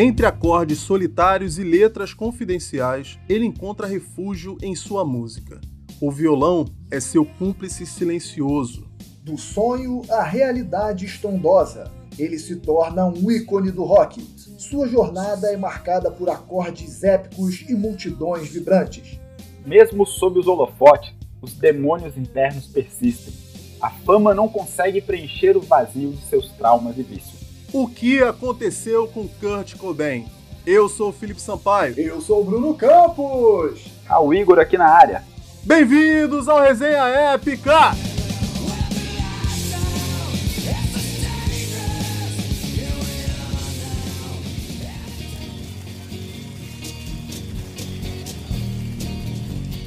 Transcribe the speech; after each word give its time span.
Entre 0.00 0.24
acordes 0.24 0.78
solitários 0.78 1.58
e 1.58 1.64
letras 1.64 2.14
confidenciais, 2.14 3.18
ele 3.28 3.44
encontra 3.44 3.84
refúgio 3.84 4.56
em 4.62 4.76
sua 4.76 5.04
música. 5.04 5.60
O 6.00 6.08
violão 6.08 6.66
é 6.88 7.00
seu 7.00 7.24
cúmplice 7.24 7.84
silencioso. 7.84 8.86
Do 9.24 9.36
sonho 9.36 10.02
à 10.08 10.22
realidade 10.22 11.04
estrondosa, 11.04 11.90
ele 12.16 12.38
se 12.38 12.54
torna 12.54 13.06
um 13.06 13.28
ícone 13.28 13.72
do 13.72 13.82
rock. 13.82 14.22
Sua 14.56 14.86
jornada 14.86 15.52
é 15.52 15.56
marcada 15.56 16.12
por 16.12 16.30
acordes 16.30 17.02
épicos 17.02 17.68
e 17.68 17.74
multidões 17.74 18.50
vibrantes. 18.50 19.18
Mesmo 19.66 20.06
sob 20.06 20.38
os 20.38 20.46
holofotes, 20.46 21.12
os 21.42 21.54
demônios 21.54 22.16
internos 22.16 22.68
persistem. 22.68 23.34
A 23.80 23.90
fama 23.90 24.32
não 24.32 24.48
consegue 24.48 25.00
preencher 25.00 25.56
o 25.56 25.60
vazio 25.60 26.12
de 26.12 26.24
seus 26.26 26.52
traumas 26.52 26.96
e 26.96 27.02
vícios. 27.02 27.37
O 27.70 27.86
que 27.86 28.22
aconteceu 28.22 29.06
com 29.08 29.28
Kurt 29.28 29.76
Cobain? 29.76 30.26
Eu 30.66 30.88
sou 30.88 31.10
o 31.10 31.12
Felipe 31.12 31.38
Sampaio. 31.38 31.94
Eu 31.98 32.18
sou 32.18 32.40
o 32.40 32.44
Bruno 32.44 32.74
Campos. 32.74 33.90
Ah, 34.08 34.22
o 34.22 34.32
Igor 34.32 34.58
aqui 34.58 34.78
na 34.78 34.86
área. 34.86 35.22
Bem-vindos 35.64 36.48
ao 36.48 36.62
Resenha 36.62 37.04
Épica! 37.04 37.92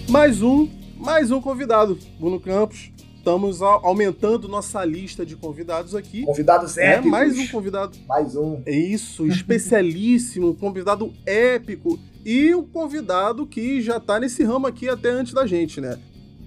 Mais 0.07 0.43
um, 0.43 0.69
mais 0.97 1.31
um 1.31 1.41
convidado, 1.41 1.97
Bruno 2.19 2.39
Campos. 2.39 2.91
Estamos 3.21 3.61
aumentando 3.61 4.47
nossa 4.47 4.83
lista 4.83 5.23
de 5.23 5.35
convidados 5.35 5.93
aqui. 5.93 6.25
Convidados 6.25 6.75
é, 6.75 6.93
épicos. 6.93 7.05
É, 7.05 7.11
mais 7.11 7.37
um 7.37 7.47
convidado. 7.49 7.95
Mais 8.07 8.35
um. 8.35 8.63
É 8.65 8.75
isso, 8.75 9.27
especialíssimo, 9.27 10.55
convidado 10.55 11.13
épico. 11.23 11.99
E 12.25 12.55
um 12.55 12.63
convidado 12.63 13.45
que 13.45 13.79
já 13.79 13.99
tá 13.99 14.19
nesse 14.19 14.43
ramo 14.43 14.65
aqui 14.65 14.89
até 14.89 15.11
antes 15.11 15.33
da 15.33 15.45
gente, 15.45 15.79
né? 15.79 15.99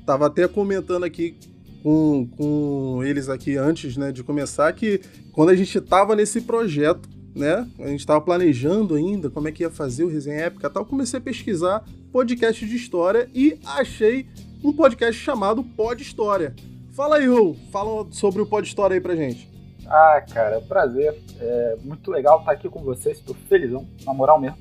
Tava 0.04 0.26
até 0.26 0.48
comentando 0.48 1.04
aqui 1.04 1.36
com, 1.80 2.28
com 2.36 3.04
eles 3.04 3.28
aqui 3.28 3.56
antes 3.56 3.96
né, 3.96 4.10
de 4.10 4.24
começar 4.24 4.72
que 4.72 5.00
quando 5.30 5.50
a 5.50 5.54
gente 5.54 5.80
tava 5.80 6.16
nesse 6.16 6.40
projeto, 6.40 7.08
né? 7.36 7.68
A 7.78 7.86
gente 7.86 8.04
tava 8.04 8.20
planejando 8.20 8.96
ainda 8.96 9.30
como 9.30 9.46
é 9.46 9.52
que 9.52 9.62
ia 9.62 9.70
fazer 9.70 10.02
o 10.02 10.08
Resenha 10.08 10.46
Épica 10.46 10.66
e 10.66 10.70
tal. 10.70 10.84
Comecei 10.84 11.20
a 11.20 11.22
pesquisar 11.22 11.84
podcast 12.10 12.66
de 12.66 12.74
história 12.74 13.30
e 13.32 13.58
achei 13.64 14.26
um 14.64 14.72
podcast 14.72 15.20
chamado 15.20 15.62
Pod 15.62 16.02
História. 16.02 16.54
Fala 16.96 17.16
aí, 17.16 17.26
Ru, 17.26 17.54
fala 17.70 18.06
sobre 18.10 18.40
o 18.40 18.46
Pod 18.46 18.66
História 18.66 18.94
aí 18.94 19.00
pra 19.00 19.14
gente. 19.14 19.46
Ah, 19.86 20.24
cara, 20.32 20.58
prazer. 20.62 21.14
É 21.38 21.76
muito 21.84 22.10
legal 22.10 22.38
estar 22.38 22.52
aqui 22.52 22.70
com 22.70 22.82
vocês, 22.82 23.20
tô 23.20 23.34
felizão, 23.34 23.86
na 24.06 24.14
moral 24.14 24.40
mesmo. 24.40 24.56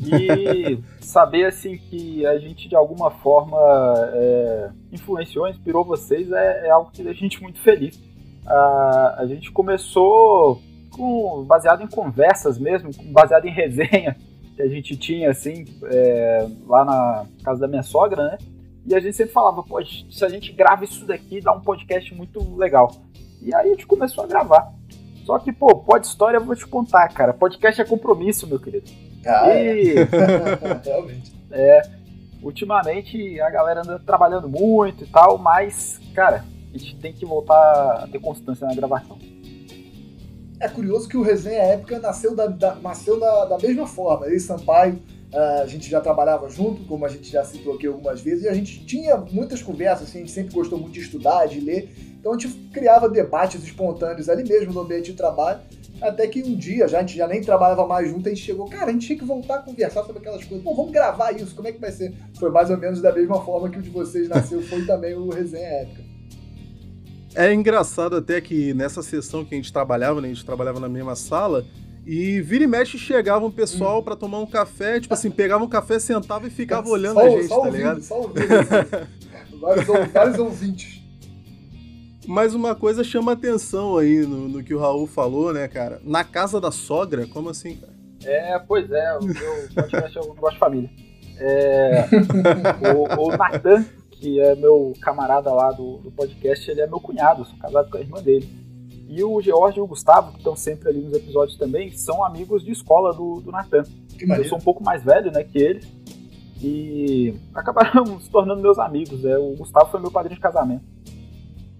E 0.00 0.78
saber, 1.04 1.44
assim, 1.44 1.76
que 1.76 2.24
a 2.24 2.38
gente 2.38 2.70
de 2.70 2.74
alguma 2.74 3.10
forma 3.10 3.58
é, 4.14 4.70
influenciou, 4.90 5.46
inspirou 5.46 5.84
vocês 5.84 6.32
é, 6.32 6.66
é, 6.66 6.70
algo 6.70 6.90
que 6.90 7.02
deixa 7.02 7.20
a 7.20 7.22
gente 7.22 7.42
muito 7.42 7.60
feliz. 7.60 8.02
Ah, 8.46 9.16
a 9.18 9.26
gente 9.26 9.52
começou 9.52 10.62
com, 10.90 11.44
baseado 11.44 11.82
em 11.82 11.86
conversas 11.86 12.58
mesmo, 12.58 12.90
baseado 13.12 13.44
em 13.44 13.52
resenha 13.52 14.16
que 14.56 14.62
a 14.62 14.68
gente 14.68 14.96
tinha, 14.96 15.30
assim, 15.30 15.66
é, 15.84 16.48
lá 16.66 16.84
na 16.84 17.26
casa 17.44 17.60
da 17.60 17.68
minha 17.68 17.82
sogra, 17.82 18.24
né? 18.30 18.38
E 18.86 18.94
a 18.94 19.00
gente 19.00 19.16
sempre 19.16 19.32
falava, 19.32 19.62
pô, 19.62 19.82
se 19.84 20.24
a 20.24 20.28
gente 20.28 20.52
grava 20.52 20.84
isso 20.84 21.06
daqui, 21.06 21.40
dá 21.40 21.52
um 21.52 21.60
podcast 21.60 22.14
muito 22.14 22.56
legal. 22.56 22.94
E 23.40 23.54
aí 23.54 23.68
a 23.68 23.70
gente 23.70 23.86
começou 23.86 24.24
a 24.24 24.26
gravar. 24.26 24.72
Só 25.24 25.38
que, 25.38 25.52
pô, 25.52 25.74
pode 25.76 26.06
história 26.06 26.36
eu 26.36 26.44
vou 26.44 26.54
te 26.54 26.66
contar, 26.66 27.08
cara. 27.08 27.32
Podcast 27.32 27.80
é 27.80 27.84
compromisso, 27.84 28.46
meu 28.46 28.60
querido. 28.60 28.90
Ah, 29.24 29.54
e... 29.54 29.94
é. 29.96 30.04
Realmente. 30.84 31.32
É. 31.50 31.82
Ultimamente 32.42 33.40
a 33.40 33.48
galera 33.48 33.80
anda 33.80 33.98
trabalhando 33.98 34.48
muito 34.48 35.04
e 35.04 35.06
tal, 35.06 35.38
mas, 35.38 35.98
cara, 36.14 36.44
a 36.74 36.76
gente 36.76 36.96
tem 36.96 37.12
que 37.12 37.24
voltar 37.24 38.04
a 38.04 38.06
ter 38.06 38.18
constância 38.18 38.66
na 38.66 38.74
gravação. 38.74 39.18
É 40.60 40.68
curioso 40.68 41.08
que 41.08 41.16
o 41.16 41.22
Resenha 41.22 41.62
Épica 41.62 41.98
nasceu 41.98 42.36
da, 42.36 42.46
da 42.46 42.74
nasceu 42.76 43.18
da, 43.18 43.46
da 43.46 43.58
mesma 43.58 43.86
forma. 43.86 44.26
Ele 44.26 44.38
Sampaio 44.38 45.00
a 45.34 45.66
gente 45.66 45.90
já 45.90 46.00
trabalhava 46.00 46.48
junto, 46.48 46.84
como 46.84 47.04
a 47.04 47.08
gente 47.08 47.30
já 47.30 47.44
citou 47.44 47.74
aqui 47.74 47.86
algumas 47.86 48.20
vezes, 48.20 48.44
e 48.44 48.48
a 48.48 48.54
gente 48.54 48.84
tinha 48.86 49.16
muitas 49.16 49.62
conversas, 49.62 50.08
assim, 50.08 50.18
a 50.18 50.20
gente 50.20 50.32
sempre 50.32 50.54
gostou 50.54 50.78
muito 50.78 50.92
de 50.92 51.00
estudar, 51.00 51.46
de 51.46 51.60
ler, 51.60 51.92
então 52.18 52.32
a 52.32 52.38
gente 52.38 52.54
criava 52.72 53.08
debates 53.08 53.62
espontâneos 53.64 54.28
ali 54.28 54.48
mesmo 54.48 54.72
no 54.72 54.80
ambiente 54.80 55.10
de 55.10 55.16
trabalho, 55.16 55.60
até 56.00 56.26
que 56.26 56.42
um 56.42 56.54
dia, 56.54 56.86
já, 56.86 56.98
a 56.98 57.00
gente 57.00 57.16
já 57.16 57.26
nem 57.26 57.40
trabalhava 57.40 57.86
mais 57.86 58.08
junto, 58.08 58.28
a 58.28 58.30
gente 58.30 58.44
chegou, 58.44 58.68
cara, 58.68 58.86
a 58.86 58.92
gente 58.92 59.06
tinha 59.06 59.18
que 59.18 59.24
voltar 59.24 59.56
a 59.56 59.62
conversar 59.62 60.04
sobre 60.04 60.18
aquelas 60.18 60.44
coisas, 60.44 60.64
pô, 60.64 60.74
vamos 60.74 60.92
gravar 60.92 61.32
isso, 61.32 61.54
como 61.54 61.66
é 61.66 61.72
que 61.72 61.80
vai 61.80 61.90
ser? 61.90 62.14
Foi 62.38 62.50
mais 62.50 62.70
ou 62.70 62.76
menos 62.76 63.00
da 63.00 63.12
mesma 63.12 63.42
forma 63.44 63.68
que 63.68 63.78
o 63.78 63.82
de 63.82 63.90
vocês 63.90 64.28
nasceu, 64.28 64.62
foi 64.62 64.86
também 64.86 65.14
o 65.14 65.30
Resenha 65.30 65.66
Épica. 65.66 66.02
É 67.34 67.52
engraçado 67.52 68.14
até 68.14 68.40
que 68.40 68.72
nessa 68.74 69.02
sessão 69.02 69.44
que 69.44 69.54
a 69.54 69.56
gente 69.56 69.72
trabalhava, 69.72 70.20
né, 70.20 70.28
a 70.28 70.32
gente 70.32 70.46
trabalhava 70.46 70.78
na 70.78 70.88
mesma 70.88 71.16
sala, 71.16 71.64
e 72.06 72.40
vira 72.40 72.64
e 72.64 72.66
mexe 72.66 72.98
chegava 72.98 73.46
um 73.46 73.50
pessoal 73.50 74.00
hum. 74.00 74.02
para 74.02 74.16
tomar 74.16 74.38
um 74.38 74.46
café, 74.46 75.00
tipo 75.00 75.14
assim, 75.14 75.30
pegava 75.30 75.64
um 75.64 75.68
café, 75.68 75.98
sentava 75.98 76.46
e 76.46 76.50
ficava 76.50 76.88
olhando 76.88 77.14
só, 77.14 77.26
a 77.26 77.30
gente, 77.30 77.48
tá 77.48 77.56
ouvindo, 77.56 77.76
ligado? 77.76 78.02
Só 78.02 78.20
ouvindo, 78.20 78.48
vários, 79.60 80.12
vários 80.12 80.38
ouvintes. 80.38 81.02
Mas 82.26 82.54
uma 82.54 82.74
coisa 82.74 83.04
chama 83.04 83.32
atenção 83.32 83.98
aí 83.98 84.26
no, 84.26 84.48
no, 84.48 84.62
que 84.62 84.74
o 84.74 84.78
Raul 84.78 85.06
falou, 85.06 85.52
né, 85.52 85.68
cara? 85.68 86.00
Na 86.02 86.24
casa 86.24 86.60
da 86.60 86.70
sogra, 86.70 87.26
como 87.26 87.50
assim, 87.50 87.76
cara? 87.76 87.92
É, 88.24 88.58
pois 88.58 88.90
é, 88.90 89.18
o 89.18 89.24
meu 89.24 89.68
podcast 89.74 90.16
eu 90.16 90.34
gosto 90.34 90.54
de 90.54 90.58
família. 90.58 90.90
É, 91.38 92.06
o, 92.94 93.26
o 93.26 93.36
Natan, 93.36 93.84
que 94.12 94.40
é 94.40 94.54
meu 94.54 94.94
camarada 95.02 95.52
lá 95.52 95.70
do, 95.72 95.98
do 95.98 96.10
podcast, 96.10 96.70
ele 96.70 96.80
é 96.80 96.86
meu 96.86 97.00
cunhado, 97.00 97.44
sou 97.44 97.58
casado 97.58 97.90
com 97.90 97.98
a 97.98 98.00
irmã 98.00 98.22
dele. 98.22 98.63
E 99.08 99.22
o 99.22 99.40
George 99.40 99.78
e 99.78 99.82
o 99.82 99.86
Gustavo, 99.86 100.32
que 100.32 100.38
estão 100.38 100.56
sempre 100.56 100.88
ali 100.88 101.00
nos 101.00 101.14
episódios 101.14 101.58
também, 101.58 101.90
são 101.92 102.24
amigos 102.24 102.64
de 102.64 102.72
escola 102.72 103.12
do, 103.12 103.40
do 103.40 103.50
Natan. 103.50 103.82
Eu 104.20 104.44
sou 104.46 104.58
um 104.58 104.60
pouco 104.60 104.82
mais 104.82 105.04
velho, 105.04 105.30
né, 105.30 105.44
que 105.44 105.58
ele. 105.58 105.86
E 106.62 107.34
acabaram 107.54 108.18
se 108.20 108.30
tornando 108.30 108.62
meus 108.62 108.78
amigos. 108.78 109.22
Né? 109.22 109.36
O 109.36 109.54
Gustavo 109.56 109.90
foi 109.90 110.00
meu 110.00 110.10
padrinho 110.10 110.36
de 110.36 110.42
casamento. 110.42 110.84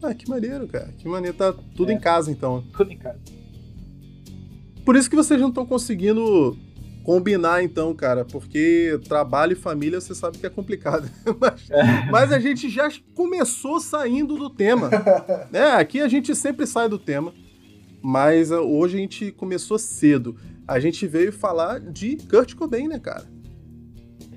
Ah, 0.02 0.14
que 0.14 0.28
maneiro, 0.28 0.68
cara. 0.68 0.92
Que 0.98 1.08
maneiro. 1.08 1.36
Tá 1.36 1.54
tudo 1.74 1.90
é, 1.90 1.94
em 1.94 1.98
casa, 1.98 2.30
então. 2.30 2.62
Tudo 2.76 2.92
em 2.92 2.98
casa. 2.98 3.18
Por 4.84 4.96
isso 4.96 5.08
que 5.08 5.16
vocês 5.16 5.40
não 5.40 5.48
estão 5.48 5.64
conseguindo 5.64 6.58
combinar, 7.04 7.62
então, 7.62 7.94
cara, 7.94 8.24
porque 8.24 8.98
trabalho 9.06 9.52
e 9.52 9.56
família 9.56 10.00
você 10.00 10.14
sabe 10.14 10.38
que 10.38 10.46
é 10.46 10.50
complicado. 10.50 11.08
mas, 11.38 11.70
é. 11.70 12.10
mas, 12.10 12.32
a 12.32 12.38
gente 12.38 12.68
já 12.70 12.88
começou 13.14 13.78
saindo 13.78 14.36
do 14.36 14.48
tema. 14.48 14.90
né? 15.52 15.72
Aqui 15.72 16.00
a 16.00 16.08
gente 16.08 16.34
sempre 16.34 16.66
sai 16.66 16.88
do 16.88 16.98
tema, 16.98 17.32
mas 18.02 18.50
uh, 18.50 18.56
hoje 18.56 18.96
a 18.96 19.00
gente 19.00 19.30
começou 19.32 19.78
cedo. 19.78 20.34
A 20.66 20.80
gente 20.80 21.06
veio 21.06 21.30
falar 21.30 21.78
de 21.78 22.16
Kurt 22.16 22.54
Cobain, 22.54 22.88
né, 22.88 22.98
cara? 22.98 23.26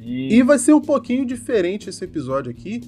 E... 0.01 0.35
e 0.35 0.43
vai 0.43 0.59
ser 0.59 0.73
um 0.73 0.81
pouquinho 0.81 1.25
diferente 1.25 1.89
esse 1.89 2.03
episódio 2.03 2.51
aqui, 2.51 2.81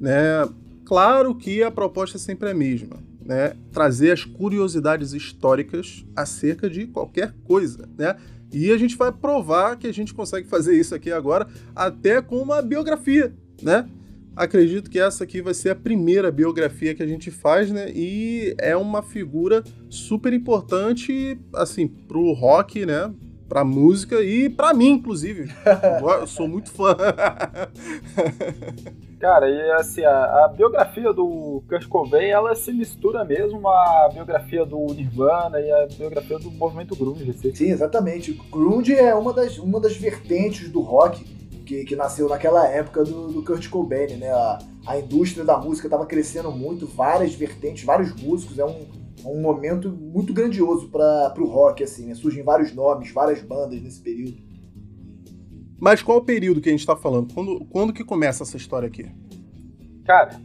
né? 0.00 0.48
Claro 0.86 1.34
que 1.34 1.62
a 1.62 1.70
proposta 1.70 2.16
é 2.16 2.20
sempre 2.20 2.48
a 2.48 2.54
mesma, 2.54 2.96
né? 3.22 3.52
Trazer 3.70 4.10
as 4.10 4.24
curiosidades 4.24 5.12
históricas 5.12 6.02
acerca 6.16 6.70
de 6.70 6.86
qualquer 6.86 7.34
coisa, 7.44 7.86
né? 7.98 8.16
E 8.52 8.70
a 8.70 8.78
gente 8.78 8.96
vai 8.96 9.12
provar 9.12 9.76
que 9.76 9.86
a 9.86 9.92
gente 9.92 10.14
consegue 10.14 10.48
fazer 10.48 10.78
isso 10.78 10.94
aqui 10.94 11.10
agora, 11.12 11.46
até 11.74 12.22
com 12.22 12.36
uma 12.36 12.62
biografia, 12.62 13.34
né? 13.62 13.88
Acredito 14.34 14.88
que 14.88 15.00
essa 15.00 15.24
aqui 15.24 15.42
vai 15.42 15.52
ser 15.52 15.70
a 15.70 15.74
primeira 15.74 16.30
biografia 16.30 16.94
que 16.94 17.02
a 17.02 17.06
gente 17.06 17.30
faz, 17.30 17.70
né? 17.72 17.90
E 17.92 18.54
é 18.58 18.76
uma 18.76 19.02
figura 19.02 19.64
super 19.90 20.32
importante, 20.32 21.38
assim, 21.52 21.88
pro 21.88 22.32
rock, 22.32 22.86
né? 22.86 23.12
Pra 23.48 23.64
música 23.64 24.22
e 24.22 24.48
pra 24.50 24.74
mim, 24.74 24.90
inclusive. 24.90 25.50
Eu 26.18 26.26
sou 26.26 26.46
muito 26.46 26.70
fã. 26.70 26.96
Cara, 29.18 29.48
e 29.48 29.70
assim, 29.72 30.04
a, 30.04 30.44
a, 30.44 30.48
biografia 30.48 31.12
do 31.12 31.62
Kurt 31.68 31.88
Cobain, 31.88 32.28
ela 32.28 32.54
se 32.54 32.72
mistura 32.72 33.24
mesmo 33.24 33.66
à 33.66 34.08
biografia 34.12 34.64
do 34.64 34.78
Nirvana 34.94 35.58
e 35.60 35.72
a 35.72 35.86
biografia 35.86 36.38
do 36.38 36.52
movimento 36.52 36.94
grunge. 36.94 37.30
Assim. 37.30 37.52
Sim, 37.52 37.70
exatamente. 37.70 38.32
Grunge 38.50 38.94
é 38.94 39.14
uma 39.14 39.32
das, 39.32 39.58
uma 39.58 39.80
das 39.80 39.96
vertentes 39.96 40.68
do 40.70 40.80
rock 40.80 41.24
que, 41.66 41.84
que 41.84 41.96
nasceu 41.96 42.28
naquela 42.28 42.66
época 42.68 43.02
do, 43.02 43.32
do 43.32 43.42
Kurt 43.42 43.68
Cobain, 43.68 44.16
né? 44.16 44.30
A, 44.30 44.58
a 44.86 44.98
indústria 44.98 45.44
da 45.44 45.58
música 45.58 45.86
estava 45.86 46.06
crescendo 46.06 46.50
muito, 46.52 46.86
várias 46.86 47.34
vertentes, 47.34 47.84
vários 47.84 48.14
músicos, 48.14 48.58
é 48.58 48.64
um, 48.64 48.86
um 49.24 49.40
momento 49.40 49.90
muito 49.90 50.32
grandioso 50.32 50.88
para 50.88 51.34
o 51.38 51.46
rock, 51.46 51.82
assim, 51.82 52.06
né? 52.06 52.14
Surgem 52.14 52.42
vários 52.42 52.74
nomes, 52.74 53.10
várias 53.12 53.42
bandas 53.42 53.80
nesse 53.80 54.00
período. 54.00 54.36
Mas 55.80 56.02
qual 56.02 56.18
o 56.18 56.24
período 56.24 56.60
que 56.60 56.68
a 56.68 56.72
gente 56.72 56.80
está 56.80 56.96
falando? 56.96 57.32
Quando, 57.32 57.64
quando 57.66 57.92
que 57.92 58.04
começa 58.04 58.42
essa 58.42 58.56
história 58.56 58.88
aqui? 58.88 59.06
Cara, 60.04 60.40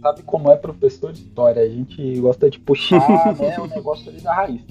sabe 0.00 0.22
como 0.22 0.50
é 0.50 0.56
professor 0.56 1.12
de 1.12 1.22
história? 1.22 1.62
A 1.62 1.68
gente 1.68 2.20
gosta 2.20 2.50
de 2.50 2.58
puxar 2.58 2.98
né, 3.38 3.58
o 3.58 3.66
negócio 3.66 4.10
ali 4.10 4.20
da 4.20 4.34
raiz. 4.34 4.62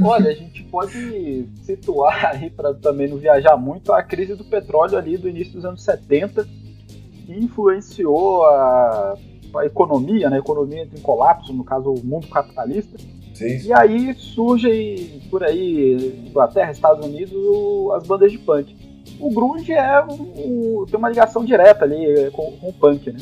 Olha, 0.00 0.30
a 0.30 0.34
gente 0.34 0.62
pode 0.64 1.48
situar 1.62 2.26
aí 2.34 2.50
para 2.50 2.74
também 2.74 3.08
não 3.08 3.16
viajar 3.16 3.56
muito 3.56 3.92
a 3.92 4.02
crise 4.02 4.34
do 4.34 4.44
petróleo 4.44 4.98
ali 4.98 5.16
do 5.16 5.28
início 5.28 5.54
dos 5.54 5.64
anos 5.64 5.82
70, 5.82 6.46
que 7.24 7.32
influenciou 7.32 8.44
a, 8.44 9.16
a 9.54 9.66
economia, 9.66 10.30
né? 10.30 10.36
A 10.36 10.40
economia 10.40 10.82
entra 10.82 10.98
em 10.98 11.02
colapso, 11.02 11.52
no 11.52 11.64
caso 11.64 11.92
o 11.92 12.04
mundo 12.04 12.28
capitalista. 12.28 12.98
Sim. 13.34 13.66
E 13.66 13.72
aí 13.72 14.14
surge 14.14 15.20
por 15.30 15.44
aí, 15.44 16.26
Inglaterra, 16.28 16.70
Estados 16.70 17.04
Unidos, 17.04 17.36
as 17.94 18.06
bandas 18.06 18.32
de 18.32 18.38
punk. 18.38 18.74
O 19.20 19.30
grunge 19.30 19.72
é 19.72 20.04
um, 20.04 20.80
um, 20.80 20.86
tem 20.86 20.98
uma 20.98 21.08
ligação 21.08 21.44
direta 21.44 21.84
ali 21.84 22.30
com, 22.32 22.52
com 22.52 22.68
o 22.68 22.72
punk, 22.72 23.10
né? 23.10 23.18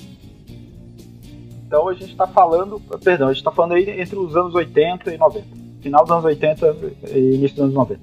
Então 1.66 1.88
a 1.88 1.94
gente 1.94 2.12
está 2.12 2.26
falando, 2.26 2.80
perdão, 3.02 3.28
a 3.28 3.32
gente 3.32 3.40
está 3.40 3.50
falando 3.50 3.74
aí 3.74 4.00
entre 4.00 4.16
os 4.16 4.36
anos 4.36 4.54
80 4.54 5.12
e 5.12 5.18
90. 5.18 5.46
Final 5.80 6.02
dos 6.02 6.10
anos 6.12 6.24
80 6.24 6.76
e 7.10 7.34
início 7.34 7.56
dos 7.56 7.64
anos 7.64 7.74
90. 7.74 8.00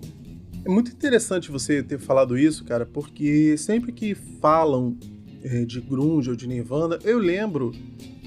É 0.63 0.69
muito 0.69 0.91
interessante 0.91 1.49
você 1.49 1.81
ter 1.81 1.97
falado 1.97 2.37
isso, 2.37 2.63
cara, 2.65 2.85
porque 2.85 3.57
sempre 3.57 3.91
que 3.91 4.13
falam 4.13 4.95
é, 4.99 5.10
de 5.65 5.81
grunge 5.81 6.29
ou 6.29 6.35
de 6.35 6.47
Nirvana, 6.47 6.99
eu 7.03 7.17
lembro 7.17 7.71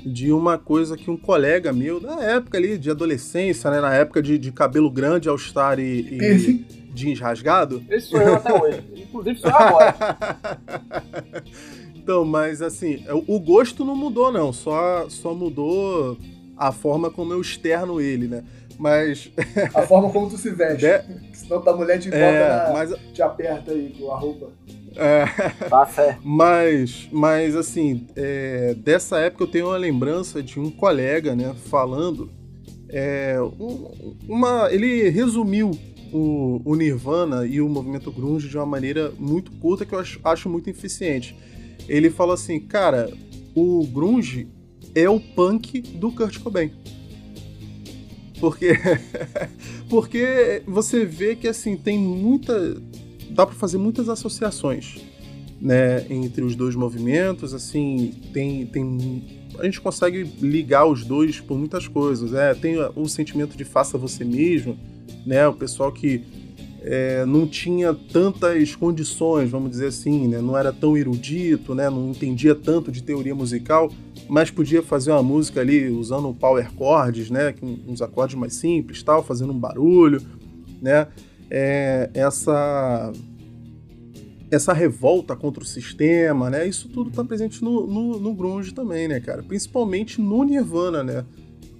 de 0.05 0.31
uma 0.33 0.59
coisa 0.59 0.97
que 0.97 1.11
um 1.11 1.17
colega 1.17 1.73
meu, 1.73 2.01
na 2.01 2.23
época 2.23 2.59
ali 2.59 2.77
de 2.77 2.91
adolescência, 2.91 3.71
né, 3.71 3.81
na 3.81 3.95
época 3.95 4.23
de, 4.23 4.37
de 4.37 4.53
cabelo 4.53 4.91
grande, 4.91 5.29
All-Star 5.29 5.79
e, 5.79 6.19
e 6.21 6.67
jeans 6.93 7.19
rasgado. 7.19 7.83
Esse 7.91 8.09
sou 8.09 8.21
eu 8.21 8.35
até 8.35 8.53
hoje. 8.53 8.85
Inclusive 8.95 9.39
sou 9.39 9.51
eu 9.51 9.57
agora. 9.57 9.97
então, 11.97 12.25
mas 12.25 12.61
assim, 12.61 13.05
o 13.27 13.41
gosto 13.41 13.85
não 13.85 13.97
mudou, 13.97 14.31
não. 14.31 14.53
Só, 14.53 15.09
só 15.09 15.35
mudou 15.35 16.19
a 16.57 16.71
forma 16.71 17.11
como 17.11 17.33
eu 17.33 17.41
externo 17.41 18.01
ele, 18.01 18.29
né? 18.29 18.45
Mas. 18.79 19.31
A 19.73 19.83
forma 19.83 20.11
como 20.11 20.29
tu 20.29 20.37
se 20.37 20.51
veste. 20.51 20.85
De... 20.87 21.37
Senão 21.37 21.61
tua 21.63 21.77
mulher 21.77 21.99
te 21.99 22.11
bota 22.11 22.23
é, 22.23 22.49
na... 22.49 22.73
mas... 22.73 22.95
te 23.13 23.23
aperta 23.23 23.73
aí 23.73 23.95
com 23.99 24.11
a 24.11 24.19
roupa. 24.19 24.51
É, 24.97 25.27
tá. 25.69 26.19
Mas, 26.23 27.09
mas 27.11 27.57
assim, 27.57 28.07
é, 28.15 28.75
dessa 28.75 29.19
época 29.19 29.45
eu 29.45 29.49
tenho 29.49 29.67
uma 29.67 29.77
lembrança 29.77 30.43
de 30.43 30.61
um 30.61 30.71
colega, 30.71 31.35
né, 31.35 31.55
falando. 31.67 32.31
É, 32.89 33.41
um, 33.59 34.15
uma, 34.29 34.69
ele 34.71 35.09
resumiu 35.09 35.73
o, 36.13 36.61
o, 36.65 36.77
Nirvana 36.77 37.45
e 37.45 37.61
o 37.61 37.69
movimento 37.69 38.13
grunge 38.13 38.49
de 38.49 38.57
uma 38.57 38.67
maneira 38.67 39.13
muito 39.19 39.51
curta 39.53 39.85
que 39.85 39.95
eu 39.95 39.99
acho, 39.99 40.21
acho 40.23 40.49
muito 40.49 40.71
eficiente. 40.71 41.37
Ele 41.89 42.09
falou 42.09 42.35
assim, 42.35 42.61
cara, 42.61 43.13
o 43.55 43.85
grunge 43.87 44.47
é 44.95 45.09
o 45.09 45.19
punk 45.19 45.81
do 45.81 46.13
Kurt 46.13 46.39
Cobain. 46.39 46.71
Porque, 48.39 48.75
porque 49.91 50.63
você 50.67 51.05
vê 51.05 51.35
que 51.35 51.49
assim 51.49 51.77
tem 51.77 51.99
muita 51.99 52.77
dá 53.31 53.47
para 53.47 53.55
fazer 53.55 53.79
muitas 53.79 54.09
associações, 54.09 55.01
né, 55.61 56.07
entre 56.11 56.43
os 56.43 56.55
dois 56.55 56.75
movimentos, 56.75 57.55
assim, 57.55 58.13
tem, 58.33 58.67
tem 58.67 59.25
a 59.59 59.65
gente 59.65 59.81
consegue 59.81 60.25
ligar 60.41 60.85
os 60.87 61.05
dois 61.05 61.41
por 61.41 61.57
muitas 61.57 61.87
coisas, 61.87 62.35
é, 62.35 62.55
tem 62.55 62.77
o 62.97 63.09
sentimento 63.09 63.57
de 63.57 63.65
faça 63.65 63.97
você 63.97 64.25
mesmo, 64.25 64.79
né, 65.25 65.47
o 65.47 65.55
pessoal 65.55 65.93
que 65.93 66.23
é, 66.83 67.25
não 67.25 67.47
tinha 67.47 67.95
tantas 67.95 68.77
condições, 68.77 69.51
vamos 69.51 69.71
dizer 69.71 69.87
assim, 69.87 70.29
né, 70.29 70.41
não 70.41 70.57
era 70.57 70.71
tão 70.71 70.97
erudito, 70.97 71.75
né, 71.75 71.89
não 71.89 72.11
entendia 72.11 72.55
tanto 72.55 72.93
de 72.93 73.03
teoria 73.03 73.35
musical, 73.35 73.91
mas 74.29 74.51
podia 74.51 74.83
fazer 74.83 75.11
uma 75.13 75.23
música 75.23 75.61
ali 75.61 75.89
usando 75.89 76.35
power 76.35 76.69
chords, 76.77 77.31
né, 77.31 77.55
uns 77.89 78.03
acordes 78.03 78.37
mais 78.37 78.55
simples, 78.55 79.03
tal, 79.03 79.23
fazendo 79.23 79.53
um 79.53 79.59
barulho, 79.59 80.21
né, 80.83 81.09
é, 81.51 82.11
essa 82.15 83.13
essa 84.51 84.73
revolta 84.73 85.35
contra 85.35 85.63
o 85.63 85.67
sistema, 85.67 86.49
né? 86.49 86.67
Isso 86.67 86.89
tudo 86.89 87.11
tá 87.11 87.25
presente 87.25 87.63
no, 87.63 87.87
no, 87.87 88.21
no, 88.21 88.35
grunge 88.35 88.73
também, 88.73 89.09
né, 89.09 89.19
cara? 89.21 89.43
Principalmente 89.43 90.21
no 90.21 90.45
Nirvana, 90.45 91.03
né? 91.03 91.25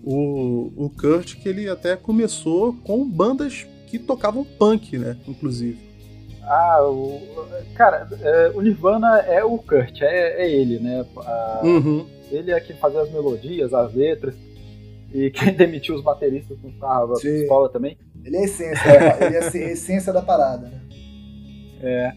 O, 0.03 0.73
o 0.77 0.91
Kurt, 0.91 1.37
que 1.37 1.49
ele 1.49 1.69
até 1.69 1.97
começou 1.97 2.75
com 2.85 3.09
bandas 3.09 3.67
que 3.87 3.99
tocavam 3.99 4.45
punk, 4.45 4.99
né? 4.99 5.17
Inclusive. 5.27 5.79
Ah, 6.43 6.83
o, 6.83 7.23
cara, 7.75 8.09
é, 8.21 8.53
o 8.55 8.61
Nirvana 8.61 9.19
é 9.21 9.43
o 9.45 9.57
Kurt, 9.57 10.03
é, 10.03 10.43
é 10.43 10.51
ele, 10.51 10.79
né? 10.79 11.07
A, 11.17 11.61
uhum. 11.65 12.07
Ele 12.31 12.51
é 12.51 12.61
quem 12.61 12.77
fazia 12.77 13.01
as 13.01 13.11
melodias, 13.11 13.73
as 13.73 13.95
letras, 13.95 14.35
e 15.15 15.31
quem 15.31 15.55
demitiu 15.55 15.95
os 15.95 16.03
bateristas 16.03 16.59
com 16.61 16.73
carro, 16.79 17.15
a 17.15 17.21
pistola 17.21 17.69
também. 17.71 17.97
Ele 18.25 18.37
é 18.37 18.41
a 18.41 18.45
essência, 18.45 18.89
ele 19.25 19.37
é 19.37 19.39
a 19.39 19.73
essência 19.73 20.13
da 20.13 20.21
parada, 20.21 20.69
né? 20.69 20.81
É. 21.81 22.13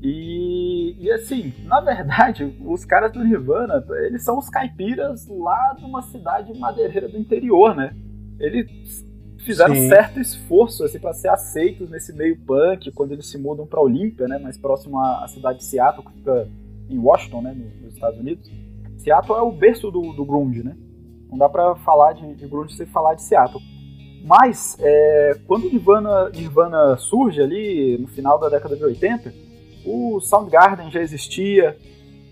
E, 0.00 0.96
e, 0.98 1.12
assim, 1.12 1.52
na 1.64 1.80
verdade, 1.80 2.56
os 2.64 2.84
caras 2.84 3.12
do 3.12 3.22
Nirvana, 3.22 3.84
eles 4.06 4.24
são 4.24 4.38
os 4.38 4.48
caipiras 4.48 5.28
lá 5.28 5.74
de 5.78 5.84
uma 5.84 6.02
cidade 6.02 6.58
madeireira 6.58 7.08
do 7.08 7.18
interior, 7.18 7.76
né? 7.76 7.94
Eles 8.40 9.04
fizeram 9.38 9.74
Sim. 9.74 9.88
certo 9.88 10.20
esforço 10.20 10.84
assim, 10.84 10.98
para 10.98 11.12
ser 11.12 11.28
aceitos 11.28 11.90
nesse 11.90 12.12
meio 12.12 12.38
punk 12.44 12.90
quando 12.92 13.12
eles 13.12 13.26
se 13.26 13.38
mudam 13.38 13.66
para 13.66 13.80
Olímpia, 13.80 14.26
né? 14.26 14.38
Mais 14.38 14.56
próximo 14.56 14.98
à, 14.98 15.26
cidade 15.28 15.58
de 15.58 15.64
Seattle, 15.64 16.04
que 16.04 16.14
fica 16.14 16.48
em 16.88 16.98
Washington, 16.98 17.42
né? 17.42 17.56
Nos 17.82 17.94
Estados 17.94 18.18
Unidos. 18.18 18.50
Seattle 18.96 19.38
é 19.38 19.42
o 19.42 19.52
berço 19.52 19.90
do, 19.90 20.12
do 20.12 20.24
grunge, 20.24 20.64
né? 20.64 20.76
Não 21.32 21.38
dá 21.38 21.48
para 21.48 21.74
falar 21.76 22.12
de, 22.12 22.34
de 22.34 22.46
grunge 22.46 22.76
sem 22.76 22.86
falar 22.86 23.14
de 23.14 23.22
Seattle. 23.22 23.60
Mas, 24.22 24.76
é, 24.78 25.38
quando 25.48 25.64
o 25.66 25.70
Nirvana, 25.70 26.30
Nirvana 26.30 26.96
surge 26.98 27.40
ali 27.40 27.98
no 27.98 28.06
final 28.06 28.38
da 28.38 28.50
década 28.50 28.76
de 28.76 28.84
80, 28.84 29.34
o 29.84 30.20
Soundgarden 30.20 30.90
já 30.90 31.00
existia, 31.00 31.76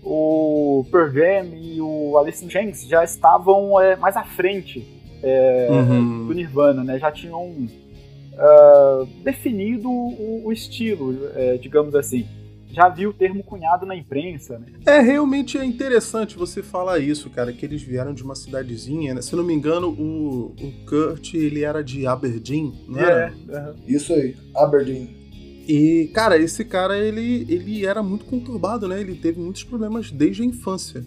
o 0.03 0.85
Pearl 0.89 1.11
Jam 1.11 1.47
e 1.53 1.81
o 1.81 2.17
Alice 2.17 2.45
in 2.45 2.49
Chains 2.49 2.87
já 2.87 3.03
estavam 3.03 3.81
é, 3.81 3.95
mais 3.95 4.15
à 4.15 4.23
frente 4.23 4.87
é, 5.21 5.67
uhum. 5.69 6.27
do 6.27 6.33
Nirvana, 6.33 6.83
né? 6.83 6.97
Já 6.97 7.11
tinham 7.11 7.43
uh, 7.43 9.05
definido 9.23 9.89
o, 9.89 10.43
o 10.45 10.51
estilo, 10.51 11.29
é, 11.35 11.57
digamos 11.57 11.93
assim 11.95 12.25
já 12.71 12.87
vi 12.89 13.05
o 13.05 13.13
termo 13.13 13.43
cunhado 13.43 13.85
na 13.85 13.95
imprensa, 13.95 14.57
né? 14.57 14.67
É, 14.85 14.99
realmente 14.99 15.57
é 15.57 15.65
interessante 15.65 16.37
você 16.37 16.63
falar 16.63 16.99
isso, 16.99 17.29
cara, 17.29 17.51
que 17.51 17.65
eles 17.65 17.81
vieram 17.81 18.13
de 18.13 18.23
uma 18.23 18.35
cidadezinha, 18.35 19.13
né? 19.13 19.21
Se 19.21 19.35
não 19.35 19.43
me 19.43 19.53
engano, 19.53 19.89
o, 19.89 20.55
o 20.59 20.85
Kurt, 20.87 21.33
ele 21.33 21.63
era 21.63 21.83
de 21.83 22.07
Aberdeen, 22.07 22.73
não 22.87 22.99
é? 22.99 23.33
É, 23.49 23.73
Isso 23.87 24.13
aí, 24.13 24.35
Aberdeen. 24.55 25.21
E, 25.67 26.09
cara, 26.13 26.37
esse 26.37 26.65
cara, 26.65 26.97
ele, 26.97 27.45
ele 27.47 27.85
era 27.85 28.01
muito 28.01 28.25
conturbado, 28.25 28.87
né? 28.87 28.99
Ele 28.99 29.15
teve 29.15 29.39
muitos 29.39 29.63
problemas 29.63 30.09
desde 30.09 30.41
a 30.41 30.45
infância, 30.45 31.05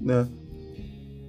né? 0.00 0.28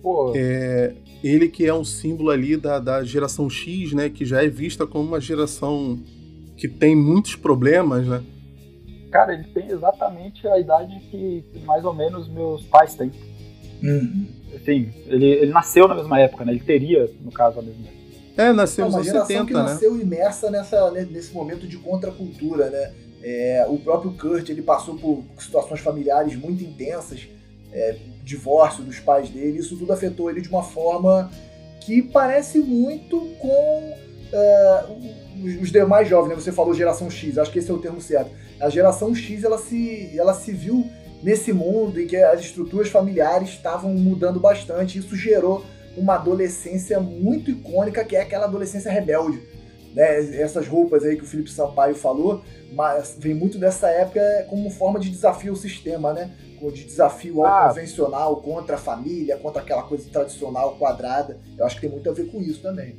Pô. 0.02 0.34
É, 0.36 0.94
ele 1.24 1.48
que 1.48 1.66
é 1.66 1.74
um 1.74 1.84
símbolo 1.84 2.30
ali 2.30 2.56
da, 2.56 2.80
da 2.80 3.04
geração 3.04 3.50
X, 3.50 3.94
né? 3.94 4.10
Que 4.10 4.26
já 4.26 4.44
é 4.44 4.48
vista 4.48 4.86
como 4.86 5.08
uma 5.08 5.20
geração 5.20 6.00
que 6.56 6.68
tem 6.68 6.96
muitos 6.96 7.36
problemas, 7.36 8.06
né? 8.06 8.24
Cara, 9.16 9.34
ele 9.34 9.46
tem 9.46 9.70
exatamente 9.70 10.46
a 10.46 10.60
idade 10.60 11.00
que 11.10 11.46
mais 11.64 11.86
ou 11.86 11.94
menos 11.94 12.28
meus 12.28 12.64
pais 12.66 12.96
têm. 12.96 13.10
Uhum. 13.82 14.28
Enfim, 14.54 14.94
ele, 15.06 15.26
ele 15.26 15.54
nasceu 15.54 15.88
na 15.88 15.96
mesma 15.96 16.20
época, 16.20 16.44
né? 16.44 16.52
Ele 16.52 16.60
teria, 16.60 17.10
no 17.22 17.32
caso, 17.32 17.60
a 17.60 17.62
mesma 17.62 17.88
época. 17.88 17.96
É, 18.36 18.52
nasceu 18.52 18.86
nos 18.88 18.96
anos 18.96 19.08
70, 19.08 19.46
que 19.46 19.54
né? 19.54 19.62
nasceu 19.62 19.98
imersa 19.98 20.52
nessa, 20.52 20.92
né, 20.92 21.08
nesse 21.10 21.34
momento 21.34 21.66
de 21.66 21.78
contracultura, 21.78 22.70
né? 22.70 22.94
É, 23.24 23.66
o 23.70 23.78
próprio 23.78 24.12
Kurt, 24.12 24.50
ele 24.50 24.62
passou 24.62 24.96
por 24.98 25.24
situações 25.40 25.80
familiares 25.80 26.36
muito 26.36 26.62
intensas, 26.62 27.26
é, 27.72 27.96
divórcio 28.22 28.84
dos 28.84 29.00
pais 29.00 29.30
dele, 29.30 29.60
isso 29.60 29.78
tudo 29.78 29.94
afetou 29.94 30.30
ele 30.30 30.42
de 30.42 30.50
uma 30.50 30.62
forma 30.62 31.32
que 31.80 32.02
parece 32.02 32.60
muito 32.60 33.18
com 33.40 33.94
uh, 34.34 35.25
os 35.62 35.72
demais 35.72 36.08
jovens, 36.08 36.30
né? 36.30 36.36
Você 36.36 36.52
falou 36.52 36.74
geração 36.74 37.10
X, 37.10 37.38
acho 37.38 37.52
que 37.52 37.60
esse 37.60 37.70
é 37.70 37.74
o 37.74 37.80
termo 37.80 38.02
certo 38.02 38.32
a 38.60 38.70
geração 38.70 39.14
X 39.14 39.44
ela 39.44 39.58
se, 39.58 40.18
ela 40.18 40.34
se 40.34 40.52
viu 40.52 40.88
nesse 41.22 41.52
mundo 41.52 42.00
em 42.00 42.08
que 42.08 42.18
as 42.18 42.42
estruturas 42.42 42.90
familiares 42.90 43.50
estavam 43.50 43.94
mudando 43.94 44.40
bastante. 44.40 45.00
Isso 45.00 45.16
gerou 45.16 45.66
uma 45.98 46.16
adolescência 46.16 47.00
muito 47.00 47.50
icônica, 47.52 48.04
que 48.04 48.16
é 48.16 48.22
aquela 48.22 48.46
adolescência 48.46 48.92
rebelde. 48.92 49.42
Né? 49.94 50.40
Essas 50.42 50.68
roupas 50.68 51.04
aí 51.04 51.16
que 51.16 51.24
o 51.24 51.28
Felipe 51.28 51.50
Sampaio 51.50 51.96
falou, 51.96 52.44
mas 52.74 53.16
vem 53.18 53.34
muito 53.34 53.58
dessa 53.58 53.90
época 53.90 54.22
como 54.50 54.70
forma 54.70 55.00
de 55.00 55.10
desafio 55.10 55.52
ao 55.52 55.56
sistema, 55.56 56.14
né? 56.14 56.32
De 56.74 56.84
desafio 56.84 57.46
ao 57.46 57.46
ah. 57.46 57.68
convencional, 57.70 58.38
contra 58.38 58.76
a 58.76 58.80
família, 58.80 59.38
contra 59.38 59.62
aquela 59.62 59.84
coisa 59.84 60.10
tradicional, 60.10 60.76
quadrada. 60.78 61.40
Eu 61.56 61.64
acho 61.64 61.76
que 61.76 61.82
tem 61.82 61.90
muito 61.92 62.10
a 62.10 62.14
ver 62.14 62.26
com 62.32 62.42
isso 62.42 62.60
também. 62.60 62.98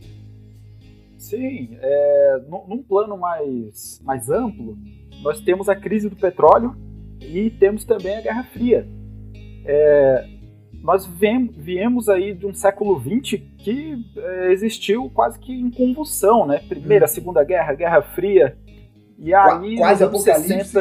Sim, 1.16 1.76
é, 1.80 2.40
num 2.68 2.82
plano 2.82 3.16
mais, 3.16 4.00
mais 4.04 4.28
amplo, 4.30 4.76
nós 5.22 5.40
temos 5.40 5.68
a 5.68 5.74
crise 5.74 6.08
do 6.08 6.16
petróleo 6.16 6.76
e 7.20 7.50
temos 7.50 7.84
também 7.84 8.16
a 8.16 8.20
Guerra 8.20 8.44
Fria. 8.44 8.86
É, 9.64 10.26
nós 10.82 11.06
viemos 11.06 12.08
aí 12.08 12.32
de 12.32 12.46
um 12.46 12.54
século 12.54 13.00
XX 13.00 13.42
que 13.58 13.96
é, 14.16 14.52
existiu 14.52 15.10
quase 15.10 15.38
que 15.38 15.52
em 15.52 15.70
convulsão, 15.70 16.46
né? 16.46 16.60
Primeira, 16.68 17.06
hum. 17.06 17.08
Segunda 17.08 17.42
Guerra, 17.42 17.74
Guerra 17.74 18.02
Fria, 18.02 18.56
e 19.18 19.34
aí, 19.34 19.76
quase 19.76 20.04
nos 20.04 20.28
anos 20.28 20.46
60. 20.46 20.80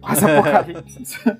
quase 0.00 0.24
apocalipse. 0.24 1.38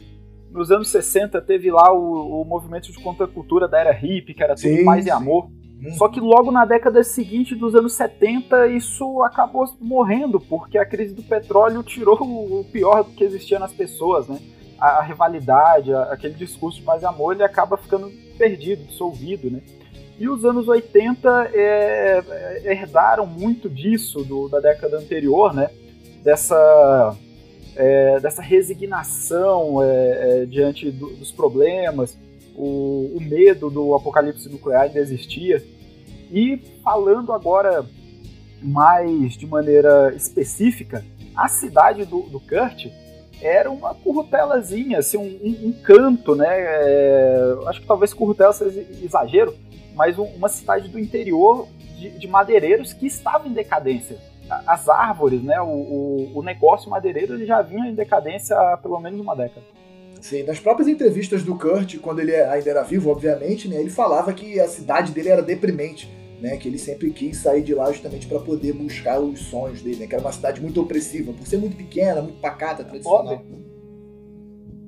nos 0.50 0.70
anos 0.70 0.88
60 0.90 1.40
teve 1.40 1.70
lá 1.70 1.92
o, 1.92 2.42
o 2.42 2.44
movimento 2.44 2.92
de 2.92 3.02
contracultura 3.02 3.66
da 3.66 3.80
era 3.80 3.92
hippie, 3.92 4.34
que 4.34 4.42
era 4.42 4.54
tudo 4.54 4.68
sim, 4.68 4.84
paz 4.84 5.04
sim. 5.04 5.10
e 5.10 5.12
amor. 5.12 5.50
Hum. 5.82 5.92
Só 5.92 6.08
que 6.08 6.20
logo 6.20 6.50
na 6.50 6.64
década 6.64 7.02
seguinte, 7.04 7.54
dos 7.54 7.74
anos 7.74 7.92
70, 7.92 8.68
isso 8.68 9.22
acabou 9.22 9.64
morrendo, 9.80 10.40
porque 10.40 10.78
a 10.78 10.86
crise 10.86 11.14
do 11.14 11.22
petróleo 11.22 11.82
tirou 11.82 12.18
o 12.20 12.64
pior 12.64 13.04
do 13.04 13.12
que 13.12 13.24
existia 13.24 13.58
nas 13.58 13.72
pessoas, 13.72 14.26
né? 14.26 14.38
A, 14.78 14.98
a 14.98 15.02
rivalidade, 15.02 15.92
a, 15.92 16.04
aquele 16.04 16.34
discurso 16.34 16.78
de 16.78 16.84
paz 16.84 17.02
e 17.02 17.06
amor, 17.06 17.34
ele 17.34 17.42
acaba 17.42 17.76
ficando 17.76 18.10
perdido, 18.38 18.84
dissolvido, 18.84 19.50
né? 19.50 19.60
E 20.18 20.28
os 20.28 20.46
anos 20.46 20.66
80 20.66 21.50
é, 21.52 22.22
é, 22.64 22.72
herdaram 22.72 23.26
muito 23.26 23.68
disso 23.68 24.24
do, 24.24 24.48
da 24.48 24.60
década 24.60 24.96
anterior, 24.96 25.54
né? 25.54 25.68
Dessa, 26.22 27.14
é, 27.76 28.18
dessa 28.20 28.40
resignação 28.40 29.82
é, 29.82 30.42
é 30.42 30.46
diante 30.46 30.90
do, 30.90 31.14
dos 31.16 31.30
problemas, 31.30 32.16
o, 32.56 33.16
o, 33.16 33.20
medo 33.20 33.70
do 33.70 33.94
apocalipse 33.94 34.48
nuclear 34.48 34.82
ainda 34.82 34.98
existia. 34.98 35.62
E 36.30 36.56
falando 36.82 37.32
agora 37.32 37.84
mais 38.62 39.36
de 39.36 39.46
maneira 39.46 40.12
específica, 40.14 41.04
a 41.36 41.48
cidade 41.48 42.04
do, 42.04 42.22
do 42.22 42.40
Kurt 42.40 42.86
era 43.40 43.70
uma 43.70 43.94
currutelazinha, 43.94 44.98
assim, 44.98 45.18
um, 45.18 45.22
um, 45.22 45.68
um 45.68 45.72
canto, 45.82 46.34
né? 46.34 46.46
É, 46.48 47.56
acho 47.66 47.80
que 47.82 47.86
talvez 47.86 48.14
currutela 48.14 48.52
seja 48.52 48.80
exagero, 49.02 49.54
mas 49.94 50.18
um, 50.18 50.24
uma 50.24 50.48
cidade 50.48 50.88
do 50.88 50.98
interior 50.98 51.68
de, 51.98 52.10
de, 52.10 52.26
madeireiros 52.26 52.92
que 52.92 53.06
estava 53.06 53.46
em 53.46 53.52
decadência. 53.52 54.18
As 54.66 54.88
árvores, 54.88 55.42
né, 55.42 55.60
o, 55.60 55.66
o, 55.66 56.38
o 56.38 56.42
negócio 56.42 56.88
madeireiro 56.88 57.44
já 57.44 57.60
vinha 57.62 57.88
em 57.88 57.94
decadência 57.94 58.56
há 58.56 58.76
pelo 58.76 58.98
menos 59.00 59.20
uma 59.20 59.34
década. 59.34 59.66
Sim, 60.20 60.42
nas 60.42 60.58
próprias 60.58 60.88
entrevistas 60.88 61.42
do 61.42 61.56
Kurt, 61.56 61.98
quando 61.98 62.20
ele 62.20 62.34
ainda 62.34 62.70
era 62.70 62.82
vivo, 62.82 63.10
obviamente, 63.10 63.68
né, 63.68 63.80
ele 63.80 63.90
falava 63.90 64.32
que 64.32 64.58
a 64.58 64.68
cidade 64.68 65.12
dele 65.12 65.28
era 65.28 65.42
deprimente, 65.42 66.10
né, 66.40 66.56
que 66.56 66.68
ele 66.68 66.78
sempre 66.78 67.10
quis 67.10 67.38
sair 67.38 67.62
de 67.62 67.74
lá 67.74 67.90
justamente 67.92 68.26
para 68.26 68.40
poder 68.40 68.72
buscar 68.72 69.20
os 69.20 69.40
sonhos 69.40 69.82
dele, 69.82 70.00
né, 70.00 70.06
que 70.06 70.14
era 70.14 70.22
uma 70.22 70.32
cidade 70.32 70.60
muito 70.60 70.80
opressiva, 70.80 71.32
por 71.32 71.46
ser 71.46 71.58
muito 71.58 71.76
pequena, 71.76 72.20
muito 72.22 72.40
pacata, 72.40 72.84
tradicional. 72.84 73.42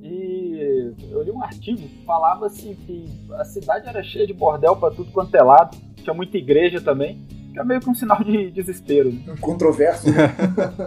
E 0.02 0.92
eu 1.10 1.22
li 1.22 1.30
um 1.30 1.42
artigo 1.42 1.82
que 1.82 2.04
falava 2.04 2.46
assim 2.46 2.74
que 2.86 3.06
a 3.34 3.44
cidade 3.44 3.88
era 3.88 4.02
cheia 4.02 4.26
de 4.26 4.32
bordel 4.32 4.76
para 4.76 4.94
tudo 4.94 5.12
quanto 5.12 5.34
é 5.34 5.42
lado, 5.42 5.76
tinha 5.96 6.14
muita 6.14 6.38
igreja 6.38 6.80
também, 6.80 7.18
que 7.52 7.58
é 7.58 7.64
meio 7.64 7.80
que 7.80 7.90
um 7.90 7.94
sinal 7.94 8.22
de 8.24 8.50
desespero. 8.50 9.12
Né? 9.12 9.36
Controverso. 9.40 10.10
Né? 10.10 10.34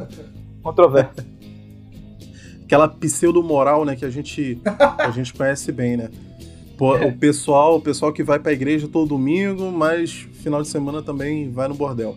Controverso. 0.63 1.30
Aquela 2.71 2.87
pseudo-moral, 2.87 3.83
né, 3.83 3.97
que 3.97 4.05
a 4.05 4.09
gente, 4.09 4.57
a 4.97 5.11
gente 5.11 5.33
conhece 5.33 5.73
bem, 5.73 5.97
né? 5.97 6.09
Pô, 6.77 6.95
é. 6.95 7.05
O 7.05 7.17
pessoal, 7.17 7.75
o 7.75 7.81
pessoal 7.81 8.13
que 8.13 8.23
vai 8.23 8.39
para 8.39 8.51
a 8.51 8.53
igreja 8.53 8.87
todo 8.87 9.09
domingo, 9.09 9.69
mas 9.73 10.25
final 10.41 10.61
de 10.61 10.69
semana 10.69 11.01
também 11.01 11.51
vai 11.51 11.67
no 11.67 11.75
bordel. 11.75 12.15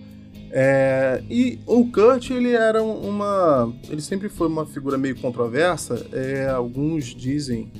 É, 0.52 1.20
e 1.28 1.58
o 1.66 1.90
Kurt, 1.90 2.30
ele 2.30 2.52
era 2.52 2.80
uma. 2.80 3.74
Ele 3.90 4.00
sempre 4.00 4.28
foi 4.28 4.46
uma 4.46 4.64
figura 4.64 4.96
meio 4.96 5.16
controversa. 5.16 6.06
É, 6.12 6.46
alguns 6.46 7.06
dizem 7.06 7.72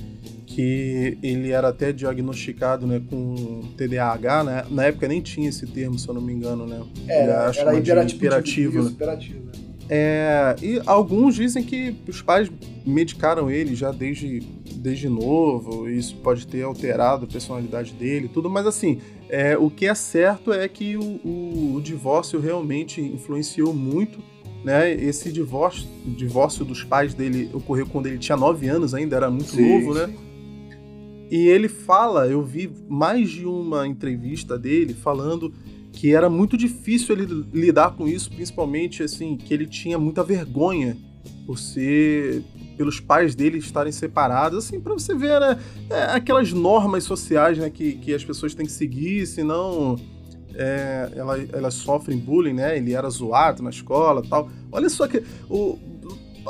que 0.45 1.17
ele 1.23 1.51
era 1.51 1.69
até 1.69 1.93
diagnosticado 1.93 2.85
né, 2.85 3.01
com 3.09 3.61
TDAH, 3.77 4.43
né? 4.43 4.65
Na 4.69 4.83
época 4.83 5.07
nem 5.07 5.21
tinha 5.21 5.47
esse 5.47 5.65
termo, 5.65 5.97
se 5.97 6.09
eu 6.09 6.13
não 6.13 6.21
me 6.21 6.33
engano, 6.33 6.67
né? 6.67 6.83
Era, 7.07 7.53
era 7.55 7.73
hiperativo. 7.77 8.17
hiperativo, 8.17 8.89
hiperativo 8.89 9.45
né? 9.45 9.64
É, 9.87 10.55
e 10.61 10.81
alguns 10.85 11.35
dizem 11.35 11.63
que 11.63 11.95
os 12.07 12.21
pais 12.21 12.51
medicaram 12.85 13.51
ele 13.51 13.75
já 13.75 13.91
desde, 13.91 14.39
desde 14.75 15.07
novo, 15.07 15.87
isso 15.87 16.15
pode 16.17 16.47
ter 16.47 16.63
alterado 16.63 17.25
a 17.25 17.27
personalidade 17.27 17.93
dele 17.93 18.27
tudo, 18.27 18.49
mas 18.49 18.65
assim, 18.65 18.99
é, 19.29 19.57
o 19.57 19.69
que 19.69 19.85
é 19.85 19.93
certo 19.93 20.51
é 20.51 20.67
que 20.67 20.97
o, 20.97 21.03
o, 21.23 21.75
o, 21.75 21.81
divórcio 21.81 22.39
realmente 22.39 23.01
influenciou 23.01 23.73
muito. 23.73 24.19
Né? 24.63 24.91
Esse 24.93 25.31
divórcio, 25.31 25.87
divórcio 26.03 26.65
dos 26.65 26.83
pais 26.83 27.13
dele 27.13 27.51
ocorreu 27.53 27.85
quando 27.85 28.07
ele 28.07 28.17
tinha 28.17 28.35
9 28.35 28.67
anos 28.67 28.95
ainda, 28.95 29.15
era 29.15 29.29
muito 29.29 29.51
sim, 29.51 29.79
novo, 29.79 29.93
né? 29.93 30.11
E 31.29 31.47
ele 31.47 31.67
fala, 31.67 32.27
eu 32.27 32.43
vi 32.43 32.71
mais 32.87 33.29
de 33.29 33.45
uma 33.45 33.87
entrevista 33.87 34.57
dele 34.57 34.93
falando 34.93 35.53
que 35.95 36.13
era 36.13 36.29
muito 36.29 36.57
difícil 36.57 37.15
ele 37.15 37.45
lidar 37.53 37.91
com 37.95 38.07
isso, 38.07 38.29
principalmente 38.29 39.01
assim, 39.01 39.37
que 39.37 39.53
ele 39.53 39.65
tinha 39.65 39.97
muita 39.97 40.23
vergonha 40.23 40.97
por 41.45 41.57
ser 41.57 42.43
pelos 42.77 42.99
pais 42.99 43.33
dele 43.33 43.57
estarem 43.57 43.91
separados, 43.91 44.65
assim, 44.65 44.81
para 44.81 44.93
você 44.93 45.15
ver, 45.15 45.39
né, 45.39 45.57
é, 45.89 46.03
aquelas 46.15 46.51
normas 46.51 47.05
sociais, 47.05 47.57
né, 47.57 47.69
que, 47.69 47.93
que 47.93 48.13
as 48.13 48.23
pessoas 48.23 48.53
têm 48.53 48.65
que 48.65 48.71
seguir, 48.71 49.25
senão 49.25 49.95
é, 50.53 51.09
ela, 51.15 51.39
elas 51.53 51.75
sofrem 51.75 52.17
bullying, 52.17 52.53
né, 52.53 52.77
ele 52.77 52.93
era 52.93 53.09
zoado 53.09 53.63
na 53.63 53.69
escola 53.69 54.21
tal. 54.29 54.49
Olha 54.71 54.89
só 54.89 55.07
que, 55.07 55.23
o, 55.49 55.79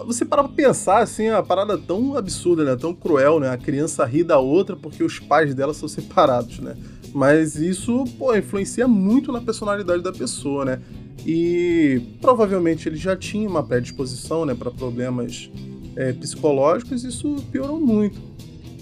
você 0.07 0.25
para 0.25 0.43
pra 0.43 0.51
pensar, 0.51 1.03
assim, 1.03 1.29
a 1.29 1.43
parada 1.43 1.77
tão 1.77 2.17
absurda, 2.17 2.63
né, 2.63 2.75
tão 2.75 2.93
cruel, 2.93 3.39
né, 3.39 3.49
a 3.49 3.57
criança 3.57 4.03
ri 4.03 4.23
da 4.23 4.39
outra 4.39 4.75
porque 4.75 5.03
os 5.03 5.19
pais 5.19 5.53
dela 5.53 5.73
são 5.73 5.87
separados, 5.87 6.59
né. 6.59 6.75
Mas 7.15 7.55
isso, 7.55 8.03
pô, 8.19 8.35
influencia 8.35 8.89
muito 8.89 9.31
na 9.31 9.39
personalidade 9.39 10.03
da 10.03 10.11
pessoa, 10.11 10.65
né? 10.65 10.81
E 11.25 12.01
provavelmente 12.19 12.89
ele 12.89 12.97
já 12.97 13.15
tinha 13.15 13.47
uma 13.47 13.63
predisposição, 13.63 14.45
né, 14.45 14.53
para 14.53 14.69
problemas 14.69 15.49
é, 15.95 16.11
psicológicos, 16.11 17.05
isso 17.05 17.37
piorou 17.53 17.79
muito. 17.79 18.19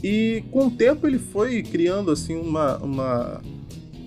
E 0.04 0.44
com 0.50 0.66
o 0.66 0.72
tempo 0.72 1.06
ele 1.06 1.20
foi 1.20 1.62
criando 1.62 2.10
assim 2.10 2.36
uma, 2.36 2.78
uma 2.78 3.42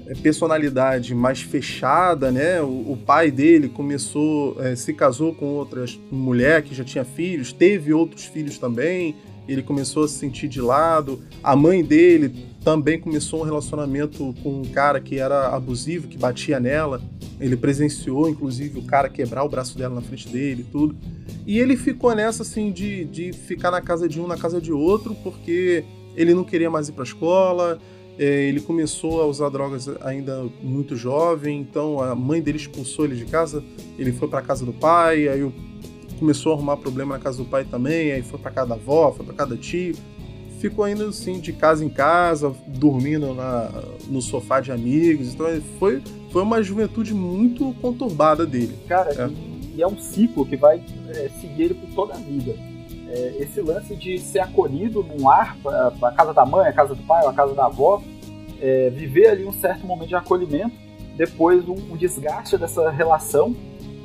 é, 0.08 0.14
personalidade 0.16 1.14
mais 1.14 1.40
fechada, 1.40 2.32
né? 2.32 2.60
O, 2.60 2.94
o 2.94 2.98
pai 3.06 3.30
dele 3.30 3.68
começou, 3.68 4.60
é, 4.60 4.74
se 4.74 4.92
casou 4.92 5.36
com 5.36 5.46
outra 5.54 5.84
mulher 6.10 6.64
que 6.64 6.74
já 6.74 6.82
tinha 6.82 7.04
filhos, 7.04 7.52
teve 7.52 7.94
outros 7.94 8.24
filhos 8.24 8.58
também. 8.58 9.14
Ele 9.46 9.62
começou 9.62 10.02
a 10.02 10.08
se 10.08 10.14
sentir 10.14 10.48
de 10.48 10.60
lado. 10.60 11.22
A 11.44 11.54
mãe 11.54 11.84
dele 11.84 12.55
também 12.66 12.98
começou 12.98 13.42
um 13.42 13.44
relacionamento 13.44 14.34
com 14.42 14.60
um 14.60 14.64
cara 14.64 15.00
que 15.00 15.20
era 15.20 15.54
abusivo, 15.54 16.08
que 16.08 16.18
batia 16.18 16.58
nela. 16.58 17.00
Ele 17.38 17.56
presenciou, 17.56 18.28
inclusive, 18.28 18.80
o 18.80 18.82
cara 18.82 19.08
quebrar 19.08 19.44
o 19.44 19.48
braço 19.48 19.78
dela 19.78 19.94
na 19.94 20.00
frente 20.00 20.28
dele 20.28 20.62
e 20.62 20.72
tudo. 20.72 20.96
E 21.46 21.60
ele 21.60 21.76
ficou 21.76 22.12
nessa, 22.12 22.42
assim, 22.42 22.72
de, 22.72 23.04
de 23.04 23.32
ficar 23.32 23.70
na 23.70 23.80
casa 23.80 24.08
de 24.08 24.20
um, 24.20 24.26
na 24.26 24.36
casa 24.36 24.60
de 24.60 24.72
outro, 24.72 25.14
porque 25.22 25.84
ele 26.16 26.34
não 26.34 26.42
queria 26.42 26.68
mais 26.68 26.88
ir 26.88 26.92
pra 26.92 27.04
escola, 27.04 27.78
é, 28.18 28.48
ele 28.48 28.60
começou 28.60 29.22
a 29.22 29.26
usar 29.26 29.48
drogas 29.48 29.88
ainda 30.00 30.44
muito 30.60 30.96
jovem, 30.96 31.60
então 31.60 32.00
a 32.02 32.16
mãe 32.16 32.42
dele 32.42 32.56
expulsou 32.56 33.04
ele 33.04 33.14
de 33.14 33.26
casa, 33.26 33.62
ele 33.96 34.10
foi 34.10 34.26
para 34.26 34.42
casa 34.42 34.66
do 34.66 34.72
pai, 34.72 35.28
aí 35.28 35.48
começou 36.18 36.50
a 36.50 36.56
arrumar 36.56 36.78
problema 36.78 37.16
na 37.16 37.22
casa 37.22 37.38
do 37.38 37.44
pai 37.44 37.64
também, 37.64 38.10
aí 38.10 38.22
foi 38.22 38.40
para 38.40 38.50
casa 38.50 38.70
da 38.70 38.74
avó, 38.74 39.12
foi 39.12 39.24
para 39.24 39.36
casa 39.36 39.50
da 39.54 39.56
tio. 39.56 39.94
Ficou 40.60 40.88
indo 40.88 41.04
assim 41.04 41.38
de 41.38 41.52
casa 41.52 41.84
em 41.84 41.88
casa, 41.88 42.54
dormindo 42.66 43.34
na, 43.34 43.70
no 44.08 44.22
sofá 44.22 44.60
de 44.60 44.72
amigos. 44.72 45.34
Então 45.34 45.46
foi, 45.78 46.02
foi 46.30 46.42
uma 46.42 46.62
juventude 46.62 47.14
muito 47.14 47.74
conturbada 47.80 48.46
dele. 48.46 48.76
Cara, 48.88 49.10
é. 49.12 49.28
E, 49.28 49.76
e 49.76 49.82
é 49.82 49.86
um 49.86 49.98
ciclo 49.98 50.46
que 50.46 50.56
vai 50.56 50.82
é, 51.10 51.28
seguir 51.40 51.64
ele 51.64 51.74
por 51.74 51.88
toda 51.94 52.14
a 52.14 52.18
vida. 52.18 52.54
É, 53.08 53.36
esse 53.38 53.60
lance 53.60 53.94
de 53.94 54.18
ser 54.18 54.40
acolhido 54.40 55.02
num 55.02 55.26
lar, 55.26 55.56
a 56.02 56.10
casa 56.10 56.34
da 56.34 56.44
mãe, 56.44 56.68
a 56.68 56.72
casa 56.72 56.94
do 56.94 57.02
pai, 57.02 57.24
a 57.24 57.32
casa 57.32 57.54
da 57.54 57.66
avó, 57.66 58.02
é, 58.60 58.90
viver 58.90 59.28
ali 59.28 59.44
um 59.44 59.52
certo 59.52 59.86
momento 59.86 60.08
de 60.08 60.16
acolhimento, 60.16 60.74
depois 61.16 61.68
um, 61.68 61.74
um 61.74 61.96
desgaste 61.96 62.56
dessa 62.58 62.90
relação 62.90 63.54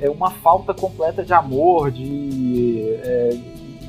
é 0.00 0.10
uma 0.10 0.30
falta 0.30 0.74
completa 0.74 1.24
de 1.24 1.32
amor, 1.32 1.90
de, 1.90 2.80
é, 3.04 3.30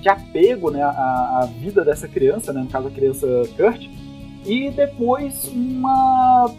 de 0.04 0.10
apego 0.10 0.70
né, 0.70 0.82
à, 0.84 0.90
à, 0.90 1.46
vida 1.46 1.84
dessa 1.86 2.10
criança, 2.10 2.52
né, 2.52 2.62
no 2.62 2.68
caso 2.68 2.90
a 2.90 2.92
criança 2.92 3.26
Kurt, 3.56 3.88
e 4.46 4.70
depois 4.70 5.48
uma 5.48 6.54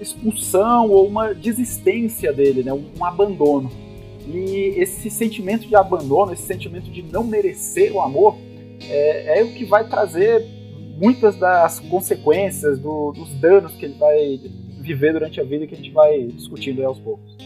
expulsão 0.00 0.90
ou 0.90 1.06
uma 1.06 1.32
desistência 1.32 2.32
dele, 2.32 2.64
né, 2.64 2.72
um, 2.72 3.04
abandono. 3.04 3.70
E 4.26 4.74
esse 4.76 5.08
sentimento 5.08 5.66
de 5.66 5.76
abandono, 5.76 6.32
esse 6.32 6.42
sentimento 6.42 6.90
de 6.90 7.02
não 7.02 7.22
merecer 7.22 7.94
o 7.94 8.02
amor, 8.02 8.36
é, 8.82 9.38
é 9.38 9.44
o 9.44 9.52
que 9.54 9.64
vai 9.64 9.88
trazer 9.88 10.44
muitas 10.98 11.36
das 11.36 11.78
consequências, 11.78 12.80
do, 12.80 13.12
dos 13.12 13.32
danos 13.34 13.72
que 13.74 13.84
ele 13.84 13.94
vai 13.94 14.40
viver 14.80 15.12
durante 15.12 15.40
a 15.40 15.44
vida 15.44 15.68
que 15.68 15.74
a 15.74 15.78
gente 15.78 15.92
vai 15.92 16.24
discutindo 16.26 16.84
aos 16.84 16.98
poucos 16.98 17.36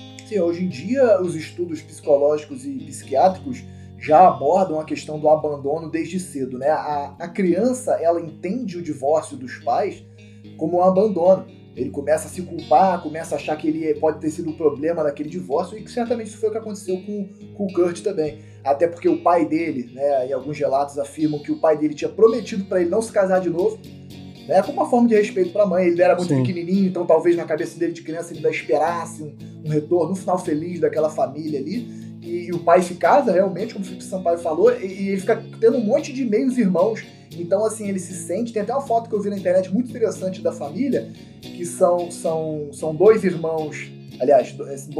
hoje 0.40 0.64
em 0.64 0.68
dia 0.68 1.20
os 1.20 1.34
estudos 1.34 1.82
psicológicos 1.82 2.64
e 2.64 2.78
psiquiátricos 2.78 3.62
já 4.02 4.26
abordam 4.26 4.80
a 4.80 4.84
questão 4.84 5.18
do 5.18 5.28
abandono 5.28 5.88
desde 5.88 6.18
cedo, 6.18 6.58
né? 6.58 6.68
A, 6.68 7.14
a 7.20 7.28
criança, 7.28 7.92
ela 7.92 8.20
entende 8.20 8.76
o 8.76 8.82
divórcio 8.82 9.36
dos 9.36 9.58
pais 9.58 10.04
como 10.58 10.78
um 10.78 10.82
abandono. 10.82 11.46
Ele 11.74 11.88
começa 11.88 12.26
a 12.26 12.30
se 12.30 12.42
culpar, 12.42 13.00
começa 13.00 13.34
a 13.34 13.38
achar 13.38 13.56
que 13.56 13.68
ele 13.68 13.94
pode 13.94 14.18
ter 14.20 14.30
sido 14.30 14.50
o 14.50 14.56
problema 14.56 15.02
daquele 15.04 15.30
divórcio, 15.30 15.78
e 15.78 15.82
que 15.82 15.90
certamente 15.90 16.28
isso 16.28 16.38
foi 16.38 16.48
o 16.50 16.52
que 16.52 16.58
aconteceu 16.58 17.00
com, 17.06 17.28
com 17.54 17.64
o 17.64 17.72
Kurt 17.72 18.02
também. 18.02 18.40
Até 18.62 18.86
porque 18.86 19.08
o 19.08 19.22
pai 19.22 19.46
dele, 19.46 19.90
né, 19.94 20.28
e 20.28 20.32
alguns 20.32 20.58
relatos 20.58 20.98
afirmam 20.98 21.40
que 21.40 21.50
o 21.50 21.58
pai 21.60 21.78
dele 21.78 21.94
tinha 21.94 22.10
prometido 22.10 22.64
para 22.64 22.80
ele 22.80 22.90
não 22.90 23.00
se 23.00 23.10
casar 23.10 23.40
de 23.40 23.48
novo, 23.48 23.78
né, 24.46 24.60
como 24.62 24.80
uma 24.80 24.90
forma 24.90 25.08
de 25.08 25.14
respeito 25.14 25.50
para 25.50 25.62
a 25.62 25.66
mãe. 25.66 25.86
Ele 25.86 26.02
era 26.02 26.14
muito 26.14 26.28
Sim. 26.28 26.42
pequenininho, 26.42 26.88
então 26.88 27.06
talvez 27.06 27.36
na 27.36 27.44
cabeça 27.44 27.78
dele 27.78 27.92
de 27.92 28.02
criança 28.02 28.32
ele 28.32 28.38
ainda 28.38 28.50
esperasse 28.50 29.22
um, 29.22 29.34
um 29.64 29.70
retorno, 29.70 30.12
um 30.12 30.16
final 30.16 30.38
feliz 30.38 30.80
daquela 30.80 31.08
família 31.08 31.58
ali. 31.58 32.01
E, 32.22 32.46
e, 32.46 32.52
o 32.52 32.60
pai 32.60 32.82
se 32.82 32.94
casa 32.94 33.32
realmente, 33.32 33.74
como 33.74 33.84
o 33.84 33.88
Felipe 33.88 34.04
Sampaio 34.04 34.38
falou, 34.38 34.72
e, 34.72 34.86
e 34.86 35.08
ele 35.08 35.20
fica 35.20 35.42
tendo 35.60 35.76
um 35.76 35.84
monte 35.84 36.12
de 36.12 36.24
meios 36.24 36.56
irmãos 36.56 37.04
então, 37.38 37.64
assim, 37.64 37.88
ele 37.88 37.98
se 37.98 38.14
sente. 38.14 38.52
Tem 38.52 38.62
até 38.62 38.72
uma 38.72 38.82
foto 38.82 39.08
que 39.08 39.14
eu 39.14 39.20
vi 39.20 39.30
na 39.30 39.36
internet 39.36 39.72
muito 39.72 39.90
interessante 39.90 40.40
da 40.40 40.52
família, 40.52 41.10
que 41.40 41.64
são, 41.64 42.10
são, 42.10 42.68
são 42.72 42.94
dois 42.94 43.24
irmãos, 43.24 43.90
aliás, 44.20 44.54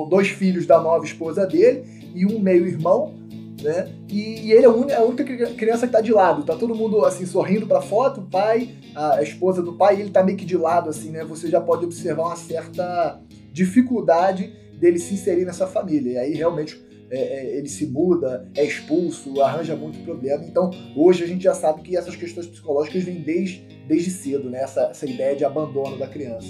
dois 0.08 0.28
filhos 0.28 0.66
da 0.66 0.80
nova 0.80 1.04
esposa 1.04 1.46
dele 1.46 1.84
e 2.14 2.26
um 2.26 2.38
meio-irmão, 2.38 3.14
né? 3.62 3.88
E, 4.08 4.46
e, 4.46 4.52
ele 4.52 4.64
é 4.64 4.68
a 4.68 4.70
única, 4.70 4.98
a 4.98 5.02
única 5.02 5.54
criança 5.54 5.86
que 5.86 5.92
tá 5.92 6.00
de 6.00 6.12
lado. 6.12 6.44
Tá 6.44 6.56
todo 6.56 6.74
mundo, 6.74 7.04
assim, 7.04 7.26
sorrindo 7.26 7.66
pra 7.66 7.80
foto, 7.80 8.20
o 8.20 8.24
pai, 8.24 8.70
a, 8.94 9.16
a 9.16 9.22
esposa 9.22 9.62
do 9.62 9.74
pai, 9.74 10.00
ele 10.00 10.10
tá 10.10 10.22
meio 10.22 10.38
que 10.38 10.44
de 10.44 10.56
lado, 10.56 10.90
assim, 10.90 11.10
né? 11.10 11.24
Você 11.24 11.48
já 11.48 11.60
pode 11.60 11.84
observar 11.84 12.26
uma 12.26 12.36
certa 12.36 13.20
dificuldade 13.52 14.52
dele 14.78 14.98
se 14.98 15.14
inserir 15.14 15.44
nessa 15.44 15.66
família. 15.66 16.12
E 16.12 16.18
aí, 16.18 16.34
realmente 16.34 16.82
é, 17.12 17.18
é, 17.18 17.56
ele 17.58 17.68
se 17.68 17.86
muda, 17.86 18.48
é 18.56 18.64
expulso, 18.64 19.38
arranja 19.42 19.76
muito 19.76 20.02
problema. 20.02 20.42
Então, 20.44 20.70
hoje 20.96 21.22
a 21.22 21.26
gente 21.26 21.44
já 21.44 21.52
sabe 21.52 21.82
que 21.82 21.94
essas 21.94 22.16
questões 22.16 22.46
psicológicas 22.46 23.04
vêm 23.04 23.20
desde, 23.20 23.60
desde 23.86 24.10
cedo, 24.10 24.48
né? 24.48 24.62
essa, 24.62 24.84
essa 24.84 25.04
ideia 25.04 25.36
de 25.36 25.44
abandono 25.44 25.98
da 25.98 26.06
criança. 26.06 26.48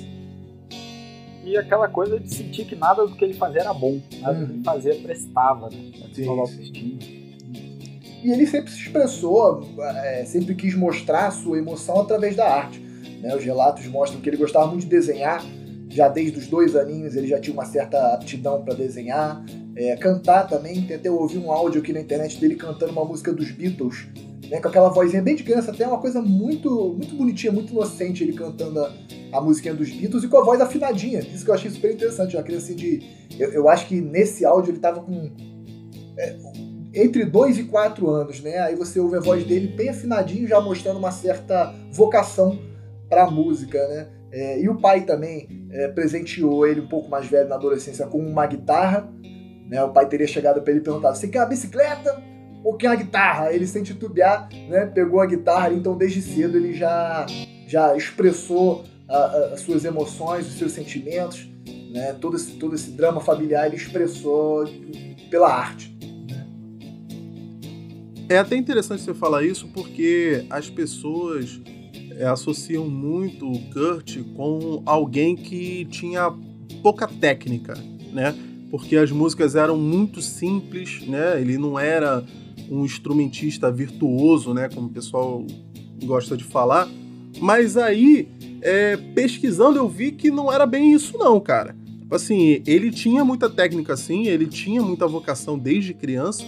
E 1.44 1.56
aquela 1.56 1.88
coisa 1.88 2.20
de 2.20 2.32
sentir 2.32 2.64
que 2.64 2.76
nada 2.76 3.04
do 3.04 3.16
que 3.16 3.24
ele 3.24 3.34
fazia 3.34 3.62
era 3.62 3.74
bom, 3.74 4.00
nada 4.20 4.38
do 4.38 4.46
que 4.46 4.52
ele 4.52 4.58
uhum. 4.58 4.64
fazia 4.64 4.94
prestava, 4.94 5.68
né? 5.68 5.92
Sim. 6.12 6.98
E 8.22 8.30
ele 8.30 8.46
sempre 8.46 8.70
se 8.70 8.78
expressou, 8.78 9.68
é, 10.04 10.24
sempre 10.24 10.54
quis 10.54 10.76
mostrar 10.76 11.26
a 11.26 11.30
sua 11.32 11.58
emoção 11.58 12.00
através 12.00 12.36
da 12.36 12.48
arte. 12.48 12.78
Né? 13.20 13.34
Os 13.34 13.42
relatos 13.42 13.84
mostram 13.88 14.20
que 14.20 14.30
ele 14.30 14.36
gostava 14.36 14.68
muito 14.68 14.82
de 14.82 14.86
desenhar, 14.86 15.44
já 15.92 16.08
desde 16.08 16.38
os 16.38 16.46
dois 16.46 16.74
aninhos 16.74 17.14
ele 17.14 17.26
já 17.26 17.38
tinha 17.38 17.52
uma 17.52 17.66
certa 17.66 18.14
aptidão 18.14 18.64
para 18.64 18.74
desenhar, 18.74 19.44
é, 19.76 19.94
cantar 19.96 20.48
também. 20.48 20.80
Tentei 20.82 21.10
ouvir 21.10 21.38
um 21.38 21.52
áudio 21.52 21.82
aqui 21.82 21.92
na 21.92 22.00
internet 22.00 22.40
dele 22.40 22.54
cantando 22.54 22.92
uma 22.92 23.04
música 23.04 23.32
dos 23.32 23.50
Beatles, 23.50 24.06
né, 24.48 24.58
com 24.58 24.68
aquela 24.68 24.88
vozinha 24.88 25.20
bem 25.20 25.36
de 25.36 25.42
criança, 25.42 25.70
até 25.70 25.86
uma 25.86 25.98
coisa 25.98 26.22
muito 26.22 26.94
muito 26.94 27.14
bonitinha, 27.14 27.52
muito 27.52 27.72
inocente 27.72 28.24
ele 28.24 28.32
cantando 28.32 28.80
a, 28.80 28.92
a 29.34 29.40
musiquinha 29.40 29.74
dos 29.74 29.90
Beatles 29.90 30.24
e 30.24 30.28
com 30.28 30.38
a 30.38 30.44
voz 30.44 30.60
afinadinha. 30.60 31.20
Isso 31.20 31.44
que 31.44 31.50
eu 31.50 31.54
achei 31.54 31.70
super 31.70 31.92
interessante. 31.92 32.36
Uma 32.36 32.42
criança 32.42 32.66
assim 32.66 32.76
de. 32.76 33.02
Eu, 33.38 33.52
eu 33.52 33.68
acho 33.68 33.86
que 33.86 34.00
nesse 34.00 34.46
áudio 34.46 34.70
ele 34.70 34.78
tava 34.78 35.00
com. 35.02 35.30
É, 36.16 36.36
entre 36.94 37.24
2 37.24 37.58
e 37.58 37.64
4 37.64 38.08
anos, 38.10 38.40
né? 38.40 38.58
Aí 38.58 38.76
você 38.76 39.00
ouve 39.00 39.16
a 39.16 39.20
voz 39.20 39.44
dele 39.44 39.68
bem 39.68 39.88
afinadinho, 39.88 40.46
já 40.46 40.60
mostrando 40.60 40.98
uma 40.98 41.10
certa 41.10 41.74
vocação 41.90 42.58
para 43.08 43.30
música, 43.30 43.78
né? 43.88 44.08
É, 44.30 44.60
e 44.60 44.68
o 44.68 44.80
pai 44.80 45.02
também 45.02 45.61
é, 45.72 45.88
presenteou 45.88 46.66
ele 46.66 46.80
um 46.80 46.86
pouco 46.86 47.08
mais 47.08 47.26
velho 47.26 47.48
na 47.48 47.54
adolescência 47.54 48.06
com 48.06 48.18
uma 48.18 48.46
guitarra. 48.46 49.08
Né? 49.68 49.82
O 49.82 49.90
pai 49.90 50.06
teria 50.06 50.26
chegado 50.26 50.60
para 50.60 50.70
ele 50.70 50.80
e 50.80 50.84
perguntado: 50.84 51.16
Você 51.16 51.28
quer 51.28 51.40
uma 51.40 51.46
bicicleta 51.46 52.22
ou 52.62 52.76
quer 52.76 52.88
uma 52.88 52.96
guitarra? 52.96 53.52
Ele, 53.52 53.66
sem 53.66 53.82
titubear, 53.82 54.48
né, 54.68 54.86
pegou 54.86 55.20
a 55.20 55.26
guitarra. 55.26 55.72
Então, 55.72 55.96
desde 55.96 56.20
cedo, 56.20 56.58
ele 56.58 56.74
já, 56.74 57.26
já 57.66 57.96
expressou 57.96 58.84
as 59.52 59.60
suas 59.60 59.84
emoções, 59.84 60.46
os 60.46 60.54
seus 60.54 60.72
sentimentos. 60.72 61.48
Né? 61.92 62.14
Todo, 62.20 62.36
esse, 62.36 62.52
todo 62.52 62.74
esse 62.74 62.90
drama 62.92 63.20
familiar 63.20 63.66
ele 63.66 63.76
expressou 63.76 64.64
pela 65.30 65.52
arte. 65.52 65.92
É 68.28 68.38
até 68.38 68.56
interessante 68.56 69.02
você 69.02 69.12
falar 69.12 69.44
isso 69.44 69.68
porque 69.68 70.46
as 70.48 70.70
pessoas 70.70 71.60
associam 72.24 72.88
muito 72.88 73.50
o 73.50 73.58
Kurt 73.72 74.18
com 74.34 74.82
alguém 74.86 75.36
que 75.36 75.84
tinha 75.86 76.32
pouca 76.82 77.06
técnica, 77.06 77.74
né? 78.12 78.34
Porque 78.70 78.96
as 78.96 79.10
músicas 79.10 79.54
eram 79.54 79.76
muito 79.76 80.22
simples, 80.22 81.06
né? 81.06 81.40
Ele 81.40 81.58
não 81.58 81.78
era 81.78 82.24
um 82.70 82.84
instrumentista 82.84 83.70
virtuoso, 83.70 84.54
né? 84.54 84.68
Como 84.68 84.86
o 84.86 84.90
pessoal 84.90 85.46
gosta 86.04 86.36
de 86.36 86.44
falar. 86.44 86.88
Mas 87.40 87.76
aí, 87.76 88.28
é, 88.60 88.96
pesquisando, 88.96 89.78
eu 89.78 89.88
vi 89.88 90.12
que 90.12 90.30
não 90.30 90.52
era 90.52 90.66
bem 90.66 90.92
isso, 90.92 91.18
não, 91.18 91.38
cara. 91.40 91.76
Assim, 92.10 92.62
ele 92.66 92.90
tinha 92.90 93.24
muita 93.24 93.48
técnica, 93.48 93.96
sim, 93.96 94.26
ele 94.26 94.46
tinha 94.46 94.82
muita 94.82 95.06
vocação 95.06 95.58
desde 95.58 95.94
criança, 95.94 96.44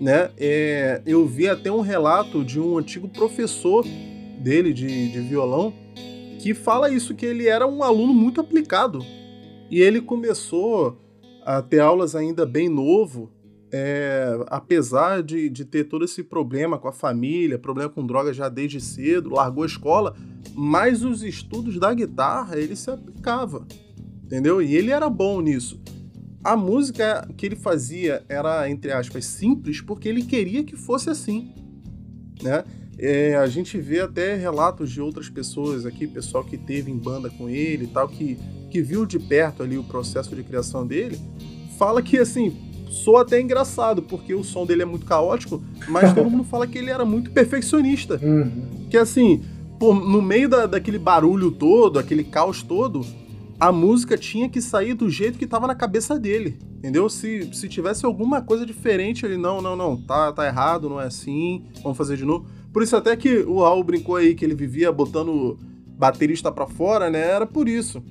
né? 0.00 0.30
É, 0.38 1.02
eu 1.06 1.26
vi 1.26 1.48
até 1.48 1.70
um 1.70 1.80
relato 1.80 2.42
de 2.42 2.58
um 2.58 2.78
antigo 2.78 3.08
professor 3.08 3.84
dele 4.42 4.72
de, 4.72 5.10
de 5.10 5.20
violão 5.20 5.72
que 6.42 6.54
fala 6.54 6.90
isso, 6.90 7.14
que 7.14 7.24
ele 7.24 7.46
era 7.46 7.66
um 7.66 7.84
aluno 7.84 8.12
muito 8.12 8.40
aplicado. 8.40 8.98
E 9.70 9.80
ele 9.80 10.00
começou 10.00 10.98
a 11.44 11.62
ter 11.62 11.78
aulas 11.78 12.16
ainda 12.16 12.44
bem 12.44 12.68
novo, 12.68 13.30
é, 13.72 14.38
apesar 14.48 15.22
de, 15.22 15.48
de 15.48 15.64
ter 15.64 15.84
todo 15.84 16.04
esse 16.04 16.22
problema 16.22 16.78
com 16.78 16.88
a 16.88 16.92
família, 16.92 17.58
problema 17.58 17.88
com 17.88 18.04
droga 18.04 18.32
já 18.32 18.48
desde 18.48 18.80
cedo, 18.80 19.30
largou 19.30 19.62
a 19.62 19.66
escola, 19.66 20.16
mas 20.52 21.04
os 21.04 21.22
estudos 21.22 21.78
da 21.78 21.94
guitarra 21.94 22.58
ele 22.58 22.74
se 22.74 22.90
aplicava, 22.90 23.64
entendeu? 24.24 24.60
E 24.60 24.74
ele 24.74 24.90
era 24.90 25.08
bom 25.08 25.40
nisso. 25.40 25.80
A 26.42 26.56
música 26.56 27.26
que 27.36 27.46
ele 27.46 27.56
fazia 27.56 28.24
era, 28.28 28.68
entre 28.68 28.90
aspas, 28.92 29.24
simples 29.24 29.80
porque 29.80 30.08
ele 30.08 30.24
queria 30.24 30.64
que 30.64 30.76
fosse 30.76 31.08
assim, 31.08 31.54
né? 32.42 32.64
É, 33.04 33.34
a 33.34 33.48
gente 33.48 33.80
vê 33.80 33.98
até 33.98 34.36
relatos 34.36 34.88
de 34.88 35.00
outras 35.00 35.28
pessoas 35.28 35.84
aqui, 35.84 36.06
pessoal 36.06 36.44
que 36.44 36.56
teve 36.56 36.88
em 36.88 36.96
banda 36.96 37.28
com 37.28 37.48
ele 37.48 37.84
e 37.84 37.88
tal, 37.88 38.06
que, 38.06 38.38
que 38.70 38.80
viu 38.80 39.04
de 39.04 39.18
perto 39.18 39.60
ali 39.60 39.76
o 39.76 39.82
processo 39.82 40.36
de 40.36 40.44
criação 40.44 40.86
dele, 40.86 41.18
fala 41.76 42.00
que 42.00 42.16
assim, 42.16 42.56
soa 42.88 43.22
até 43.22 43.40
engraçado, 43.40 44.02
porque 44.02 44.32
o 44.32 44.44
som 44.44 44.64
dele 44.64 44.82
é 44.82 44.84
muito 44.84 45.04
caótico, 45.04 45.60
mas 45.88 46.14
todo 46.14 46.30
mundo 46.30 46.44
fala 46.44 46.64
que 46.64 46.78
ele 46.78 46.90
era 46.90 47.04
muito 47.04 47.32
perfeccionista. 47.32 48.20
Uhum. 48.22 48.86
Que 48.88 48.96
assim, 48.96 49.42
por, 49.80 49.94
no 49.94 50.22
meio 50.22 50.48
da, 50.48 50.66
daquele 50.66 50.98
barulho 50.98 51.50
todo, 51.50 51.98
aquele 51.98 52.22
caos 52.22 52.62
todo, 52.62 53.04
a 53.58 53.72
música 53.72 54.16
tinha 54.16 54.48
que 54.48 54.62
sair 54.62 54.94
do 54.94 55.10
jeito 55.10 55.38
que 55.38 55.44
estava 55.44 55.66
na 55.66 55.74
cabeça 55.74 56.16
dele, 56.20 56.56
entendeu? 56.78 57.08
Se, 57.08 57.52
se 57.52 57.68
tivesse 57.68 58.06
alguma 58.06 58.40
coisa 58.40 58.64
diferente, 58.64 59.26
ele, 59.26 59.36
não, 59.36 59.60
não, 59.60 59.74
não, 59.74 59.96
tá, 59.96 60.32
tá 60.32 60.46
errado, 60.46 60.88
não 60.88 61.00
é 61.00 61.06
assim, 61.06 61.64
vamos 61.82 61.98
fazer 61.98 62.16
de 62.16 62.24
novo. 62.24 62.46
Por 62.72 62.82
isso 62.82 62.96
até 62.96 63.14
que 63.16 63.38
o 63.38 63.60
Raul 63.60 63.84
brincou 63.84 64.16
aí 64.16 64.34
que 64.34 64.44
ele 64.44 64.54
vivia 64.54 64.90
botando 64.90 65.58
baterista 65.86 66.50
para 66.50 66.66
fora, 66.66 67.10
né? 67.10 67.20
Era 67.20 67.46
por 67.46 67.68
isso. 67.68 68.02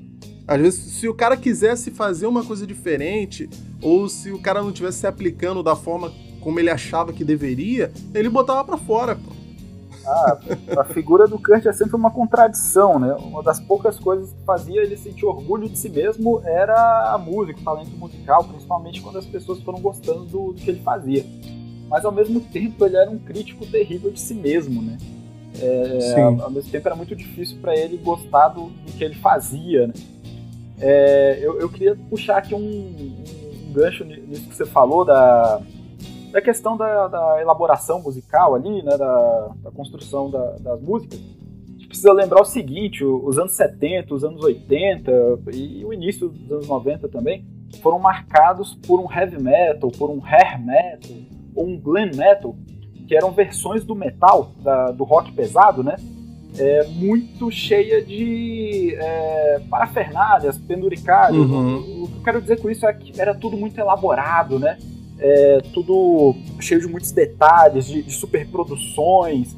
Às 0.47 0.61
vezes, 0.61 0.79
se 0.79 1.07
o 1.07 1.13
cara 1.13 1.35
quisesse 1.35 1.91
fazer 1.91 2.27
uma 2.27 2.43
coisa 2.43 2.67
diferente, 2.67 3.49
ou 3.81 4.07
se 4.07 4.31
o 4.31 4.39
cara 4.39 4.61
não 4.61 4.71
tivesse 4.71 4.99
se 4.99 5.07
aplicando 5.07 5.63
da 5.63 5.75
forma 5.75 6.11
como 6.39 6.59
ele 6.59 6.69
achava 6.69 7.13
que 7.13 7.23
deveria, 7.23 7.91
ele 8.13 8.29
botava 8.29 8.63
para 8.63 8.77
fora, 8.77 9.15
pô. 9.15 9.41
Ah, 10.05 10.39
a 10.79 10.83
figura 10.83 11.27
do 11.27 11.37
Kurt 11.37 11.65
é 11.65 11.73
sempre 11.73 11.95
uma 11.95 12.09
contradição, 12.09 12.97
né? 12.97 13.13
Uma 13.13 13.43
das 13.43 13.59
poucas 13.59 13.99
coisas 13.99 14.33
que 14.33 14.43
fazia 14.43 14.81
ele 14.81 14.97
sentir 14.97 15.25
orgulho 15.25 15.69
de 15.69 15.77
si 15.77 15.89
mesmo 15.89 16.41
era 16.43 17.13
a 17.13 17.17
música, 17.19 17.59
o 17.59 17.63
talento 17.63 17.91
musical, 17.91 18.43
principalmente 18.43 18.99
quando 18.99 19.19
as 19.19 19.25
pessoas 19.27 19.61
foram 19.61 19.79
gostando 19.79 20.25
do, 20.25 20.53
do 20.53 20.61
que 20.61 20.71
ele 20.71 20.81
fazia 20.81 21.23
mas 21.91 22.05
ao 22.05 22.11
mesmo 22.11 22.39
tempo 22.39 22.85
ele 22.85 22.95
era 22.95 23.11
um 23.11 23.19
crítico 23.19 23.65
terrível 23.65 24.09
de 24.09 24.19
si 24.21 24.33
mesmo, 24.33 24.81
né? 24.81 24.97
É, 25.61 26.21
ao, 26.21 26.43
ao, 26.43 26.49
mesmo 26.49 26.71
tempo 26.71 26.87
era 26.87 26.95
muito 26.95 27.13
difícil 27.13 27.57
para 27.61 27.75
ele 27.75 27.97
gostar 27.97 28.47
do, 28.47 28.67
do, 28.67 28.93
que 28.93 29.03
ele 29.03 29.15
fazia, 29.15 29.87
né? 29.87 29.93
É, 30.79 31.37
eu, 31.41 31.59
eu, 31.59 31.67
queria 31.67 31.95
puxar 32.09 32.37
aqui 32.37 32.55
um, 32.55 32.59
um, 32.59 33.73
gancho 33.73 34.05
nisso 34.05 34.47
que 34.47 34.55
você 34.55 34.65
falou 34.65 35.03
da, 35.03 35.61
da 36.31 36.41
questão 36.41 36.77
da, 36.77 37.07
da 37.09 37.41
elaboração 37.41 38.01
musical 38.01 38.55
ali, 38.55 38.81
né? 38.81 38.97
Da, 38.97 39.51
da 39.61 39.71
construção 39.71 40.31
da, 40.31 40.51
das 40.61 40.81
músicas. 40.81 41.19
Precisa 41.89 42.13
lembrar 42.13 42.41
o 42.41 42.45
seguinte, 42.45 43.03
os 43.03 43.37
anos 43.37 43.51
70, 43.51 44.15
os 44.15 44.23
anos 44.23 44.41
80 44.41 45.11
e 45.53 45.83
o 45.83 45.91
início 45.91 46.29
dos 46.29 46.49
anos 46.49 46.67
90 46.69 47.09
também 47.09 47.45
foram 47.81 47.99
marcados 47.99 48.73
por 48.87 49.01
um 49.01 49.11
heavy 49.11 49.41
metal, 49.43 49.91
por 49.91 50.09
um 50.09 50.21
hair 50.25 50.57
metal, 50.57 51.11
um 51.55 51.79
glam 51.79 52.11
metal, 52.15 52.55
que 53.07 53.15
eram 53.15 53.31
versões 53.31 53.83
do 53.83 53.95
metal, 53.95 54.51
da, 54.61 54.91
do 54.91 55.03
rock 55.03 55.31
pesado, 55.31 55.83
né? 55.83 55.95
É, 56.57 56.85
muito 56.87 57.49
cheia 57.49 58.03
de 58.03 58.95
é, 58.95 59.61
parafernálias, 59.69 60.57
penduricalhos. 60.57 61.49
Uhum. 61.49 61.75
O, 61.75 62.03
o, 62.03 62.07
que 62.07 62.17
eu 62.17 62.23
quero 62.23 62.41
dizer 62.41 62.59
com 62.59 62.69
isso 62.69 62.85
é 62.85 62.93
que 62.93 63.19
era 63.19 63.33
tudo 63.33 63.55
muito 63.55 63.79
elaborado, 63.79 64.59
né? 64.59 64.77
é, 65.21 65.59
tudo 65.71 66.35
cheio 66.59 66.81
de 66.81 66.87
muitos 66.87 67.11
detalhes, 67.11 67.85
de, 67.85 68.01
de 68.01 68.11
superproduções. 68.11 69.55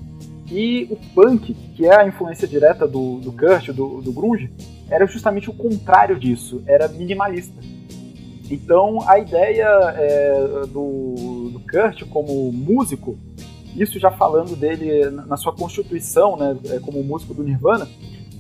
E 0.52 0.88
o 0.92 0.98
punk, 1.16 1.54
que 1.76 1.86
é 1.86 1.96
a 1.96 2.06
influência 2.06 2.48
direta 2.48 2.86
do, 2.86 3.20
do 3.20 3.32
Kurt, 3.32 3.70
do, 3.70 4.02
do 4.02 4.12
grunge, 4.12 4.52
era 4.90 5.08
justamente 5.08 5.50
o 5.50 5.54
contrário 5.54 6.20
disso, 6.20 6.62
era 6.68 6.88
minimalista. 6.90 7.60
Então 8.52 9.00
a 9.08 9.18
ideia 9.18 9.66
é, 9.96 10.66
do, 10.68 11.16
do 11.54 11.60
Kurt 11.60 12.04
como 12.10 12.52
músico, 12.52 13.18
isso 13.76 13.98
já 14.00 14.12
falando 14.12 14.56
dele 14.56 15.10
na 15.10 15.38
sua 15.38 15.54
constituição, 15.54 16.36
né, 16.36 16.58
é, 16.70 16.80
como 16.80 17.04
músico 17.04 17.34
do 17.34 17.44
Nirvana, 17.44 17.88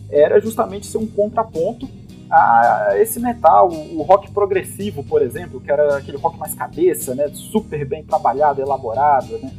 era 0.09 0.39
justamente 0.39 0.85
ser 0.85 0.97
um 0.97 1.07
contraponto 1.07 1.87
a 2.29 2.93
esse 2.95 3.19
metal, 3.19 3.69
o 3.71 4.01
rock 4.01 4.31
progressivo, 4.31 5.03
por 5.03 5.21
exemplo, 5.21 5.61
que 5.61 5.71
era 5.71 5.97
aquele 5.97 6.17
rock 6.17 6.37
mais 6.37 6.53
cabeça, 6.53 7.15
né, 7.15 7.29
super 7.33 7.87
bem 7.87 8.03
trabalhado, 8.03 8.61
elaborado, 8.61 9.37
né. 9.39 9.51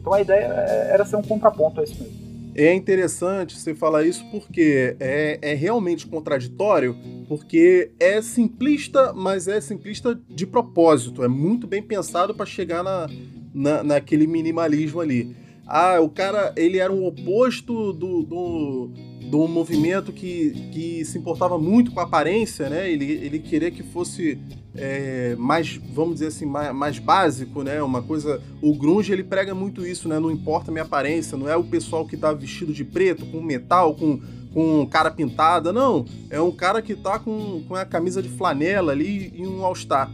Então 0.00 0.12
a 0.12 0.20
ideia 0.20 0.44
era 0.44 1.04
ser 1.04 1.16
um 1.16 1.22
contraponto 1.22 1.80
a 1.80 1.84
isso 1.84 2.00
mesmo. 2.02 2.23
É 2.54 2.72
interessante 2.72 3.58
você 3.58 3.74
falar 3.74 4.04
isso 4.04 4.24
porque 4.30 4.96
é, 5.00 5.38
é 5.42 5.54
realmente 5.54 6.06
contraditório, 6.06 6.96
porque 7.28 7.90
é 7.98 8.22
simplista, 8.22 9.12
mas 9.12 9.48
é 9.48 9.60
simplista 9.60 10.18
de 10.28 10.46
propósito. 10.46 11.24
É 11.24 11.28
muito 11.28 11.66
bem 11.66 11.82
pensado 11.82 12.32
para 12.34 12.46
chegar 12.46 12.84
na, 12.84 13.08
na, 13.52 13.82
naquele 13.82 14.26
minimalismo 14.26 15.00
ali. 15.00 15.34
Ah, 15.66 15.98
o 16.00 16.08
cara, 16.08 16.52
ele 16.56 16.78
era 16.78 16.92
um 16.92 17.04
oposto 17.04 17.92
do, 17.92 18.22
do, 18.22 18.90
do 19.34 19.48
movimento 19.48 20.12
que, 20.12 20.50
que 20.70 21.04
se 21.04 21.18
importava 21.18 21.58
muito 21.58 21.90
com 21.90 21.98
a 21.98 22.04
aparência, 22.04 22.70
né? 22.70 22.88
Ele, 22.88 23.04
ele 23.04 23.40
queria 23.40 23.68
que 23.68 23.82
fosse 23.82 24.38
é, 24.76 25.34
mais, 25.36 25.76
vamos 25.92 26.14
dizer 26.14 26.28
assim, 26.28 26.46
mais, 26.46 26.72
mais, 26.72 26.98
básico, 27.00 27.64
né? 27.64 27.82
Uma 27.82 28.00
coisa. 28.00 28.40
O 28.62 28.72
grunge 28.76 29.12
ele 29.12 29.24
prega 29.24 29.52
muito 29.52 29.84
isso, 29.84 30.08
né? 30.08 30.20
Não 30.20 30.30
importa 30.30 30.70
a 30.70 30.72
minha 30.72 30.84
aparência, 30.84 31.36
não 31.36 31.48
é 31.48 31.56
o 31.56 31.64
pessoal 31.64 32.06
que 32.06 32.16
tá 32.16 32.32
vestido 32.32 32.72
de 32.72 32.84
preto, 32.84 33.26
com 33.26 33.42
metal, 33.42 33.96
com, 33.96 34.20
com 34.52 34.86
cara 34.86 35.10
pintada, 35.10 35.72
não. 35.72 36.04
É 36.30 36.40
um 36.40 36.52
cara 36.52 36.80
que 36.80 36.94
tá 36.94 37.18
com, 37.18 37.64
com 37.66 37.74
a 37.74 37.84
camisa 37.84 38.22
de 38.22 38.28
flanela 38.28 38.92
ali 38.92 39.32
e 39.34 39.44
um 39.44 39.64
all-star. 39.64 40.12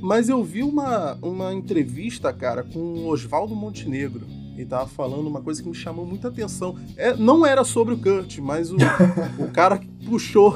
Mas 0.00 0.28
eu 0.28 0.42
vi 0.42 0.64
uma, 0.64 1.16
uma 1.22 1.54
entrevista, 1.54 2.32
cara, 2.32 2.64
com 2.64 2.80
o 2.80 3.06
Oswaldo 3.06 3.54
Montenegro. 3.54 4.26
Ele 4.56 4.66
tava 4.66 4.86
falando 4.86 5.26
uma 5.26 5.42
coisa 5.42 5.62
que 5.62 5.68
me 5.68 5.74
chamou 5.74 6.06
muita 6.06 6.28
atenção. 6.28 6.76
É, 6.96 7.14
não 7.14 7.44
era 7.44 7.62
sobre 7.62 7.94
o 7.94 7.98
Kurt, 7.98 8.38
mas 8.38 8.72
o, 8.72 8.76
o 9.38 9.50
cara 9.52 9.80
puxou, 10.04 10.52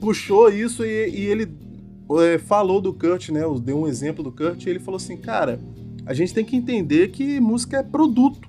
puxou 0.00 0.50
isso 0.50 0.84
e, 0.84 1.08
e 1.10 1.20
ele 1.26 1.48
é, 2.20 2.38
falou 2.38 2.80
do 2.80 2.92
Kurt, 2.92 3.28
né? 3.30 3.42
Deu 3.62 3.78
um 3.78 3.86
exemplo 3.86 4.24
do 4.24 4.32
Kurt 4.32 4.66
e 4.66 4.70
ele 4.70 4.80
falou 4.80 4.96
assim, 4.96 5.16
cara, 5.16 5.60
a 6.04 6.12
gente 6.12 6.34
tem 6.34 6.44
que 6.44 6.56
entender 6.56 7.08
que 7.08 7.38
música 7.40 7.78
é 7.78 7.82
produto, 7.82 8.48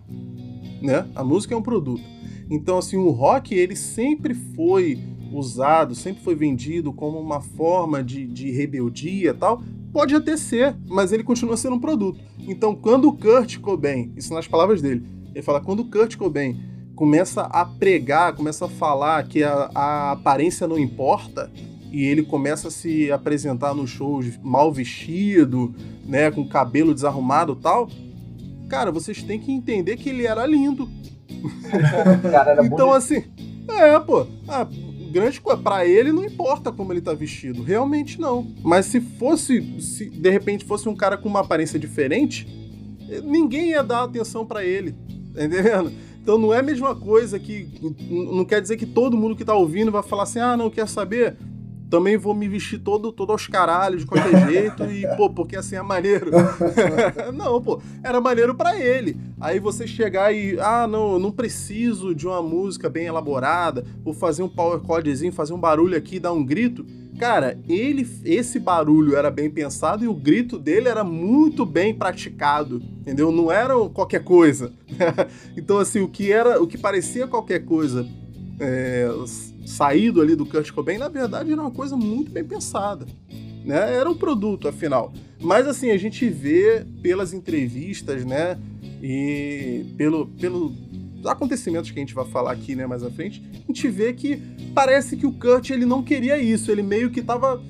né? 0.82 1.08
A 1.16 1.24
música 1.24 1.54
é 1.54 1.58
um 1.58 1.62
produto. 1.62 2.04
Então, 2.50 2.78
assim, 2.78 2.98
o 2.98 3.10
rock, 3.10 3.54
ele 3.56 3.76
sempre 3.76 4.34
foi 4.34 5.00
usado, 5.32 5.96
sempre 5.96 6.24
foi 6.24 6.36
vendido 6.36 6.94
como 6.94 7.20
uma 7.20 7.42
forma 7.42 8.04
de, 8.04 8.26
de 8.26 8.52
rebeldia 8.52 9.32
e 9.32 9.34
tal. 9.34 9.62
Pode 9.96 10.14
até 10.14 10.36
ser, 10.36 10.76
mas 10.90 11.14
ele 11.14 11.24
continua 11.24 11.56
sendo 11.56 11.78
um 11.78 11.80
produto. 11.80 12.20
Então, 12.38 12.76
quando 12.76 13.08
o 13.08 13.14
Kurt 13.14 13.60
Cobain, 13.60 14.12
isso 14.18 14.34
nas 14.34 14.46
palavras 14.46 14.82
dele, 14.82 15.08
ele 15.34 15.42
fala, 15.42 15.62
quando 15.62 15.80
o 15.80 15.86
Kurt 15.86 16.18
Cobain 16.18 16.60
começa 16.94 17.44
a 17.44 17.64
pregar, 17.64 18.36
começa 18.36 18.66
a 18.66 18.68
falar 18.68 19.26
que 19.26 19.42
a, 19.42 19.72
a 19.74 20.12
aparência 20.12 20.68
não 20.68 20.78
importa, 20.78 21.50
e 21.94 22.04
ele 22.04 22.24
começa 22.24 22.68
a 22.68 22.72
se 22.72 23.10
apresentar 23.10 23.74
nos 23.74 23.90
shows 23.90 24.38
mal 24.44 24.70
vestido, 24.70 25.74
né, 26.06 26.30
com 26.30 26.46
cabelo 26.46 26.94
desarrumado 26.94 27.56
tal, 27.56 27.90
cara, 28.68 28.92
vocês 28.92 29.24
têm 29.24 29.40
que 29.40 29.50
entender 29.50 29.96
que 29.96 30.10
ele 30.10 30.28
era 30.28 30.46
lindo. 30.46 30.90
Cara, 32.22 32.52
era 32.52 32.66
então, 32.66 32.88
bonito. 32.90 32.96
assim, 32.96 33.24
é, 33.70 33.98
pô, 34.00 34.28
a 34.46 34.68
grande 35.16 35.40
coisa, 35.40 35.62
pra 35.62 35.86
ele 35.86 36.12
não 36.12 36.26
importa 36.26 36.74
como 36.74 36.92
ele 36.92 37.00
tá 37.00 37.14
vestido, 37.14 37.64
realmente 37.64 38.20
não. 38.20 38.54
Mas 38.62 38.88
se 38.88 39.00
fosse, 39.00 39.80
se 39.80 40.10
de 40.10 40.30
repente 40.30 40.66
fosse 40.66 40.90
um 40.90 40.96
cara 40.96 41.18
com 41.18 41.30
uma 41.30 41.40
aparência 41.40 41.80
diferente, 41.80 42.46
ninguém 43.24 43.70
ia 43.70 43.82
dar 43.82 44.04
atenção 44.04 44.46
para 44.46 44.66
ele, 44.66 44.92
tá 45.34 45.46
entendendo? 45.46 45.92
Então 46.22 46.38
não 46.38 46.54
é 46.54 46.60
a 46.60 46.64
mesma 46.64 46.94
coisa 46.96 47.40
que. 47.40 47.70
Não 48.10 48.44
quer 48.44 48.60
dizer 48.60 48.78
que 48.78 48.86
todo 48.86 49.16
mundo 49.16 49.36
que 49.36 49.46
tá 49.46 49.54
ouvindo 49.56 49.92
vai 49.92 50.04
falar 50.04 50.24
assim: 50.24 50.40
ah, 50.40 50.58
não 50.58 50.70
quer 50.72 50.88
saber? 50.88 51.38
Também 51.90 52.18
vou 52.18 52.34
me 52.34 52.48
vestir 52.48 52.80
todo, 52.80 53.12
todo 53.12 53.32
aos 53.32 53.48
caralhos, 53.48 54.02
de 54.02 54.08
qualquer 54.08 54.46
jeito, 54.50 54.84
e, 54.86 55.06
pô, 55.16 55.30
porque 55.30 55.56
assim 55.56 55.76
é 55.76 55.82
maneiro. 55.82 56.32
não, 57.34 57.62
pô, 57.62 57.82
era 58.04 58.20
maneiro 58.20 58.56
para 58.56 58.80
ele. 58.80 59.18
Aí 59.40 59.60
você 59.60 59.86
chegar 59.86 60.34
e, 60.34 60.60
ah, 60.60 60.88
não, 60.88 61.20
não 61.20 61.32
preciso 61.32 62.14
de 62.16 62.28
uma 62.28 62.42
música 62.42 62.90
bem 62.90 63.06
elaborada, 63.06 63.86
vou 64.04 64.14
fazer 64.14 64.44
um 64.44 64.50
power 64.50 64.80
chordzinho, 64.86 65.32
fazer 65.32 65.54
um 65.54 65.60
barulho 65.60 65.98
aqui, 65.98 66.20
dar 66.20 66.34
um 66.34 66.44
grito. 66.44 66.86
Cara, 67.18 67.58
ele, 67.68 68.06
esse 68.26 68.60
barulho 68.60 69.16
era 69.16 69.32
bem 69.32 69.50
pensado 69.50 70.04
e 70.04 70.08
o 70.08 70.14
grito 70.14 70.60
dele 70.60 70.90
era 70.90 71.04
muito 71.04 71.66
bem 71.66 71.94
praticado, 71.94 72.82
entendeu? 73.00 73.32
Não 73.32 73.50
era 73.50 73.74
qualquer 73.90 74.22
coisa. 74.24 74.74
então, 75.56 75.78
assim, 75.78 76.02
o 76.02 76.10
que 76.10 76.32
era, 76.32 76.62
o 76.62 76.68
que 76.68 76.78
parecia 76.78 77.26
qualquer 77.26 77.60
coisa, 77.60 78.06
é, 78.60 79.10
saído 79.66 80.22
ali 80.22 80.36
do 80.36 80.46
Kurt 80.46 80.72
Cobain, 80.72 80.98
na 80.98 81.10
verdade 81.10 81.52
era 81.52 81.62
uma 81.62 81.72
coisa 81.72 81.98
muito 81.98 82.32
bem 82.32 82.44
pensada. 82.44 83.06
Né? 83.64 83.96
Era 83.96 84.10
um 84.10 84.16
produto, 84.16 84.68
afinal. 84.68 85.12
Mas 85.42 85.68
assim, 85.68 85.90
a 85.90 85.98
gente 85.98 86.30
vê 86.30 86.86
pelas 87.02 87.34
entrevistas, 87.34 88.24
né? 88.24 88.58
E 89.02 89.86
pelo, 89.98 90.28
pelo 90.28 90.74
acontecimentos 91.26 91.92
que 91.92 92.00
a 92.00 92.02
gente 92.02 92.14
vai 92.14 92.26
falar 92.26 92.52
aqui 92.52 92.76
né, 92.76 92.86
mais 92.86 93.04
à 93.04 93.10
frente, 93.10 93.44
a 93.54 93.68
gente 93.68 93.88
vê 93.90 94.14
que 94.14 94.42
parece 94.74 95.18
que 95.18 95.26
o 95.26 95.32
Kurt 95.32 95.70
ele 95.72 95.86
não 95.86 96.04
queria 96.04 96.38
isso, 96.38 96.72
ele 96.72 96.84
meio 96.84 97.10
que 97.10 97.20
estava 97.20 97.62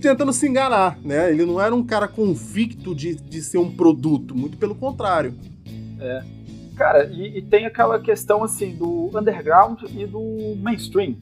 tentando 0.00 0.32
se 0.32 0.46
enganar, 0.46 0.98
né? 1.02 1.30
Ele 1.30 1.44
não 1.44 1.60
era 1.60 1.74
um 1.74 1.84
cara 1.84 2.06
convicto 2.06 2.94
de, 2.94 3.14
de 3.14 3.42
ser 3.42 3.58
um 3.58 3.70
produto, 3.70 4.34
muito 4.34 4.56
pelo 4.56 4.74
contrário. 4.74 5.34
É. 5.98 6.35
Cara, 6.76 7.04
e, 7.04 7.38
e, 7.38 7.42
tem 7.42 7.64
aquela 7.64 7.98
questão 7.98 8.44
assim 8.44 8.76
do 8.76 9.10
underground 9.14 9.82
e 9.90 10.06
do 10.06 10.54
mainstream. 10.58 11.16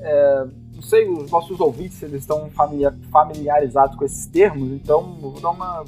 É, 0.00 0.46
não 0.74 0.82
sei, 0.82 1.08
os 1.08 1.30
nossos 1.30 1.60
ouvintes 1.60 2.02
eles 2.02 2.22
estão 2.22 2.50
familiarizados 3.10 3.96
com 3.96 4.04
esses 4.04 4.26
termos, 4.26 4.72
então 4.72 5.16
eu 5.22 5.30
vou 5.30 5.40
dar 5.40 5.50
uma 5.50 5.84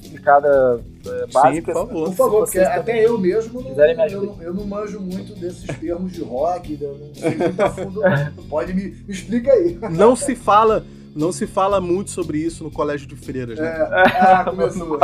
explicada 0.00 0.80
é, 1.04 1.26
básica. 1.26 1.54
Sim, 1.54 1.62
por 1.62 1.74
favor, 1.74 2.04
por 2.06 2.14
favor 2.14 2.44
porque 2.44 2.58
até 2.60 3.04
eu 3.04 3.18
mesmo 3.18 3.60
não, 3.60 3.70
eu, 3.70 4.22
não, 4.22 4.42
eu 4.42 4.54
não 4.54 4.66
manjo 4.66 5.00
muito 5.00 5.34
desses 5.34 5.66
termos 5.78 6.12
de 6.12 6.22
rock, 6.22 6.78
eu 6.80 6.96
não 6.96 7.14
sei 7.14 7.36
muito 7.36 7.60
a 7.60 7.70
fundo. 7.70 8.00
Pode 8.48 8.72
me, 8.72 8.84
me 8.84 9.12
explica 9.12 9.52
aí. 9.52 9.78
Não 9.90 10.16
se 10.16 10.34
fala 10.34 10.84
não 11.16 11.32
se 11.32 11.46
fala 11.46 11.80
muito 11.80 12.10
sobre 12.10 12.38
isso 12.38 12.62
no 12.62 12.70
colégio 12.70 13.08
de 13.08 13.16
freiras, 13.16 13.58
né? 13.58 13.66
É, 13.66 14.20
ah, 14.20 14.44
começou. 14.50 14.98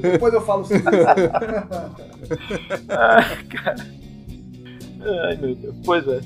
Depois 0.00 0.32
eu 0.32 0.40
falo 0.40 0.64
sobre 0.64 0.78
isso. 0.78 0.88
ah, 2.88 3.24
cara. 3.50 3.86
Ai, 5.26 5.36
meu 5.36 5.54
Deus. 5.54 5.74
Pois 5.84 6.06
é. 6.06 6.20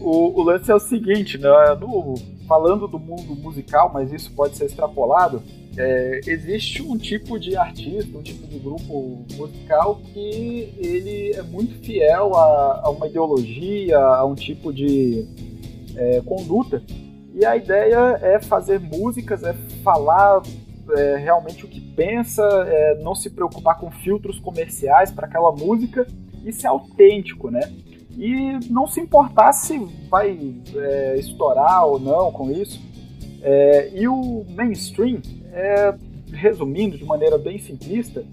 O, 0.00 0.38
o 0.38 0.42
lance 0.42 0.70
é 0.70 0.74
o 0.74 0.78
seguinte, 0.78 1.38
né? 1.38 1.48
No, 1.80 2.14
falando 2.46 2.86
do 2.86 2.98
mundo 2.98 3.34
musical, 3.34 3.90
mas 3.92 4.12
isso 4.12 4.30
pode 4.32 4.56
ser 4.56 4.66
extrapolado, 4.66 5.42
é, 5.76 6.20
existe 6.26 6.82
um 6.82 6.96
tipo 6.96 7.38
de 7.38 7.56
artista, 7.56 8.16
um 8.16 8.22
tipo 8.22 8.46
de 8.46 8.58
grupo 8.58 9.24
musical 9.34 10.00
que 10.12 10.72
ele 10.78 11.32
é 11.32 11.42
muito 11.42 11.74
fiel 11.84 12.36
a, 12.36 12.82
a 12.84 12.90
uma 12.90 13.08
ideologia, 13.08 13.98
a 13.98 14.24
um 14.24 14.34
tipo 14.34 14.72
de 14.72 15.26
é, 15.96 16.20
conduta 16.20 16.82
e 17.34 17.44
a 17.44 17.56
ideia 17.56 18.16
é 18.22 18.40
fazer 18.40 18.78
músicas, 18.78 19.42
é 19.42 19.52
falar 19.82 20.40
é, 20.92 21.16
realmente 21.16 21.64
o 21.64 21.68
que 21.68 21.80
pensa, 21.80 22.42
é, 22.66 23.02
não 23.02 23.12
se 23.12 23.28
preocupar 23.28 23.76
com 23.78 23.90
filtros 23.90 24.38
comerciais 24.38 25.10
para 25.10 25.26
aquela 25.26 25.50
música 25.50 26.06
e 26.44 26.52
ser 26.52 26.68
autêntico, 26.68 27.50
né? 27.50 27.60
E 28.16 28.70
não 28.70 28.86
se 28.86 29.00
importar 29.00 29.52
se 29.52 29.76
vai 30.08 30.54
é, 30.76 31.16
estourar 31.18 31.84
ou 31.86 31.98
não 31.98 32.30
com 32.30 32.52
isso. 32.52 32.80
É, 33.42 33.90
e 33.92 34.06
o 34.06 34.46
mainstream, 34.50 35.20
é, 35.52 35.92
resumindo 36.32 36.96
de 36.96 37.04
maneira 37.04 37.36
bem 37.36 37.58
simplista, 37.58 38.24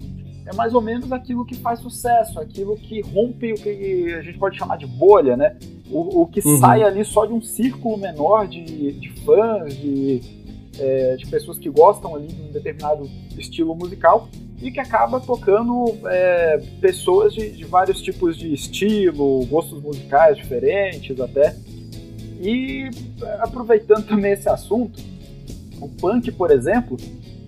é 0.44 0.54
mais 0.54 0.74
ou 0.74 0.80
menos 0.80 1.12
aquilo 1.12 1.44
que 1.44 1.54
faz 1.54 1.80
sucesso, 1.80 2.40
aquilo 2.40 2.76
que 2.76 3.00
rompe 3.00 3.52
o 3.52 3.56
que 3.56 4.14
a 4.14 4.22
gente 4.22 4.38
pode 4.38 4.58
chamar 4.58 4.76
de 4.76 4.86
bolha, 4.86 5.36
né? 5.36 5.56
O, 5.90 6.22
o 6.22 6.26
que 6.26 6.46
uhum. 6.46 6.58
sai 6.58 6.82
ali 6.82 7.04
só 7.04 7.26
de 7.26 7.32
um 7.32 7.40
círculo 7.40 7.96
menor 7.96 8.48
de, 8.48 8.92
de 8.92 9.10
fãs, 9.24 9.76
de, 9.76 10.20
é, 10.78 11.16
de 11.16 11.26
pessoas 11.26 11.58
que 11.58 11.70
gostam 11.70 12.16
ali 12.16 12.28
de 12.28 12.42
um 12.42 12.50
determinado 12.50 13.08
estilo 13.38 13.74
musical 13.74 14.28
e 14.60 14.70
que 14.70 14.80
acaba 14.80 15.20
tocando 15.20 15.94
é, 16.06 16.62
pessoas 16.80 17.34
de, 17.34 17.50
de, 17.50 17.64
vários 17.64 18.00
tipos 18.00 18.36
de 18.36 18.52
estilo, 18.52 19.44
gostos 19.46 19.82
musicais 19.82 20.36
diferentes 20.36 21.20
até. 21.20 21.56
E 22.40 22.90
aproveitando 23.40 24.06
também 24.06 24.32
esse 24.32 24.48
assunto, 24.48 25.00
o 25.80 25.88
punk, 25.88 26.30
por 26.32 26.50
exemplo, 26.50 26.96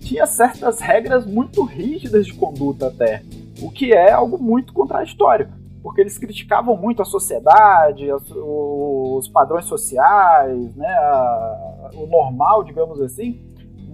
tinha 0.05 0.27
certas 0.27 0.81
regras 0.81 1.27
muito 1.27 1.65
rígidas 1.65 2.27
de 2.27 2.35
conduta 2.35 2.89
até, 2.89 3.23
o 3.61 3.71
que 3.71 3.93
é 3.93 4.13
algo 4.13 4.39
muito 4.39 4.73
contraditório, 4.73 5.49
porque 5.83 6.01
eles 6.01 6.19
criticavam 6.19 6.77
muito 6.77 7.03
a 7.03 7.05
sociedade, 7.05 8.07
os 8.13 9.29
padrões 9.29 9.65
sociais, 9.65 10.77
né, 10.77 10.89
a, 10.89 11.91
o 11.95 12.07
normal, 12.07 12.63
digamos 12.63 13.01
assim, 13.01 13.41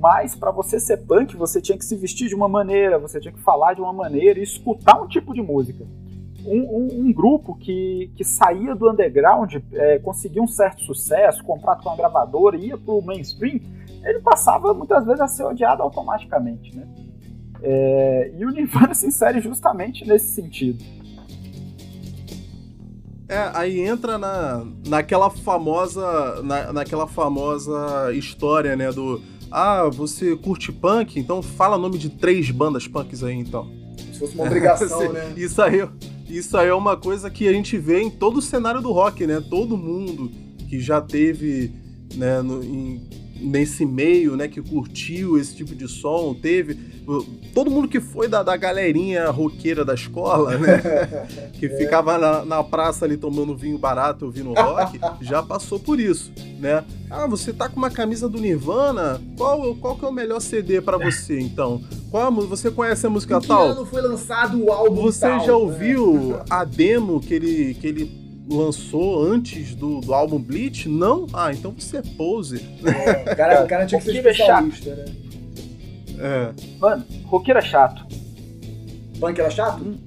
mas 0.00 0.34
para 0.34 0.50
você 0.50 0.80
ser 0.80 0.96
punk, 0.98 1.36
você 1.36 1.60
tinha 1.60 1.76
que 1.76 1.84
se 1.84 1.94
vestir 1.94 2.28
de 2.28 2.34
uma 2.34 2.48
maneira, 2.48 2.98
você 2.98 3.20
tinha 3.20 3.32
que 3.32 3.40
falar 3.40 3.74
de 3.74 3.80
uma 3.80 3.92
maneira 3.92 4.40
e 4.40 4.42
escutar 4.42 5.00
um 5.00 5.06
tipo 5.06 5.34
de 5.34 5.42
música. 5.42 5.84
Um, 6.46 6.62
um, 6.62 6.88
um 7.06 7.12
grupo 7.12 7.54
que, 7.54 8.10
que 8.16 8.24
saía 8.24 8.74
do 8.74 8.90
underground, 8.90 9.56
é, 9.74 9.98
conseguia 9.98 10.42
um 10.42 10.46
certo 10.46 10.80
sucesso, 10.84 11.44
contrato 11.44 11.82
com 11.82 11.90
a 11.90 11.96
gravadora, 11.96 12.56
ia 12.56 12.78
para 12.78 12.94
o 12.94 13.02
mainstream, 13.02 13.60
ele 14.04 14.20
passava 14.20 14.72
muitas 14.72 15.04
vezes 15.04 15.20
a 15.20 15.28
ser 15.28 15.44
odiado 15.44 15.82
automaticamente. 15.82 16.76
Né? 16.76 16.86
É, 17.62 18.32
e 18.36 18.44
o 18.44 18.50
Nirvana 18.50 18.94
se 18.94 19.06
insere 19.06 19.40
justamente 19.40 20.06
nesse 20.06 20.28
sentido. 20.28 20.82
É, 23.28 23.50
aí 23.54 23.80
entra 23.80 24.18
na, 24.18 24.66
naquela 24.88 25.30
famosa 25.30 26.42
na, 26.42 26.72
naquela 26.72 27.06
famosa 27.06 28.12
história, 28.12 28.74
né, 28.74 28.90
do 28.90 29.22
ah, 29.50 29.88
você 29.88 30.36
curte 30.36 30.70
punk? 30.72 31.18
Então 31.18 31.42
fala 31.42 31.76
o 31.76 31.80
nome 31.80 31.98
de 31.98 32.08
três 32.08 32.50
bandas 32.50 32.86
punks 32.86 33.22
aí, 33.22 33.34
então. 33.34 33.68
Se 34.12 34.18
fosse 34.18 34.34
uma 34.34 34.44
obrigação, 34.44 35.10
né? 35.12 35.32
Isso 35.36 35.60
aí, 35.60 35.88
isso 36.28 36.56
aí 36.56 36.68
é 36.68 36.74
uma 36.74 36.96
coisa 36.96 37.28
que 37.30 37.48
a 37.48 37.52
gente 37.52 37.76
vê 37.76 38.00
em 38.00 38.10
todo 38.10 38.38
o 38.38 38.42
cenário 38.42 38.80
do 38.80 38.92
rock, 38.92 39.26
né? 39.26 39.42
Todo 39.50 39.76
mundo 39.76 40.30
que 40.68 40.78
já 40.78 41.00
teve 41.00 41.72
né, 42.14 42.40
no, 42.42 42.62
em, 42.62 43.08
nesse 43.40 43.84
meio, 43.84 44.36
né, 44.36 44.48
que 44.48 44.60
curtiu 44.60 45.38
esse 45.38 45.54
tipo 45.54 45.74
de 45.74 45.88
som, 45.88 46.34
teve 46.34 46.74
todo 47.54 47.70
mundo 47.70 47.88
que 47.88 47.98
foi 47.98 48.28
da, 48.28 48.42
da 48.42 48.56
galerinha 48.56 49.30
roqueira 49.30 49.84
da 49.84 49.94
escola, 49.94 50.56
né, 50.56 51.26
que 51.58 51.66
é. 51.66 51.76
ficava 51.76 52.18
na, 52.18 52.44
na, 52.44 52.62
praça 52.62 53.04
ali 53.04 53.16
tomando 53.16 53.56
vinho 53.56 53.78
barato, 53.78 54.26
ouvindo 54.26 54.52
rock, 54.52 55.00
já 55.20 55.42
passou 55.42 55.80
por 55.80 55.98
isso, 55.98 56.32
né? 56.58 56.84
Ah, 57.10 57.26
você 57.26 57.52
tá 57.52 57.68
com 57.68 57.76
uma 57.76 57.90
camisa 57.90 58.28
do 58.28 58.38
Nirvana? 58.38 59.20
Qual, 59.36 59.74
qual 59.76 59.96
que 59.96 60.04
é 60.04 60.08
o 60.08 60.12
melhor 60.12 60.40
CD 60.40 60.80
para 60.80 60.96
você, 60.96 61.40
então? 61.40 61.82
Qual, 62.10 62.30
você 62.32 62.70
conhece 62.70 63.06
a 63.06 63.10
música 63.10 63.36
em 63.36 63.40
que 63.40 63.48
tal? 63.48 63.68
ano 63.68 63.86
foi 63.86 64.00
lançado 64.02 64.62
o 64.62 64.70
álbum 64.70 65.02
Você 65.02 65.20
tal, 65.20 65.40
já 65.40 65.46
né? 65.46 65.52
ouviu 65.52 66.14
né? 66.14 66.44
a 66.48 66.64
demo 66.64 67.20
que 67.20 67.34
ele, 67.34 67.74
que 67.74 67.86
ele 67.86 68.29
lançou 68.50 69.22
antes 69.22 69.74
do, 69.74 70.00
do 70.00 70.12
álbum 70.12 70.38
Bleach? 70.38 70.88
Não? 70.88 71.26
Ah, 71.32 71.52
então 71.52 71.72
você 71.76 71.98
é 71.98 72.02
pose. 72.16 72.66
É, 72.84 73.32
o 73.32 73.36
cara, 73.36 73.64
o 73.64 73.68
cara 73.68 73.86
tinha 73.86 74.00
que 74.00 74.06
ser 74.06 74.16
especialista, 74.16 74.94
né? 74.94 75.04
É. 76.18 76.52
Mano, 76.78 77.04
roqueiro 77.24 77.58
é 77.58 77.62
chato. 77.62 78.04
Punk 79.18 79.38
era 79.38 79.50
chato? 79.50 79.82
Hum. 79.82 79.98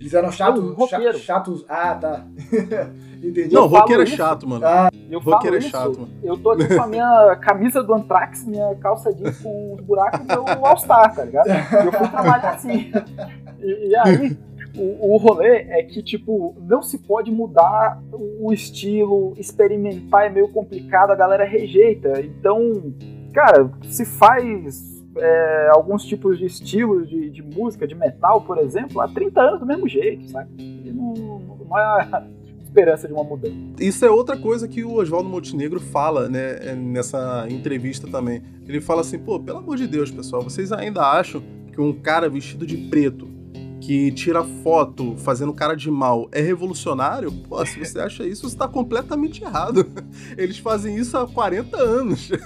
Eles 0.00 0.14
eram 0.14 0.32
chatos? 0.32 0.74
Roqueiro. 0.74 1.18
Chatos. 1.18 1.64
Ah, 1.68 1.94
tá. 1.94 2.24
Entendi. 3.22 3.54
Não, 3.54 3.66
roqueiro 3.66 4.02
é 4.02 4.06
chato, 4.06 4.48
mano. 4.48 4.64
Ah, 4.64 4.90
eu 5.10 5.20
roqueiro 5.20 5.56
é 5.56 5.60
chato, 5.60 6.00
mano. 6.00 6.12
Eu 6.22 6.38
tô 6.38 6.52
aqui 6.52 6.74
com 6.74 6.82
a 6.82 6.86
minha 6.86 7.36
camisa 7.36 7.82
do 7.82 7.92
Anthrax, 7.92 8.46
minha 8.46 8.74
calça 8.76 9.12
jeans 9.12 9.38
com 9.40 9.74
os 9.74 9.80
buracos 9.82 10.26
do 10.26 10.66
All-Star, 10.66 11.14
tá 11.14 11.24
ligado? 11.24 11.48
E 11.48 11.86
eu 11.86 11.92
fui 11.92 12.08
trabalhar 12.08 12.50
assim. 12.54 12.90
E, 13.58 13.88
e 13.88 13.96
aí, 13.96 14.38
o, 14.80 15.12
o 15.12 15.16
rolê 15.18 15.66
é 15.68 15.82
que, 15.82 16.02
tipo, 16.02 16.56
não 16.62 16.82
se 16.82 16.98
pode 16.98 17.30
mudar 17.30 18.02
o 18.10 18.50
estilo, 18.50 19.34
experimentar 19.36 20.26
é 20.26 20.30
meio 20.30 20.48
complicado, 20.48 21.10
a 21.10 21.14
galera 21.14 21.44
rejeita. 21.44 22.20
Então, 22.22 22.94
cara, 23.34 23.70
se 23.90 24.06
faz 24.06 25.04
é, 25.18 25.70
alguns 25.74 26.04
tipos 26.04 26.38
de 26.38 26.46
estilos 26.46 27.08
de, 27.10 27.28
de, 27.28 27.42
música, 27.42 27.86
de 27.86 27.94
metal, 27.94 28.40
por 28.40 28.56
exemplo, 28.56 29.02
há 29.02 29.08
30 29.08 29.40
anos 29.40 29.60
do 29.60 29.66
mesmo 29.66 29.86
jeito, 29.86 30.26
sabe? 30.30 30.48
E 30.58 30.90
não, 30.90 31.12
não 31.14 31.76
há 31.76 32.26
esperança 32.64 33.06
de 33.06 33.12
uma 33.12 33.24
mudança. 33.24 33.54
Isso 33.78 34.02
é 34.06 34.10
outra 34.10 34.36
coisa 34.38 34.66
que 34.66 34.82
o 34.82 34.94
Oswaldo 34.94 35.28
Montenegro 35.28 35.78
fala, 35.78 36.26
né, 36.26 36.56
é, 36.62 36.74
nessa 36.74 37.46
entrevista 37.50 38.06
também. 38.06 38.42
Ele 38.66 38.80
fala 38.80 39.02
assim, 39.02 39.18
pô, 39.18 39.38
pelo 39.38 39.58
amor 39.58 39.76
de 39.76 39.86
Deus, 39.86 40.10
pessoal, 40.10 40.40
vocês 40.40 40.72
ainda 40.72 41.02
acham 41.02 41.42
que 41.70 41.80
um 41.80 41.92
cara 41.92 42.30
vestido 42.30 42.66
de 42.66 42.76
preto 42.88 43.39
que 43.80 44.12
tira 44.12 44.44
foto 44.62 45.16
fazendo 45.16 45.52
cara 45.52 45.74
de 45.74 45.90
mal 45.90 46.28
é 46.30 46.40
revolucionário, 46.40 47.32
pô, 47.32 47.64
se 47.64 47.78
você 47.78 47.98
acha 48.00 48.26
isso, 48.26 48.48
você 48.48 48.56
tá 48.56 48.68
completamente 48.68 49.42
errado. 49.42 49.86
Eles 50.36 50.58
fazem 50.58 50.96
isso 50.96 51.16
há 51.16 51.26
40 51.26 51.76
anos. 51.76 52.30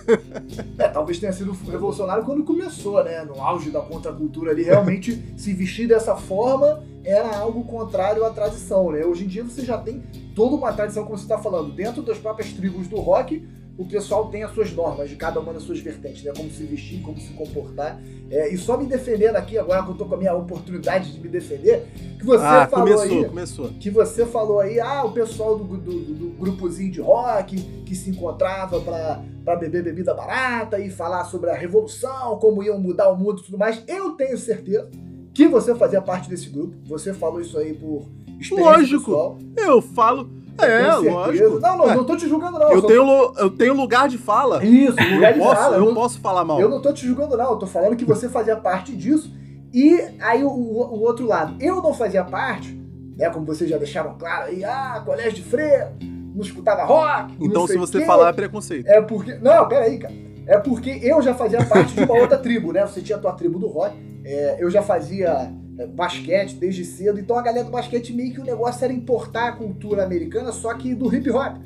É, 0.79 0.89
talvez 0.89 1.19
tenha 1.19 1.33
sido 1.33 1.53
revolucionário 1.71 2.25
quando 2.25 2.43
começou, 2.43 3.03
né? 3.03 3.25
No 3.25 3.41
auge 3.41 3.71
da 3.71 3.81
contracultura 3.81 4.51
ali, 4.51 4.63
realmente 4.63 5.23
se 5.37 5.53
vestir 5.53 5.87
dessa 5.87 6.17
forma 6.17 6.83
era 7.05 7.37
algo 7.37 7.65
contrário 7.65 8.25
à 8.25 8.31
tradição, 8.31 8.91
né? 8.91 9.05
Hoje 9.05 9.25
em 9.25 9.29
dia 9.29 9.45
você 9.45 9.65
já 9.65 9.79
tem 9.79 10.03
toda 10.35 10.57
uma 10.57 10.73
tradição, 10.73 11.05
como 11.05 11.17
você 11.17 11.25
está 11.25 11.39
falando, 11.39 11.73
dentro 11.73 12.03
das 12.03 12.19
próprias 12.19 12.53
tribos 12.53 12.89
do 12.89 12.97
rock, 12.97 13.47
o 13.77 13.85
pessoal 13.85 14.29
tem 14.29 14.45
as 14.45 14.53
suas 14.53 14.73
normas 14.73 15.09
de 15.09 15.17
cada 15.17 15.41
uma 15.41 15.53
das 15.53 15.65
suas 15.65 15.81
vertentes, 15.81 16.23
né? 16.23 16.33
Como 16.37 16.49
se 16.49 16.63
vestir, 16.65 17.01
como 17.03 17.19
se 17.19 17.33
comportar. 17.33 18.01
É, 18.31 18.49
e 18.53 18.57
só 18.57 18.77
me 18.77 18.87
defendendo 18.87 19.37
aqui, 19.37 19.59
agora 19.59 19.83
que 19.83 19.91
eu 19.91 19.95
tô 19.95 20.05
com 20.05 20.15
a 20.15 20.19
minha 20.19 20.35
oportunidade 20.35 21.13
de 21.13 21.21
me 21.21 21.29
defender, 21.29 21.87
que 22.19 22.25
você 22.25 22.45
ah, 22.45 22.69
falou 22.69 22.95
começou, 22.95 23.19
aí. 23.19 23.25
Começou. 23.29 23.69
Que 23.81 23.91
você 23.91 24.27
falou 24.27 24.61
aí, 24.61 24.79
ah, 24.79 25.05
o 25.05 25.13
pessoal 25.13 25.59
do, 25.59 25.77
do, 25.77 26.01
do 26.01 26.31
grupozinho 26.39 26.93
de 26.93 27.01
rock 27.01 27.61
que 27.85 27.97
se 27.97 28.11
encontrava 28.11 28.81
para 28.81 29.57
beber 29.57 29.83
bebida 29.83 30.15
barata 30.15 30.79
e 30.79 30.89
falar 30.89 31.25
sobre 31.25 31.51
a 31.51 31.55
revolução, 31.55 32.39
como 32.39 32.63
iam 32.63 32.79
mudar 32.79 33.11
o 33.11 33.17
mundo 33.17 33.41
e 33.41 33.45
tudo 33.45 33.59
mais. 33.59 33.83
Eu 33.89 34.13
tenho 34.13 34.39
certeza 34.39 34.89
que 35.35 35.49
você 35.49 35.75
fazia 35.75 36.01
parte 36.01 36.29
desse 36.31 36.49
grupo. 36.49 36.77
Você 36.87 37.13
falou 37.13 37.41
isso 37.41 37.59
aí 37.59 37.75
por 37.75 38.09
experiência 38.39 38.73
Lógico. 38.73 39.05
Pessoal. 39.05 39.39
Eu 39.57 39.83
falo 39.83 40.31
é, 40.59 40.95
lógico. 40.95 41.61
Não, 41.61 41.79
não, 41.79 41.91
é. 41.91 41.95
não 41.97 42.05
tô 42.05 42.17
te 42.17 42.29
julgando, 42.29 42.59
não. 42.59 42.71
Eu, 42.71 42.83
tenho, 42.83 43.05
tô... 43.05 43.35
eu 43.39 43.51
tenho 43.51 43.75
lugar 43.75 44.09
de 44.09 44.19
fala. 44.19 44.65
Isso, 44.65 44.93
lugar 44.93 45.31
eu 45.31 45.35
de 45.35 45.39
posso, 45.41 45.63
fala. 45.63 45.77
Eu, 45.77 45.85
não, 45.85 45.95
posso 45.95 46.21
falar 46.21 46.45
mal. 46.45 46.61
Eu 46.61 46.69
não 46.69 46.81
tô 46.81 46.93
te 46.93 47.07
julgando, 47.07 47.37
não. 47.37 47.51
Eu 47.51 47.57
tô 47.57 47.67
falando 47.67 47.97
que 47.97 48.05
você 48.05 48.29
fazia 48.29 48.57
parte 48.57 48.95
disso. 48.95 49.33
E 49.73 50.01
aí 50.21 50.45
o, 50.45 50.49
o, 50.49 51.01
outro 51.03 51.27
lado, 51.27 51.57
eu 51.61 51.83
não 51.83 51.93
fazia 51.93 52.23
parte, 52.23 52.73
né? 53.17 53.29
Como 53.31 53.45
vocês 53.45 53.69
já 53.69 53.77
deixaram 53.77 54.15
claro 54.17 54.47
aí, 54.47 54.65
ah, 54.65 55.03
colégio 55.05 55.33
de 55.33 55.43
freio, 55.43 55.89
não 56.35 56.43
escutava 56.43 56.85
rock. 56.85 57.35
Então, 57.41 57.67
se 57.67 57.77
você 57.77 57.99
quê. 57.99 58.05
falar 58.05 58.29
é 58.29 58.33
preconceito. 58.33 58.87
É 58.87 59.01
porque. 59.01 59.35
Não, 59.35 59.67
peraí, 59.67 59.99
cara. 59.99 60.15
É 60.47 60.59
porque 60.59 61.01
eu 61.03 61.21
já 61.23 61.35
fazia 61.35 61.65
parte 61.65 61.95
de 61.95 62.05
uma 62.05 62.15
outra 62.15 62.39
tribo, 62.39 62.73
né? 62.73 62.87
Você 62.87 63.01
tinha 63.01 63.17
a 63.17 63.21
tua 63.21 63.33
tribo 63.33 63.59
do 63.59 63.67
rock. 63.67 63.97
É, 64.25 64.57
eu 64.59 64.71
já 64.71 64.83
fazia 64.83 65.51
basquete 65.95 66.55
desde 66.57 66.85
cedo. 66.85 67.19
Então 67.19 67.39
a 67.39 67.43
galera 67.43 67.65
do 67.65 67.71
basquete 67.71 68.13
meio 68.13 68.33
que 68.33 68.41
o 68.41 68.45
negócio 68.45 68.85
era 68.85 68.93
importar 68.93 69.49
a 69.49 69.53
cultura 69.53 70.05
americana, 70.05 70.53
só 70.53 70.75
que 70.75 70.95
do 70.95 71.15
hip 71.15 71.31
hop. 71.31 71.57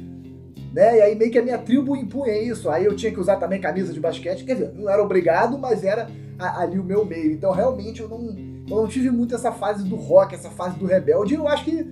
Né? 0.73 0.99
E 0.99 1.03
aí 1.03 1.15
meio 1.15 1.31
que 1.31 1.39
a 1.39 1.43
minha 1.43 1.59
tribo 1.59 1.97
impunha 1.97 2.41
isso. 2.41 2.71
Aí 2.71 2.85
eu 2.85 2.97
tinha 2.97 3.13
que 3.13 3.21
usar 3.21 3.37
também 3.37 3.61
camisa 3.61 3.93
de 3.93 4.01
basquete, 4.01 4.45
quer 4.45 4.55
dizer, 4.55 4.73
não 4.75 4.89
era 4.89 5.03
obrigado, 5.03 5.59
mas 5.59 5.85
era 5.85 6.09
ali 6.39 6.79
o 6.79 6.85
meu 6.85 7.05
meio. 7.05 7.33
Então 7.33 7.53
realmente 7.53 8.01
eu 8.01 8.09
não, 8.09 8.29
eu 8.69 8.77
não 8.83 8.89
tive 8.89 9.11
muito 9.11 9.35
essa 9.35 9.53
fase 9.53 9.85
do 9.85 9.97
rock, 9.97 10.35
essa 10.35 10.51
fase 10.51 10.79
do 10.79 10.87
rebelde. 10.87 11.35
Eu 11.35 11.47
acho 11.47 11.65
que 11.65 11.87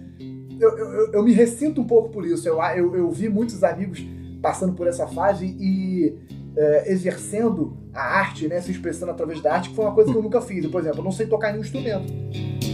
eu, 0.58 0.78
eu, 0.78 1.12
eu 1.12 1.22
me 1.22 1.32
ressinto 1.32 1.80
um 1.80 1.86
pouco 1.86 2.08
por 2.08 2.26
isso. 2.26 2.48
Eu, 2.48 2.62
eu, 2.62 2.96
eu 2.96 3.10
vi 3.10 3.28
muitos 3.28 3.62
amigos 3.62 4.04
passando 4.40 4.74
por 4.74 4.86
essa 4.86 5.06
fase 5.06 5.46
e 5.58 6.14
é, 6.56 6.90
exercendo 6.90 7.76
a 7.92 8.00
arte, 8.00 8.48
né, 8.48 8.60
se 8.60 8.70
expressando 8.70 9.12
através 9.12 9.40
da 9.42 9.52
arte, 9.52 9.68
que 9.68 9.76
foi 9.76 9.84
uma 9.84 9.94
coisa 9.94 10.10
que 10.10 10.16
eu 10.16 10.22
nunca 10.22 10.40
fiz. 10.40 10.66
Por 10.66 10.80
exemplo, 10.80 11.00
eu 11.00 11.04
não 11.04 11.12
sei 11.12 11.26
tocar 11.26 11.50
nenhum 11.50 11.62
instrumento. 11.62 12.12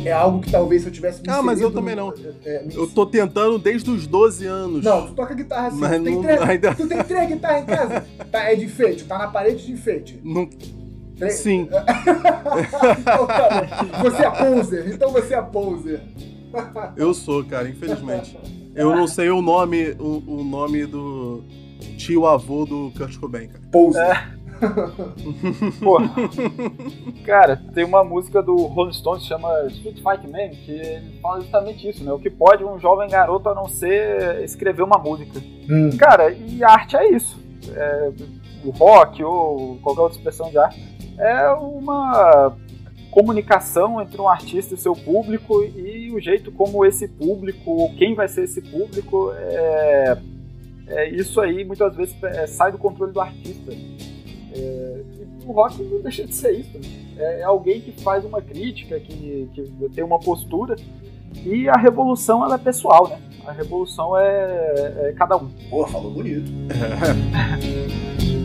É 0.05 0.13
algo 0.13 0.41
que 0.41 0.51
talvez 0.51 0.83
se 0.83 0.89
eu 0.89 0.93
tivesse 0.93 1.23
me 1.23 1.29
Ah, 1.29 1.43
mas 1.43 1.61
eu 1.61 1.71
também 1.71 1.95
não. 1.95 2.13
É, 2.45 2.65
eu 2.73 2.87
tô 2.89 3.07
tentando 3.07 3.59
desde 3.59 3.91
os 3.91 4.07
12 4.07 4.47
anos. 4.47 4.85
Não, 4.85 5.07
tu 5.07 5.15
toca 5.15 5.35
guitarra 5.35 5.69
assim. 5.69 5.79
Mas 5.79 5.99
tu, 5.99 6.05
tem 6.05 6.15
não, 6.15 6.23
três, 6.23 6.43
ainda... 6.43 6.75
tu 6.75 6.89
tem 6.89 7.03
três 7.03 7.29
guitarras 7.29 7.63
em 7.63 7.67
casa? 7.67 8.05
tá, 8.31 8.43
é 8.45 8.55
de 8.55 8.65
enfeite, 8.65 9.05
tá 9.05 9.19
na 9.19 9.29
parede 9.29 9.67
de 9.67 9.73
enfeite. 9.73 10.21
Não... 10.23 10.49
Três? 11.17 11.35
Sim. 11.35 11.69
então, 12.99 13.27
tá 13.27 14.01
você 14.03 14.25
é 14.25 14.31
poser. 14.31 14.89
Então 14.93 15.11
você 15.11 15.35
é 15.35 15.43
poser. 15.43 16.01
eu 16.97 17.15
sou, 17.15 17.45
cara, 17.45 17.69
infelizmente. 17.69 18.37
Eu 18.75 18.97
não 18.97 19.07
sei 19.07 19.31
o 19.31 19.43
nome, 19.43 19.95
o, 20.01 20.23
o 20.27 20.43
nome 20.43 20.87
do 20.87 21.45
tio 22.03 22.27
avô 22.27 22.65
do 22.65 22.93
Kurt 22.97 23.17
Cobain, 23.19 23.49
cara. 23.49 23.63
Pose. 23.71 23.99
É. 23.99 24.43
Pô, 25.83 25.99
cara, 27.25 27.61
tem 27.75 27.85
uma 27.85 28.05
música 28.05 28.41
do 28.41 28.55
Rolling 28.55 28.93
Stones 28.93 29.23
que 29.23 29.29
chama 29.29 29.49
Street 29.67 29.97
Fight 29.97 30.29
Man, 30.31 30.51
que 30.51 30.71
ele 30.71 31.19
fala 31.21 31.41
justamente 31.41 31.89
isso, 31.89 32.05
né? 32.05 32.13
O 32.13 32.19
que 32.19 32.31
pode 32.31 32.63
um 32.63 32.79
jovem 32.79 33.09
garoto 33.09 33.49
a 33.49 33.55
não 33.55 33.69
ser 33.69 34.43
escrever 34.45 34.83
uma 34.83 34.99
música. 34.99 35.41
Hum. 35.69 35.91
Cara, 35.97 36.31
e 36.31 36.63
arte 36.63 36.97
é 36.97 37.11
isso. 37.11 37.41
É, 37.75 38.13
o 38.65 38.71
rock 38.71 39.23
ou 39.25 39.79
qualquer 39.83 40.03
outra 40.03 40.19
expressão 40.19 40.49
de 40.49 40.59
arte 40.59 40.81
é 41.19 41.49
uma 41.51 42.57
comunicação 43.11 44.01
entre 44.01 44.21
um 44.21 44.29
artista 44.29 44.75
e 44.75 44.79
seu 44.79 44.95
público 44.95 45.63
e 45.63 46.11
o 46.13 46.21
jeito 46.21 46.51
como 46.53 46.85
esse 46.85 47.09
público, 47.09 47.93
quem 47.99 48.15
vai 48.15 48.29
ser 48.29 48.45
esse 48.45 48.63
público, 48.63 49.33
é, 49.37 50.17
é, 50.93 51.09
isso 51.11 51.41
aí 51.41 51.65
muitas 51.65 51.95
vezes 51.97 52.15
é, 52.23 52.47
sai 52.47 52.71
do 52.73 52.79
controle 52.79 53.13
do 53.13 53.21
artista. 53.21 53.73
É, 54.55 55.03
o 55.47 55.53
rock 55.53 55.83
não 55.83 56.01
deixa 56.01 56.27
de 56.27 56.35
ser 56.35 56.53
isso. 56.53 56.79
É, 57.19 57.41
é, 57.41 57.43
alguém 57.45 57.81
que 57.81 57.93
faz 58.03 58.25
uma 58.25 58.41
crítica, 58.41 58.99
que, 59.01 59.49
que 59.55 59.63
tem 59.95 60.05
uma 60.05 60.19
postura. 60.19 60.77
E 61.45 61.69
a 61.69 61.75
revolução 61.75 62.45
ela 62.45 62.57
é 62.57 62.59
pessoal, 62.59 63.09
né? 63.09 63.19
A 63.47 63.53
revolução 63.53 64.17
é, 64.17 65.09
é 65.09 65.15
cada 65.17 65.37
um. 65.37 65.49
Pô, 65.71 65.87
falou 65.87 66.11
bonito. 66.11 66.51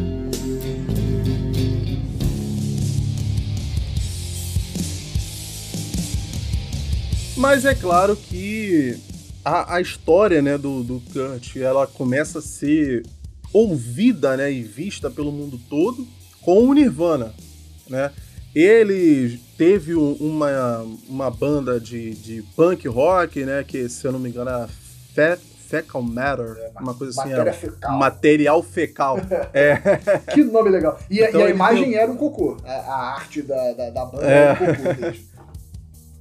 Mas 7.37 7.65
é 7.65 7.75
claro 7.75 8.15
que 8.15 8.97
a, 9.47 9.75
a 9.75 9.81
história 9.81 10.41
né, 10.41 10.57
do, 10.57 10.83
do 10.83 11.01
Kurt 11.11 11.55
ela 11.55 11.87
começa 11.87 12.39
a 12.39 12.41
ser 12.41 13.03
ouvida 13.53 14.35
né, 14.35 14.51
e 14.51 14.61
vista 14.61 15.09
pelo 15.09 15.31
mundo 15.31 15.57
todo 15.69 16.05
com 16.41 16.65
o 16.67 16.73
Nirvana. 16.73 17.33
Né? 17.89 18.11
Ele 18.53 19.39
teve 19.57 19.95
uma, 19.95 20.85
uma 21.07 21.31
banda 21.31 21.79
de, 21.79 22.13
de 22.15 22.41
punk 22.55 22.87
rock, 22.87 23.45
né, 23.45 23.63
que 23.65 23.87
se 23.87 24.05
eu 24.05 24.11
não 24.11 24.19
me 24.19 24.29
engano 24.29 24.49
era 24.49 24.67
Fat, 25.15 25.39
Fecal 25.67 26.01
Matter, 26.01 26.57
é, 26.57 26.71
uma 26.79 26.93
coisa 26.93 27.19
assim. 27.19 27.29
Matéria 27.29 27.53
fecal. 27.53 27.97
Material 27.97 28.63
fecal. 28.63 29.17
é. 29.53 29.77
Que 30.33 30.43
nome 30.43 30.69
legal. 30.69 30.97
E, 31.09 31.21
então, 31.21 31.41
e 31.41 31.43
a 31.43 31.49
imagem 31.49 31.95
era 31.95 32.09
um 32.09 32.15
cocô. 32.15 32.57
A, 32.63 32.71
a 32.71 33.13
arte 33.15 33.41
da, 33.41 33.73
da, 33.73 33.89
da 33.89 34.05
banda 34.05 34.25
é. 34.25 34.33
era 34.33 34.53
um 34.53 34.75
cocô 34.75 35.01
mesmo. 35.01 35.27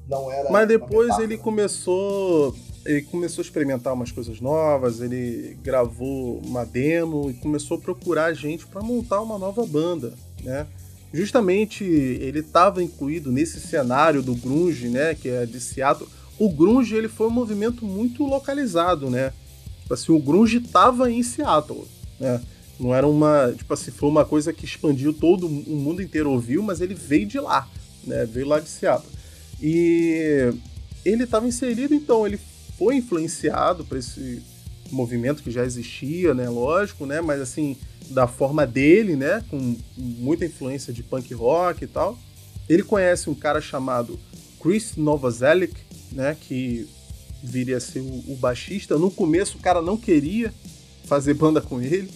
Não 0.09 0.33
era. 0.33 0.51
Mas 0.51 0.69
depois 0.69 1.19
ele 1.19 1.37
começou. 1.37 2.55
Ele 2.87 3.03
começou 3.03 3.43
a 3.43 3.45
experimentar 3.45 3.93
umas 3.93 4.13
coisas 4.13 4.41
novas, 4.41 5.01
ele 5.01 5.57
gravou 5.63 6.41
uma 6.45 6.65
demo 6.65 7.29
e 7.29 7.35
começou 7.35 7.77
a 7.77 7.81
procurar 7.81 8.33
gente 8.33 8.65
para 8.67 8.81
montar 8.81 9.21
uma 9.21 9.39
nova 9.39 9.67
banda, 9.67 10.15
né? 10.43 10.67
Justamente 11.13 11.85
ele 11.85 12.41
estava 12.41 12.83
incluído 12.83 13.33
nesse 13.33 13.61
cenário 13.61 14.23
do 14.23 14.35
grunge, 14.35 14.89
né, 14.89 15.15
que 15.15 15.29
é 15.29 15.47
de 15.47 15.61
Seattle. 15.61 16.09
O 16.39 16.49
grunge 16.49 16.95
ele 16.95 17.09
foi 17.09 17.27
um 17.27 17.31
movimento 17.31 17.85
muito 17.85 18.25
localizado, 18.25 19.11
né? 19.11 19.33
Tipo 19.83 19.95
assim, 19.95 20.13
o 20.13 20.21
grunge 20.21 20.59
estava 20.59 21.11
em 21.11 21.23
Seattle, 21.23 21.85
né? 22.21 22.41
Não 22.79 22.95
era 22.95 23.07
uma, 23.07 23.53
tipo 23.57 23.73
assim, 23.73 23.91
foi 23.91 24.09
uma 24.09 24.25
coisa 24.25 24.53
que 24.53 24.65
expandiu 24.65 25.13
todo 25.15 25.47
o 25.47 25.77
mundo 25.77 26.03
inteiro 26.03 26.31
ouviu, 26.31 26.63
mas 26.63 26.81
ele 26.81 26.95
veio 26.95 27.27
de 27.27 27.41
lá, 27.41 27.67
né? 28.05 28.27
Veio 28.27 28.47
lá 28.47 28.61
de 28.61 28.69
Seattle. 28.69 29.11
E 29.63 30.53
ele 31.05 31.25
estava 31.25 31.49
inserido, 31.49 31.95
então, 31.95 32.27
ele 32.27 32.39
foi 32.77 32.97
influenciado 32.97 33.85
por 33.85 33.99
esse 33.99 34.43
movimento 34.91 35.43
que 35.43 35.51
já 35.51 35.65
existia, 35.65 36.35
né? 36.35 36.49
Lógico, 36.49 37.07
né? 37.07 37.21
Mas 37.21 37.41
assim, 37.41 37.77
da 38.11 38.27
forma 38.27 38.67
dele, 38.67 39.17
né? 39.17 39.43
Com 39.51 39.77
muita 39.97 40.45
influência 40.45 40.93
de 40.93 41.03
punk 41.03 41.33
rock 41.35 41.85
e 41.85 41.87
tal. 41.87 42.19
Ele 42.69 42.83
conhece 42.83 43.31
um 43.31 43.35
cara 43.35 43.61
chamado 43.61 44.19
Chris 44.61 44.97
Novoselic, 44.97 45.75
né? 46.13 46.37
Que 46.39 46.89
viria 47.43 47.77
a 47.77 47.81
ser 47.81 48.01
o, 48.01 48.33
o 48.33 48.37
baixista. 48.37 48.99
No 48.99 49.11
começo 49.11 49.59
o 49.59 49.61
cara 49.61 49.81
não 49.81 49.97
queria 49.97 50.53
fazer 51.05 51.35
banda 51.35 51.61
com 51.61 51.81
ele, 51.81 52.11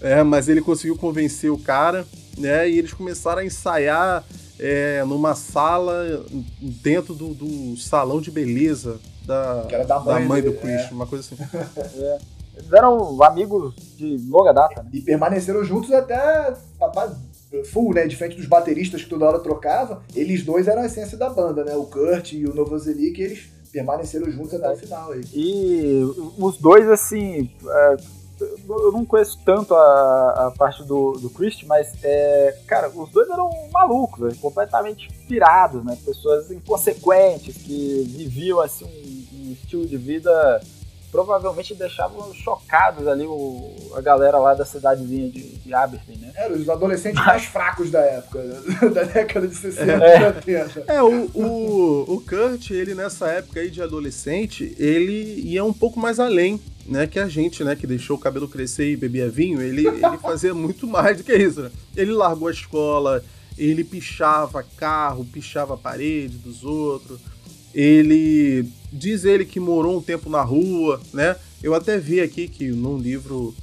é, 0.00 0.22
mas 0.22 0.48
ele 0.48 0.62
conseguiu 0.62 0.96
convencer 0.96 1.52
o 1.52 1.58
cara, 1.58 2.06
né? 2.40 2.68
E 2.68 2.78
eles 2.78 2.92
começaram 2.92 3.42
a 3.42 3.44
ensaiar 3.44 4.24
é, 4.58 5.04
numa 5.04 5.34
sala 5.34 6.24
dentro 6.60 7.14
do, 7.14 7.34
do, 7.34 7.76
salão 7.76 8.20
de 8.20 8.30
beleza 8.30 8.98
da, 9.24 9.62
da 9.62 10.00
mãe, 10.00 10.22
da 10.22 10.28
mãe 10.28 10.42
do 10.42 10.52
Chris, 10.54 10.82
é. 10.82 10.88
uma 10.90 11.06
coisa 11.06 11.24
assim. 11.24 11.42
É. 12.00 12.18
Eles 12.56 12.72
eram 12.72 13.22
amigos 13.22 13.74
de 13.96 14.18
longa 14.28 14.52
data. 14.52 14.82
Né? 14.82 14.90
E 14.92 15.00
permaneceram 15.00 15.64
juntos 15.64 15.90
até 15.92 16.52
full, 17.72 17.94
né? 17.94 18.06
Diferente 18.06 18.36
dos 18.36 18.46
bateristas 18.46 19.02
que 19.02 19.08
toda 19.08 19.26
hora 19.26 19.38
trocava, 19.38 20.02
eles 20.14 20.44
dois 20.44 20.68
eram 20.68 20.82
a 20.82 20.86
essência 20.86 21.16
da 21.16 21.30
banda, 21.30 21.64
né? 21.64 21.74
O 21.74 21.84
Kurt 21.84 22.32
e 22.32 22.44
o 22.44 22.54
Novoselic, 22.54 23.20
eles 23.20 23.48
permaneceram 23.72 24.30
juntos 24.30 24.54
até 24.54 24.70
o 24.70 24.76
final. 24.76 25.12
Aí. 25.12 25.22
E 25.32 26.02
os 26.38 26.58
dois, 26.58 26.88
assim, 26.88 27.50
é, 27.66 27.96
eu 28.40 28.92
não 28.92 29.04
conheço 29.04 29.38
tanto 29.44 29.74
a, 29.74 30.46
a 30.46 30.50
parte 30.56 30.82
do, 30.84 31.12
do 31.12 31.30
Christ, 31.30 31.64
mas, 31.66 31.92
é, 32.02 32.58
cara, 32.66 32.88
os 32.88 33.10
dois 33.10 33.28
eram 33.28 33.50
malucos, 33.72 34.36
completamente 34.38 35.08
pirados, 35.28 35.84
né? 35.84 35.96
Pessoas 36.04 36.50
inconsequentes 36.50 37.56
que 37.56 38.04
viviam, 38.08 38.60
assim, 38.60 38.84
um, 38.84 39.48
um 39.48 39.52
estilo 39.52 39.86
de 39.86 39.96
vida 39.96 40.60
provavelmente 41.10 41.74
deixavam 41.74 42.32
chocados 42.34 43.06
ali 43.08 43.26
o, 43.26 43.92
a 43.94 44.00
galera 44.00 44.38
lá 44.38 44.54
da 44.54 44.64
cidadezinha 44.64 45.28
de, 45.30 45.56
de 45.56 45.74
Aberdeen, 45.74 46.18
né? 46.18 46.32
Eram 46.36 46.56
os 46.56 46.68
adolescentes 46.68 47.24
mais 47.24 47.44
fracos 47.44 47.90
da 47.90 48.00
época, 48.00 48.42
da 48.94 49.02
década 49.02 49.48
de 49.48 49.54
60 49.54 49.92
é. 49.92 50.32
70. 50.32 50.84
É, 50.86 51.02
o, 51.02 51.30
o, 51.34 52.14
o 52.14 52.20
Kurt, 52.20 52.70
ele 52.70 52.94
nessa 52.94 53.28
época 53.28 53.60
aí 53.60 53.70
de 53.70 53.82
adolescente, 53.82 54.74
ele 54.78 55.40
ia 55.40 55.64
um 55.64 55.72
pouco 55.72 55.98
mais 55.98 56.20
além 56.20 56.60
né, 56.86 57.06
que 57.06 57.18
a 57.18 57.28
gente, 57.28 57.62
né, 57.62 57.76
que 57.76 57.86
deixou 57.86 58.16
o 58.16 58.20
cabelo 58.20 58.48
crescer 58.48 58.90
e 58.90 58.96
bebia 58.96 59.28
vinho, 59.28 59.60
ele, 59.60 59.86
ele 59.86 60.18
fazia 60.18 60.54
muito 60.54 60.86
mais 60.86 61.16
do 61.16 61.24
que 61.24 61.34
isso, 61.34 61.62
né? 61.62 61.70
Ele 61.96 62.12
largou 62.12 62.48
a 62.48 62.52
escola, 62.52 63.22
ele 63.58 63.84
pichava 63.84 64.64
carro, 64.76 65.24
pichava 65.24 65.74
a 65.74 65.76
parede 65.76 66.38
dos 66.38 66.64
outros. 66.64 67.20
Ele 67.72 68.68
diz 68.92 69.24
ele 69.24 69.44
que 69.44 69.60
morou 69.60 69.98
um 69.98 70.02
tempo 70.02 70.28
na 70.28 70.42
rua, 70.42 71.00
né? 71.12 71.36
Eu 71.62 71.74
até 71.74 71.98
vi 71.98 72.20
aqui 72.20 72.48
que 72.48 72.68
num 72.68 72.98
livro 72.98 73.54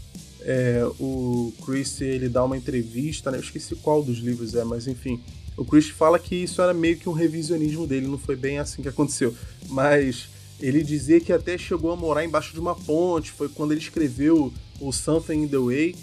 é, 0.42 0.88
o 1.00 1.54
Chris 1.66 2.00
ele 2.02 2.30
dá 2.30 2.44
uma 2.44 2.58
entrevista, 2.58 3.32
né? 3.32 3.38
Eu 3.38 3.42
esqueci 3.42 3.76
qual 3.76 4.04
dos 4.04 4.18
livros 4.20 4.56
é, 4.56 4.64
mas 4.64 4.88
enfim, 4.88 5.20
o 5.58 5.66
Chris 5.66 5.90
fala 5.90 6.20
que 6.20 6.36
isso 6.36 6.62
era 6.62 6.74
meio 6.74 6.98
que 6.98 7.10
um 7.10 7.14
revisionismo 7.14 7.88
dele, 7.88 8.08
não 8.08 8.18
foi 8.18 8.36
bem 8.36 8.60
assim 8.60 8.82
que 8.82 8.88
aconteceu, 8.88 9.36
mas 9.70 10.30
ele 10.60 10.84
dizia 10.84 11.20
que 11.20 11.32
até 11.32 11.58
chegou 11.58 11.92
a 11.92 11.96
morar 11.96 12.24
embaixo 12.24 12.54
de 12.54 12.60
uma 12.60 12.76
ponte. 12.76 13.32
Foi 13.32 13.48
quando 13.48 13.72
ele 13.72 13.82
escreveu 13.82 14.52
o 14.80 14.92
Something 14.92 15.44
in 15.44 15.48
the 15.48 15.58
Way, 15.58 15.96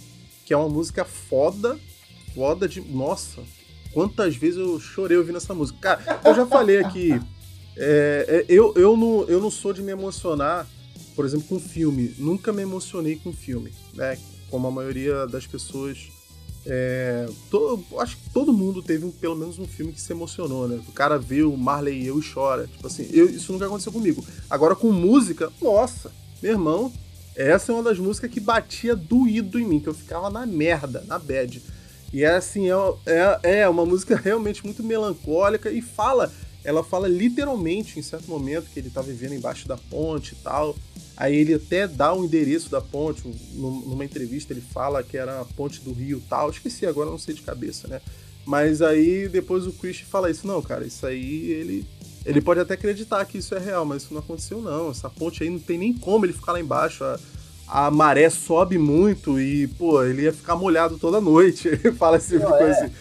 que 0.45 0.53
é 0.53 0.57
uma 0.57 0.69
música 0.69 1.05
foda, 1.05 1.79
foda 2.35 2.69
de. 2.69 2.81
Nossa, 2.81 3.43
quantas 3.93 4.37
vezes 4.37 4.59
eu 4.59 4.79
chorei 4.79 5.17
ouvindo 5.17 5.39
essa 5.39 5.55
música. 5.55 5.79
Cara, 5.81 6.21
eu 6.25 6.35
já 6.35 6.47
falei 6.47 6.79
aqui. 6.79 7.21
É, 7.77 8.27
é, 8.29 8.45
eu, 8.49 8.73
eu, 8.77 8.97
não, 8.97 9.25
eu 9.29 9.41
não 9.41 9.51
sou 9.51 9.73
de 9.73 9.83
me 9.83 9.93
emocionar, 9.93 10.67
por 11.15 11.25
exemplo, 11.25 11.47
com 11.49 11.61
filme. 11.61 12.15
Nunca 12.19 12.53
me 12.53 12.63
emocionei 12.63 13.17
com 13.17 13.33
filme, 13.33 13.73
né? 13.95 14.19
Como 14.51 14.67
a 14.67 14.71
maioria 14.71 15.27
das 15.27 15.47
pessoas 15.47 16.09
é, 16.67 17.27
todo, 17.51 17.85
acho 17.99 18.17
que 18.17 18.31
todo 18.31 18.53
mundo 18.53 18.83
teve 18.83 19.05
um, 19.05 19.11
pelo 19.11 19.37
menos 19.37 19.59
um 19.59 19.67
filme 19.67 19.93
que 19.93 20.01
se 20.01 20.13
emocionou, 20.13 20.67
né? 20.67 20.81
O 20.89 20.93
cara 20.93 21.19
vê 21.19 21.43
o 21.43 21.57
Marley 21.57 22.03
e 22.03 22.07
eu 22.07 22.19
e 22.19 22.23
chora. 22.23 22.67
Tipo 22.67 22.87
assim, 22.87 23.09
eu, 23.13 23.29
isso 23.29 23.53
nunca 23.53 23.67
aconteceu 23.67 23.93
comigo. 23.93 24.25
Agora 24.49 24.75
com 24.75 24.91
música, 24.91 25.53
nossa, 25.61 26.11
meu 26.43 26.53
irmão, 26.53 26.93
essa 27.37 27.71
é 27.71 27.75
uma 27.75 27.83
das 27.83 27.99
músicas 27.99 28.31
que 28.31 28.41
batia 28.41 28.97
doído 28.97 29.59
em 29.59 29.67
mim, 29.67 29.81
que 29.81 29.89
eu 29.89 29.95
ficava 29.95 30.31
na 30.31 30.47
merda, 30.47 31.05
na 31.07 31.19
bad. 31.19 31.63
E 32.13 32.23
é 32.23 32.37
assim, 32.37 32.71
é, 32.71 32.75
é, 33.43 33.61
é 33.61 33.69
uma 33.69 33.85
música 33.85 34.17
realmente 34.23 34.65
muito 34.65 34.83
melancólica 34.83 35.71
e 35.71 35.83
fala, 35.83 36.33
ela 36.65 36.83
fala 36.83 37.07
literalmente 37.07 37.99
em 37.99 38.03
certo 38.03 38.29
momento 38.29 38.71
que 38.73 38.81
ele 38.81 38.91
tá 38.91 39.03
vivendo 39.03 39.35
embaixo 39.35 39.69
da 39.69 39.77
ponte 39.77 40.33
e 40.33 40.37
tal. 40.37 40.75
Aí 41.17 41.37
ele 41.37 41.55
até 41.55 41.87
dá 41.87 42.13
o 42.13 42.25
endereço 42.25 42.71
da 42.71 42.81
ponte, 42.81 43.23
numa 43.53 44.05
entrevista 44.05 44.53
ele 44.53 44.61
fala 44.63 45.03
que 45.03 45.17
era 45.17 45.43
a 45.43 45.45
ponte 45.45 45.81
do 45.81 45.93
Rio 45.93 46.21
tal, 46.29 46.51
esqueci 46.51 46.87
agora, 46.87 47.11
não 47.11 47.19
sei 47.19 47.35
de 47.35 47.43
cabeça, 47.43 47.87
né? 47.87 48.01
Mas 48.45 48.83
aí 48.83 49.29
depois 49.29 49.67
o 49.67 49.73
Chris 49.73 50.01
fala 50.01 50.31
isso, 50.31 50.47
não, 50.47 50.61
cara, 50.61 50.85
isso 50.85 51.07
aí 51.07 51.51
ele 51.51 51.87
ele 52.25 52.41
pode 52.41 52.59
até 52.59 52.75
acreditar 52.75 53.25
que 53.27 53.39
isso 53.39 53.55
é 53.55 53.59
real, 53.59 53.85
mas 53.85 54.03
isso 54.03 54.15
não 54.15 54.21
aconteceu 54.21 54.61
não. 54.61 54.91
Essa 54.91 55.11
ponte 55.11 55.43
aí 55.43 55.51
não 55.51 55.59
tem 55.59 55.77
nem 55.77 55.93
como 55.93 56.25
ele 56.25 56.33
ficar 56.33 56.53
lá 56.53 56.61
embaixo. 56.61 57.05
A, 57.05 57.19
a 57.69 57.91
maré 57.91 58.31
sobe 58.31 58.79
muito 58.79 59.39
e, 59.39 59.67
pô, 59.67 60.03
ele 60.03 60.23
ia 60.23 60.33
ficar 60.33 60.57
molhado 60.57 60.99
toda 60.99 61.21
noite. 61.21 61.69
Ele 61.69 61.93
fala 61.93 62.17
esse 62.17 62.39
tipo 62.39 62.51
de 62.51 62.59
coisa 62.59 62.79
é. 62.79 62.85
assim. 62.85 62.95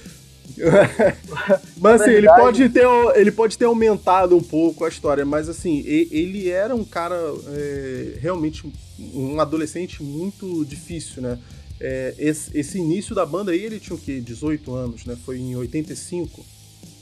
mas 1.78 2.02
assim, 2.02 2.12
ele 2.12 2.28
pode, 2.28 2.70
ter, 2.70 2.86
ele 3.16 3.32
pode 3.32 3.58
ter 3.58 3.66
aumentado 3.66 4.36
um 4.36 4.44
pouco 4.44 4.86
a 4.86 4.90
história, 4.90 5.26
mas 5.26 5.50
assim, 5.50 5.80
ele 5.86 6.50
era 6.50 6.76
um 6.76 6.84
cara 6.84 7.16
é, 7.48 8.18
realmente 8.20 8.72
um 9.14 9.40
adolescente 9.40 10.04
muito 10.04 10.64
difícil, 10.66 11.22
né? 11.22 11.40
É, 11.80 12.14
esse, 12.18 12.58
esse, 12.58 12.78
início 12.78 13.14
da 13.16 13.26
banda 13.26 13.52
aí, 13.52 13.64
ele 13.64 13.80
tinha 13.80 13.96
o 13.96 14.00
quê? 14.00 14.22
18 14.22 14.74
anos, 14.74 15.06
né? 15.06 15.18
Foi 15.26 15.38
em 15.38 15.56
85. 15.56 16.46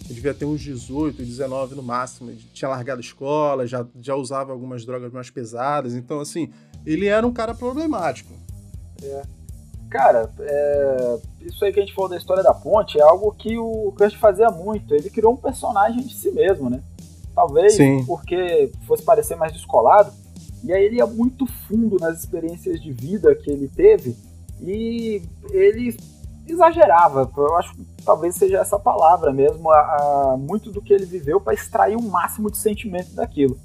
Ele 0.06 0.14
devia 0.16 0.34
ter 0.34 0.46
uns 0.46 0.62
18, 0.62 1.24
19 1.24 1.76
no 1.76 1.84
máximo. 1.84 2.32
Ele 2.32 2.42
tinha 2.54 2.68
largado 2.68 3.00
a 3.00 3.04
escola, 3.04 3.68
já, 3.68 3.86
já 4.02 4.16
usava 4.16 4.52
algumas 4.52 4.84
drogas 4.84 5.12
mais 5.12 5.30
pesadas. 5.30 5.94
Então, 5.94 6.20
assim, 6.20 6.50
ele 6.86 7.06
era 7.06 7.26
um 7.28 7.32
cara 7.32 7.54
problemático. 7.54 8.34
É. 9.04 9.22
Cara, 9.92 10.32
é, 10.40 11.18
isso 11.42 11.66
aí 11.66 11.74
que 11.74 11.80
a 11.80 11.84
gente 11.84 11.94
falou 11.94 12.10
da 12.10 12.16
história 12.16 12.42
da 12.42 12.54
ponte 12.54 12.98
é 12.98 13.04
algo 13.04 13.30
que 13.34 13.58
o 13.58 13.94
Kurt 13.98 14.16
fazia 14.16 14.50
muito. 14.50 14.96
Ele 14.96 15.10
criou 15.10 15.34
um 15.34 15.38
personagem 15.38 16.02
de 16.02 16.16
si 16.16 16.32
mesmo, 16.32 16.70
né? 16.70 16.82
Talvez 17.36 17.74
Sim. 17.74 18.06
porque 18.06 18.72
fosse 18.88 19.04
parecer 19.04 19.36
mais 19.36 19.52
descolado. 19.52 20.14
E 20.64 20.72
aí 20.72 20.86
ele 20.86 20.96
ia 20.96 21.06
muito 21.06 21.46
fundo 21.68 21.98
nas 22.00 22.20
experiências 22.20 22.82
de 22.82 22.90
vida 22.94 23.36
que 23.36 23.52
ele 23.52 23.68
teve. 23.68 24.16
E 24.62 25.22
ele 25.50 25.98
exagerava. 26.48 27.30
Eu 27.36 27.58
acho 27.58 27.76
que 27.76 27.86
talvez 28.06 28.36
seja 28.36 28.60
essa 28.60 28.80
palavra 28.80 29.34
mesmo, 29.34 29.70
a, 29.70 29.78
a, 29.78 30.38
muito 30.38 30.72
do 30.72 30.82
que 30.82 30.94
ele 30.94 31.06
viveu 31.06 31.42
para 31.42 31.54
extrair 31.54 31.98
o 31.98 32.02
máximo 32.02 32.50
de 32.50 32.58
sentimento 32.58 33.14
daquilo. 33.14 33.60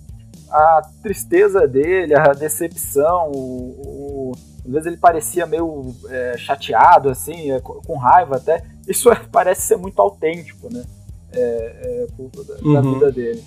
A 0.50 0.82
tristeza 1.02 1.66
dele, 1.66 2.14
a 2.14 2.32
decepção, 2.32 3.30
o, 3.32 4.30
o, 4.30 4.32
às 4.64 4.72
vezes 4.72 4.86
ele 4.86 4.96
parecia 4.96 5.46
meio 5.46 5.94
é, 6.08 6.36
chateado, 6.38 7.08
assim, 7.10 7.50
é, 7.50 7.60
com 7.60 7.96
raiva 7.96 8.36
até. 8.36 8.64
Isso 8.86 9.10
parece 9.32 9.62
ser 9.62 9.76
muito 9.76 10.00
autêntico, 10.00 10.72
né? 10.72 10.84
É, 11.32 11.38
é 11.38 12.06
da, 12.46 12.54
uhum. 12.62 12.72
da, 12.74 12.80
vida 12.80 13.12
dele. 13.12 13.44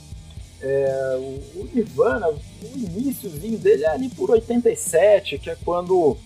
É, 0.62 1.18
o, 1.18 1.62
o 1.62 1.70
Nirvana, 1.74 2.28
o 2.28 2.38
iníciozinho 2.76 3.58
dele 3.58 3.86
é 3.86 3.90
ali 3.90 4.10
por 4.10 4.30
87, 4.30 5.40
que 5.40 5.50
é 5.50 5.56
quando 5.64 6.18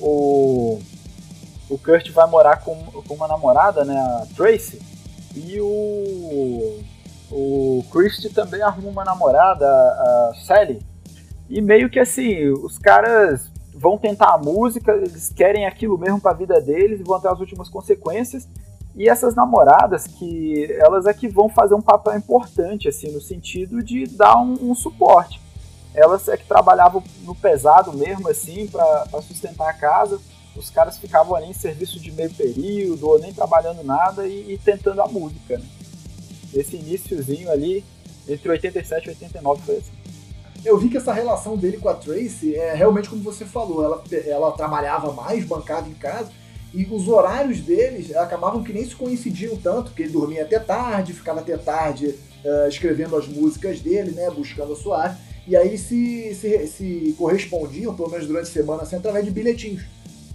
o 0.00 0.80
o 1.68 1.76
Kurt 1.78 2.10
vai 2.10 2.26
morar 2.28 2.62
com, 2.62 2.74
com 2.76 3.14
uma 3.14 3.28
namorada, 3.28 3.84
né, 3.84 3.96
a 3.96 4.26
Tracy, 4.34 4.80
e 5.36 5.60
o, 5.60 6.80
o 7.30 7.84
Christie 7.90 8.30
também 8.30 8.62
arruma 8.62 8.88
uma 8.88 9.04
namorada, 9.04 9.66
a 9.66 10.32
Sally, 10.46 10.80
e 11.48 11.60
meio 11.60 11.88
que 11.90 11.98
assim, 11.98 12.48
os 12.48 12.78
caras 12.78 13.50
vão 13.74 13.96
tentar 13.96 14.34
a 14.34 14.38
música, 14.38 14.92
eles 14.92 15.32
querem 15.32 15.66
aquilo 15.66 15.96
mesmo 15.96 16.20
para 16.20 16.32
a 16.32 16.34
vida 16.34 16.60
deles 16.60 17.00
vão 17.04 17.16
até 17.16 17.28
as 17.28 17.38
últimas 17.38 17.68
consequências. 17.68 18.48
E 18.94 19.08
essas 19.08 19.34
namoradas 19.34 20.06
que 20.06 20.66
elas 20.72 21.06
é 21.06 21.14
que 21.14 21.28
vão 21.28 21.48
fazer 21.48 21.74
um 21.74 21.80
papel 21.80 22.16
importante 22.16 22.88
assim 22.88 23.12
no 23.12 23.20
sentido 23.20 23.80
de 23.82 24.06
dar 24.06 24.36
um, 24.36 24.70
um 24.70 24.74
suporte. 24.74 25.40
Elas 25.94 26.26
é 26.28 26.36
que 26.36 26.46
trabalhavam 26.46 27.02
no 27.22 27.34
pesado 27.34 27.92
mesmo 27.92 28.28
assim 28.28 28.66
para 28.66 29.22
sustentar 29.22 29.70
a 29.70 29.74
casa 29.74 30.18
os 30.58 30.70
caras 30.70 30.98
ficavam 30.98 31.36
ali 31.36 31.46
em 31.46 31.52
serviço 31.52 32.00
de 32.00 32.10
meio 32.10 32.30
período, 32.30 33.08
ou 33.08 33.18
nem 33.18 33.32
trabalhando 33.32 33.84
nada 33.84 34.26
e, 34.26 34.54
e 34.54 34.58
tentando 34.58 35.00
a 35.00 35.06
música. 35.06 35.58
Né? 35.58 35.64
Esse 36.54 36.76
iníciozinho 36.76 37.50
ali, 37.50 37.84
entre 38.28 38.48
87 38.48 39.06
e 39.06 39.08
89 39.10 39.62
foi 39.62 39.76
assim. 39.76 39.92
Eu 40.64 40.76
vi 40.76 40.88
que 40.88 40.96
essa 40.96 41.12
relação 41.12 41.56
dele 41.56 41.76
com 41.76 41.88
a 41.88 41.94
Tracy 41.94 42.54
é 42.54 42.74
realmente 42.74 43.08
como 43.08 43.22
você 43.22 43.44
falou, 43.44 43.84
ela, 43.84 44.02
ela 44.26 44.52
trabalhava 44.52 45.12
mais, 45.12 45.44
bancada 45.44 45.88
em 45.88 45.94
casa, 45.94 46.30
e 46.74 46.84
os 46.90 47.08
horários 47.08 47.60
deles 47.60 48.14
acabavam 48.14 48.62
que 48.62 48.72
nem 48.72 48.84
se 48.84 48.94
coincidiam 48.94 49.56
tanto, 49.56 49.90
porque 49.90 50.02
ele 50.02 50.12
dormia 50.12 50.42
até 50.42 50.58
tarde, 50.58 51.12
ficava 51.12 51.40
até 51.40 51.56
tarde 51.56 52.14
uh, 52.44 52.68
escrevendo 52.68 53.16
as 53.16 53.26
músicas 53.26 53.80
dele, 53.80 54.10
né, 54.10 54.28
buscando 54.30 54.72
a 54.72 54.76
sua 54.76 55.04
arte, 55.04 55.20
e 55.46 55.56
aí 55.56 55.78
se, 55.78 56.34
se, 56.34 56.66
se 56.66 57.14
correspondiam, 57.16 57.94
pelo 57.94 58.10
menos 58.10 58.26
durante 58.26 58.48
a 58.48 58.52
semana, 58.52 58.82
assim, 58.82 58.96
através 58.96 59.24
de 59.24 59.30
bilhetinhos. 59.30 59.82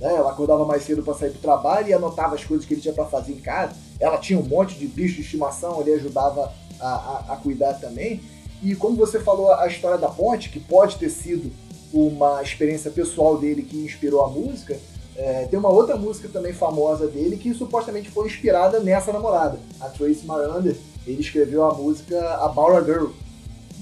Né? 0.03 0.13
Ela 0.13 0.31
acordava 0.31 0.65
mais 0.65 0.83
cedo 0.83 1.01
para 1.01 1.13
sair 1.13 1.29
pro 1.29 1.39
trabalho 1.39 1.87
e 1.87 1.93
anotava 1.93 2.35
as 2.35 2.43
coisas 2.43 2.65
que 2.65 2.73
ele 2.73 2.81
tinha 2.81 2.93
para 2.93 3.05
fazer 3.05 3.31
em 3.31 3.39
casa. 3.39 3.73
Ela 3.97 4.17
tinha 4.17 4.37
um 4.37 4.43
monte 4.43 4.75
de 4.75 4.85
bicho 4.85 5.15
de 5.15 5.21
estimação, 5.21 5.79
ele 5.79 5.93
ajudava 5.93 6.51
a, 6.77 6.87
a, 6.87 7.25
a 7.29 7.37
cuidar 7.37 7.75
também. 7.75 8.21
E 8.61 8.75
como 8.75 8.97
você 8.97 9.17
falou 9.17 9.53
a 9.53 9.65
história 9.65 9.97
da 9.97 10.09
ponte, 10.09 10.49
que 10.49 10.59
pode 10.59 10.97
ter 10.97 11.09
sido 11.09 11.49
uma 11.93 12.43
experiência 12.43 12.91
pessoal 12.91 13.37
dele 13.37 13.61
que 13.61 13.77
inspirou 13.77 14.25
a 14.25 14.29
música, 14.29 14.77
é, 15.15 15.45
tem 15.45 15.57
uma 15.57 15.69
outra 15.69 15.95
música 15.95 16.27
também 16.27 16.51
famosa 16.51 17.07
dele 17.07 17.37
que 17.37 17.53
supostamente 17.53 18.09
foi 18.09 18.27
inspirada 18.27 18.81
nessa 18.81 19.13
namorada, 19.13 19.57
a 19.79 19.87
Tracy 19.87 20.25
Marander. 20.25 20.75
Ele 21.07 21.21
escreveu 21.21 21.63
a 21.63 21.73
música 21.73 22.19
About 22.43 22.75
a 22.75 22.81
Girl. 22.81 23.07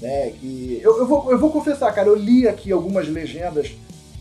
Né, 0.00 0.30
que 0.30 0.80
eu, 0.82 0.98
eu, 0.98 1.06
vou, 1.06 1.30
eu 1.30 1.38
vou 1.38 1.50
confessar, 1.50 1.92
cara, 1.92 2.08
eu 2.08 2.16
li 2.16 2.46
aqui 2.46 2.72
algumas 2.72 3.08
legendas 3.08 3.72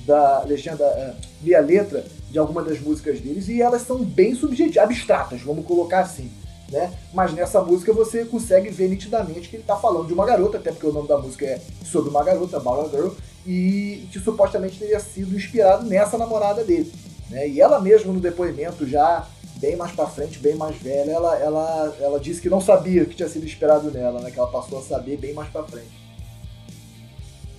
da 0.05 0.43
legenda, 0.43 1.15
li 1.43 1.53
a 1.55 1.61
letra 1.61 2.03
de 2.29 2.39
alguma 2.39 2.63
das 2.63 2.79
músicas 2.79 3.19
deles 3.19 3.47
e 3.47 3.61
elas 3.61 3.81
são 3.83 4.03
bem 4.03 4.35
subjetivas, 4.35 4.83
abstratas, 4.83 5.41
vamos 5.41 5.65
colocar 5.65 6.01
assim. 6.01 6.31
Né? 6.71 6.89
Mas 7.13 7.33
nessa 7.33 7.61
música 7.61 7.91
você 7.91 8.23
consegue 8.23 8.69
ver 8.69 8.87
nitidamente 8.87 9.49
que 9.49 9.57
ele 9.57 9.63
está 9.63 9.75
falando 9.75 10.07
de 10.07 10.13
uma 10.13 10.25
garota, 10.25 10.57
até 10.57 10.71
porque 10.71 10.87
o 10.87 10.93
nome 10.93 11.07
da 11.07 11.17
música 11.17 11.45
é 11.45 11.59
sobre 11.83 12.09
uma 12.09 12.23
garota, 12.23 12.61
Bala 12.61 12.89
Girl, 12.89 13.09
e 13.45 14.07
que 14.11 14.19
supostamente 14.19 14.79
teria 14.79 14.99
sido 14.99 15.35
inspirado 15.35 15.85
nessa 15.85 16.17
namorada 16.17 16.63
dele. 16.63 16.91
Né? 17.29 17.49
E 17.49 17.61
ela 17.61 17.81
mesma 17.81 18.13
no 18.13 18.21
depoimento 18.21 18.87
já 18.87 19.27
bem 19.57 19.75
mais 19.75 19.91
para 19.91 20.07
frente, 20.07 20.39
bem 20.39 20.55
mais 20.55 20.75
velha, 20.77 21.11
ela, 21.11 21.37
ela, 21.37 21.95
ela 21.99 22.19
disse 22.19 22.41
que 22.41 22.49
não 22.49 22.59
sabia 22.59 23.05
que 23.05 23.15
tinha 23.15 23.29
sido 23.29 23.45
inspirado 23.45 23.91
nela, 23.91 24.19
né? 24.19 24.31
Que 24.31 24.39
ela 24.39 24.49
passou 24.49 24.79
a 24.79 24.81
saber 24.81 25.17
bem 25.17 25.33
mais 25.33 25.49
para 25.49 25.63
frente. 25.63 26.00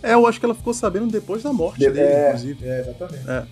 É, 0.03 0.15
eu 0.15 0.27
acho 0.27 0.39
que 0.39 0.45
ela 0.45 0.55
ficou 0.55 0.75
sabendo 0.75 1.07
depois 1.07 1.43
da 1.43 1.53
morte 1.53 1.79
de, 1.79 1.91
dele, 1.91 2.01
é, 2.01 2.29
inclusive. 2.29 2.67
É, 2.67 2.81
exatamente. 2.81 3.31
É. 3.31 3.47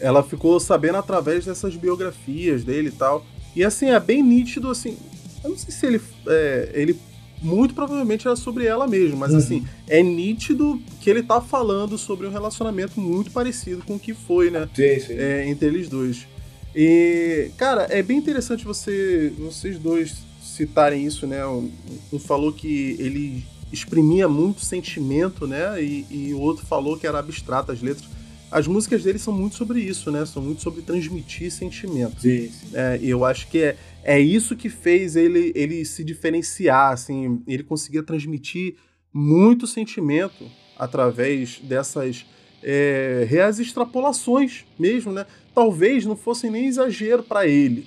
Ela 0.00 0.22
ficou 0.22 0.60
sabendo 0.60 0.98
através 0.98 1.44
dessas 1.44 1.74
biografias 1.74 2.62
dele 2.64 2.88
e 2.88 2.92
tal. 2.92 3.24
E 3.56 3.64
assim, 3.64 3.90
é 3.90 3.98
bem 3.98 4.22
nítido, 4.22 4.70
assim. 4.70 4.96
Eu 5.42 5.50
não 5.50 5.56
sei 5.56 5.72
se 5.72 5.86
ele. 5.86 6.00
É, 6.26 6.70
ele 6.74 6.98
muito 7.42 7.74
provavelmente 7.74 8.26
era 8.26 8.36
sobre 8.36 8.66
ela 8.66 8.86
mesmo, 8.86 9.16
mas 9.16 9.32
uhum. 9.32 9.38
assim, 9.38 9.66
é 9.88 10.02
nítido 10.02 10.78
que 11.00 11.08
ele 11.08 11.22
tá 11.22 11.40
falando 11.40 11.96
sobre 11.96 12.26
um 12.26 12.30
relacionamento 12.30 13.00
muito 13.00 13.30
parecido 13.30 13.82
com 13.82 13.94
o 13.94 13.98
que 13.98 14.12
foi, 14.12 14.50
né? 14.50 14.68
Sim, 14.74 15.00
sim. 15.00 15.14
É, 15.14 15.48
entre 15.48 15.68
eles 15.68 15.88
dois. 15.88 16.26
E, 16.74 17.50
cara, 17.56 17.86
é 17.90 18.02
bem 18.02 18.18
interessante 18.18 18.64
você, 18.64 19.32
vocês 19.38 19.78
dois 19.78 20.18
citarem 20.42 21.04
isso, 21.06 21.26
né? 21.26 21.44
Um, 21.46 21.70
um 22.12 22.18
falou 22.18 22.52
que 22.52 22.96
ele 22.98 23.44
exprimia 23.72 24.28
muito 24.28 24.64
sentimento, 24.64 25.46
né? 25.46 25.82
E, 25.82 26.06
e, 26.10 26.34
o 26.34 26.40
outro 26.40 26.66
falou 26.66 26.98
que 26.98 27.06
era 27.06 27.18
abstrato 27.18 27.72
as 27.72 27.80
letras. 27.80 28.08
As 28.50 28.66
músicas 28.66 29.04
dele 29.04 29.18
são 29.18 29.32
muito 29.32 29.54
sobre 29.54 29.80
isso, 29.80 30.10
né? 30.10 30.26
São 30.26 30.42
muito 30.42 30.60
sobre 30.60 30.82
transmitir 30.82 31.52
sentimentos. 31.52 32.22
Sim, 32.22 32.48
sim. 32.48 32.70
É, 32.74 32.98
e 33.00 33.08
eu 33.08 33.24
acho 33.24 33.48
que 33.48 33.58
é, 33.58 33.76
é 34.02 34.18
isso 34.18 34.56
que 34.56 34.68
fez 34.68 35.14
ele, 35.14 35.52
ele 35.54 35.84
se 35.84 36.02
diferenciar, 36.02 36.92
assim. 36.92 37.42
Ele 37.46 37.62
conseguia 37.62 38.02
transmitir 38.02 38.74
muito 39.12 39.66
sentimento 39.66 40.50
através 40.76 41.60
dessas 41.60 42.26
é, 42.62 43.26
reais 43.28 43.58
extrapolações 43.58 44.64
mesmo, 44.78 45.12
né? 45.12 45.26
Talvez 45.54 46.04
não 46.04 46.16
fossem 46.16 46.50
nem 46.50 46.66
exagero 46.66 47.22
para 47.22 47.46
ele, 47.46 47.86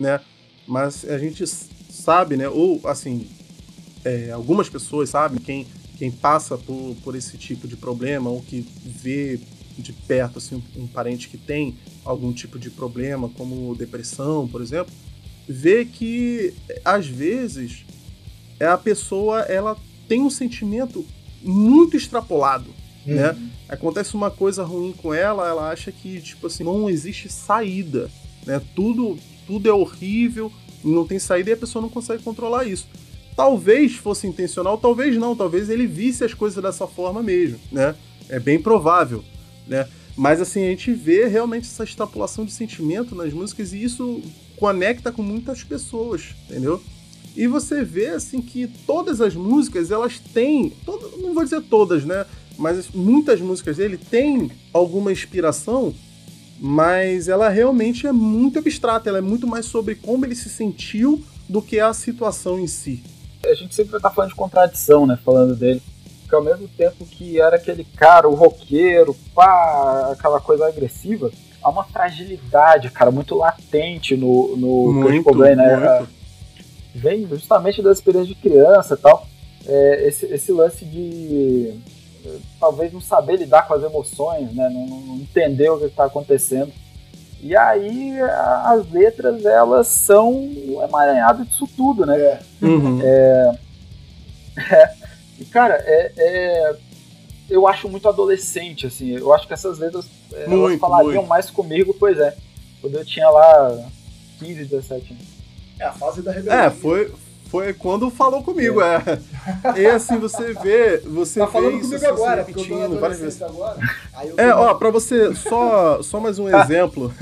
né? 0.00 0.20
Mas 0.66 1.04
a 1.08 1.18
gente 1.18 1.46
sabe, 1.46 2.36
né? 2.36 2.48
Ou, 2.48 2.80
assim, 2.84 3.26
é, 4.04 4.30
algumas 4.30 4.68
pessoas 4.68 5.10
sabem, 5.10 5.40
quem, 5.40 5.66
quem 5.96 6.10
passa 6.10 6.56
por, 6.56 6.96
por 7.02 7.14
esse 7.14 7.36
tipo 7.36 7.66
de 7.66 7.76
problema 7.76 8.30
ou 8.30 8.40
que 8.42 8.66
vê 8.84 9.40
de 9.76 9.92
perto 9.92 10.38
assim, 10.38 10.62
um, 10.76 10.82
um 10.82 10.86
parente 10.86 11.28
que 11.28 11.38
tem 11.38 11.76
algum 12.04 12.32
tipo 12.32 12.58
de 12.58 12.70
problema, 12.70 13.28
como 13.28 13.74
depressão, 13.74 14.48
por 14.48 14.60
exemplo, 14.60 14.92
vê 15.48 15.84
que 15.84 16.54
às 16.84 17.06
vezes 17.06 17.84
é 18.58 18.66
a 18.66 18.76
pessoa 18.76 19.40
ela 19.42 19.76
tem 20.08 20.20
um 20.20 20.30
sentimento 20.30 21.06
muito 21.42 21.96
extrapolado, 21.96 22.70
uhum. 23.06 23.14
né? 23.14 23.36
Acontece 23.68 24.14
uma 24.14 24.30
coisa 24.30 24.64
ruim 24.64 24.92
com 24.92 25.14
ela, 25.14 25.46
ela 25.46 25.70
acha 25.70 25.92
que 25.92 26.20
tipo 26.20 26.46
assim 26.48 26.64
não 26.64 26.90
existe 26.90 27.30
saída, 27.30 28.10
né? 28.44 28.60
Tudo 28.74 29.18
tudo 29.46 29.68
é 29.68 29.72
horrível, 29.72 30.52
não 30.84 31.06
tem 31.06 31.18
saída 31.18 31.50
e 31.50 31.52
a 31.54 31.56
pessoa 31.56 31.80
não 31.80 31.88
consegue 31.88 32.22
controlar 32.22 32.64
isso. 32.64 32.86
Talvez 33.38 33.94
fosse 33.94 34.26
intencional, 34.26 34.76
talvez 34.76 35.16
não, 35.16 35.36
talvez 35.36 35.70
ele 35.70 35.86
visse 35.86 36.24
as 36.24 36.34
coisas 36.34 36.60
dessa 36.60 36.88
forma 36.88 37.22
mesmo, 37.22 37.56
né? 37.70 37.94
É 38.28 38.40
bem 38.40 38.60
provável, 38.60 39.22
né? 39.64 39.86
Mas 40.16 40.40
assim, 40.40 40.66
a 40.66 40.70
gente 40.70 40.92
vê 40.92 41.24
realmente 41.28 41.68
essa 41.68 41.84
extrapolação 41.84 42.44
de 42.44 42.50
sentimento 42.50 43.14
nas 43.14 43.32
músicas 43.32 43.72
e 43.72 43.80
isso 43.80 44.20
conecta 44.56 45.12
com 45.12 45.22
muitas 45.22 45.62
pessoas, 45.62 46.34
entendeu? 46.50 46.82
E 47.36 47.46
você 47.46 47.84
vê 47.84 48.08
assim 48.08 48.42
que 48.42 48.66
todas 48.84 49.20
as 49.20 49.36
músicas, 49.36 49.92
elas 49.92 50.18
têm, 50.18 50.70
todo, 50.84 51.18
não 51.18 51.32
vou 51.32 51.44
dizer 51.44 51.62
todas, 51.62 52.04
né? 52.04 52.26
Mas 52.58 52.90
muitas 52.90 53.40
músicas 53.40 53.76
dele 53.76 53.96
têm 53.96 54.50
alguma 54.72 55.12
inspiração, 55.12 55.94
mas 56.58 57.28
ela 57.28 57.48
realmente 57.48 58.04
é 58.04 58.10
muito 58.10 58.58
abstrata, 58.58 59.08
ela 59.08 59.18
é 59.18 59.20
muito 59.22 59.46
mais 59.46 59.64
sobre 59.64 59.94
como 59.94 60.26
ele 60.26 60.34
se 60.34 60.48
sentiu 60.48 61.22
do 61.48 61.62
que 61.62 61.78
a 61.78 61.94
situação 61.94 62.58
em 62.58 62.66
si 62.66 63.00
a 63.44 63.54
gente 63.54 63.74
sempre 63.74 63.92
vai 63.92 63.98
estar 63.98 64.10
falando 64.10 64.30
de 64.30 64.36
contradição, 64.36 65.06
né? 65.06 65.18
Falando 65.24 65.54
dele. 65.54 65.82
Porque 66.22 66.34
ao 66.34 66.42
mesmo 66.42 66.68
tempo 66.68 67.06
que 67.06 67.40
era 67.40 67.56
aquele 67.56 67.84
cara, 67.84 68.28
o 68.28 68.34
roqueiro, 68.34 69.16
pá, 69.34 70.10
aquela 70.12 70.40
coisa 70.40 70.66
agressiva, 70.66 71.30
há 71.62 71.70
uma 71.70 71.84
fragilidade, 71.84 72.90
cara, 72.90 73.10
muito 73.10 73.34
latente 73.34 74.16
no, 74.16 74.56
no 74.56 74.92
muito, 74.92 75.24
Cobain, 75.24 75.54
né? 75.54 75.76
Muito. 75.98 76.10
Vem 76.94 77.26
justamente 77.26 77.80
das 77.80 77.98
experiências 77.98 78.34
de 78.34 78.42
criança 78.42 78.94
e 78.94 78.98
tal. 78.98 79.26
É, 79.66 80.08
esse, 80.08 80.26
esse 80.26 80.52
lance 80.52 80.84
de 80.84 81.74
talvez 82.58 82.92
não 82.92 83.00
saber 83.00 83.36
lidar 83.36 83.66
com 83.66 83.74
as 83.74 83.82
emoções, 83.82 84.54
né? 84.54 84.68
Não, 84.68 84.86
não 84.86 85.16
entender 85.16 85.70
o 85.70 85.78
que 85.78 85.86
está 85.86 86.04
acontecendo. 86.04 86.72
E 87.40 87.56
aí 87.56 88.20
as 88.20 88.90
letras 88.90 89.44
elas 89.44 89.86
são 89.86 90.32
o 90.32 90.82
emaranhado 90.82 91.44
disso 91.44 91.68
tudo, 91.76 92.04
né? 92.04 92.18
É. 92.18 92.40
Uhum. 92.60 93.00
É, 93.02 93.58
é, 94.56 94.94
e 95.38 95.44
cara, 95.44 95.74
é, 95.84 96.12
é, 96.16 96.76
eu 97.48 97.66
acho 97.68 97.88
muito 97.88 98.08
adolescente, 98.08 98.86
assim. 98.86 99.10
Eu 99.16 99.32
acho 99.32 99.46
que 99.46 99.54
essas 99.54 99.78
letras 99.78 100.06
muito, 100.46 100.80
falariam 100.80 101.14
muito. 101.14 101.28
mais 101.28 101.48
comigo, 101.48 101.94
pois 101.98 102.18
é. 102.18 102.36
Quando 102.80 102.96
eu 102.96 103.04
tinha 103.04 103.28
lá 103.30 103.88
15, 104.40 104.64
17 104.64 105.12
anos. 105.12 105.24
É 105.78 105.84
a 105.84 105.92
fase 105.92 106.22
da 106.22 106.32
rebelião. 106.32 106.58
É, 106.58 106.70
foi, 106.70 107.12
foi 107.48 107.72
quando 107.72 108.10
falou 108.10 108.42
comigo, 108.42 108.80
é. 108.82 109.02
é. 109.76 109.80
E 109.80 109.86
assim, 109.86 110.18
você 110.18 110.52
vê. 110.54 110.98
Você 110.98 111.40
tá 111.40 111.46
falando 111.46 111.72
vê 111.72 111.76
isso 111.78 111.88
comigo 111.88 112.04
assim, 112.04 112.14
agora, 112.14 112.42
repetindo 112.42 113.00
várias 113.00 113.20
vezes. 113.20 113.42
agora. 113.42 113.78
É, 114.36 114.52
ó, 114.52 114.74
pra 114.74 114.90
você, 114.90 115.34
só, 115.34 116.02
só 116.02 116.20
mais 116.20 116.38
um 116.38 116.48
exemplo. 116.48 117.12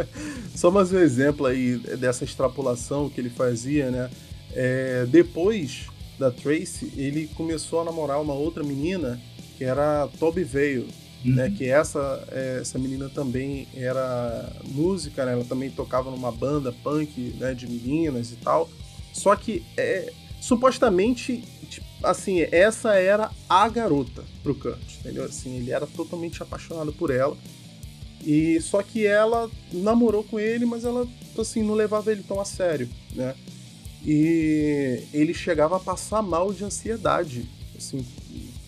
só 0.56 0.70
mais 0.70 0.92
um 0.92 0.98
exemplo 0.98 1.46
aí 1.46 1.76
dessa 1.98 2.24
extrapolação 2.24 3.10
que 3.10 3.20
ele 3.20 3.30
fazia, 3.30 3.90
né? 3.90 4.10
É, 4.54 5.04
depois 5.06 5.86
da 6.18 6.30
Tracy, 6.30 6.92
ele 6.96 7.28
começou 7.34 7.80
a 7.80 7.84
namorar 7.84 8.20
uma 8.20 8.34
outra 8.34 8.62
menina 8.62 9.20
que 9.58 9.64
era 9.64 10.08
Toby 10.18 10.44
Vale, 10.44 10.88
né? 11.24 11.52
Que 11.56 11.68
essa, 11.68 12.24
é, 12.32 12.58
essa 12.62 12.78
menina 12.78 13.10
também 13.10 13.68
era 13.74 14.50
música, 14.64 15.26
né? 15.26 15.32
Ela 15.32 15.44
também 15.44 15.70
tocava 15.70 16.10
numa 16.10 16.32
banda 16.32 16.72
punk, 16.82 17.34
né? 17.38 17.52
De 17.52 17.66
meninas 17.66 18.32
e 18.32 18.36
tal. 18.36 18.68
Só 19.14 19.34
que, 19.36 19.64
é, 19.76 20.12
supostamente, 20.40 21.42
tipo, 21.70 21.86
assim, 22.02 22.40
essa 22.50 22.94
era 22.96 23.30
a 23.48 23.68
garota 23.68 24.24
pro 24.42 24.54
Kurt, 24.54 24.96
entendeu? 25.00 25.24
Assim, 25.24 25.56
ele 25.56 25.70
era 25.70 25.86
totalmente 25.86 26.42
apaixonado 26.42 26.92
por 26.92 27.10
ela. 27.10 27.36
E 28.26 28.60
só 28.60 28.82
que 28.82 29.06
ela 29.06 29.48
namorou 29.72 30.24
com 30.24 30.40
ele, 30.40 30.66
mas 30.66 30.84
ela, 30.84 31.06
assim, 31.38 31.62
não 31.62 31.74
levava 31.74 32.10
ele 32.10 32.24
tão 32.26 32.40
a 32.40 32.44
sério, 32.44 32.88
né? 33.14 33.34
E 34.04 35.04
ele 35.14 35.32
chegava 35.32 35.76
a 35.76 35.80
passar 35.80 36.22
mal 36.22 36.52
de 36.52 36.64
ansiedade, 36.64 37.48
assim, 37.76 38.04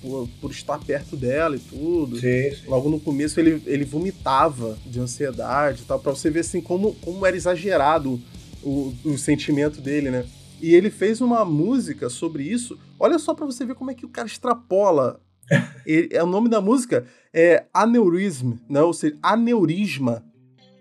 por, 0.00 0.28
por 0.40 0.50
estar 0.52 0.78
perto 0.78 1.16
dela 1.16 1.56
e 1.56 1.58
tudo. 1.58 2.20
Sim, 2.20 2.54
sim. 2.54 2.68
Logo 2.68 2.88
no 2.88 3.00
começo 3.00 3.40
ele, 3.40 3.60
ele 3.66 3.84
vomitava 3.84 4.78
de 4.86 5.00
ansiedade 5.00 5.82
e 5.82 5.84
tal, 5.84 5.98
pra 5.98 6.12
você 6.12 6.30
ver 6.30 6.40
assim 6.40 6.60
como, 6.60 6.94
como 6.96 7.26
era 7.26 7.36
exagerado 7.36 8.20
o, 8.68 8.94
o 9.04 9.18
sentimento 9.18 9.80
dele, 9.80 10.10
né? 10.10 10.24
E 10.60 10.74
ele 10.74 10.90
fez 10.90 11.20
uma 11.20 11.44
música 11.44 12.08
sobre 12.08 12.42
isso. 12.42 12.78
Olha 12.98 13.18
só 13.18 13.34
pra 13.34 13.44
você 13.46 13.64
ver 13.64 13.74
como 13.74 13.90
é 13.90 13.94
que 13.94 14.06
o 14.06 14.08
cara 14.08 14.26
extrapola. 14.26 15.20
Ele- 15.86 16.08
é, 16.10 16.22
o 16.22 16.26
nome 16.26 16.48
da 16.48 16.60
música 16.60 17.06
é 17.32 17.66
Aneurism, 17.72 18.54
né? 18.68 18.80
ou 18.82 18.92
seja, 18.92 19.16
aneurisma. 19.22 20.24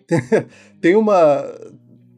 Tem 0.81 0.95
uma. 0.95 1.43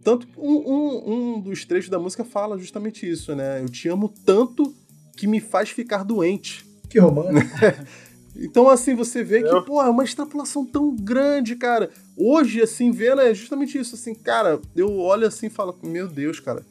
Tanto 0.03 0.27
um, 0.37 0.53
um, 0.55 1.13
um 1.35 1.41
dos 1.41 1.65
trechos 1.65 1.89
da 1.89 1.99
música 1.99 2.23
fala 2.23 2.57
justamente 2.57 3.09
isso, 3.09 3.35
né? 3.35 3.61
Eu 3.61 3.67
te 3.69 3.89
amo 3.89 4.13
tanto 4.25 4.73
que 5.17 5.27
me 5.27 5.39
faz 5.41 5.69
ficar 5.69 6.03
doente. 6.03 6.65
Que 6.89 6.99
romântico. 6.99 7.45
Então, 8.39 8.69
assim, 8.69 8.93
você 8.93 9.23
vê 9.23 9.41
que, 9.41 9.49
Eu- 9.49 9.63
pô, 9.65 9.81
é 9.81 9.89
uma 9.89 10.03
extrapolação 10.03 10.63
tão 10.63 10.95
grande, 10.95 11.55
cara. 11.55 11.89
Hoje, 12.17 12.61
assim, 12.61 12.91
vendo 12.91 13.21
é 13.21 13.33
justamente 13.33 13.77
isso, 13.77 13.95
assim, 13.95 14.15
cara, 14.15 14.59
eu 14.75 14.97
olho 14.99 15.27
assim 15.27 15.47
e 15.47 15.51
falo, 15.51 15.77
meu 15.83 16.07
Deus, 16.07 16.39
cara, 16.39 16.65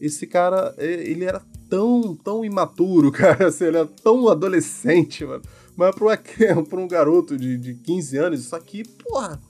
esse 0.00 0.26
cara, 0.26 0.72
é, 0.78 0.86
ele 0.86 1.24
era 1.24 1.42
tão, 1.68 2.14
tão 2.14 2.44
imaturo, 2.44 3.10
cara, 3.12 3.48
assim, 3.48 3.64
ele 3.64 3.78
era 3.78 3.86
tão 4.02 4.28
adolescente, 4.28 5.24
mano. 5.24 5.42
Mas 5.76 5.94
pra, 5.94 6.04
uma- 6.04 6.16
pra 6.68 6.80
um 6.80 6.86
garoto 6.86 7.36
de, 7.36 7.58
de 7.58 7.74
15 7.74 8.16
anos, 8.18 8.40
isso 8.40 8.54
aqui, 8.54 8.84
porra, 8.86 9.40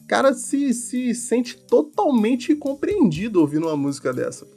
o 0.00 0.06
cara 0.06 0.32
se, 0.34 0.72
se 0.72 1.12
sente 1.16 1.56
totalmente 1.56 2.54
compreendido 2.54 3.40
ouvindo 3.40 3.66
uma 3.66 3.76
música 3.76 4.12
dessa, 4.12 4.46
pô. 4.46 4.54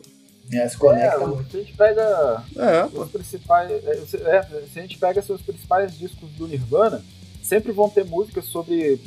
É, 0.52 0.68
se 0.68 0.78
conecta 0.78 1.16
É, 1.24 1.44
se 1.50 1.58
a 1.58 1.60
gente 1.60 1.74
pega 1.78 2.44
É, 2.56 2.84
pô. 2.88 3.02
os 3.04 3.12
principais. 3.12 3.72
é, 3.72 3.96
se- 4.06 4.18
é, 4.18 4.44
se 4.72 4.80
a 4.80 4.82
gente 4.84 4.98
pega 5.00 5.22
seus 5.22 5.42
principais 5.42 5.98
discos 5.98 6.30
do 6.32 6.48
Nirvana, 6.48 7.04
sempre 7.42 7.72
vão 7.72 7.90
ter 7.90 8.04
músicas 8.06 8.46
sobre 8.46 9.00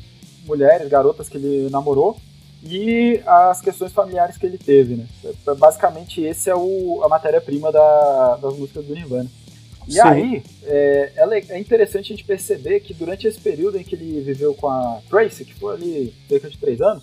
mulheres, 0.46 0.88
garotas 0.88 1.28
que 1.28 1.36
ele 1.36 1.68
namorou 1.70 2.16
e 2.64 3.20
as 3.26 3.60
questões 3.60 3.92
familiares 3.92 4.36
que 4.36 4.46
ele 4.46 4.58
teve, 4.58 4.94
né? 4.96 5.06
É, 5.24 5.54
Basicamente, 5.54 6.22
esse 6.22 6.48
é 6.48 6.54
o, 6.54 7.02
a 7.02 7.08
matéria-prima 7.08 7.72
da- 7.72 8.36
das 8.36 8.56
músicas 8.56 8.84
do 8.84 8.94
Nirvana. 8.94 9.28
E 9.88 9.94
Sim. 9.94 10.00
aí, 10.00 10.42
é, 10.64 11.12
é 11.16 11.44
é 11.54 11.58
interessante 11.58 12.12
a 12.12 12.16
gente 12.16 12.24
perceber 12.24 12.78
que 12.80 12.94
durante 12.94 13.26
esse 13.26 13.40
período 13.40 13.78
em 13.78 13.82
que 13.82 13.96
ele 13.96 14.20
viveu 14.20 14.54
com 14.54 14.68
a 14.68 15.00
Tracy, 15.10 15.44
que 15.44 15.54
foi 15.54 15.74
ali 15.74 16.14
cerca 16.28 16.48
de 16.48 16.56
três 16.56 16.80
anos, 16.80 17.02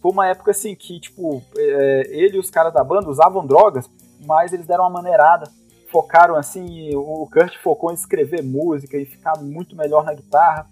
foi 0.00 0.10
uma 0.12 0.26
época 0.26 0.50
assim 0.52 0.74
que, 0.74 0.98
tipo, 0.98 1.42
é, 1.56 2.02
ele 2.08 2.36
e 2.36 2.40
os 2.40 2.48
caras 2.48 2.72
da 2.72 2.82
banda 2.82 3.10
usavam 3.10 3.46
drogas, 3.46 3.84
mas 4.24 4.52
eles 4.54 4.66
deram 4.66 4.84
uma 4.84 4.90
maneirada. 5.02 5.50
Focaram 5.90 6.36
assim, 6.36 6.94
o 6.94 7.28
Kurt 7.30 7.56
focou 7.62 7.90
em 7.90 7.94
escrever 7.94 8.42
música 8.42 8.96
e 8.96 9.04
ficar 9.04 9.36
muito 9.38 9.76
melhor 9.76 10.04
na 10.04 10.14
guitarra. 10.14 10.66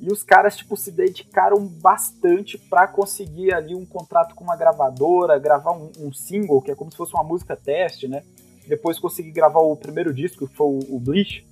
E 0.00 0.12
os 0.12 0.22
caras, 0.22 0.56
tipo, 0.56 0.76
se 0.76 0.90
dedicaram 0.90 1.66
bastante 1.66 2.58
pra 2.58 2.86
conseguir 2.86 3.54
ali 3.54 3.74
um 3.74 3.86
contrato 3.86 4.34
com 4.34 4.44
uma 4.44 4.56
gravadora, 4.56 5.38
gravar 5.38 5.72
um, 5.72 5.90
um 5.98 6.12
single, 6.12 6.60
que 6.60 6.70
é 6.70 6.74
como 6.74 6.90
se 6.90 6.96
fosse 6.96 7.14
uma 7.14 7.24
música 7.24 7.56
teste, 7.56 8.06
né? 8.06 8.22
Depois 8.68 8.98
conseguir 8.98 9.30
gravar 9.30 9.60
o 9.60 9.76
primeiro 9.76 10.12
disco, 10.12 10.46
que 10.46 10.54
foi 10.54 10.66
o, 10.66 10.96
o 10.96 11.00
Bleach. 11.00 11.46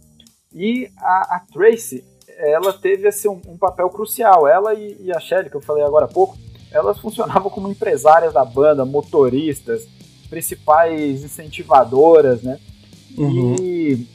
E 0.53 0.91
a, 0.99 1.37
a 1.37 1.41
Tracy, 1.53 2.05
ela 2.39 2.73
teve 2.73 3.09
assim, 3.09 3.29
um, 3.29 3.41
um 3.49 3.57
papel 3.57 3.89
crucial. 3.89 4.47
Ela 4.47 4.75
e, 4.75 4.97
e 5.01 5.13
a 5.13 5.21
Shelly, 5.21 5.49
que 5.49 5.57
eu 5.57 5.63
falei 5.63 5.83
agora 5.83 6.05
há 6.05 6.09
pouco, 6.09 6.37
elas 6.71 6.99
funcionavam 6.99 7.51
como 7.51 7.71
empresárias 7.71 8.35
da 8.35 8.45
banda, 8.45 8.85
motoristas, 8.85 9.89
principais 10.29 11.23
incentivadoras, 11.23 12.43
né? 12.43 12.59
Uhum. 13.17 13.57
E 13.61 14.09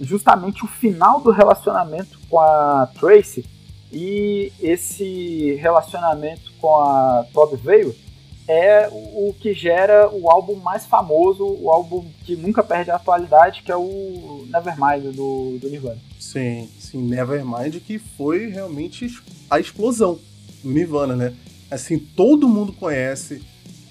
justamente 0.00 0.64
o 0.64 0.68
final 0.68 1.20
do 1.20 1.30
relacionamento 1.30 2.19
com 2.30 2.38
a 2.38 2.88
Tracy 2.98 3.44
e 3.92 4.52
esse 4.60 5.54
relacionamento 5.60 6.52
com 6.60 6.74
a 6.76 7.26
Todd 7.34 7.56
Vale 7.56 7.94
é 8.48 8.88
o 8.90 9.34
que 9.38 9.52
gera 9.52 10.08
o 10.10 10.28
álbum 10.28 10.56
mais 10.56 10.84
famoso, 10.86 11.44
o 11.44 11.70
álbum 11.70 12.04
que 12.24 12.34
nunca 12.34 12.62
perde 12.64 12.90
a 12.90 12.96
atualidade, 12.96 13.62
que 13.62 13.70
é 13.70 13.76
o 13.76 14.44
Nevermind 14.48 15.14
do, 15.14 15.58
do 15.60 15.68
Nirvana. 15.68 15.98
Sim, 16.18 16.68
sim, 16.78 17.00
Nevermind 17.02 17.76
que 17.80 17.98
foi 17.98 18.46
realmente 18.48 19.06
a 19.48 19.60
explosão 19.60 20.18
do 20.64 20.70
Nirvana, 20.70 21.14
né? 21.14 21.34
Assim, 21.70 21.98
todo 21.98 22.48
mundo 22.48 22.72
conhece 22.72 23.40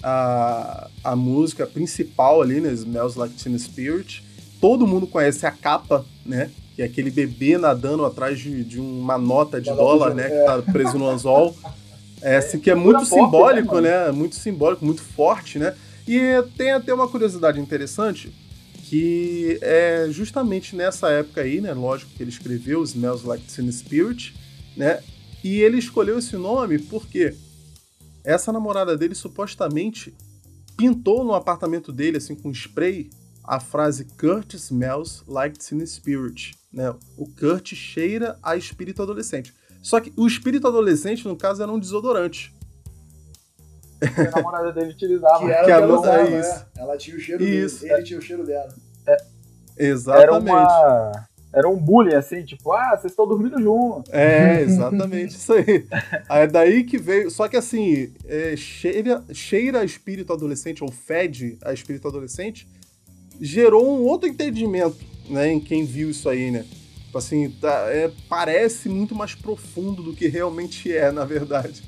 a, 0.02 0.88
a 1.04 1.16
música 1.16 1.66
principal 1.66 2.42
ali, 2.42 2.60
né? 2.60 2.70
Smells 2.72 3.18
Like 3.18 3.34
Teen 3.42 3.58
Spirit. 3.58 4.22
Todo 4.60 4.86
mundo 4.86 5.06
conhece 5.06 5.46
a 5.46 5.50
capa, 5.50 6.04
né? 6.24 6.50
Que 6.80 6.84
é 6.84 6.86
aquele 6.86 7.10
bebê 7.10 7.58
nadando 7.58 8.06
atrás 8.06 8.38
de, 8.38 8.64
de 8.64 8.80
uma 8.80 9.18
nota 9.18 9.60
de 9.60 9.68
dólar, 9.68 10.14
né? 10.14 10.28
é. 10.28 10.30
Que 10.30 10.46
tá 10.46 10.72
preso 10.72 10.96
no 10.98 11.06
anzol. 11.06 11.54
É, 12.22 12.36
assim, 12.36 12.58
que 12.60 12.70
é 12.70 12.74
muito 12.74 12.98
pop, 12.98 13.06
simbólico, 13.06 13.80
né, 13.80 14.04
né? 14.04 14.12
Muito 14.12 14.36
simbólico, 14.36 14.84
muito 14.84 15.00
forte, 15.00 15.58
né? 15.58 15.74
E 16.06 16.20
tem 16.54 16.70
até 16.70 16.92
uma 16.92 17.08
curiosidade 17.08 17.58
interessante, 17.58 18.30
que 18.84 19.58
é 19.62 20.06
justamente 20.10 20.76
nessa 20.76 21.08
época 21.08 21.40
aí, 21.40 21.62
né? 21.62 21.72
Lógico 21.72 22.10
que 22.14 22.22
ele 22.22 22.28
escreveu 22.28 22.84
Smells 22.84 23.26
Like 23.26 23.44
Teen 23.44 23.72
Spirit, 23.72 24.34
né? 24.76 25.02
E 25.42 25.62
ele 25.62 25.78
escolheu 25.78 26.18
esse 26.18 26.36
nome 26.36 26.78
porque 26.78 27.34
essa 28.22 28.52
namorada 28.52 28.98
dele 28.98 29.14
supostamente 29.14 30.12
pintou 30.76 31.24
no 31.24 31.32
apartamento 31.32 31.90
dele, 31.90 32.18
assim, 32.18 32.34
com 32.34 32.50
spray, 32.50 33.08
a 33.44 33.58
frase 33.60 34.04
Kurt 34.18 34.54
smells 34.54 35.22
like 35.26 35.58
teen 35.58 35.84
spirit, 35.86 36.52
né? 36.72 36.94
O 37.16 37.26
Kurt 37.26 37.74
cheira 37.74 38.38
a 38.42 38.56
espírito 38.56 39.02
adolescente. 39.02 39.52
Só 39.82 40.00
que 40.00 40.12
o 40.16 40.26
espírito 40.26 40.66
adolescente, 40.68 41.26
no 41.26 41.36
caso, 41.36 41.62
era 41.62 41.72
um 41.72 41.78
desodorante. 41.78 42.54
Que 44.00 44.20
a 44.22 44.30
namorada 44.30 44.72
dele 44.72 44.90
utilizava. 44.92 45.38
Que 45.44 45.50
era 45.52 45.64
Que 45.64 45.72
o 45.72 45.74
a 45.74 45.86
moça- 45.86 46.08
é 46.10 46.22
usava, 46.22 46.38
isso. 46.40 46.48
né? 46.58 46.66
Ela 46.78 46.96
tinha 46.96 47.16
o 47.16 47.20
cheiro 47.20 47.44
Isso. 47.44 47.80
dele, 47.82 47.94
ele 47.94 48.02
tinha 48.02 48.18
o 48.18 48.22
cheiro 48.22 48.46
dela. 48.46 48.74
Era 49.06 49.18
Exatamente. 49.76 50.50
uma. 50.50 51.28
Era 51.52 51.68
um 51.68 51.76
bullying, 51.76 52.14
assim, 52.14 52.44
tipo, 52.44 52.70
ah, 52.72 52.90
vocês 52.96 53.10
estão 53.12 53.26
dormindo 53.26 53.60
junto. 53.60 54.08
É, 54.14 54.60
exatamente 54.62 55.34
isso 55.34 55.52
aí. 55.52 55.84
Aí 56.28 56.42
é 56.42 56.46
daí 56.46 56.84
que 56.84 56.96
veio. 56.96 57.28
Só 57.28 57.48
que 57.48 57.56
assim, 57.56 58.12
é, 58.24 58.54
cheira, 58.56 59.24
cheira 59.32 59.80
a 59.80 59.84
espírito 59.84 60.32
adolescente, 60.32 60.84
ou 60.84 60.92
fede 60.92 61.58
a 61.64 61.72
espírito 61.72 62.06
adolescente, 62.06 62.68
gerou 63.40 63.86
um 63.98 64.02
outro 64.04 64.28
entendimento, 64.28 64.98
né, 65.28 65.50
em 65.52 65.60
quem 65.60 65.84
viu 65.84 66.10
isso 66.10 66.28
aí, 66.28 66.50
né? 66.50 66.64
Tipo 67.06 67.18
Assim, 67.18 67.50
tá, 67.50 67.86
é, 67.88 68.10
parece 68.28 68.88
muito 68.88 69.14
mais 69.14 69.34
profundo 69.34 70.02
do 70.02 70.12
que 70.14 70.28
realmente 70.28 70.94
é, 70.94 71.10
na 71.10 71.24
verdade. 71.24 71.82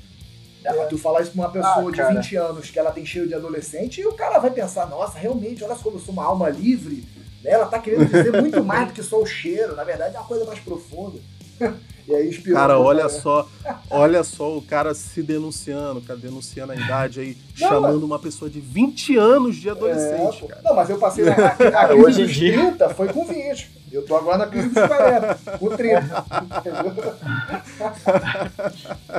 É, 0.65 0.73
mas 0.75 0.89
tu 0.89 0.97
falar 0.97 1.21
isso 1.21 1.31
pra 1.31 1.41
uma 1.41 1.49
pessoa 1.51 1.87
Ah, 1.87 1.91
de 1.91 1.97
cara. 1.97 2.15
20 2.15 2.35
anos 2.35 2.69
que 2.69 2.79
ela 2.79 2.91
tem 2.91 3.05
cheiro 3.05 3.27
de 3.27 3.33
adolescente, 3.33 4.01
e 4.01 4.05
o 4.05 4.13
cara 4.13 4.39
vai 4.39 4.51
pensar, 4.51 4.85
nossa, 4.89 5.17
realmente, 5.19 5.63
olha 5.63 5.75
como 5.75 5.97
eu 5.97 6.01
sou 6.01 6.13
uma 6.13 6.25
alma 6.25 6.49
livre, 6.49 7.03
né? 7.43 7.51
Ela 7.51 7.65
tá 7.67 7.79
querendo 7.79 8.05
dizer 8.05 8.41
muito 8.41 8.63
mais 8.63 8.87
do 8.87 8.93
que 8.93 9.03
só 9.03 9.21
o 9.21 9.25
cheiro, 9.25 9.75
na 9.75 9.83
verdade 9.83 10.15
é 10.15 10.19
uma 10.19 10.27
coisa 10.27 10.45
mais 10.45 10.59
profunda. 10.59 11.19
E 12.07 12.13
aí 12.13 12.27
inspirou. 12.27 12.59
Cara, 12.59 12.79
olha 12.79 13.07
só, 13.07 13.47
olha 13.89 14.23
só 14.23 14.57
o 14.57 14.61
cara 14.61 14.93
se 14.93 15.23
denunciando, 15.23 16.01
cara, 16.01 16.19
denunciando 16.19 16.73
a 16.73 16.75
idade 16.75 17.21
aí, 17.21 17.37
não, 17.59 17.69
chamando 17.69 18.03
uma 18.03 18.19
pessoa 18.19 18.49
de 18.49 18.59
20 18.59 19.17
anos 19.17 19.55
de 19.55 19.69
adolescente, 19.69 20.43
é, 20.43 20.47
cara. 20.47 20.61
Não, 20.63 20.75
mas 20.75 20.89
eu 20.89 20.97
passei 20.97 21.23
na, 21.23 21.33
a, 21.33 21.47
a 21.47 21.87
crise 21.87 22.03
hoje 22.03 22.25
dos 22.25 22.37
30, 22.37 22.89
foi 22.89 23.07
com 23.07 23.25
20. 23.25 23.83
Eu 23.93 24.03
tô 24.03 24.15
agora 24.15 24.39
na 24.39 24.47
crise 24.47 24.69
dos 24.69 24.87
40, 24.87 25.35
com 25.59 25.69
30. 25.69 26.25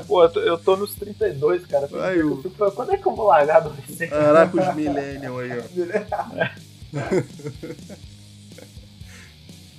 Pô, 0.06 0.24
eu 0.24 0.28
tô, 0.28 0.40
eu 0.40 0.58
tô, 0.58 0.76
nos 0.76 0.94
32, 0.94 1.64
cara. 1.66 1.88
Aí, 2.02 2.18
eu... 2.18 2.42
Fico, 2.42 2.70
quando 2.72 2.92
é 2.92 2.96
que 2.96 3.06
eu 3.06 3.14
vou 3.14 3.26
largar 3.26 3.58
adolescente? 3.58 4.10
Caraca, 4.10 4.70
os 4.70 4.74
millennials 4.74 5.40
aí, 5.40 5.60
ó. 5.60 5.62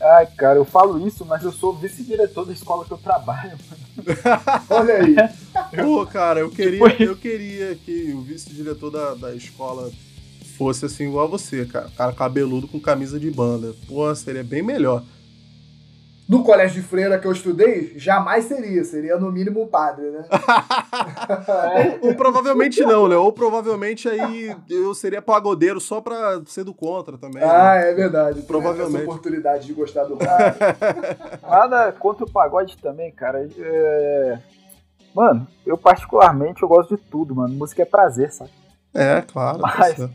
Ai, 0.06 0.28
cara, 0.38 0.60
eu 0.60 0.66
falo 0.66 1.06
isso, 1.08 1.26
mas 1.26 1.44
eu 1.44 1.52
sou 1.52 1.74
vice-diretor 1.74 2.46
da 2.46 2.54
escola 2.54 2.86
que 2.86 2.92
eu 2.92 2.98
trabalho. 2.98 3.58
Olha 4.70 4.96
aí. 4.98 5.16
Pô, 5.84 6.06
cara, 6.06 6.42
eu 6.42 6.52
queria, 6.52 6.90
tipo 6.90 7.04
eu 7.04 7.16
queria 7.16 7.76
que 7.76 8.14
o 8.14 8.22
vice-diretor 8.22 8.92
da, 8.92 9.16
da 9.16 9.36
escola 9.36 9.92
fosse 10.58 10.86
assim 10.86 11.08
igual 11.08 11.26
a 11.26 11.30
você, 11.30 11.66
cara. 11.66 11.90
Cara 11.98 12.14
cabeludo 12.14 12.68
com 12.68 12.80
camisa 12.80 13.20
de 13.20 13.32
banda. 13.32 13.74
Pô, 13.88 14.14
seria 14.14 14.44
bem 14.44 14.62
melhor. 14.62 15.04
No 16.28 16.44
colégio 16.44 16.82
de 16.82 16.88
freira 16.88 17.20
que 17.20 17.28
eu 17.28 17.32
estudei, 17.32 17.94
jamais 17.98 18.46
seria. 18.46 18.84
Seria 18.84 19.18
no 19.18 19.32
mínimo 19.32 19.62
um 19.62 19.68
padre, 19.68 20.10
né? 20.10 20.26
ou, 22.02 22.10
ou, 22.10 22.16
provavelmente 22.16 22.82
não, 22.82 23.08
né? 23.08 23.16
Ou 23.16 23.32
provavelmente 23.32 24.10
aí 24.10 24.56
eu 24.68 24.96
seria 24.96 25.22
pagodeiro 25.22 25.80
só 25.80 26.02
pra 26.02 26.42
ser 26.48 26.64
do 26.64 26.74
contra 26.74 27.16
também. 27.16 27.44
Ah, 27.44 27.76
né? 27.76 27.92
é 27.92 27.94
verdade. 27.94 28.42
Provavelmente. 28.42 29.04
Essa 29.04 29.04
oportunidade 29.04 29.68
de 29.68 29.74
gostar 29.74 30.06
do 30.06 30.18
padre. 30.18 30.60
Nada 31.48 31.92
contra 31.92 32.26
o 32.26 32.32
pagode 32.32 32.76
também, 32.78 33.12
cara. 33.12 33.48
É... 33.58 34.40
Mano, 35.14 35.48
eu 35.64 35.78
particularmente 35.78 36.64
eu 36.64 36.68
gosto 36.68 36.98
de 36.98 37.04
tudo, 37.04 37.36
mano. 37.36 37.54
Música 37.54 37.84
é 37.84 37.86
prazer, 37.86 38.32
sabe? 38.32 38.50
É, 38.96 39.22
claro. 39.22 39.60
Mas, 39.62 40.10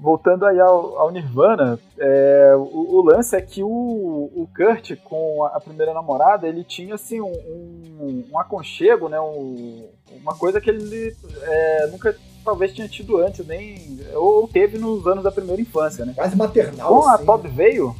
voltando 0.00 0.46
aí 0.46 0.58
ao, 0.58 0.98
ao 0.98 1.10
Nirvana, 1.10 1.78
é, 1.98 2.54
o, 2.56 2.96
o, 2.96 3.02
lance 3.02 3.36
é 3.36 3.40
que 3.40 3.62
o, 3.62 3.68
o 3.68 4.48
Kurt, 4.56 4.96
com 5.04 5.44
a, 5.44 5.60
primeira 5.60 5.92
namorada, 5.92 6.48
ele 6.48 6.64
tinha 6.64 6.94
assim 6.94 7.20
um, 7.20 7.30
um, 7.30 8.24
um 8.32 8.38
aconchego, 8.38 9.08
né? 9.08 9.20
Um, 9.20 9.88
uma 10.22 10.34
coisa 10.34 10.60
que 10.60 10.70
ele 10.70 11.14
é, 11.42 11.86
nunca 11.88 12.16
talvez 12.42 12.72
tinha 12.72 12.88
tido 12.88 13.18
antes, 13.18 13.46
nem 13.46 14.00
ou 14.14 14.48
teve 14.48 14.78
nos 14.78 15.06
anos 15.06 15.22
da 15.22 15.30
primeira 15.30 15.60
infância, 15.60 16.06
né? 16.06 16.14
Quase 16.16 16.34
maternal. 16.34 16.88
Com 16.88 17.08
a 17.08 17.14
assim, 17.14 17.26
Todd 17.26 17.48
veio, 17.48 17.94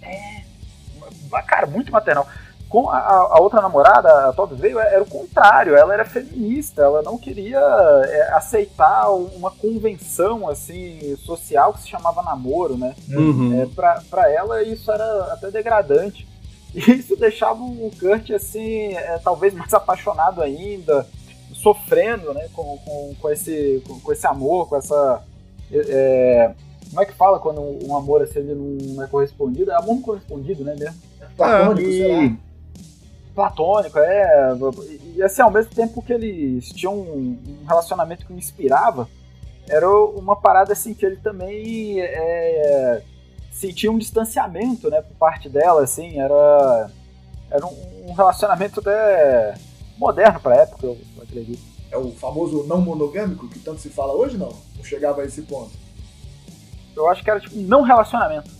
é, 0.00 0.44
cara, 1.46 1.66
muito 1.66 1.90
maternal 1.90 2.26
com 2.72 2.88
a, 2.88 2.98
a, 2.98 3.38
outra 3.38 3.60
namorada, 3.60 4.30
a 4.30 4.32
Todd 4.32 4.54
veio, 4.54 4.78
era 4.78 5.02
o 5.02 5.06
contrário, 5.06 5.76
ela 5.76 5.92
era 5.92 6.06
feminista, 6.06 6.80
ela 6.80 7.02
não 7.02 7.18
queria 7.18 7.58
é, 7.58 8.32
aceitar 8.32 9.10
uma 9.10 9.50
convenção 9.50 10.48
assim 10.48 11.14
social 11.16 11.74
que 11.74 11.82
se 11.82 11.88
chamava 11.90 12.22
namoro, 12.22 12.78
né? 12.78 12.94
Uhum. 13.10 13.60
É, 13.60 13.66
pra, 13.66 14.02
pra 14.08 14.32
ela 14.32 14.62
isso 14.62 14.90
era 14.90 15.34
até 15.34 15.50
degradante. 15.50 16.26
E 16.74 16.80
isso 16.90 17.14
deixava 17.16 17.62
o 17.62 17.90
Kurt 18.00 18.30
assim, 18.30 18.94
é, 18.94 19.20
talvez 19.22 19.52
mais 19.52 19.74
apaixonado 19.74 20.40
ainda, 20.40 21.06
sofrendo 21.52 22.32
né, 22.32 22.48
com, 22.54 22.78
com, 22.78 23.14
com 23.20 23.28
esse, 23.28 23.82
com, 23.86 24.00
com, 24.00 24.10
esse 24.10 24.26
amor, 24.26 24.70
com 24.70 24.76
essa. 24.76 25.22
É, 25.70 26.54
como 26.88 27.02
é 27.02 27.04
que 27.04 27.12
fala 27.12 27.38
quando 27.38 27.60
um 27.60 27.94
amor 27.94 28.22
assim, 28.22 28.38
ele 28.38 28.54
não 28.54 29.04
é 29.04 29.06
correspondido? 29.06 29.70
É 29.70 29.74
amor 29.74 29.96
não 29.96 30.00
correspondido, 30.00 30.64
né 30.64 30.74
mesmo? 30.78 30.96
Platônico, 31.36 31.86
e, 31.86 32.38
platônico, 33.34 33.98
é. 33.98 34.52
E 35.14 35.22
assim, 35.22 35.42
ao 35.42 35.50
mesmo 35.50 35.74
tempo 35.74 36.02
que 36.02 36.12
eles 36.12 36.68
tinham 36.68 36.94
um 36.94 37.64
relacionamento 37.66 38.26
que 38.26 38.32
me 38.32 38.38
inspirava, 38.38 39.08
era 39.68 39.88
uma 39.88 40.36
parada 40.36 40.72
assim 40.72 40.94
que 40.94 41.04
ele 41.04 41.16
também 41.16 42.00
é, 42.00 43.02
sentia 43.50 43.90
um 43.90 43.98
distanciamento, 43.98 44.90
né, 44.90 45.00
por 45.02 45.16
parte 45.16 45.48
dela, 45.48 45.82
assim, 45.82 46.18
era. 46.18 46.90
Era 47.50 47.66
um 47.66 48.14
relacionamento 48.14 48.80
até 48.80 49.54
moderno 49.98 50.40
pra 50.40 50.56
época, 50.56 50.86
eu 50.86 50.98
acredito. 51.22 51.62
É 51.90 51.98
o 51.98 52.10
famoso 52.12 52.64
não 52.66 52.80
monogâmico 52.80 53.46
que 53.46 53.58
tanto 53.58 53.82
se 53.82 53.90
fala 53.90 54.14
hoje, 54.14 54.38
não? 54.38 54.56
Não 54.74 54.82
chegava 54.82 55.20
a 55.20 55.26
esse 55.26 55.42
ponto. 55.42 55.70
Eu 56.96 57.10
acho 57.10 57.22
que 57.22 57.30
era 57.30 57.38
tipo 57.38 57.54
não 57.56 57.82
relacionamento. 57.82 58.50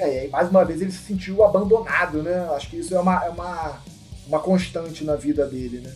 É, 0.00 0.14
e 0.14 0.18
aí, 0.20 0.28
mais 0.28 0.48
uma 0.48 0.64
vez, 0.64 0.80
ele 0.80 0.90
se 0.90 1.04
sentiu 1.04 1.44
abandonado, 1.44 2.22
né? 2.22 2.48
Acho 2.56 2.70
que 2.70 2.78
isso 2.78 2.94
é 2.94 2.98
uma, 2.98 3.22
é 3.22 3.28
uma, 3.28 3.78
uma 4.26 4.40
constante 4.40 5.04
na 5.04 5.14
vida 5.14 5.46
dele, 5.46 5.80
né? 5.80 5.94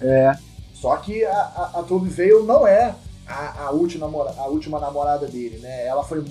É. 0.00 0.38
Só 0.72 0.96
que 0.96 1.24
a, 1.24 1.32
a, 1.32 1.80
a 1.80 1.82
Toby 1.82 2.08
Vale 2.08 2.44
não 2.46 2.64
é 2.64 2.94
a, 3.26 3.64
a, 3.64 3.70
última, 3.70 4.06
a 4.06 4.46
última 4.46 4.78
namorada 4.78 5.26
dele, 5.26 5.58
né? 5.58 5.84
Ela 5.84 6.04
foi 6.04 6.24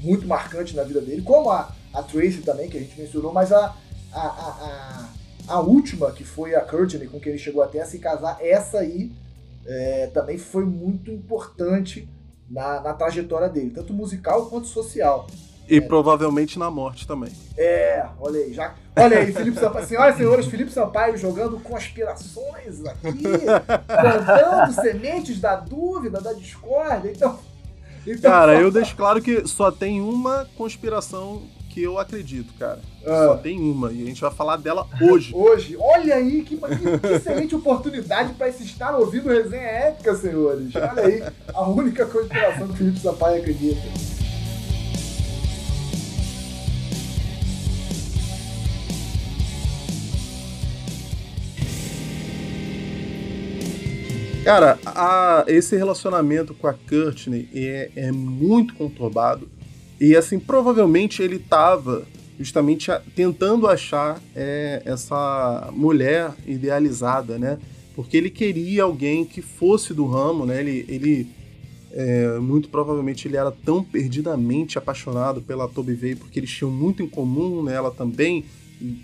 muito 0.00 0.28
marcante 0.28 0.76
na 0.76 0.84
vida 0.84 1.00
dele, 1.00 1.22
como 1.22 1.50
a, 1.50 1.74
a 1.92 2.02
Tracy 2.04 2.42
também, 2.42 2.70
que 2.70 2.76
a 2.76 2.80
gente 2.80 2.98
mencionou, 2.98 3.32
mas 3.32 3.52
a, 3.52 3.74
a, 4.12 4.20
a, 4.20 5.08
a, 5.48 5.60
última, 5.60 6.12
que 6.12 6.22
foi 6.22 6.54
a 6.54 6.60
Courtney, 6.60 7.08
com 7.08 7.18
quem 7.18 7.32
ele 7.32 7.42
chegou 7.42 7.64
até 7.64 7.80
a 7.80 7.86
se 7.86 7.98
casar, 7.98 8.38
essa 8.40 8.78
aí 8.78 9.10
é, 9.66 10.06
também 10.14 10.38
foi 10.38 10.64
muito 10.64 11.10
importante 11.10 12.08
na, 12.48 12.80
na 12.80 12.94
trajetória 12.94 13.48
dele, 13.48 13.70
tanto 13.70 13.92
musical 13.92 14.46
quanto 14.46 14.68
social. 14.68 15.26
E 15.70 15.76
é. 15.76 15.80
provavelmente 15.80 16.58
na 16.58 16.68
morte 16.68 17.06
também. 17.06 17.30
É, 17.56 18.04
olha 18.20 18.40
aí, 18.40 18.52
já. 18.52 18.74
Olha 18.96 19.18
aí, 19.18 19.32
Felipe 19.32 19.60
Sampaio. 19.60 19.86
Senhoras 19.86 20.14
e 20.16 20.18
senhores, 20.18 20.46
Felipe 20.46 20.72
Sampaio 20.72 21.16
jogando 21.16 21.60
conspirações 21.60 22.84
aqui, 22.84 23.22
plantando 23.86 24.74
sementes 24.74 25.40
da 25.40 25.54
dúvida, 25.54 26.20
da 26.20 26.32
discórdia. 26.32 27.12
Então. 27.14 27.38
então 28.04 28.30
cara, 28.30 28.60
eu 28.60 28.72
deixo 28.72 28.96
claro 28.96 29.22
que 29.22 29.46
só 29.46 29.70
tem 29.70 30.00
uma 30.00 30.44
conspiração 30.56 31.42
que 31.68 31.80
eu 31.80 31.98
acredito, 31.98 32.52
cara. 32.58 32.80
Ah. 33.06 33.26
Só 33.28 33.36
tem 33.36 33.60
uma. 33.60 33.92
E 33.92 34.02
a 34.02 34.06
gente 34.06 34.20
vai 34.20 34.32
falar 34.32 34.56
dela 34.56 34.88
hoje. 35.00 35.32
Hoje. 35.32 35.76
Olha 35.78 36.16
aí, 36.16 36.42
que, 36.42 36.56
que 36.56 37.06
excelente 37.14 37.54
oportunidade 37.54 38.34
para 38.34 38.52
se 38.52 38.64
estar 38.64 38.96
ouvindo 38.96 39.28
resenha 39.28 39.62
épica, 39.62 40.16
senhores. 40.16 40.74
Olha 40.74 41.02
aí, 41.04 41.22
a 41.54 41.68
única 41.68 42.04
conspiração 42.06 42.66
que 42.66 42.74
o 42.74 42.76
Felipe 42.76 42.98
Sampaio 42.98 43.40
acredita. 43.40 44.19
Cara, 54.44 54.78
a, 54.86 55.44
esse 55.48 55.76
relacionamento 55.76 56.54
com 56.54 56.66
a 56.66 56.72
Courtney 56.72 57.46
é, 57.54 57.90
é 57.94 58.12
muito 58.12 58.74
conturbado. 58.74 59.48
E 60.00 60.16
assim, 60.16 60.38
provavelmente 60.38 61.22
ele 61.22 61.36
estava 61.36 62.06
justamente 62.38 62.90
tentando 63.14 63.68
achar 63.68 64.18
é, 64.34 64.80
essa 64.86 65.70
mulher 65.74 66.32
idealizada, 66.46 67.38
né? 67.38 67.58
Porque 67.94 68.16
ele 68.16 68.30
queria 68.30 68.84
alguém 68.84 69.26
que 69.26 69.42
fosse 69.42 69.92
do 69.92 70.06
ramo, 70.06 70.46
né? 70.46 70.60
Ele, 70.60 70.86
ele 70.88 71.28
é, 71.92 72.38
muito 72.38 72.70
provavelmente 72.70 73.28
ele 73.28 73.36
era 73.36 73.50
tão 73.50 73.84
perdidamente 73.84 74.78
apaixonado 74.78 75.42
pela 75.42 75.68
Toby 75.68 75.92
Vey 75.92 76.14
porque 76.14 76.38
eles 76.40 76.50
tinham 76.50 76.70
muito 76.70 77.02
em 77.02 77.08
comum, 77.08 77.62
né? 77.62 77.74
Ela 77.74 77.90
também 77.90 78.46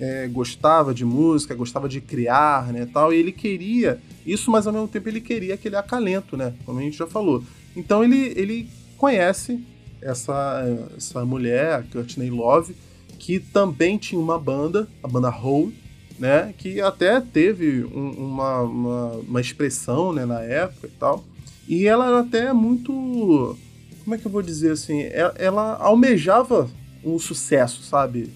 é, 0.01 0.29
gostava 0.29 0.95
de 0.95 1.05
música, 1.05 1.55
gostava 1.55 1.89
de 1.89 2.01
criar, 2.01 2.72
né, 2.72 2.89
tal, 2.93 3.12
e 3.12 3.16
ele 3.16 3.33
queria 3.33 4.01
isso, 4.24 4.51
mas 4.51 4.66
ao 4.66 4.72
mesmo 4.72 4.89
tempo 4.89 5.09
ele 5.09 5.20
queria 5.20 5.55
aquele 5.55 5.77
acalento, 5.77 6.37
né, 6.37 6.55
como 6.64 6.79
a 6.79 6.83
gente 6.83 6.97
já 6.97 7.07
falou. 7.07 7.43
Então 7.74 8.03
ele, 8.03 8.33
ele 8.37 8.68
conhece 8.97 9.62
essa, 10.01 10.64
essa 10.97 11.24
mulher, 11.24 11.74
a 11.74 11.83
Courtney 11.83 12.31
Love, 12.31 12.74
que 13.18 13.39
também 13.39 13.99
tinha 13.99 14.20
uma 14.20 14.39
banda, 14.39 14.89
a 15.03 15.09
banda 15.09 15.29
Hole, 15.31 15.77
né, 16.18 16.55
que 16.57 16.81
até 16.81 17.20
teve 17.20 17.85
um, 17.85 18.11
uma, 18.11 18.62
uma, 18.62 19.07
uma, 19.29 19.41
expressão, 19.41 20.12
né, 20.12 20.24
na 20.24 20.41
época 20.41 20.87
e 20.87 20.91
tal, 20.91 21.24
e 21.68 21.87
ela 21.87 22.07
era 22.07 22.20
até 22.20 22.53
muito, 22.53 23.57
como 24.05 24.14
é 24.14 24.18
que 24.18 24.27
eu 24.27 24.31
vou 24.31 24.43
dizer 24.43 24.72
assim, 24.72 25.03
ela, 25.03 25.35
ela 25.37 25.77
almejava 25.77 26.70
um 27.05 27.18
sucesso, 27.18 27.83
sabe, 27.83 28.31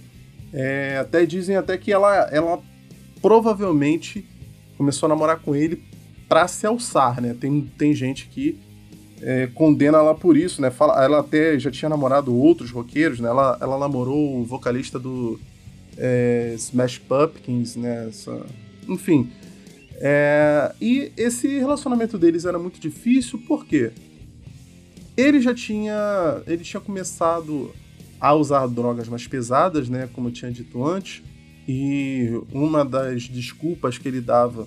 é, 0.53 0.98
até 0.98 1.24
dizem 1.24 1.57
até 1.57 1.76
que 1.78 1.92
ela, 1.92 2.28
ela 2.30 2.61
provavelmente 3.20 4.26
começou 4.76 5.07
a 5.07 5.11
namorar 5.11 5.40
com 5.40 5.55
ele 5.55 5.82
para 6.28 6.46
se 6.48 6.66
alçar, 6.66 7.20
né? 7.20 7.36
Tem, 7.38 7.70
tem 7.76 7.94
gente 7.94 8.28
que 8.28 8.59
é, 9.20 9.46
condena 9.48 9.98
ela 9.98 10.14
por 10.14 10.36
isso, 10.36 10.62
né? 10.62 10.70
Fala, 10.70 11.03
ela 11.03 11.20
até 11.20 11.59
já 11.59 11.70
tinha 11.70 11.88
namorado 11.88 12.34
outros 12.34 12.70
roqueiros, 12.70 13.20
né? 13.20 13.28
Ela, 13.28 13.59
ela 13.61 13.78
namorou 13.78 14.40
o 14.40 14.44
vocalista 14.44 14.98
do 14.98 15.38
é, 15.96 16.55
Smash 16.57 16.98
Pumpkins, 16.98 17.76
né? 17.76 18.09
Essa, 18.09 18.46
enfim. 18.88 19.30
É, 19.96 20.72
e 20.80 21.12
esse 21.16 21.46
relacionamento 21.59 22.16
deles 22.16 22.46
era 22.46 22.59
muito 22.59 22.80
difícil, 22.80 23.38
por 23.46 23.66
quê? 23.66 23.90
Ele 25.16 25.40
já 25.40 25.55
tinha, 25.55 26.42
ele 26.46 26.64
tinha 26.64 26.80
começado 26.80 27.70
a 28.21 28.35
usar 28.35 28.66
drogas 28.66 29.09
mais 29.09 29.27
pesadas, 29.27 29.89
né, 29.89 30.09
como 30.12 30.29
eu 30.29 30.33
tinha 30.33 30.51
dito 30.51 30.85
antes, 30.85 31.23
E 31.73 32.29
uma 32.53 32.85
das 32.85 33.29
desculpas 33.29 33.97
que 33.97 34.09
ele 34.09 34.21
dava 34.21 34.66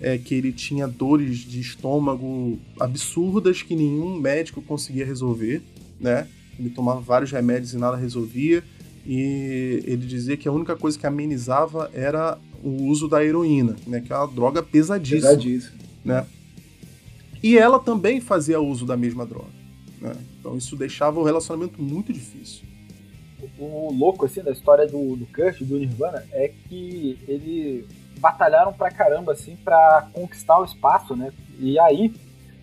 é 0.00 0.16
que 0.16 0.32
ele 0.32 0.52
tinha 0.52 0.86
dores 0.86 1.38
de 1.38 1.58
estômago 1.58 2.56
absurdas 2.78 3.62
que 3.62 3.74
nenhum 3.74 4.16
médico 4.20 4.62
conseguia 4.62 5.04
resolver, 5.04 5.60
né? 5.98 6.28
Ele 6.56 6.70
tomava 6.70 7.00
vários 7.00 7.32
remédios 7.32 7.72
e 7.72 7.78
nada 7.78 7.96
resolvia. 7.96 8.62
E 9.04 9.82
ele 9.84 10.06
dizia 10.06 10.36
que 10.36 10.46
a 10.46 10.52
única 10.52 10.76
coisa 10.76 10.96
que 10.96 11.04
amenizava 11.06 11.90
era 11.92 12.38
o 12.62 12.84
uso 12.84 13.08
da 13.08 13.24
heroína, 13.24 13.74
né? 13.84 14.00
Que 14.00 14.12
é 14.12 14.16
uma 14.16 14.28
droga 14.28 14.62
pesadíssima. 14.62 15.30
Pesadíssimo. 15.30 15.78
Né? 16.04 16.24
E 17.42 17.58
ela 17.58 17.80
também 17.80 18.20
fazia 18.20 18.60
uso 18.60 18.86
da 18.86 18.96
mesma 18.96 19.26
droga. 19.26 19.50
Né? 20.00 20.14
Então 20.38 20.56
isso 20.56 20.76
deixava 20.76 21.18
o 21.18 21.24
relacionamento 21.24 21.82
muito 21.82 22.12
difícil. 22.12 22.65
O, 23.58 23.92
louco 23.92 24.26
assim 24.26 24.42
da 24.42 24.50
história 24.50 24.86
do, 24.86 25.16
do 25.16 25.26
Kurt, 25.26 25.62
do 25.62 25.78
Nirvana, 25.78 26.24
é 26.32 26.48
que 26.48 27.18
ele 27.26 27.86
batalharam 28.18 28.72
pra 28.72 28.90
caramba, 28.90 29.32
assim, 29.32 29.56
pra 29.56 30.08
conquistar 30.12 30.58
o 30.58 30.64
espaço, 30.64 31.14
né? 31.16 31.32
E 31.58 31.78
aí, 31.78 32.12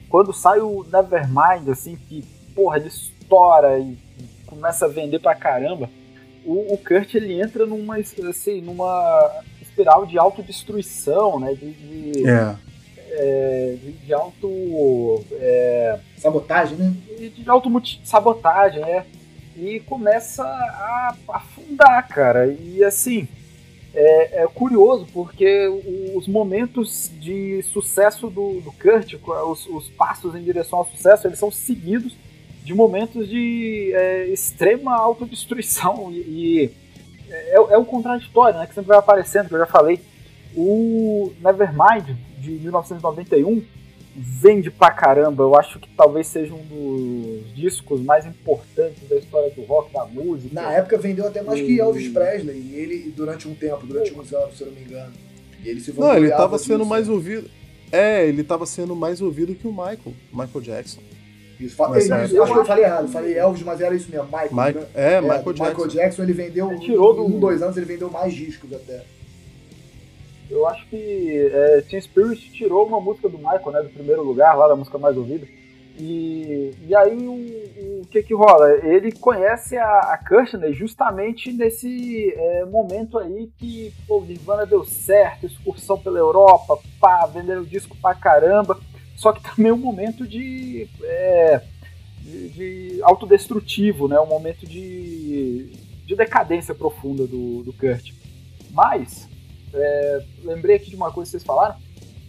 quando 0.10 0.34
sai 0.34 0.60
o 0.60 0.86
Nevermind, 0.92 1.68
assim, 1.70 1.96
que, 1.96 2.24
porra, 2.56 2.78
ele 2.78 2.88
estoura 2.88 3.80
e 3.80 3.98
começa 4.46 4.86
a 4.86 4.90
vender 4.90 5.20
pra 5.20 5.36
caramba, 5.36 5.90
o, 6.46 6.74
o 6.74 6.78
Kurt, 6.78 7.16
ele 7.16 7.42
entra 7.42 7.66
numa, 7.66 7.98
assim, 7.98 8.62
numa 8.62 9.32
espiral 9.62 10.06
de 10.06 10.18
autodestruição, 10.18 11.40
né? 11.40 11.54
De, 11.54 11.72
de, 11.72 12.28
é. 12.28 12.56
É, 13.16 13.78
de, 13.82 13.92
de 13.94 14.14
auto... 14.14 15.24
É, 15.34 16.00
sabotagem, 16.18 16.78
né? 16.78 16.94
De, 17.18 17.30
de 17.30 17.50
auto-sabotagem, 17.50 18.84
é. 18.84 19.06
E 19.56 19.80
começa 19.82 20.44
a 20.44 21.16
afundar, 21.30 22.08
cara. 22.08 22.48
E, 22.48 22.84
assim 22.84 23.28
é, 23.94 24.44
é, 24.44 24.48
curioso 24.48 25.08
porque 25.14 25.68
os 26.16 26.28
momentos 26.28 27.12
de 27.20 27.62
sucesso 27.62 28.28
do, 28.28 28.60
do 28.62 28.72
Kurt, 28.72 29.14
os, 29.48 29.68
os, 29.68 29.90
passos 29.90 30.34
em 30.36 30.44
direção 30.44 30.80
ao 30.80 30.86
sucesso, 30.86 31.28
eles 31.28 31.38
são 31.38 31.52
seguidos 31.52 32.16
de 32.64 32.74
momentos 32.74 33.28
de 33.28 33.92
é, 33.94 34.28
extrema 34.30 34.96
autodestruição 34.96 36.12
e, 36.12 36.18
e 36.18 36.72
é, 37.30 37.56
é 37.56 37.78
o 37.78 37.86
contraditório, 37.86 38.58
né, 38.60 38.66
que 38.66 38.74
sempre 38.74 38.90
vai 38.90 38.98
aparecendo, 38.98 39.48
que 39.48 39.54
eu 39.54 39.60
já 39.60 39.68
falei. 39.68 40.00
O 40.56 41.34
Nevermind, 41.40 42.16
de 42.38 42.52
1991, 42.52 43.64
vende 44.16 44.70
pra 44.70 44.92
caramba. 44.92 45.44
Eu 45.44 45.56
acho 45.56 45.80
que 45.80 45.90
talvez 45.96 46.28
seja 46.28 46.54
um 46.54 46.64
dos 46.64 47.56
discos 47.56 48.02
mais 48.02 48.26
importantes 48.26 49.08
da 49.10 49.16
história 49.16 49.50
do 49.52 49.64
rock, 49.64 49.92
da 49.92 50.06
música. 50.06 50.54
Na 50.54 50.72
época 50.74 50.98
vendeu 50.98 51.28
até 51.28 51.42
mais 51.42 51.60
e... 51.60 51.66
que 51.66 51.80
Elvis 51.80 52.10
Presley. 52.10 52.58
E 52.58 52.76
ele, 52.76 53.14
durante 53.16 53.48
um 53.48 53.56
tempo, 53.56 53.86
durante 53.86 54.14
uns 54.14 54.34
anos, 54.34 54.58
se 54.58 54.64
eu 54.64 54.68
não 54.68 54.76
me 54.76 54.82
engano. 54.82 55.14
E 55.64 55.70
ele 55.70 55.80
se 55.80 55.94
Não, 55.94 56.16
ele 56.16 56.30
tava 56.30 56.58
sendo 56.60 56.80
disso, 56.80 56.90
mais 56.90 57.10
ouvido. 57.10 57.50
É, 57.92 58.26
ele 58.26 58.44
tava 58.44 58.66
sendo 58.66 58.96
mais 58.96 59.22
ouvido 59.22 59.56
que 59.56 59.68
o 59.68 59.72
Michael, 59.72 60.14
Michael 60.32 60.62
Jackson. 60.62 61.02
Isso, 61.60 61.76
fa... 61.76 61.92
Ei, 61.98 62.12
acho 62.12 62.34
que 62.34 62.38
eu 62.38 62.66
falei 62.66 62.84
errado, 62.84 63.08
falei 63.08 63.38
Elvis, 63.38 63.64
mas 63.64 63.80
era 63.80 63.96
isso 63.96 64.10
mesmo, 64.12 64.26
Michael. 64.26 64.50
Mike... 64.52 64.80
Né? 64.80 64.86
É, 64.96 65.22
Michael 65.22 65.40
é, 65.40 65.44
Jackson. 65.44 65.64
Michael 65.64 65.88
Jackson, 65.88 66.24
ele 66.24 66.34
vendeu, 66.34 66.72
ele 66.72 66.80
tirou 66.80 67.14
do... 67.14 67.26
um, 67.26 67.40
dois 67.40 67.62
anos, 67.62 67.78
ele 67.78 67.86
vendeu 67.86 68.10
mais 68.10 68.34
discos 68.34 68.74
até. 68.74 69.04
Eu 70.54 70.68
acho 70.68 70.86
que 70.88 71.52
é, 71.52 71.82
Teen 71.82 72.00
Spirit 72.00 72.52
tirou 72.52 72.86
uma 72.86 73.02
música 73.02 73.28
do 73.28 73.40
Michael, 73.40 73.72
né? 73.72 73.82
Do 73.82 73.90
primeiro 73.90 74.22
lugar, 74.22 74.56
lá 74.56 74.68
da 74.68 74.76
música 74.76 75.00
mais 75.00 75.18
ouvida. 75.18 75.48
E, 75.98 76.72
e 76.88 76.96
aí 76.96 77.28
o, 77.28 78.02
o 78.02 78.08
que 78.08 78.22
que 78.22 78.36
rola? 78.36 78.70
Ele 78.86 79.12
conhece 79.12 79.78
a, 79.78 80.00
a 80.00 80.18
Kirchner 80.18 80.72
justamente 80.74 81.52
nesse 81.52 82.32
é, 82.36 82.66
momento 82.66 83.18
aí 83.18 83.52
que 83.58 83.92
pô, 84.08 84.22
Nirvana 84.22 84.66
deu 84.66 84.84
certo, 84.84 85.48
excursão 85.48 85.98
pela 85.98 86.20
Europa, 86.20 86.80
pá, 87.00 87.26
vendendo 87.26 87.66
disco 87.66 87.98
pra 88.00 88.14
caramba. 88.14 88.80
Só 89.16 89.32
que 89.32 89.42
também 89.42 89.72
é 89.72 89.74
um 89.74 89.78
momento 89.78 90.28
de, 90.28 90.88
é, 91.04 91.62
de, 92.22 92.50
de, 92.50 93.04
autodestrutivo, 93.04 94.08
né? 94.08 94.20
Um 94.20 94.28
momento 94.28 94.68
de, 94.68 95.72
de 96.06 96.16
decadência 96.16 96.76
profunda 96.76 97.26
do, 97.26 97.64
do 97.64 97.74
Kurt. 97.74 98.12
Mas 98.72 99.33
é, 99.74 100.26
lembrei 100.44 100.76
aqui 100.76 100.90
de 100.90 100.96
uma 100.96 101.12
coisa 101.12 101.30
que 101.30 101.32
vocês 101.32 101.44
falaram. 101.44 101.76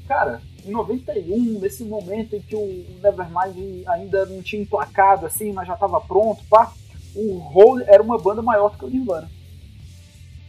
Cara, 0.06 0.40
em 0.64 0.70
91, 0.70 1.60
nesse 1.60 1.84
momento 1.84 2.36
em 2.36 2.40
que 2.40 2.56
o 2.56 2.86
Nevermind 3.02 3.84
ainda 3.86 4.26
não 4.26 4.42
tinha 4.42 4.62
emplacado 4.62 5.26
assim, 5.26 5.52
mas 5.52 5.66
já 5.66 5.74
estava 5.74 6.00
pronto, 6.00 6.42
pá, 6.48 6.72
o 7.14 7.38
Hole 7.38 7.84
era 7.86 8.02
uma 8.02 8.18
banda 8.18 8.42
maior 8.42 8.70
do 8.70 8.78
que 8.78 8.84
o 8.84 8.90
Nirvana. 8.90 9.30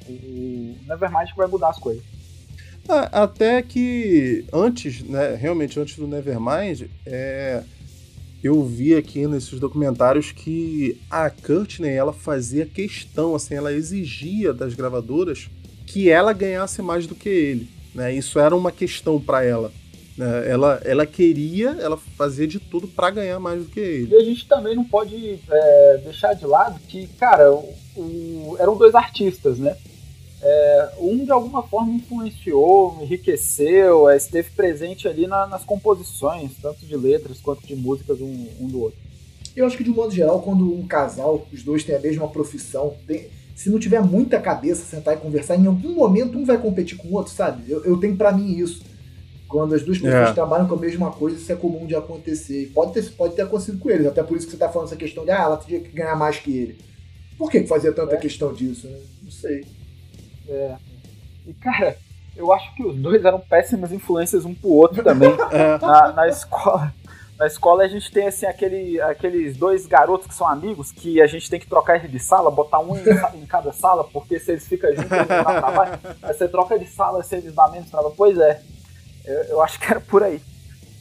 O 0.08 0.76
Nevermind 0.88 1.30
vai 1.36 1.48
mudar 1.48 1.70
as 1.70 1.80
coisas. 1.80 2.04
Ah, 2.88 3.24
até 3.24 3.62
que 3.62 4.46
antes, 4.54 5.02
né, 5.02 5.36
realmente 5.36 5.80
antes 5.80 5.98
do 5.98 6.08
Nevermind, 6.08 6.84
é, 7.06 7.64
eu 8.43 8.64
vi 8.64 8.93
aqui 8.93 9.26
nesses 9.26 9.60
documentários 9.60 10.32
que 10.32 11.02
a 11.10 11.30
Courtney 11.32 11.91
ela 11.91 12.14
fazia 12.14 12.66
questão, 12.66 13.34
assim, 13.34 13.56
ela 13.56 13.74
exigia 13.74 14.54
das 14.54 14.76
gravadoras 14.76 15.50
que 15.86 16.09
ela 16.09 16.33
ganhasse 16.33 16.81
mais 16.81 17.07
do 17.07 17.15
que 17.15 17.29
ele. 17.29 17.69
Né? 17.93 18.13
Isso 18.13 18.39
era 18.39 18.55
uma 18.55 18.71
questão 18.71 19.19
para 19.19 19.43
ela. 19.43 19.71
Né? 20.17 20.49
Ela, 20.49 20.81
ela 20.83 21.05
queria, 21.05 21.77
ela 21.79 21.97
fazia 21.97 22.47
de 22.47 22.59
tudo 22.59 22.88
para 22.88 23.09
ganhar 23.09 23.39
mais 23.39 23.63
do 23.63 23.69
que 23.69 23.79
ele. 23.79 24.13
E 24.13 24.15
a 24.15 24.23
gente 24.23 24.47
também 24.47 24.75
não 24.75 24.83
pode 24.83 25.39
é, 25.49 26.01
deixar 26.03 26.33
de 26.33 26.45
lado 26.45 26.79
que, 26.88 27.07
cara, 27.19 27.51
o, 27.51 27.73
o, 27.95 28.55
eram 28.59 28.77
dois 28.77 28.95
artistas, 28.95 29.57
né? 29.57 29.75
É, 30.41 30.89
um 30.99 31.25
de 31.25 31.31
alguma 31.31 31.63
forma 31.63 31.93
influenciou, 31.93 32.99
enriqueceu, 33.01 34.09
é, 34.09 34.17
esteve 34.17 34.51
presente 34.51 35.07
ali 35.07 35.25
na, 35.25 35.47
nas 35.47 35.63
composições, 35.63 36.51
tanto 36.61 36.86
de 36.86 36.95
letras 36.95 37.39
quanto 37.39 37.65
de 37.65 37.75
músicas 37.75 38.21
um, 38.21 38.47
um, 38.59 38.67
do 38.67 38.81
outro. 38.81 38.99
Eu 39.55 39.65
acho 39.65 39.77
que 39.77 39.83
de 39.83 39.89
modo 39.89 40.13
geral, 40.13 40.41
quando 40.41 40.71
um 40.71 40.86
casal, 40.86 41.47
os 41.51 41.63
dois 41.63 41.83
têm 41.83 41.95
a 41.95 41.99
mesma 41.99 42.27
profissão, 42.27 42.95
tem, 43.07 43.27
se 43.56 43.70
não 43.70 43.80
tiver 43.80 44.01
muita 44.01 44.39
cabeça, 44.39 44.84
sentar 44.84 45.14
e 45.14 45.18
conversar, 45.18 45.56
em 45.56 45.66
algum 45.66 45.95
momento 45.95 46.38
um 46.38 46.43
vai 46.43 46.58
competir 46.58 46.97
com 46.97 47.08
o 47.08 47.14
outro, 47.14 47.32
sabe? 47.34 47.72
Eu, 47.72 47.84
eu 47.86 47.97
tenho 47.97 48.18
para 48.18 48.34
mim 48.34 48.58
isso. 48.58 48.84
Quando 49.47 49.74
as 49.74 49.82
duas 49.82 49.97
pessoas 49.97 50.30
é. 50.30 50.34
trabalham 50.34 50.68
com 50.68 50.76
a 50.76 50.80
mesma 50.80 51.10
coisa, 51.10 51.38
isso 51.38 51.51
é 51.51 51.56
comum 51.56 51.86
de 51.86 51.95
acontecer. 51.95 52.64
E 52.64 52.66
pode 52.68 52.91
ter, 52.91 53.10
pode 53.12 53.34
ter 53.34 53.43
acontecido 53.43 53.80
com 53.80 53.89
eles, 53.89 54.06
até 54.06 54.22
por 54.22 54.36
isso 54.36 54.45
que 54.45 54.51
você 54.51 54.58
tá 54.58 54.68
falando 54.68 54.88
essa 54.89 54.97
questão 54.97 55.24
de, 55.24 55.32
ah, 55.32 55.43
ela 55.43 55.58
tinha 55.58 55.80
que 55.80 55.89
ganhar 55.89 56.16
mais 56.18 56.38
que 56.38 56.51
ele. 56.51 56.78
Por 57.38 57.49
que, 57.49 57.66
fazia 57.66 57.93
tanta 57.93 58.16
é. 58.16 58.18
questão 58.18 58.53
disso, 58.53 58.88
né? 58.88 58.99
Não 59.24 59.32
sei. 59.32 59.66
É. 60.49 60.76
E, 61.47 61.53
cara, 61.53 61.97
eu 62.36 62.51
acho 62.51 62.76
que 62.76 62.84
os 62.84 62.97
dois 62.97 63.24
eram 63.24 63.39
péssimas 63.39 63.93
influências 63.93 64.43
um 64.43 64.53
pro 64.53 64.70
outro 64.70 65.01
também. 65.01 65.32
é. 65.51 65.78
na, 65.80 66.12
na 66.12 66.28
escola 66.28 66.93
na 67.38 67.47
escola 67.47 67.83
a 67.83 67.88
gente 67.88 68.11
tem 68.11 68.27
assim 68.27 68.45
aquele, 68.45 68.99
aqueles 69.01 69.57
dois 69.57 69.86
garotos 69.86 70.27
que 70.27 70.33
são 70.33 70.47
amigos 70.47 70.91
que 70.91 71.21
a 71.21 71.27
gente 71.27 71.49
tem 71.49 71.59
que 71.59 71.67
trocar 71.67 71.97
eles 71.97 72.09
de 72.09 72.19
sala, 72.19 72.49
botar 72.49 72.79
um 72.79 72.95
em, 72.95 73.03
em 73.41 73.45
cada 73.45 73.73
sala, 73.73 74.05
porque 74.05 74.39
se 74.39 74.51
eles 74.51 74.67
ficam 74.67 74.89
juntos 74.95 75.11
eles 75.11 75.27
não 75.27 75.43
dá 75.43 75.61
trabalho. 75.61 75.99
Aí 76.23 76.33
você 76.33 76.47
troca 76.47 76.79
de 76.79 76.88
sala 76.88 77.21
se 77.23 77.36
eles 77.36 77.53
dão 77.53 77.69
menos 77.71 77.89
trabalho. 77.89 78.13
Pois 78.15 78.38
é, 78.38 78.61
eu, 79.25 79.43
eu, 79.43 79.61
acho 79.61 79.79
que 79.79 79.86
era 79.86 79.99
por 79.99 80.23
aí. 80.23 80.41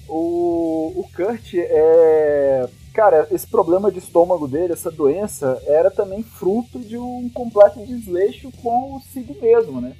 O, 0.08 0.92
o 0.96 1.08
Kurt, 1.14 1.54
é, 1.54 2.68
cara, 2.92 3.28
esse 3.30 3.46
problema 3.46 3.90
de 3.90 4.00
estômago 4.00 4.48
dele, 4.48 4.72
essa 4.72 4.90
doença, 4.90 5.62
era 5.66 5.90
também 5.90 6.24
fruto 6.24 6.80
de 6.80 6.98
um 6.98 7.30
completo 7.32 7.84
desleixo 7.86 8.50
com 8.60 8.96
o 8.96 9.00
si 9.00 9.24
mesmo, 9.40 9.80
né? 9.80 9.96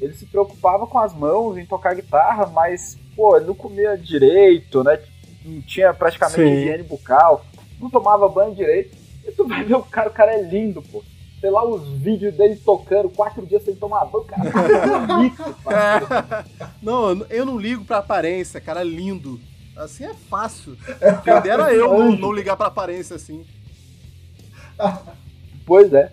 Ele 0.00 0.14
se 0.14 0.26
preocupava 0.26 0.86
com 0.86 0.98
as 0.98 1.12
mãos 1.12 1.58
em 1.58 1.66
tocar 1.66 1.94
guitarra, 1.94 2.46
mas, 2.46 2.96
pô, 3.14 3.36
ele 3.36 3.46
não 3.46 3.54
comia 3.54 3.96
direito, 3.96 4.82
né? 4.82 4.96
Não 5.44 5.60
tinha 5.62 5.92
praticamente 5.92 6.40
Sim. 6.40 6.52
higiene 6.52 6.82
bucal, 6.82 7.44
não 7.80 7.90
tomava 7.90 8.28
banho 8.28 8.54
direito. 8.54 8.96
E 9.26 9.30
tu 9.32 9.46
vai 9.46 9.64
ver 9.64 9.74
o 9.74 9.82
cara, 9.82 10.08
o 10.08 10.12
cara 10.12 10.32
é 10.32 10.42
lindo, 10.42 10.82
pô. 10.82 11.02
Sei 11.40 11.50
lá, 11.50 11.64
os 11.64 11.88
vídeos 11.98 12.34
dele 12.34 12.56
tocando 12.56 13.08
quatro 13.10 13.44
dias 13.44 13.64
sem 13.64 13.74
tomar 13.74 14.04
banho, 14.04 14.24
cara. 14.24 14.42
É 15.02 15.06
bonito, 15.06 15.56
não, 16.82 17.26
eu 17.28 17.44
não 17.44 17.58
ligo 17.58 17.84
pra 17.84 17.98
aparência, 17.98 18.60
cara, 18.60 18.82
lindo. 18.82 19.40
Assim 19.76 20.04
é 20.04 20.14
fácil. 20.28 20.76
Quem 21.24 21.40
dera 21.40 21.72
eu 21.72 21.88
não, 21.98 22.12
não 22.12 22.32
ligar 22.32 22.56
pra 22.56 22.66
aparência 22.66 23.16
assim. 23.16 23.44
Pois 25.64 25.92
é. 25.92 26.12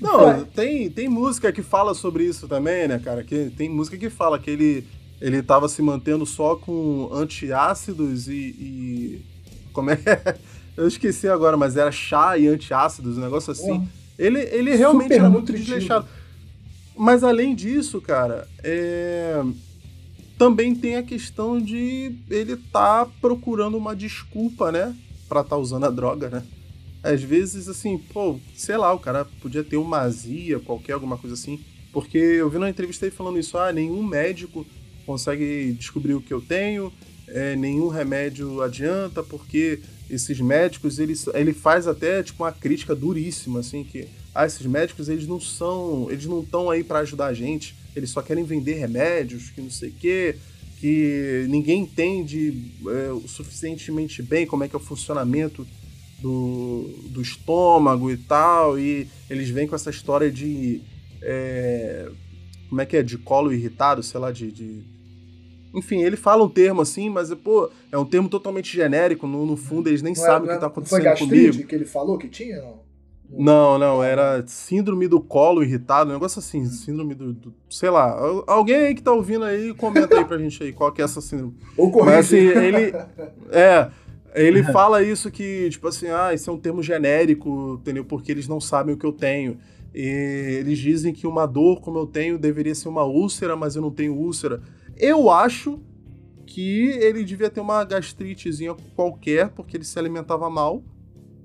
Não, 0.00 0.44
tem, 0.44 0.90
tem 0.90 1.08
música 1.08 1.52
que 1.52 1.62
fala 1.62 1.94
sobre 1.94 2.24
isso 2.24 2.48
também, 2.48 2.88
né, 2.88 2.98
cara? 2.98 3.22
Que, 3.22 3.50
tem 3.50 3.68
música 3.68 3.96
que 3.96 4.10
fala 4.10 4.38
que 4.38 4.50
ele 4.50 4.86
ele 5.20 5.38
estava 5.38 5.68
se 5.68 5.80
mantendo 5.80 6.26
só 6.26 6.56
com 6.56 7.08
antiácidos 7.12 8.28
e, 8.28 8.32
e. 8.32 9.24
Como 9.72 9.90
é? 9.90 9.98
Eu 10.76 10.86
esqueci 10.86 11.26
agora, 11.26 11.56
mas 11.56 11.76
era 11.76 11.90
chá 11.90 12.36
e 12.36 12.46
antiácidos, 12.46 13.16
um 13.16 13.22
negócio 13.22 13.50
assim. 13.50 13.88
Ele, 14.18 14.40
ele 14.40 14.74
realmente 14.74 15.14
era 15.14 15.30
muito 15.30 15.52
desleixado. 15.52 16.06
Mas 16.94 17.24
além 17.24 17.54
disso, 17.54 18.00
cara, 18.00 18.46
é... 18.62 19.42
também 20.36 20.74
tem 20.74 20.96
a 20.96 21.02
questão 21.02 21.58
de 21.58 22.14
ele 22.28 22.56
tá 22.56 23.06
procurando 23.20 23.76
uma 23.76 23.96
desculpa, 23.96 24.70
né? 24.70 24.94
Pra 25.28 25.40
estar 25.40 25.56
tá 25.56 25.60
usando 25.60 25.84
a 25.84 25.90
droga, 25.90 26.28
né? 26.28 26.42
Às 27.02 27.22
vezes, 27.22 27.68
assim, 27.68 27.96
pô, 27.98 28.38
sei 28.54 28.76
lá, 28.76 28.92
o 28.92 28.98
cara 28.98 29.26
podia 29.40 29.64
ter 29.64 29.76
uma 29.76 30.00
azia, 30.00 30.58
qualquer 30.58 30.94
alguma 30.94 31.16
coisa 31.16 31.34
assim 31.34 31.60
Porque 31.92 32.18
eu 32.18 32.50
vi 32.50 32.58
numa 32.58 32.68
entrevista 32.68 33.06
ele 33.06 33.14
falando 33.14 33.38
isso, 33.38 33.56
ah, 33.56 33.72
nenhum 33.72 34.02
médico 34.02 34.66
consegue 35.06 35.72
descobrir 35.72 36.14
o 36.14 36.20
que 36.20 36.34
eu 36.34 36.40
tenho, 36.40 36.92
é, 37.28 37.56
nenhum 37.56 37.88
remédio 37.88 38.60
adianta, 38.60 39.22
porque 39.22 39.80
esses 40.10 40.40
médicos, 40.40 40.98
eles, 40.98 41.26
ele 41.28 41.52
faz 41.52 41.86
até 41.86 42.22
tipo 42.22 42.42
uma 42.42 42.52
crítica 42.52 42.94
duríssima, 42.94 43.60
assim, 43.60 43.82
que 43.84 44.08
ah, 44.34 44.44
esses 44.44 44.66
médicos, 44.66 45.08
eles 45.08 45.26
não 45.26 45.40
são, 45.40 46.08
eles 46.10 46.26
não 46.26 46.40
estão 46.40 46.68
aí 46.68 46.84
para 46.84 46.98
ajudar 47.00 47.26
a 47.26 47.34
gente, 47.34 47.74
eles 47.94 48.10
só 48.10 48.20
querem 48.20 48.44
vender 48.44 48.74
remédios, 48.74 49.50
que 49.50 49.60
não 49.60 49.70
sei 49.70 49.88
o 49.88 49.92
quê, 49.92 50.36
que 50.78 51.46
ninguém 51.48 51.82
entende 51.82 52.70
é, 52.86 53.12
o 53.12 53.26
suficientemente 53.26 54.22
bem 54.22 54.46
como 54.46 54.62
é 54.62 54.68
que 54.68 54.76
é 54.76 54.78
o 54.78 54.82
funcionamento 54.82 55.66
do, 56.20 56.90
do 57.08 57.22
estômago 57.22 58.10
e 58.10 58.16
tal, 58.16 58.78
e 58.78 59.08
eles 59.28 59.48
vêm 59.48 59.66
com 59.66 59.74
essa 59.74 59.90
história 59.90 60.30
de. 60.30 60.82
É, 61.22 62.10
como 62.68 62.80
é 62.80 62.86
que 62.86 62.96
é? 62.96 63.02
De 63.02 63.16
colo 63.16 63.52
irritado, 63.52 64.02
sei 64.02 64.20
lá, 64.20 64.30
de, 64.30 64.50
de. 64.50 64.82
Enfim, 65.76 66.02
ele 66.02 66.16
fala 66.16 66.42
um 66.42 66.48
termo 66.48 66.80
assim, 66.80 67.10
mas 67.10 67.32
pô, 67.34 67.70
é 67.92 67.98
um 67.98 68.04
termo 68.04 68.30
totalmente 68.30 68.74
genérico, 68.74 69.26
no, 69.26 69.44
no 69.44 69.56
fundo 69.56 69.90
eles 69.90 70.00
nem 70.00 70.14
não 70.14 70.20
sabem 70.22 70.40
é, 70.40 70.44
o 70.44 70.48
que 70.48 70.54
está 70.54 70.66
acontecendo 70.68 70.98
foi 70.98 71.04
gastrite 71.04 71.50
comigo. 71.50 71.68
que 71.68 71.74
ele 71.74 71.84
falou 71.84 72.16
que 72.16 72.28
tinha, 72.28 72.56
não? 72.62 72.86
Não, 73.28 73.78
não, 73.78 74.02
era 74.02 74.44
síndrome 74.46 75.08
do 75.08 75.20
colo 75.20 75.62
irritado, 75.62 76.10
um 76.10 76.12
negócio 76.14 76.38
assim, 76.38 76.64
síndrome 76.66 77.14
do, 77.14 77.32
do, 77.32 77.54
Sei 77.68 77.90
lá. 77.90 78.16
Alguém 78.46 78.76
aí 78.76 78.94
que 78.94 79.02
tá 79.02 79.12
ouvindo 79.12 79.44
aí, 79.44 79.74
comenta 79.74 80.16
aí 80.16 80.24
pra 80.24 80.38
gente 80.38 80.62
aí 80.62 80.72
qual 80.72 80.92
que 80.92 81.02
é 81.02 81.04
essa 81.04 81.20
síndrome. 81.20 81.54
Ou 81.76 81.90
Mas 82.04 82.26
assim, 82.26 82.36
ele. 82.36 82.92
É. 83.50 83.90
Ele 84.34 84.62
fala 84.64 85.02
isso 85.02 85.30
que, 85.30 85.70
tipo 85.70 85.88
assim, 85.88 86.08
ah, 86.08 86.34
isso 86.34 86.50
é 86.50 86.52
um 86.52 86.58
termo 86.58 86.82
genérico, 86.82 87.78
entendeu? 87.80 88.04
Porque 88.04 88.30
eles 88.30 88.46
não 88.46 88.60
sabem 88.60 88.94
o 88.94 88.98
que 88.98 89.06
eu 89.06 89.12
tenho. 89.12 89.56
E 89.94 90.58
eles 90.60 90.78
dizem 90.78 91.10
que 91.10 91.26
uma 91.26 91.46
dor 91.46 91.80
como 91.80 91.98
eu 91.98 92.06
tenho 92.06 92.38
deveria 92.38 92.74
ser 92.74 92.90
uma 92.90 93.04
úlcera, 93.04 93.56
mas 93.56 93.76
eu 93.76 93.82
não 93.82 93.90
tenho 93.90 94.12
úlcera. 94.12 94.60
Eu 94.96 95.30
acho 95.30 95.80
que 96.46 96.88
ele 96.88 97.24
devia 97.24 97.50
ter 97.50 97.60
uma 97.60 97.84
gastritezinha 97.84 98.74
qualquer, 98.94 99.48
porque 99.50 99.76
ele 99.76 99.84
se 99.84 99.98
alimentava 99.98 100.48
mal 100.48 100.82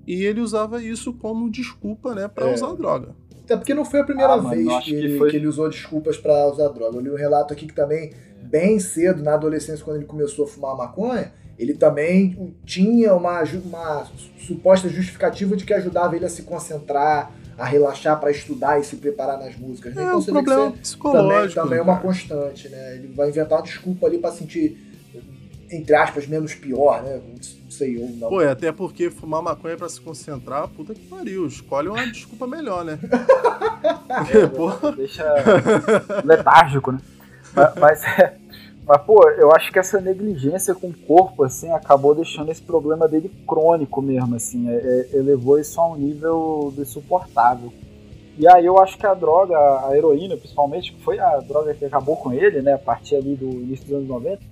e 0.08 0.24
ele 0.24 0.42
usava 0.42 0.82
isso 0.82 1.14
como 1.14 1.50
desculpa, 1.50 2.16
né, 2.16 2.28
para 2.28 2.50
é. 2.50 2.54
usar 2.54 2.74
droga. 2.74 3.16
Até 3.44 3.58
porque 3.58 3.74
não 3.74 3.84
foi 3.84 4.00
a 4.00 4.04
primeira 4.04 4.34
ah, 4.34 4.38
vez 4.38 4.68
que, 4.80 4.84
que, 4.84 4.94
ele, 4.94 5.18
foi... 5.18 5.30
que, 5.30 5.36
ele, 5.36 5.48
usou 5.48 5.68
desculpas 5.70 6.18
para 6.18 6.48
usar 6.48 6.70
droga. 6.70 6.98
Eu 6.98 7.02
li 7.02 7.10
um 7.10 7.16
relato 7.16 7.54
aqui 7.54 7.68
que 7.68 7.74
também, 7.74 8.14
bem 8.42 8.80
cedo, 8.80 9.22
na 9.22 9.34
adolescência, 9.34 9.84
quando 9.84 9.98
ele 9.98 10.06
começou 10.06 10.46
a 10.46 10.48
fumar 10.48 10.76
maconha, 10.78 11.34
ele 11.60 11.74
também 11.74 12.56
tinha 12.64 13.14
uma, 13.14 13.44
uma 13.66 14.08
suposta 14.48 14.88
justificativa 14.88 15.56
de 15.58 15.66
que 15.66 15.74
ajudava 15.74 16.16
ele 16.16 16.26
a 16.26 16.30
se 16.30 16.44
concentrar, 16.44 17.32
a 17.62 17.66
relaxar 17.66 18.20
para 18.20 18.32
estudar 18.32 18.80
e 18.80 18.84
se 18.84 18.96
preparar 18.96 19.38
nas 19.38 19.56
músicas. 19.56 19.94
Né? 19.94 20.02
É, 20.02 20.06
então, 20.08 20.20
um 20.20 20.24
problema 20.24 20.72
psicológico. 20.72 21.54
Também, 21.54 21.64
também 21.64 21.80
é 21.80 21.82
uma 21.82 22.00
constante, 22.00 22.68
né? 22.70 22.96
Ele 22.96 23.10
vai 23.10 23.30
inventar 23.30 23.60
uma 23.60 23.64
desculpa 23.64 24.08
ali 24.08 24.18
para 24.18 24.32
sentir, 24.32 24.78
entre 25.70 25.96
aspas, 25.96 26.26
menos 26.26 26.56
pior, 26.56 27.04
né? 27.04 27.22
sei, 27.70 27.98
ou 28.00 28.10
não. 28.10 28.30
Pô, 28.30 28.42
é 28.42 28.50
até 28.50 28.72
porque 28.72 29.12
fumar 29.12 29.44
maconha 29.44 29.78
pra 29.78 29.88
se 29.88 30.02
concentrar, 30.02 30.68
puta 30.70 30.96
que 30.96 31.02
pariu. 31.02 31.46
Escolhe 31.46 31.88
uma 31.88 32.06
desculpa 32.08 32.48
melhor, 32.48 32.84
né? 32.84 32.98
é, 34.34 34.46
pô... 34.50 34.72
Deixa 34.92 35.24
letárgico, 36.26 36.92
né? 36.92 37.00
Mas, 37.80 38.04
é, 38.04 38.38
mas, 38.92 39.04
pô, 39.04 39.26
eu 39.30 39.54
acho 39.54 39.72
que 39.72 39.80
essa 39.80 40.02
negligência 40.02 40.76
com 40.76 40.90
o 40.90 40.94
corpo, 40.94 41.46
assim, 41.46 41.72
acabou 41.72 42.14
deixando 42.14 42.52
esse 42.52 42.62
problema 42.62 43.08
dele 43.08 43.30
crônico 43.48 44.02
mesmo, 44.02 44.36
assim. 44.36 44.70
É, 44.70 44.74
é, 44.74 45.16
elevou 45.16 45.58
isso 45.58 45.80
a 45.80 45.88
um 45.88 45.96
nível 45.96 46.74
insuportável. 46.78 47.72
E 48.38 48.46
aí 48.46 48.66
eu 48.66 48.78
acho 48.80 48.98
que 48.98 49.06
a 49.06 49.14
droga, 49.14 49.58
a 49.58 49.96
heroína 49.96 50.36
principalmente, 50.36 50.92
que 50.92 51.02
foi 51.04 51.20
a 51.20 51.38
droga 51.38 51.74
que 51.74 51.86
acabou 51.86 52.18
com 52.18 52.34
ele, 52.34 52.62
né, 52.62 52.74
a 52.74 52.78
partir 52.78 53.16
ali 53.16 53.34
do 53.34 53.46
início 53.46 53.86
dos 53.86 53.96
anos 53.96 54.10
90, 54.10 54.44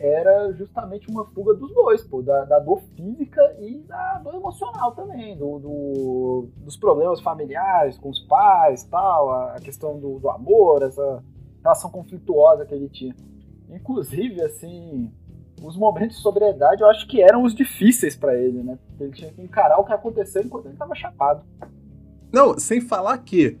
era 0.00 0.52
justamente 0.54 1.10
uma 1.10 1.26
fuga 1.26 1.52
dos 1.52 1.70
dois, 1.74 2.02
pô, 2.02 2.22
da, 2.22 2.46
da 2.46 2.58
dor 2.58 2.80
física 2.96 3.42
e 3.60 3.80
da 3.80 4.20
dor 4.24 4.36
emocional 4.36 4.92
também, 4.92 5.36
do, 5.36 5.58
do, 5.58 6.48
dos 6.64 6.78
problemas 6.78 7.20
familiares 7.20 7.98
com 7.98 8.08
os 8.08 8.20
pais 8.20 8.84
tal, 8.84 9.30
a 9.30 9.56
questão 9.60 10.00
do, 10.00 10.18
do 10.18 10.30
amor, 10.30 10.82
essa 10.82 11.22
relação 11.62 11.90
conflituosa 11.90 12.64
que 12.64 12.74
ele 12.74 12.88
tinha. 12.88 13.14
Inclusive, 13.70 14.40
assim, 14.42 15.12
os 15.62 15.76
momentos 15.76 16.16
de 16.16 16.22
sobriedade 16.22 16.82
eu 16.82 16.88
acho 16.88 17.06
que 17.06 17.22
eram 17.22 17.42
os 17.42 17.54
difíceis 17.54 18.14
para 18.14 18.34
ele, 18.36 18.62
né? 18.62 18.78
Porque 18.88 19.04
ele 19.04 19.12
tinha 19.12 19.32
que 19.32 19.42
encarar 19.42 19.78
o 19.78 19.84
que 19.84 19.92
aconteceu 19.92 20.42
enquanto 20.42 20.66
ele 20.66 20.74
estava 20.74 20.94
chapado. 20.94 21.44
Não, 22.32 22.58
sem 22.58 22.80
falar 22.80 23.18
que 23.18 23.58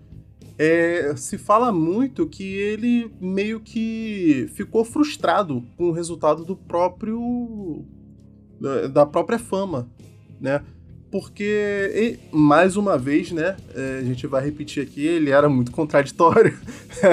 é, 0.58 1.14
se 1.16 1.36
fala 1.36 1.70
muito 1.70 2.26
que 2.26 2.44
ele 2.44 3.10
meio 3.20 3.60
que 3.60 4.50
ficou 4.54 4.84
frustrado 4.84 5.62
com 5.76 5.90
o 5.90 5.92
resultado 5.92 6.44
do 6.44 6.56
próprio. 6.56 7.84
da 8.92 9.04
própria 9.04 9.38
fama, 9.38 9.88
né? 10.40 10.62
Porque, 11.10 12.18
mais 12.32 12.76
uma 12.76 12.98
vez, 12.98 13.32
né? 13.32 13.56
É, 13.74 13.98
a 14.00 14.04
gente 14.04 14.26
vai 14.26 14.44
repetir 14.44 14.82
aqui, 14.82 15.06
ele 15.06 15.30
era 15.30 15.48
muito 15.48 15.70
contraditório. 15.70 16.58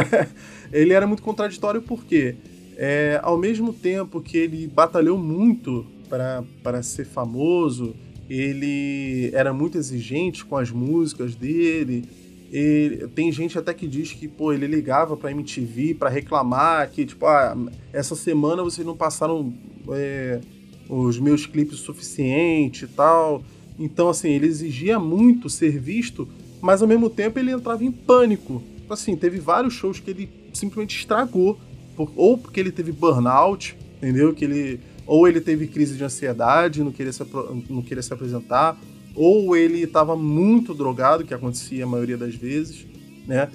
ele 0.72 0.94
era 0.94 1.06
muito 1.06 1.22
contraditório 1.22 1.82
porque, 1.82 2.36
é, 2.78 3.20
ao 3.24 3.38
mesmo 3.38 3.74
tempo 3.74 4.22
que 4.22 4.38
ele 4.38 4.68
batalhou 4.68 5.18
muito 5.18 5.86
para 6.10 6.84
ser 6.84 7.06
famoso, 7.06 7.96
ele 8.30 9.32
era 9.34 9.54
muito 9.54 9.78
exigente 9.78 10.46
com 10.46 10.56
as 10.56 10.72
músicas 10.72 11.36
dele 11.36 12.08
e 12.56 13.08
tem 13.16 13.32
gente 13.32 13.58
até 13.58 13.74
que 13.74 13.88
diz 13.88 14.12
que, 14.12 14.28
pô, 14.28 14.54
ele 14.54 14.68
ligava 14.68 15.18
pra 15.18 15.32
MTV 15.32 15.96
para 15.96 16.08
reclamar 16.08 16.88
que, 16.92 17.04
tipo, 17.04 17.26
ah, 17.26 17.58
essa 17.92 18.16
semana 18.16 18.62
vocês 18.62 18.86
não 18.86 18.96
passaram 18.96 19.52
é, 19.90 20.40
os 20.88 21.18
meus 21.18 21.48
clipes 21.48 21.80
o 21.80 21.84
suficiente 21.84 22.86
e 22.86 22.88
tal. 22.90 23.44
Então, 23.80 24.08
assim, 24.08 24.30
ele 24.30 24.46
exigia 24.46 25.00
muito 25.00 25.50
ser 25.50 25.80
visto, 25.80 26.28
mas 26.62 26.84
ao 26.84 26.88
mesmo 26.88 27.10
tempo 27.10 27.40
ele 27.40 27.50
entrava 27.50 27.84
em 27.84 27.92
pânico. 27.92 28.62
Assim, 28.88 29.16
teve 29.16 29.40
vários 29.40 29.74
shows 29.74 30.00
que 30.00 30.12
ele 30.12 30.30
simplesmente 30.54 30.96
estragou. 30.96 31.60
Por, 31.96 32.12
ou 32.16 32.38
porque 32.38 32.60
ele 32.60 32.72
teve 32.72 32.92
burnout, 32.92 33.78
entendeu? 33.98 34.34
Que 34.34 34.46
ele, 34.46 34.80
ou 35.06 35.28
ele 35.28 35.42
teve 35.42 35.68
crise 35.68 35.96
de 35.96 36.04
ansiedade, 36.04 36.84
não 36.84 36.92
queria 36.92 37.14
se, 37.14 37.24
não 37.70 37.82
queria 37.82 38.04
se 38.04 38.14
apresentar, 38.14 38.78
ou 39.16 39.56
ele 39.56 39.82
estava 39.82 40.16
muito 40.16 40.74
drogado, 40.74 41.24
que 41.24 41.34
acontecia 41.34 41.84
a 41.84 41.88
maioria 41.88 42.18
das 42.18 42.36
vezes, 42.36 42.86
né? 43.28 43.50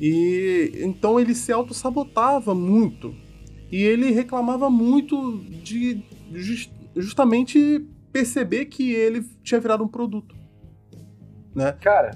E 0.00 0.72
então 0.76 1.20
ele 1.20 1.34
se 1.34 1.52
auto-sabotava 1.52 2.54
muito. 2.54 3.14
E 3.70 3.82
ele 3.82 4.10
reclamava 4.10 4.68
muito 4.68 5.38
de 5.38 6.02
just, 6.32 6.70
justamente 6.96 7.84
perceber 8.12 8.66
que 8.66 8.92
ele 8.92 9.24
tinha 9.42 9.60
virado 9.60 9.82
um 9.82 9.88
produto. 9.88 10.34
Né? 11.54 11.72
Cara, 11.80 12.12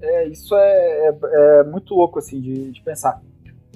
é, 0.00 0.28
isso 0.28 0.54
é, 0.56 1.08
é, 1.08 1.60
é 1.60 1.64
muito 1.64 1.94
louco 1.94 2.18
assim 2.18 2.40
de, 2.40 2.72
de, 2.72 2.82
pensar. 2.82 3.20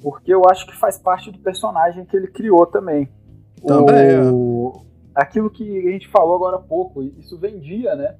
Porque 0.02 0.34
eu 0.34 0.42
acho 0.50 0.66
que 0.66 0.76
faz 0.76 0.98
parte 0.98 1.30
do 1.30 1.38
personagem 1.38 2.04
que 2.04 2.16
ele 2.16 2.26
criou 2.26 2.66
também. 2.66 3.08
Também. 3.64 4.18
O, 4.32 4.82
aquilo 5.14 5.48
que 5.48 5.86
a 5.86 5.92
gente 5.92 6.08
falou 6.08 6.34
agora 6.34 6.56
há 6.56 6.60
pouco, 6.60 7.02
isso 7.02 7.38
vendia, 7.38 7.94
né? 7.94 8.16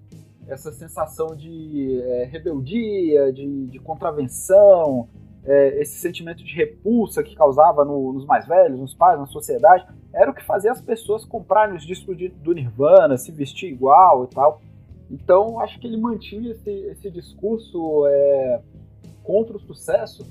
Essa 0.46 0.72
sensação 0.72 1.34
de 1.34 2.00
é, 2.02 2.24
rebeldia, 2.24 3.32
de, 3.32 3.66
de 3.66 3.78
contravenção, 3.78 5.08
é, 5.44 5.80
esse 5.80 5.98
sentimento 5.98 6.44
de 6.44 6.54
repulsa 6.54 7.22
que 7.22 7.34
causava 7.34 7.84
no, 7.84 8.12
nos 8.12 8.24
mais 8.24 8.46
velhos, 8.46 8.78
nos 8.78 8.94
pais, 8.94 9.18
na 9.18 9.26
sociedade, 9.26 9.86
era 10.12 10.30
o 10.30 10.34
que 10.34 10.44
fazia 10.44 10.70
as 10.70 10.80
pessoas 10.80 11.24
comprarem 11.24 11.76
os 11.76 11.84
discos 11.84 12.16
de, 12.16 12.28
do 12.28 12.52
Nirvana, 12.52 13.16
se 13.16 13.32
vestir 13.32 13.70
igual 13.70 14.24
e 14.24 14.28
tal. 14.28 14.60
Então, 15.10 15.60
acho 15.60 15.78
que 15.78 15.86
ele 15.86 15.96
mantinha 15.96 16.52
esse, 16.52 16.70
esse 16.70 17.10
discurso 17.10 18.06
é, 18.06 18.60
contra 19.22 19.56
o 19.56 19.60
sucesso 19.60 20.24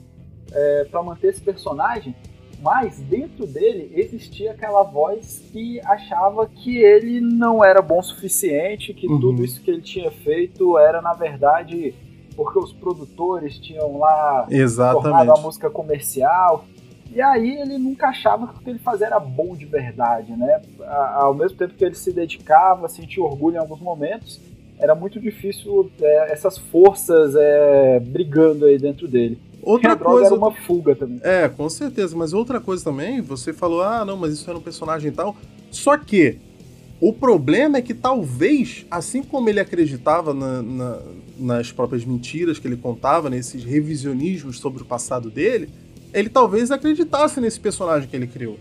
é, 0.52 0.86
para 0.86 1.02
manter 1.02 1.30
esse 1.30 1.41
personagem 1.41 2.16
mas 2.62 2.99
dentro 2.99 3.47
dele 3.47 3.91
existia 3.95 4.52
aquela 4.52 4.84
voz 4.84 5.41
que 5.52 5.82
achava 5.84 6.45
que 6.45 6.78
ele 6.78 7.20
não 7.20 7.66
era 7.66 7.82
bom 7.82 7.99
o 7.99 8.04
suficiente, 8.04 8.93
que 8.93 9.08
uhum. 9.08 9.20
tudo 9.20 9.43
isso 9.43 9.62
que 9.62 9.72
ele 9.72 9.82
tinha 9.82 10.12
feito 10.12 10.78
era, 10.78 11.02
na 11.02 11.14
verdade, 11.14 11.95
porque 12.36 12.60
os 12.60 12.72
produtores 12.72 13.58
tinham 13.58 13.97
lá 13.97 14.45
Exatamente. 14.49 15.04
tornado 15.04 15.32
a 15.32 15.41
música 15.41 15.70
comercial. 15.72 16.66
E 17.12 17.20
aí 17.20 17.60
ele 17.60 17.80
nunca 17.80 18.10
achava 18.10 18.47
que 18.47 18.60
o 18.60 18.62
que 18.62 18.70
ele 18.70 18.80
fazia 18.80 19.08
era 19.08 19.20
bom 19.20 19.56
de 19.56 19.66
verdade, 19.66 20.32
né? 20.32 20.62
Ao 21.16 21.34
mesmo 21.34 21.58
tempo 21.58 21.74
que 21.74 21.84
ele 21.84 21.95
se 21.95 22.14
dedicava, 22.14 22.88
sentia 22.88 23.24
orgulho 23.24 23.56
em 23.56 23.60
alguns 23.60 23.82
momentos, 23.82 24.39
era 24.80 24.93
muito 24.93 25.20
difícil 25.20 25.91
é, 25.99 26.32
essas 26.32 26.60
forças 26.60 27.36
é, 27.36 27.99
brigando 27.99 28.66
aí 28.66 28.78
dentro 28.78 29.08
dele. 29.08 29.39
Outra 29.64 29.95
coisa 29.95 30.28
era 30.28 30.36
uma 30.36 30.51
fuga 30.51 30.95
também. 30.95 31.20
É, 31.24 31.47
com 31.49 31.70
certeza. 31.70 32.16
Mas 32.16 32.34
outra 32.34 32.59
coisa 32.59 32.84
também, 32.84 33.22
você 33.22 33.53
falou, 33.53 33.82
ah, 33.82 34.03
não, 34.03 34.18
mas 34.18 34.34
isso 34.34 34.49
era 34.49 34.57
um 34.57 34.62
personagem 34.62 35.09
e 35.09 35.14
tal. 35.14 35.36
Só 35.70 35.97
que 35.97 36.39
O 37.01 37.12
problema 37.12 37.80
é 37.80 37.82
que 37.82 37.95
talvez, 37.95 38.86
assim 38.91 39.24
como 39.24 39.49
ele 39.49 39.59
acreditava 39.59 40.36
na, 40.36 40.62
na, 40.62 40.99
nas 41.36 41.72
próprias 41.72 42.05
mentiras 42.05 42.59
que 42.59 42.68
ele 42.68 42.78
contava, 42.78 43.28
nesses 43.28 43.64
revisionismos 43.64 44.59
sobre 44.59 44.84
o 44.84 44.86
passado 44.86 45.32
dele, 45.32 45.68
ele 46.14 46.30
talvez 46.30 46.70
acreditasse 46.70 47.41
nesse 47.41 47.59
personagem 47.59 48.07
que 48.07 48.16
ele 48.16 48.28
criou. 48.28 48.59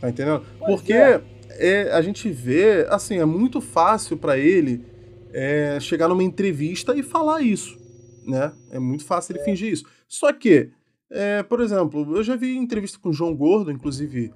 Tá 0.00 0.08
entendendo? 0.08 0.42
Pois 0.58 0.70
Porque 0.70 0.94
é. 0.94 1.20
É, 1.50 1.92
a 1.92 2.00
gente 2.00 2.30
vê, 2.30 2.86
assim, 2.88 3.18
é 3.18 3.26
muito 3.26 3.60
fácil 3.60 4.16
para 4.16 4.38
ele 4.38 4.82
é, 5.30 5.76
chegar 5.80 6.08
numa 6.08 6.24
entrevista 6.24 6.96
e 6.96 7.02
falar 7.02 7.42
isso, 7.42 7.78
né? 8.26 8.52
É 8.70 8.78
muito 8.78 9.04
fácil 9.04 9.32
ele 9.32 9.40
é. 9.40 9.44
fingir 9.44 9.70
isso. 9.70 9.84
Só 10.10 10.32
que, 10.32 10.70
é, 11.08 11.40
por 11.44 11.60
exemplo, 11.60 12.16
eu 12.16 12.24
já 12.24 12.34
vi 12.34 12.56
entrevista 12.56 12.98
com 13.00 13.10
o 13.10 13.12
João 13.12 13.32
Gordo, 13.32 13.70
inclusive 13.70 14.32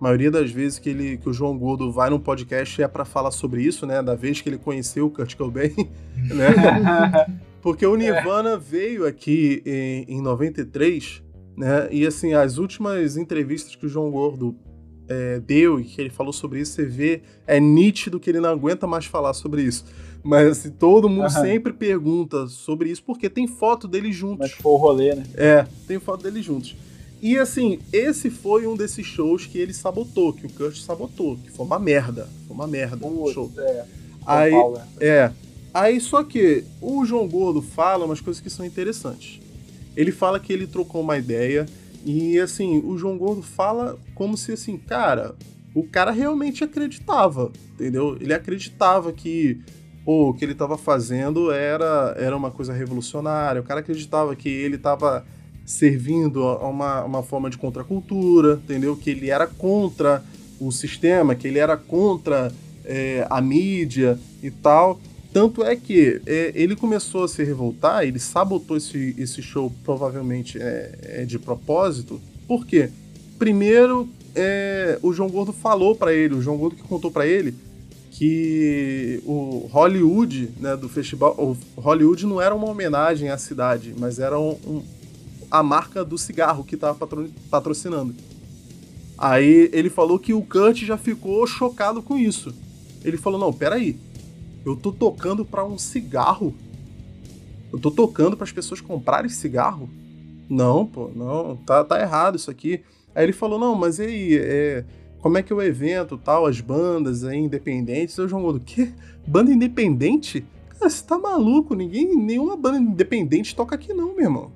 a 0.00 0.02
maioria 0.02 0.30
das 0.30 0.50
vezes 0.50 0.78
que, 0.78 0.88
ele, 0.88 1.18
que 1.18 1.28
o 1.28 1.34
João 1.34 1.58
Gordo 1.58 1.92
vai 1.92 2.08
num 2.08 2.18
podcast 2.18 2.80
é 2.82 2.88
para 2.88 3.04
falar 3.04 3.30
sobre 3.30 3.62
isso, 3.62 3.86
né? 3.86 4.02
Da 4.02 4.14
vez 4.14 4.40
que 4.40 4.48
ele 4.48 4.56
conheceu 4.56 5.04
o 5.04 5.10
Kurt 5.10 5.36
Cobain, 5.36 5.74
né? 6.34 7.26
Porque 7.60 7.84
o 7.84 7.94
Nirvana 7.94 8.52
é. 8.52 8.56
veio 8.56 9.06
aqui 9.06 9.62
em, 9.66 10.16
em 10.16 10.22
93, 10.22 11.22
né? 11.54 11.88
E 11.90 12.06
assim, 12.06 12.32
as 12.32 12.56
últimas 12.56 13.18
entrevistas 13.18 13.76
que 13.76 13.84
o 13.84 13.88
João 13.88 14.10
Gordo 14.10 14.56
é, 15.08 15.40
deu 15.40 15.78
e 15.78 15.84
que 15.84 16.00
ele 16.00 16.10
falou 16.10 16.32
sobre 16.32 16.60
isso, 16.60 16.72
você 16.72 16.86
vê, 16.86 17.20
é 17.46 17.60
nítido 17.60 18.18
que 18.18 18.30
ele 18.30 18.40
não 18.40 18.48
aguenta 18.48 18.86
mais 18.86 19.04
falar 19.04 19.34
sobre 19.34 19.60
isso. 19.60 19.84
Mas 20.22 20.48
assim, 20.48 20.70
todo 20.70 21.08
mundo 21.08 21.30
sempre 21.30 21.72
pergunta 21.72 22.46
sobre 22.48 22.90
isso, 22.90 23.02
porque 23.02 23.28
tem 23.30 23.46
foto 23.46 23.86
deles 23.86 24.14
juntos. 24.14 24.38
Mas 24.38 24.52
foi 24.52 24.72
o 24.72 24.76
rolê, 24.76 25.14
né? 25.14 25.24
É, 25.34 25.66
tem 25.86 25.98
foto 25.98 26.22
deles 26.22 26.44
juntos. 26.44 26.76
E 27.20 27.36
assim, 27.36 27.80
esse 27.92 28.30
foi 28.30 28.66
um 28.66 28.76
desses 28.76 29.04
shows 29.04 29.46
que 29.46 29.58
ele 29.58 29.72
sabotou, 29.72 30.32
que 30.32 30.46
o 30.46 30.50
Kurt 30.50 30.76
sabotou, 30.76 31.36
que 31.36 31.50
foi 31.50 31.66
uma 31.66 31.78
merda. 31.78 32.28
Foi 32.46 32.54
uma 32.54 32.66
merda 32.66 33.04
o 33.04 33.32
show. 33.32 33.50
É. 33.58 33.84
Aí, 34.24 34.52
Paulo, 34.52 34.80
é. 35.00 35.08
é. 35.08 35.32
Aí 35.74 36.00
só 36.00 36.22
que 36.22 36.64
o 36.80 37.04
João 37.04 37.28
Gordo 37.28 37.60
fala 37.60 38.04
umas 38.04 38.20
coisas 38.20 38.40
que 38.40 38.50
são 38.50 38.64
interessantes. 38.64 39.40
Ele 39.96 40.12
fala 40.12 40.38
que 40.38 40.52
ele 40.52 40.66
trocou 40.66 41.00
uma 41.00 41.18
ideia 41.18 41.66
e 42.04 42.38
assim, 42.38 42.80
o 42.84 42.96
João 42.96 43.18
Gordo 43.18 43.42
fala 43.42 43.98
como 44.14 44.36
se 44.36 44.52
assim, 44.52 44.76
cara, 44.76 45.34
o 45.74 45.82
cara 45.82 46.10
realmente 46.10 46.62
acreditava, 46.62 47.50
entendeu? 47.74 48.16
Ele 48.20 48.32
acreditava 48.32 49.12
que 49.12 49.60
pô, 50.08 50.30
o 50.30 50.32
que 50.32 50.42
ele 50.42 50.52
estava 50.52 50.78
fazendo 50.78 51.52
era, 51.52 52.16
era 52.16 52.34
uma 52.34 52.50
coisa 52.50 52.72
revolucionária, 52.72 53.60
o 53.60 53.64
cara 53.64 53.80
acreditava 53.80 54.34
que 54.34 54.48
ele 54.48 54.76
estava 54.76 55.22
servindo 55.66 56.44
a 56.44 56.66
uma, 56.66 57.04
uma 57.04 57.22
forma 57.22 57.50
de 57.50 57.58
contracultura, 57.58 58.54
entendeu? 58.54 58.96
Que 58.96 59.10
ele 59.10 59.28
era 59.28 59.46
contra 59.46 60.24
o 60.58 60.72
sistema, 60.72 61.34
que 61.34 61.46
ele 61.46 61.58
era 61.58 61.76
contra 61.76 62.50
é, 62.86 63.26
a 63.28 63.38
mídia 63.42 64.18
e 64.42 64.50
tal. 64.50 64.98
Tanto 65.30 65.62
é 65.62 65.76
que 65.76 66.22
é, 66.24 66.52
ele 66.54 66.74
começou 66.74 67.24
a 67.24 67.28
se 67.28 67.44
revoltar, 67.44 68.02
ele 68.02 68.18
sabotou 68.18 68.78
esse, 68.78 69.14
esse 69.18 69.42
show 69.42 69.70
provavelmente 69.84 70.56
é, 70.58 70.98
é 71.02 71.24
de 71.26 71.38
propósito. 71.38 72.18
Por 72.46 72.64
quê? 72.64 72.88
Primeiro, 73.38 74.08
é, 74.34 74.98
o 75.02 75.12
João 75.12 75.28
Gordo 75.28 75.52
falou 75.52 75.94
para 75.94 76.14
ele, 76.14 76.34
o 76.34 76.40
João 76.40 76.56
Gordo 76.56 76.76
que 76.76 76.82
contou 76.82 77.10
para 77.10 77.26
ele 77.26 77.67
que 78.18 79.22
o 79.24 79.68
Hollywood, 79.70 80.50
né, 80.58 80.76
do 80.76 80.88
festival, 80.88 81.36
o 81.38 81.56
Hollywood 81.80 82.26
não 82.26 82.42
era 82.42 82.52
uma 82.52 82.68
homenagem 82.68 83.30
à 83.30 83.38
cidade, 83.38 83.94
mas 83.96 84.18
era 84.18 84.36
um, 84.36 84.58
um 84.66 84.82
a 85.48 85.62
marca 85.62 86.04
do 86.04 86.18
cigarro 86.18 86.64
que 86.64 86.74
estava 86.74 87.06
patrocinando. 87.48 88.12
Aí 89.16 89.70
ele 89.72 89.88
falou 89.88 90.18
que 90.18 90.34
o 90.34 90.42
Kurt 90.42 90.78
já 90.78 90.96
ficou 90.96 91.46
chocado 91.46 92.02
com 92.02 92.18
isso. 92.18 92.52
Ele 93.04 93.16
falou: 93.16 93.38
"Não, 93.38 93.52
peraí. 93.52 93.96
Eu 94.66 94.74
tô 94.74 94.90
tocando 94.90 95.44
para 95.44 95.64
um 95.64 95.78
cigarro? 95.78 96.52
Eu 97.72 97.78
tô 97.78 97.88
tocando 97.88 98.36
para 98.36 98.44
as 98.44 98.52
pessoas 98.52 98.80
comprarem 98.80 99.30
cigarro? 99.30 99.88
Não, 100.50 100.84
pô, 100.84 101.08
não, 101.14 101.54
tá, 101.54 101.84
tá 101.84 102.00
errado 102.00 102.34
isso 102.34 102.50
aqui." 102.50 102.80
Aí 103.14 103.24
ele 103.24 103.32
falou: 103.32 103.60
"Não, 103.60 103.76
mas 103.76 104.00
e 104.00 104.02
aí, 104.02 104.36
é, 104.36 104.84
como 105.20 105.38
é 105.38 105.42
que 105.42 105.52
é 105.52 105.56
o 105.56 105.62
evento, 105.62 106.16
tal, 106.16 106.46
as 106.46 106.60
bandas 106.60 107.24
aí 107.24 107.38
independentes?" 107.38 108.16
Eu 108.16 108.28
João 108.28 108.42
Gordo: 108.42 108.60
"Quê? 108.60 108.92
Banda 109.26 109.50
independente?" 109.50 110.44
Cara, 110.78 110.90
você 110.90 111.04
tá 111.04 111.18
maluco? 111.18 111.74
Ninguém, 111.74 112.16
nenhuma 112.16 112.56
banda 112.56 112.78
independente 112.78 113.54
toca 113.54 113.74
aqui 113.74 113.92
não, 113.92 114.14
meu 114.14 114.24
irmão. 114.24 114.52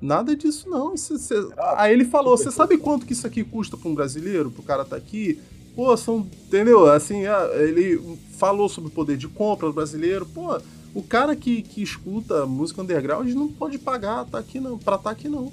Nada 0.00 0.36
disso 0.36 0.68
não. 0.68 0.96
Cê, 0.96 1.18
cê... 1.18 1.34
Ah, 1.56 1.82
Aí 1.82 1.92
ele 1.92 2.04
falou: 2.04 2.36
você 2.36 2.50
sabe 2.50 2.78
quanto 2.78 3.06
que 3.06 3.12
isso 3.12 3.26
aqui 3.26 3.44
custa 3.44 3.76
para 3.76 3.88
um 3.88 3.94
brasileiro, 3.94 4.50
pro 4.50 4.62
cara 4.62 4.84
tá 4.84 4.96
aqui? 4.96 5.40
Pô, 5.74 5.96
são. 5.96 6.26
Entendeu? 6.46 6.90
Assim, 6.90 7.26
ah, 7.26 7.50
ele 7.54 8.00
falou 8.36 8.68
sobre 8.68 8.90
o 8.90 8.92
poder 8.92 9.16
de 9.16 9.28
compra 9.28 9.68
do 9.68 9.72
brasileiro. 9.74 10.26
Pô, 10.26 10.60
o 10.94 11.02
cara 11.02 11.36
que, 11.36 11.62
que 11.62 11.82
escuta 11.82 12.46
música 12.46 12.82
underground 12.82 13.28
não 13.32 13.48
pode 13.48 13.78
pagar 13.78 14.24
tá 14.24 14.38
aqui 14.38 14.58
não, 14.58 14.78
pra 14.78 14.98
tá 14.98 15.10
aqui 15.10 15.28
não. 15.28 15.52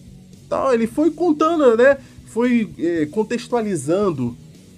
Tal, 0.50 0.74
ele 0.74 0.86
foi 0.86 1.10
contando, 1.10 1.76
né? 1.76 1.98
Foi 2.36 2.70
é, 2.78 3.06
contextualizando 3.06 4.36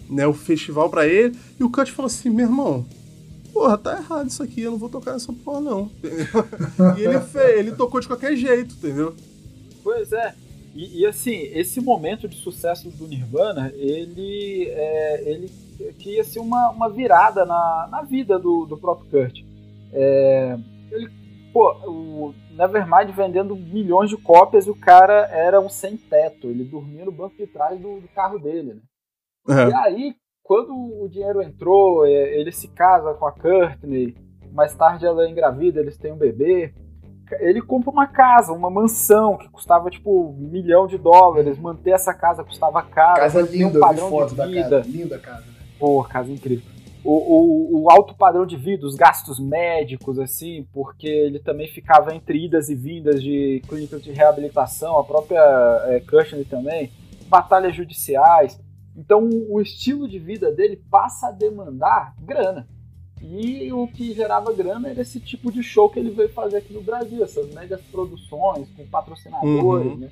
né, 0.07 0.27
o 0.27 0.33
festival 0.33 0.91
para 0.91 1.07
ele. 1.07 1.35
E 1.59 1.63
o 1.63 1.71
Cut 1.71 1.91
falou 1.91 2.05
assim: 2.05 2.29
meu 2.29 2.45
irmão, 2.45 2.85
porra, 3.51 3.75
tá 3.79 3.97
errado 3.97 4.29
isso 4.29 4.43
aqui, 4.43 4.61
eu 4.61 4.69
não 4.69 4.77
vou 4.77 4.89
tocar 4.89 5.13
nessa 5.13 5.33
porra, 5.33 5.61
não. 5.61 5.89
e 6.95 7.01
ele, 7.01 7.19
fez, 7.19 7.57
ele 7.57 7.71
tocou 7.71 7.99
de 7.99 8.05
qualquer 8.05 8.35
jeito, 8.35 8.75
entendeu? 8.75 9.15
Pois 9.83 10.13
é. 10.13 10.35
E, 10.75 10.99
e, 10.99 11.05
assim, 11.07 11.49
esse 11.51 11.81
momento 11.81 12.27
de 12.27 12.35
sucesso 12.35 12.91
do 12.91 13.07
Nirvana, 13.07 13.73
ele, 13.75 14.67
é, 14.69 15.23
ele 15.25 15.51
cria 15.99 16.21
assim, 16.21 16.37
uma, 16.37 16.69
uma 16.69 16.87
virada 16.87 17.43
na, 17.43 17.87
na 17.89 18.03
vida 18.03 18.37
do, 18.37 18.67
do 18.67 18.77
próprio 18.77 19.09
Kurt. 19.09 19.43
É, 19.91 20.59
ele, 20.91 21.09
pô, 21.57 21.71
o 21.87 22.33
Nevermind 22.51 23.09
vendendo 23.15 23.55
milhões 23.55 24.11
de 24.11 24.17
cópias 24.17 24.67
e 24.67 24.69
o 24.69 24.75
cara 24.75 25.27
era 25.31 25.59
um 25.59 25.69
sem-teto. 25.69 26.47
Ele 26.47 26.63
dormia 26.63 27.03
no 27.03 27.11
banco 27.11 27.35
de 27.35 27.47
trás 27.47 27.79
do, 27.79 27.99
do 27.99 28.07
carro 28.09 28.37
dele, 28.37 28.75
né? 28.75 28.81
É. 29.49 29.69
E 29.69 29.73
aí, 29.73 30.15
quando 30.43 30.73
o 30.75 31.09
dinheiro 31.09 31.41
entrou, 31.41 32.05
é, 32.05 32.39
ele 32.39 32.51
se 32.51 32.67
casa 32.67 33.15
com 33.15 33.25
a 33.25 33.31
Courtney, 33.31 34.15
mais 34.51 34.75
tarde 34.75 35.05
ela 35.05 35.25
é 35.25 35.29
engravida, 35.29 35.79
eles 35.79 35.97
têm 35.97 36.11
um 36.11 36.17
bebê 36.17 36.73
ele 37.41 37.61
compra 37.61 37.89
uma 37.89 38.07
casa, 38.07 38.53
uma 38.53 38.69
mansão 38.69 39.35
que 39.35 39.49
custava 39.49 39.89
tipo 39.89 40.29
um 40.29 40.47
milhão 40.49 40.87
de 40.87 40.97
dólares. 40.97 41.59
Manter 41.59 41.91
essa 41.91 42.13
casa 42.13 42.41
custava 42.41 42.81
caro. 42.81 43.19
Casa 43.19 43.41
linda, 43.41 43.77
um 43.77 43.81
padrão 43.81 44.09
foto 44.09 44.33
de 44.33 44.47
vida. 44.47 44.69
Da 44.69 44.77
casa. 44.77 44.89
Linda 44.89 45.19
casa. 45.19 45.41
Né? 45.41 45.53
Pô, 45.77 46.01
casa 46.05 46.31
incrível. 46.31 46.76
O, 47.09 47.13
o, 47.13 47.83
o, 47.83 47.89
alto 47.89 48.13
padrão 48.13 48.45
de 48.45 48.57
vida, 48.57 48.85
os 48.85 48.93
gastos 48.93 49.39
médicos, 49.39 50.19
assim, 50.19 50.67
porque 50.73 51.07
ele 51.07 51.39
também 51.39 51.65
ficava 51.69 52.13
entre 52.13 52.43
idas 52.43 52.67
e 52.67 52.75
vindas 52.75 53.23
de 53.23 53.61
clínicas 53.65 54.03
de 54.03 54.11
reabilitação, 54.11 54.97
a 54.97 55.05
própria 55.05 55.39
é, 55.85 56.01
Cushing 56.01 56.43
também, 56.43 56.91
batalhas 57.29 57.73
judiciais. 57.73 58.59
Então 58.93 59.29
o 59.49 59.61
estilo 59.61 60.05
de 60.05 60.19
vida 60.19 60.51
dele 60.51 60.83
passa 60.91 61.29
a 61.29 61.31
demandar 61.31 62.13
grana. 62.19 62.67
E 63.21 63.71
o 63.71 63.87
que 63.87 64.13
gerava 64.13 64.51
grana 64.51 64.89
era 64.89 65.01
esse 65.01 65.21
tipo 65.21 65.49
de 65.49 65.63
show 65.63 65.89
que 65.89 65.99
ele 65.99 66.11
veio 66.11 66.29
fazer 66.33 66.57
aqui 66.57 66.73
no 66.73 66.81
Brasil, 66.81 67.23
essas 67.23 67.53
médias 67.53 67.79
produções 67.89 68.67
com 68.75 68.85
patrocinadores, 68.85 69.93
uhum. 69.93 69.97
né? 69.97 70.09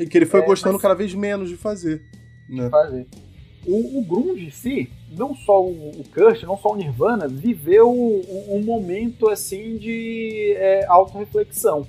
E 0.00 0.06
que 0.06 0.16
ele 0.16 0.24
foi 0.24 0.40
é, 0.40 0.46
gostando 0.46 0.74
mas... 0.74 0.82
cada 0.82 0.94
vez 0.94 1.12
menos 1.12 1.50
de 1.50 1.58
fazer. 1.58 2.00
Né? 2.48 2.64
De 2.64 2.70
fazer. 2.70 3.06
O, 3.70 3.98
o 3.98 4.02
grunge 4.02 4.46
em 4.46 4.50
si, 4.50 4.90
não 5.10 5.34
só 5.34 5.62
o, 5.62 5.90
o 5.90 6.04
não 6.46 6.56
só 6.56 6.72
o 6.72 6.76
Nirvana, 6.76 7.28
viveu 7.28 7.90
um, 7.92 8.56
um 8.56 8.62
momento 8.62 9.28
assim 9.28 9.76
de 9.76 10.54
é, 10.56 10.86
autorreflexão. 10.86 11.86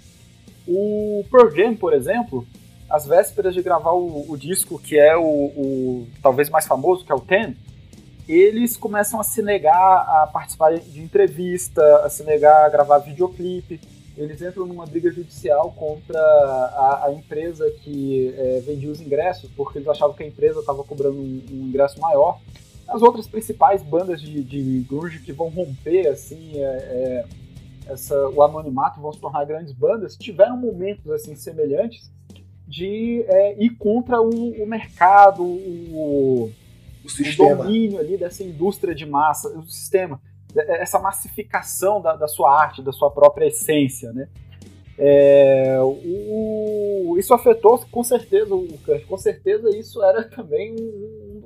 O 0.67 1.23
Pearl 1.31 1.49
Jam, 1.55 1.75
por 1.77 1.93
exemplo, 1.93 2.45
às 2.89 3.05
vésperas 3.05 3.53
de 3.53 3.61
gravar 3.61 3.93
o, 3.93 4.29
o 4.29 4.37
disco 4.37 4.77
que 4.77 4.99
é 4.99 5.15
o, 5.15 5.23
o, 5.23 6.07
talvez 6.21 6.49
mais 6.49 6.67
famoso, 6.67 7.05
que 7.05 7.13
é 7.13 7.15
o 7.15 7.21
Ten, 7.21 7.55
eles 8.27 8.75
começam 8.75 9.17
a 9.17 9.23
se 9.23 9.41
negar 9.41 9.73
a 9.73 10.27
participar 10.27 10.77
de 10.77 11.01
entrevista, 11.01 11.81
a 12.03 12.09
se 12.09 12.23
negar 12.25 12.65
a 12.65 12.69
gravar 12.69 12.99
videoclipe. 12.99 13.79
Eles 14.19 14.41
entram 14.41 14.65
numa 14.65 14.85
briga 14.85 15.09
judicial 15.09 15.71
contra 15.71 16.19
a, 16.19 17.05
a 17.05 17.13
empresa 17.13 17.71
que 17.81 18.35
é, 18.37 18.59
vendia 18.59 18.91
os 18.91 18.99
ingressos, 18.99 19.49
porque 19.55 19.77
eles 19.77 19.87
achavam 19.87 20.13
que 20.13 20.21
a 20.21 20.27
empresa 20.27 20.59
estava 20.59 20.83
cobrando 20.83 21.15
um, 21.15 21.41
um, 21.49 21.67
ingresso 21.69 21.97
maior. 22.01 22.37
As 22.85 23.01
outras 23.01 23.27
principais 23.27 23.81
bandas 23.81 24.21
de, 24.21 24.43
de 24.43 24.85
grunge 24.89 25.19
que 25.19 25.31
vão 25.31 25.47
romper 25.47 26.07
assim 26.09 26.51
é, 26.57 26.59
é, 26.59 27.25
essa, 27.87 28.27
o 28.27 28.43
anonimato, 28.43 28.99
vão 28.99 29.13
se 29.13 29.19
tornar 29.21 29.45
grandes 29.45 29.71
bandas, 29.71 30.17
tiveram 30.17 30.57
momentos 30.57 31.09
assim 31.11 31.33
semelhantes 31.33 32.11
de 32.67 33.23
é, 33.25 33.63
ir 33.63 33.69
contra 33.77 34.21
o, 34.21 34.51
o 34.61 34.67
mercado, 34.67 35.43
o, 35.43 36.51
o, 37.05 37.09
sistema. 37.09 37.53
o 37.53 37.57
domínio 37.63 37.99
ali 37.99 38.17
dessa 38.17 38.43
indústria 38.43 38.93
de 38.93 39.05
massa, 39.05 39.47
o 39.57 39.63
sistema, 39.63 40.21
essa 40.55 40.99
massificação 40.99 42.01
da, 42.01 42.15
da 42.15 42.27
sua 42.27 42.59
arte, 42.59 42.81
da 42.81 42.91
sua 42.91 43.11
própria 43.11 43.45
essência, 43.45 44.11
né? 44.11 44.27
É, 45.01 45.77
o, 45.81 47.15
isso 47.17 47.33
afetou 47.33 47.79
com 47.89 48.03
certeza 48.03 48.53
o 48.53 48.67
Kurt, 48.79 49.05
com 49.05 49.17
certeza 49.17 49.69
isso 49.69 50.03
era 50.03 50.23
também 50.25 50.75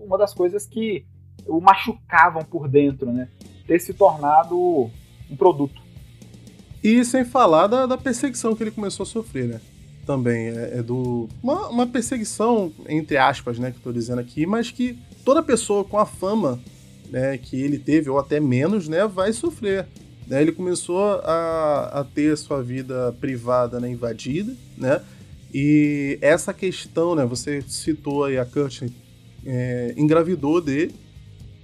uma 0.04 0.18
das 0.18 0.34
coisas 0.34 0.66
que 0.66 1.06
o 1.46 1.62
machucavam 1.62 2.44
por 2.44 2.68
dentro, 2.68 3.12
né? 3.12 3.28
Ter 3.68 3.80
se 3.80 3.94
tornado 3.94 4.90
um 5.30 5.36
produto. 5.38 5.82
E 6.84 7.04
sem 7.06 7.24
falar 7.24 7.68
da, 7.68 7.86
da 7.86 7.98
perseguição 7.98 8.56
que 8.56 8.64
ele 8.64 8.72
começou 8.72 9.04
a 9.04 9.08
sofrer, 9.08 9.48
né? 9.48 9.62
Também 10.06 10.48
é, 10.48 10.80
é 10.80 10.84
do. 10.84 11.30
Uma, 11.42 11.70
uma, 11.70 11.88
perseguição, 11.88 12.74
entre 12.90 13.18
aspas, 13.18 13.58
né, 13.58 13.72
que 13.72 13.78
eu 13.78 13.84
tô 13.84 13.92
dizendo 13.94 14.20
aqui, 14.20 14.46
mas 14.46 14.70
que 14.70 15.00
toda 15.24 15.42
pessoa 15.42 15.86
com 15.86 15.98
a 15.98 16.06
fama 16.06 16.60
né, 17.14 17.38
que 17.38 17.62
ele 17.62 17.78
teve, 17.78 18.10
ou 18.10 18.18
até 18.18 18.40
menos, 18.40 18.88
né, 18.88 19.06
vai 19.06 19.32
sofrer. 19.32 19.86
Né? 20.26 20.42
Ele 20.42 20.52
começou 20.52 21.22
a, 21.24 22.00
a 22.00 22.04
ter 22.04 22.36
sua 22.36 22.64
vida 22.64 23.16
privada 23.22 23.80
né, 23.80 23.88
invadida, 23.88 24.52
né? 24.76 25.00
E 25.54 26.18
essa 26.20 26.52
questão, 26.52 27.14
né? 27.14 27.24
Você 27.28 27.62
citou 27.68 28.24
aí 28.24 28.40
a 28.40 28.46
Kurt 28.46 28.82
é, 29.46 29.94
engravidou 29.96 30.60
dele, 30.60 30.96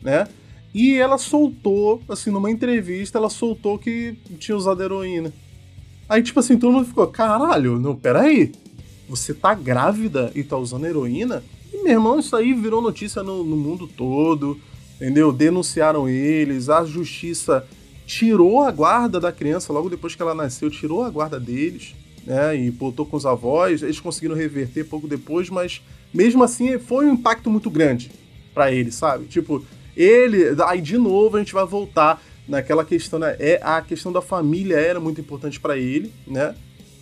né? 0.03 0.27
E 0.71 0.93
ela 0.93 1.17
soltou, 1.17 1.99
assim, 2.07 2.29
numa 2.29 2.51
entrevista, 2.51 3.17
ela 3.17 3.31
soltou 3.31 3.79
que 3.79 4.15
tinha 4.37 4.55
usado 4.55 4.83
heroína. 4.83 5.33
Aí, 6.07 6.21
tipo 6.21 6.39
assim, 6.39 6.59
todo 6.59 6.73
mundo 6.73 6.85
ficou, 6.85 7.07
caralho, 7.07 7.79
não, 7.79 7.95
peraí. 7.95 8.51
Você 9.07 9.33
tá 9.33 9.55
grávida 9.55 10.31
e 10.35 10.43
tá 10.43 10.55
usando 10.55 10.85
heroína? 10.85 11.41
E, 11.73 11.81
meu 11.81 11.93
irmão, 11.93 12.19
isso 12.19 12.35
aí 12.35 12.53
virou 12.53 12.83
notícia 12.83 13.23
no, 13.23 13.43
no 13.43 13.57
mundo 13.57 13.87
todo, 13.87 14.59
entendeu? 14.99 15.31
Denunciaram 15.31 16.09
eles, 16.09 16.69
a 16.69 16.83
justiça 16.83 17.65
tirou 18.05 18.61
a 18.61 18.71
guarda 18.71 19.19
da 19.19 19.31
criança 19.31 19.71
logo 19.71 19.89
depois 19.89 20.15
que 20.15 20.21
ela 20.21 20.33
nasceu, 20.33 20.69
tirou 20.69 21.03
a 21.03 21.09
guarda 21.09 21.39
deles, 21.39 21.95
né? 22.25 22.57
E 22.57 22.71
botou 22.71 23.05
com 23.05 23.15
os 23.15 23.25
avós. 23.25 23.81
Eles 23.81 23.99
conseguiram 23.99 24.35
reverter 24.35 24.83
pouco 24.83 25.07
depois, 25.07 25.49
mas 25.49 25.81
mesmo 26.13 26.43
assim 26.43 26.77
foi 26.79 27.05
um 27.05 27.13
impacto 27.13 27.49
muito 27.49 27.69
grande 27.69 28.11
para 28.53 28.71
ele, 28.71 28.91
sabe? 28.91 29.25
Tipo, 29.25 29.63
ele. 29.95 30.55
Aí 30.65 30.81
de 30.81 30.97
novo 30.97 31.37
a 31.37 31.39
gente 31.39 31.53
vai 31.53 31.65
voltar 31.65 32.21
naquela 32.47 32.83
questão, 32.83 33.19
né? 33.19 33.35
É, 33.39 33.59
a 33.63 33.81
questão 33.81 34.11
da 34.11 34.21
família 34.21 34.75
era 34.75 34.99
muito 34.99 35.21
importante 35.21 35.59
para 35.59 35.77
ele, 35.77 36.11
né? 36.27 36.55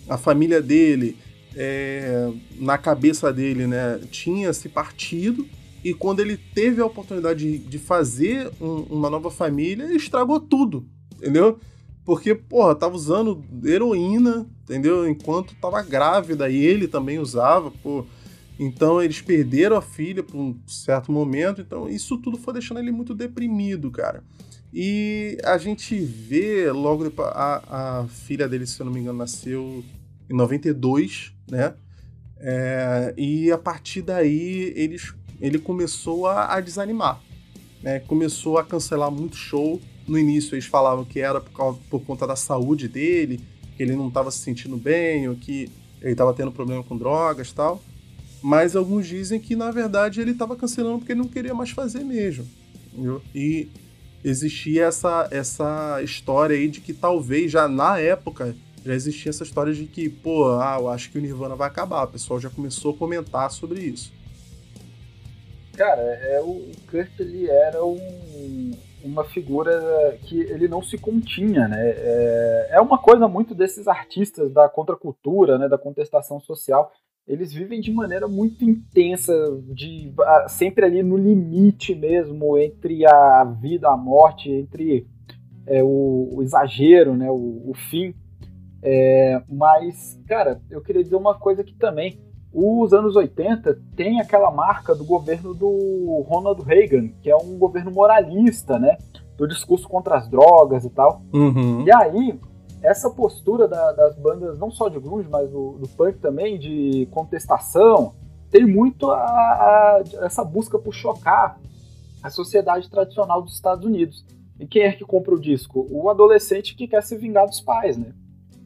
A 0.08 0.18
família 0.18 0.60
dele, 0.60 1.16
é, 1.56 2.30
na 2.56 2.78
cabeça 2.78 3.32
dele, 3.32 3.66
né, 3.66 4.00
tinha 4.10 4.52
se 4.52 4.68
partido. 4.68 5.46
E 5.84 5.94
quando 5.94 6.20
ele 6.20 6.36
teve 6.36 6.80
a 6.80 6.86
oportunidade 6.86 7.40
de, 7.40 7.58
de 7.58 7.78
fazer 7.78 8.50
um, 8.60 8.82
uma 8.90 9.08
nova 9.08 9.30
família, 9.30 9.84
ele 9.84 9.96
estragou 9.96 10.40
tudo, 10.40 10.86
entendeu? 11.16 11.58
Porque, 12.04 12.34
porra, 12.34 12.74
tava 12.74 12.94
usando 12.94 13.44
heroína, 13.64 14.46
entendeu? 14.64 15.08
Enquanto 15.08 15.54
tava 15.56 15.82
grávida, 15.82 16.48
e 16.48 16.56
ele 16.56 16.88
também 16.88 17.18
usava, 17.18 17.70
pô. 17.70 18.06
Então 18.58 19.00
eles 19.00 19.20
perderam 19.20 19.76
a 19.76 19.82
filha 19.82 20.22
por 20.22 20.36
um 20.36 20.58
certo 20.66 21.12
momento, 21.12 21.60
então 21.60 21.88
isso 21.88 22.18
tudo 22.18 22.36
foi 22.36 22.54
deixando 22.54 22.80
ele 22.80 22.90
muito 22.90 23.14
deprimido, 23.14 23.90
cara. 23.90 24.24
E 24.72 25.38
a 25.44 25.56
gente 25.58 25.98
vê 25.98 26.70
logo 26.72 27.04
depois, 27.04 27.28
a, 27.32 28.00
a 28.00 28.08
filha 28.08 28.48
dele, 28.48 28.66
se 28.66 28.80
eu 28.80 28.86
não 28.86 28.92
me 28.92 29.00
engano, 29.00 29.18
nasceu 29.18 29.84
em 30.28 30.34
92, 30.36 31.32
né? 31.50 31.74
É, 32.40 33.14
e 33.16 33.50
a 33.50 33.58
partir 33.58 34.02
daí 34.02 34.72
eles, 34.76 35.12
ele 35.40 35.58
começou 35.58 36.26
a, 36.26 36.54
a 36.54 36.60
desanimar, 36.60 37.20
né? 37.82 38.00
Começou 38.00 38.58
a 38.58 38.64
cancelar 38.64 39.10
muito 39.10 39.36
show. 39.36 39.80
No 40.06 40.18
início 40.18 40.54
eles 40.54 40.64
falavam 40.64 41.04
que 41.04 41.20
era 41.20 41.40
por, 41.40 41.52
causa, 41.52 41.78
por 41.90 42.00
conta 42.02 42.26
da 42.26 42.36
saúde 42.36 42.88
dele, 42.88 43.40
que 43.76 43.82
ele 43.82 43.94
não 43.94 44.08
estava 44.08 44.30
se 44.30 44.38
sentindo 44.38 44.76
bem, 44.76 45.28
ou 45.28 45.36
que 45.36 45.70
ele 46.00 46.12
estava 46.12 46.32
tendo 46.32 46.50
problema 46.50 46.82
com 46.82 46.96
drogas 46.96 47.52
tal. 47.52 47.82
Mas 48.42 48.76
alguns 48.76 49.06
dizem 49.06 49.40
que, 49.40 49.56
na 49.56 49.70
verdade, 49.70 50.20
ele 50.20 50.30
estava 50.30 50.56
cancelando 50.56 50.98
porque 50.98 51.12
ele 51.12 51.20
não 51.20 51.28
queria 51.28 51.54
mais 51.54 51.70
fazer 51.70 52.04
mesmo. 52.04 52.46
Entendeu? 52.92 53.20
E 53.34 53.68
existia 54.24 54.86
essa, 54.86 55.28
essa 55.30 56.00
história 56.02 56.56
aí 56.56 56.68
de 56.68 56.80
que 56.80 56.92
talvez 56.92 57.50
já 57.50 57.68
na 57.68 57.98
época 57.98 58.54
já 58.84 58.94
existia 58.94 59.30
essa 59.30 59.42
história 59.42 59.74
de 59.74 59.84
que, 59.84 60.08
pô, 60.08 60.58
ah, 60.60 60.76
eu 60.80 60.88
acho 60.88 61.10
que 61.10 61.18
o 61.18 61.20
Nirvana 61.20 61.54
vai 61.54 61.68
acabar. 61.68 62.04
O 62.04 62.08
pessoal 62.08 62.40
já 62.40 62.48
começou 62.48 62.94
a 62.94 62.96
comentar 62.96 63.50
sobre 63.50 63.80
isso. 63.80 64.12
Cara, 65.78 66.02
é, 66.02 66.40
o 66.40 66.72
Kurt 66.90 67.20
ele 67.20 67.48
era 67.48 67.84
um, 67.84 68.72
uma 69.04 69.24
figura 69.24 70.18
que 70.24 70.40
ele 70.40 70.66
não 70.66 70.82
se 70.82 70.98
continha, 70.98 71.68
né? 71.68 71.90
É, 71.90 72.68
é 72.72 72.80
uma 72.80 72.98
coisa 72.98 73.28
muito 73.28 73.54
desses 73.54 73.86
artistas 73.86 74.52
da 74.52 74.68
contracultura, 74.68 75.56
né, 75.56 75.68
da 75.68 75.78
contestação 75.78 76.40
social 76.40 76.92
eles 77.28 77.52
vivem 77.52 77.78
de 77.78 77.92
maneira 77.92 78.26
muito 78.26 78.64
intensa, 78.64 79.34
de 79.74 80.10
sempre 80.48 80.86
ali 80.86 81.02
no 81.02 81.16
limite 81.16 81.94
mesmo 81.94 82.56
entre 82.56 83.06
a 83.06 83.44
vida, 83.44 83.88
a 83.88 83.96
morte, 83.96 84.50
entre 84.50 85.06
é, 85.66 85.82
o, 85.82 86.30
o, 86.32 86.42
exagero, 86.42 87.14
né, 87.14 87.30
o, 87.30 87.70
o 87.70 87.74
fim. 87.74 88.14
É, 88.82 89.42
mas, 89.46 90.18
cara, 90.26 90.62
eu 90.70 90.80
queria 90.80 91.02
dizer 91.02 91.16
uma 91.16 91.38
coisa 91.38 91.60
aqui 91.60 91.74
também. 91.74 92.18
Os 92.52 92.92
anos 92.92 93.14
80 93.14 93.78
tem 93.94 94.20
aquela 94.20 94.50
marca 94.50 94.94
do 94.94 95.04
governo 95.04 95.52
do 95.54 96.24
Ronald 96.26 96.62
Reagan, 96.62 97.08
que 97.20 97.30
é 97.30 97.36
um 97.36 97.58
governo 97.58 97.90
moralista, 97.90 98.78
né? 98.78 98.96
Do 99.36 99.46
discurso 99.46 99.88
contra 99.88 100.16
as 100.16 100.28
drogas 100.28 100.84
e 100.84 100.90
tal. 100.90 101.22
Uhum. 101.32 101.84
E 101.86 101.92
aí, 101.92 102.40
essa 102.82 103.10
postura 103.10 103.68
da, 103.68 103.92
das 103.92 104.16
bandas, 104.16 104.58
não 104.58 104.70
só 104.70 104.88
de 104.88 104.98
grunge, 104.98 105.28
mas 105.28 105.50
do, 105.50 105.72
do 105.72 105.88
punk 105.88 106.18
também, 106.18 106.58
de 106.58 107.06
contestação, 107.10 108.14
tem 108.50 108.66
muito 108.66 109.10
a, 109.10 109.18
a, 109.18 110.02
essa 110.22 110.42
busca 110.42 110.78
por 110.78 110.94
chocar 110.94 111.60
a 112.22 112.30
sociedade 112.30 112.88
tradicional 112.90 113.42
dos 113.42 113.54
Estados 113.54 113.84
Unidos. 113.84 114.24
E 114.58 114.66
quem 114.66 114.82
é 114.82 114.92
que 114.92 115.04
compra 115.04 115.34
o 115.34 115.40
disco? 115.40 115.86
O 115.90 116.08
adolescente 116.08 116.74
que 116.74 116.88
quer 116.88 117.02
se 117.02 117.16
vingar 117.16 117.46
dos 117.46 117.60
pais, 117.60 117.96
né? 117.96 118.12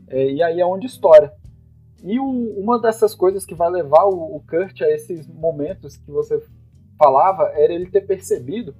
É, 0.08 0.30
e 0.30 0.42
aí 0.42 0.60
é 0.60 0.66
onde 0.66 0.86
estoura. 0.86 1.34
E 2.04 2.18
o, 2.18 2.24
uma 2.58 2.80
dessas 2.80 3.14
coisas 3.14 3.44
que 3.46 3.54
vai 3.54 3.70
levar 3.70 4.04
o, 4.04 4.36
o 4.36 4.40
Kurt 4.40 4.80
a 4.82 4.90
esses 4.90 5.26
momentos 5.28 5.96
que 5.96 6.10
você 6.10 6.42
falava 6.98 7.44
era 7.54 7.72
ele 7.72 7.86
ter 7.86 8.02
percebido 8.02 8.74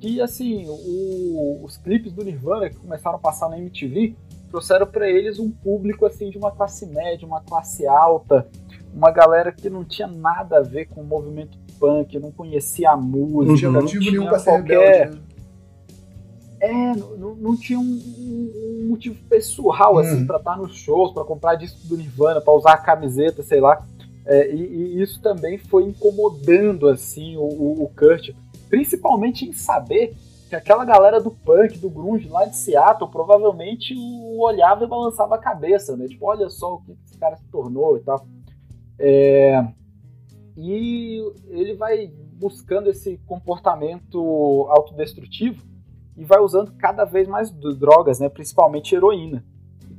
que, 0.00 0.20
assim, 0.20 0.66
o, 0.68 1.64
os 1.64 1.76
clipes 1.76 2.12
do 2.12 2.24
Nirvana 2.24 2.68
que 2.68 2.76
começaram 2.76 3.16
a 3.16 3.20
passar 3.20 3.48
na 3.48 3.58
MTV 3.58 4.14
trouxeram 4.50 4.86
para 4.86 5.08
eles 5.08 5.38
um 5.38 5.50
público 5.50 6.06
assim 6.06 6.30
de 6.30 6.38
uma 6.38 6.50
classe 6.50 6.86
média, 6.86 7.26
uma 7.26 7.40
classe 7.40 7.86
alta, 7.86 8.48
uma 8.94 9.10
galera 9.10 9.52
que 9.52 9.68
não 9.68 9.84
tinha 9.84 10.06
nada 10.06 10.58
a 10.58 10.62
ver 10.62 10.86
com 10.86 11.02
o 11.02 11.04
movimento 11.04 11.58
punk, 11.78 12.18
não 12.18 12.30
conhecia 12.30 12.90
a 12.90 12.96
música, 12.96 13.46
não 13.46 13.56
tinha 13.56 13.70
motivo 13.70 14.04
não 14.04 14.10
nenhum 14.12 14.26
para 14.26 14.38
ser 14.38 14.50
rebelde. 14.52 15.16
Né? 15.16 15.22
É, 16.60 16.96
não, 16.96 17.34
não 17.34 17.56
tinha 17.56 17.78
um, 17.78 17.82
um, 17.82 18.86
motivo 18.88 19.22
pessoal 19.28 19.98
assim 19.98 20.22
hum. 20.22 20.26
para 20.26 20.38
estar 20.38 20.56
nos 20.56 20.74
shows, 20.76 21.12
para 21.12 21.24
comprar 21.24 21.54
disco 21.54 21.86
do 21.86 21.96
Nirvana, 21.96 22.40
para 22.40 22.54
usar 22.54 22.72
a 22.72 22.78
camiseta, 22.78 23.42
sei 23.42 23.60
lá. 23.60 23.86
É, 24.24 24.52
e, 24.52 24.56
e, 24.56 25.02
isso 25.02 25.20
também 25.20 25.58
foi 25.58 25.84
incomodando 25.84 26.88
assim 26.88 27.36
o, 27.36 27.42
o, 27.42 27.84
o 27.84 27.88
Kurt, 27.88 28.30
principalmente 28.68 29.44
em 29.44 29.52
saber 29.52 30.16
que 30.48 30.56
aquela 30.56 30.84
galera 30.84 31.20
do 31.20 31.30
punk, 31.30 31.78
do 31.78 31.90
grunge 31.90 32.28
lá 32.28 32.44
de 32.44 32.56
Seattle, 32.56 33.10
provavelmente 33.10 33.94
olhava 34.38 34.84
e 34.84 34.88
balançava 34.88 35.34
a 35.34 35.38
cabeça, 35.38 35.96
né? 35.96 36.06
Tipo, 36.06 36.26
olha 36.26 36.48
só 36.48 36.74
o 36.74 36.82
que 36.82 36.92
esse 37.04 37.18
cara 37.18 37.36
se 37.36 37.44
tornou 37.48 37.96
e 37.96 38.00
tal. 38.00 38.26
É... 38.98 39.66
E 40.56 41.20
ele 41.48 41.74
vai 41.74 42.10
buscando 42.38 42.88
esse 42.88 43.18
comportamento 43.26 44.66
autodestrutivo 44.70 45.62
e 46.16 46.24
vai 46.24 46.40
usando 46.40 46.72
cada 46.78 47.04
vez 47.04 47.28
mais 47.28 47.50
drogas, 47.50 48.18
né? 48.18 48.28
Principalmente 48.28 48.94
heroína. 48.94 49.44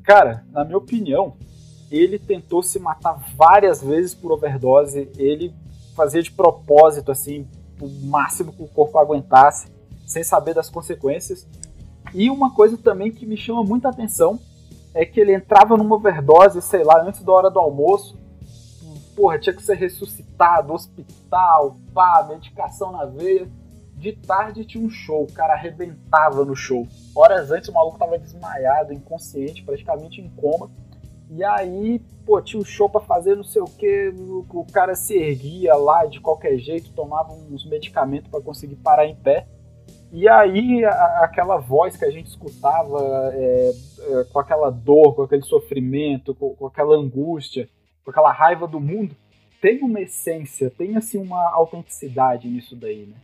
Cara, 0.04 0.46
na 0.52 0.64
minha 0.64 0.78
opinião, 0.78 1.36
ele 1.92 2.18
tentou 2.18 2.64
se 2.64 2.80
matar 2.80 3.20
várias 3.36 3.82
vezes 3.82 4.16
por 4.16 4.32
overdose. 4.32 5.10
Ele 5.18 5.54
fazia 5.96 6.22
de 6.22 6.32
propósito, 6.32 7.12
assim, 7.12 7.48
o 7.80 7.88
máximo 8.08 8.52
que 8.52 8.64
o 8.64 8.68
corpo 8.68 8.98
aguentasse 8.98 9.72
sem 10.06 10.24
saber 10.24 10.54
das 10.54 10.70
consequências. 10.70 11.46
E 12.14 12.30
uma 12.30 12.54
coisa 12.54 12.78
também 12.78 13.12
que 13.12 13.26
me 13.26 13.36
chama 13.36 13.64
muita 13.64 13.90
atenção 13.90 14.40
é 14.94 15.06
que 15.06 15.20
ele 15.20 15.34
entrava 15.34 15.76
numa 15.78 15.96
overdose, 15.96 16.62
sei 16.62 16.84
lá, 16.84 17.04
antes 17.04 17.22
da 17.22 17.32
hora 17.32 17.52
do 17.52 17.60
almoço. 17.60 18.18
Porra, 19.16 19.38
tinha 19.38 19.54
que 19.54 19.62
ser 19.62 19.76
ressuscitado, 19.76 20.74
hospital, 20.74 21.78
pá, 21.94 22.26
medicação 22.30 22.92
na 22.92 23.06
veia. 23.06 23.50
De 23.98 24.14
tarde 24.14 24.64
tinha 24.64 24.84
um 24.84 24.90
show, 24.90 25.24
o 25.24 25.34
cara 25.34 25.54
arrebentava 25.54 26.46
no 26.46 26.56
show. 26.56 26.88
Horas 27.16 27.50
antes 27.50 27.68
o 27.68 27.74
maluco 27.74 27.98
tava 27.98 28.20
desmaiado, 28.20 28.94
inconsciente, 28.94 29.64
praticamente 29.64 30.22
em 30.22 30.30
coma. 30.30 30.70
E 31.32 31.44
aí, 31.44 32.00
pô, 32.26 32.40
tinha 32.42 32.62
um 32.62 32.66
show 32.66 32.88
para 32.88 33.02
fazer, 33.02 33.36
não 33.36 33.44
sei 33.44 33.62
o 33.62 33.66
que, 33.66 34.14
o 34.50 34.66
cara 34.72 34.96
se 34.96 35.18
erguia 35.18 35.76
lá 35.76 36.06
de 36.06 36.22
qualquer 36.22 36.58
jeito, 36.58 36.92
tomava 36.92 37.34
uns 37.34 37.68
medicamentos 37.68 38.30
para 38.30 38.40
conseguir 38.40 38.76
parar 38.76 39.08
em 39.08 39.16
pé. 39.16 39.48
E 40.12 40.30
aí, 40.30 40.86
a, 40.86 41.24
aquela 41.24 41.58
voz 41.58 41.98
que 41.98 42.06
a 42.06 42.12
gente 42.12 42.28
escutava 42.28 43.32
é, 43.34 43.72
é, 44.00 44.24
com 44.32 44.40
aquela 44.40 44.70
dor, 44.70 45.16
com 45.16 45.24
aquele 45.24 45.44
sofrimento, 45.44 46.34
com, 46.36 46.56
com, 46.56 46.68
aquela 46.68 46.96
angústia, 46.96 47.68
com 48.06 48.12
aquela 48.12 48.32
raiva 48.32 48.68
do 48.68 48.80
mundo, 48.80 49.16
tem 49.60 49.82
uma 49.82 50.00
essência, 50.00 50.70
tem 50.70 50.96
assim 50.96 51.18
uma 51.18 51.52
autenticidade 51.52 52.48
nisso 52.48 52.76
daí, 52.76 53.06
né? 53.06 53.16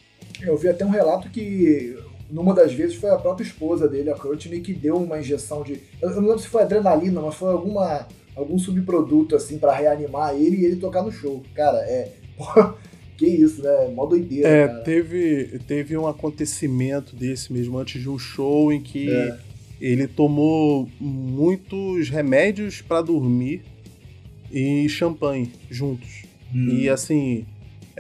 Eu 0.42 0.58
vi 0.58 0.68
até 0.68 0.86
um 0.86 0.90
relato 0.90 1.30
que 1.30 1.98
numa 2.34 2.54
das 2.54 2.74
vezes 2.74 2.96
foi 2.96 3.12
a 3.12 3.18
própria 3.18 3.46
esposa 3.46 3.88
dele, 3.88 4.10
a 4.10 4.16
Courtney, 4.16 4.60
que 4.60 4.74
deu 4.74 4.98
uma 4.98 5.20
injeção 5.20 5.62
de. 5.62 5.80
Eu 6.02 6.10
não 6.10 6.22
lembro 6.22 6.40
se 6.40 6.48
foi 6.48 6.64
adrenalina, 6.64 7.22
mas 7.22 7.36
foi 7.36 7.52
alguma, 7.52 8.08
algum 8.36 8.58
subproduto 8.58 9.36
assim 9.36 9.60
para 9.60 9.74
reanimar 9.74 10.36
ele 10.36 10.58
e 10.58 10.66
ele 10.66 10.78
tocar 10.78 11.04
no 11.04 11.12
show. 11.12 11.44
Cara, 11.54 11.78
é. 11.80 12.12
que 13.16 13.28
isso, 13.28 13.62
né? 13.62 13.88
Mó 13.94 14.08
doideira. 14.08 14.48
É, 14.48 14.68
cara. 14.68 14.80
Teve, 14.82 15.60
teve 15.68 15.96
um 15.96 16.08
acontecimento 16.08 17.16
desse 17.16 17.54
mesmo 17.54 17.78
antes 17.78 18.02
de 18.02 18.10
um 18.10 18.18
show 18.18 18.74
em 18.74 18.82
que 18.82 19.12
é. 19.12 19.38
ele 19.80 20.08
tomou 20.08 20.90
muitos 21.00 22.10
remédios 22.10 22.82
para 22.82 23.02
dormir 23.02 23.62
e 24.52 24.90
champanhe 24.90 25.52
juntos. 25.70 26.24
Hum. 26.54 26.70
E 26.70 26.90
assim, 26.90 27.46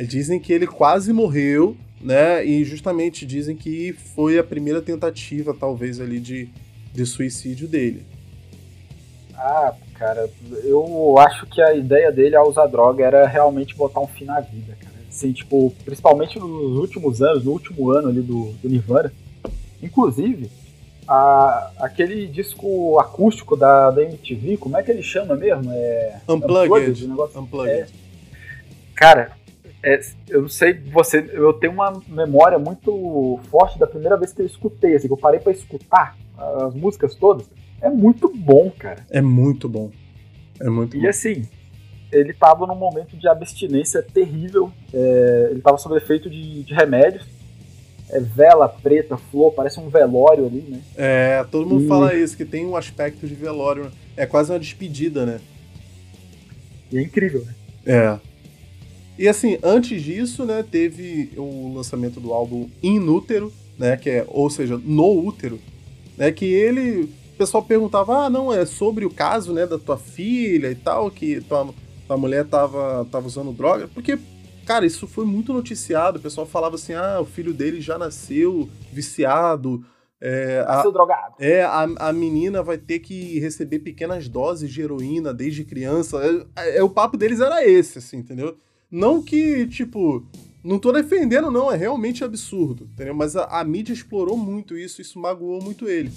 dizem 0.07 0.39
que 0.39 0.51
ele 0.51 0.65
quase 0.65 1.14
morreu 1.14 1.77
né? 2.03 2.45
E 2.45 2.63
justamente 2.65 3.25
dizem 3.25 3.55
que 3.55 3.93
foi 3.93 4.38
a 4.38 4.43
primeira 4.43 4.81
tentativa, 4.81 5.55
talvez, 5.57 6.01
ali 6.01 6.19
de, 6.19 6.49
de 6.93 7.05
suicídio 7.05 7.67
dele. 7.67 8.05
Ah, 9.35 9.73
cara, 9.95 10.30
eu 10.63 11.15
acho 11.17 11.47
que 11.47 11.61
a 11.61 11.73
ideia 11.73 12.11
dele 12.11 12.35
ao 12.35 12.49
usar 12.49 12.67
droga 12.67 13.05
era 13.05 13.25
realmente 13.25 13.75
botar 13.75 14.01
um 14.01 14.07
fim 14.07 14.25
na 14.25 14.41
vida, 14.41 14.77
cara. 14.80 14.93
Assim, 15.09 15.31
tipo, 15.31 15.73
principalmente 15.85 16.38
nos 16.38 16.77
últimos 16.77 17.21
anos, 17.21 17.45
no 17.45 17.51
último 17.51 17.91
ano 17.91 18.09
ali 18.09 18.21
do, 18.21 18.51
do 18.61 18.69
Nirvana. 18.69 19.13
Inclusive, 19.81 20.49
a, 21.07 21.71
aquele 21.80 22.27
disco 22.27 22.99
acústico 22.99 23.55
da, 23.55 23.91
da 23.91 24.03
MTV, 24.03 24.57
como 24.57 24.77
é 24.77 24.84
que 24.84 24.91
ele 24.91 25.03
chama 25.03 25.35
mesmo? 25.35 25.71
É, 25.71 26.19
Unplugged. 26.27 26.71
Unplugged. 26.71 27.07
Negócio, 27.07 27.39
Unplugged. 27.39 27.73
É, 27.73 27.88
cara, 28.95 29.31
é, 29.84 29.99
eu 30.30 30.43
não 30.43 30.49
sei, 30.49 30.73
você, 30.73 31.30
eu 31.34 31.51
tenho 31.51 31.73
uma 31.73 32.01
memória 32.07 32.57
muito 32.57 33.38
forte 33.51 33.77
da 33.77 33.85
primeira 33.85 34.15
vez 34.18 34.31
que 34.31 34.41
eu 34.41 34.45
escutei, 34.45 34.95
assim, 34.95 35.07
que 35.07 35.14
eu 35.14 35.18
parei 35.18 35.41
para 35.41 35.51
escutar 35.51 36.18
as 36.38 36.73
músicas 36.73 37.15
todas. 37.15 37.49
É 37.81 37.89
muito 37.89 38.30
bom, 38.34 38.72
cara. 38.72 39.05
É 39.11 39.22
muito 39.22 39.68
bom. 39.68 39.91
É 40.57 40.69
muito 40.69 40.95
e 40.95 41.01
bom. 41.01 41.10
assim, 41.10 41.45
ele 42.14 42.34
tava 42.34 42.65
num 42.65 42.76
momento 42.76 43.18
de 43.18 43.27
abstinência 43.27 44.01
terrível. 44.01 44.72
É, 44.93 45.49
ele 45.51 45.60
tava 45.60 45.77
sob 45.77 45.97
efeito 45.97 46.30
de, 46.30 46.64
de 46.64 46.73
remédios. 46.73 47.27
É 48.10 48.22
vela 48.22 48.69
preta, 48.69 49.18
flor, 49.18 49.51
parece 49.53 49.80
um 49.80 49.89
velório 49.89 50.45
ali, 50.45 50.61
né? 50.61 50.81
É, 50.95 51.43
todo 51.51 51.68
mundo 51.68 51.84
e... 51.84 51.88
fala 51.88 52.14
isso, 52.15 52.38
que 52.38 52.45
tem 52.45 52.65
um 52.65 52.77
aspecto 52.77 53.27
de 53.27 53.35
velório. 53.35 53.91
É 54.15 54.26
quase 54.26 54.51
uma 54.51 54.60
despedida, 54.60 55.26
né? 55.26 55.41
E 56.89 56.97
é 56.97 57.01
incrível, 57.01 57.43
né? 57.43 57.53
É. 57.85 58.32
E 59.18 59.27
assim, 59.27 59.57
antes 59.61 60.02
disso, 60.02 60.45
né, 60.45 60.64
teve 60.64 61.31
o 61.38 61.73
lançamento 61.76 62.19
do 62.19 62.34
álbum 62.34 62.69
Inútero, 62.81 63.53
né, 63.77 63.95
que 63.95 64.10
é, 64.10 64.26
ou 64.27 64.49
seja, 64.49 64.77
no 64.77 65.26
útero, 65.26 65.60
né, 66.18 66.31
que 66.31 66.45
ele, 66.45 67.03
o 67.03 67.38
pessoal 67.38 67.64
perguntava, 67.64 68.26
ah, 68.26 68.30
não, 68.30 68.52
é 68.52 68.65
sobre 68.65 69.06
o 69.06 69.14
caso, 69.14 69.53
né, 69.53 69.68
da 69.68 69.77
tua 69.77 69.98
filha 69.98 70.72
e 70.72 70.76
tal, 70.76 71.11
que 71.11 71.41
tua, 71.41 71.69
tua 72.07 72.18
mulher 72.18 72.45
tava, 72.45 73.07
tava 73.11 73.27
usando 73.27 73.52
droga, 73.52 73.88
porque, 73.94 74.18
cara, 74.65 74.85
isso 74.85 75.07
foi 75.07 75.26
muito 75.26 75.53
noticiado, 75.53 76.18
o 76.18 76.22
pessoal 76.22 76.48
falava 76.48 76.76
assim, 76.76 76.94
ah, 76.94 77.19
o 77.22 77.26
filho 77.26 77.53
dele 77.53 77.81
já 77.81 77.98
nasceu 77.99 78.68
viciado, 78.91 79.85
é, 80.26 80.64
a, 80.65 80.81
drogado. 80.84 81.35
É, 81.38 81.64
a, 81.64 81.81
a 81.84 82.14
menina 82.14 82.64
vai 82.64 82.77
ter 82.77 82.99
que 82.99 83.38
receber 83.40 83.80
pequenas 83.80 84.30
doses 84.30 84.72
de 84.72 84.81
heroína 84.81 85.34
desde 85.34 85.65
criança. 85.65 86.18
É, 86.56 86.77
é, 86.77 86.84
o 86.84 86.90
papo 86.90 87.18
deles 87.18 87.41
era 87.41 87.68
esse, 87.68 87.98
assim, 87.98 88.19
entendeu? 88.19 88.56
Não 88.93 89.23
que, 89.23 89.65
tipo, 89.65 90.23
não 90.63 90.77
tô 90.77 90.91
defendendo, 90.91 91.49
não, 91.49 91.71
é 91.71 91.75
realmente 91.75 92.23
absurdo, 92.23 92.87
entendeu? 92.93 93.15
Mas 93.15 93.35
a, 93.35 93.45
a 93.45 93.63
mídia 93.63 93.91
explorou 93.91 94.37
muito 94.37 94.77
isso, 94.77 95.01
isso 95.01 95.17
magoou 95.17 95.59
muito 95.59 95.89
ele. 95.89 96.11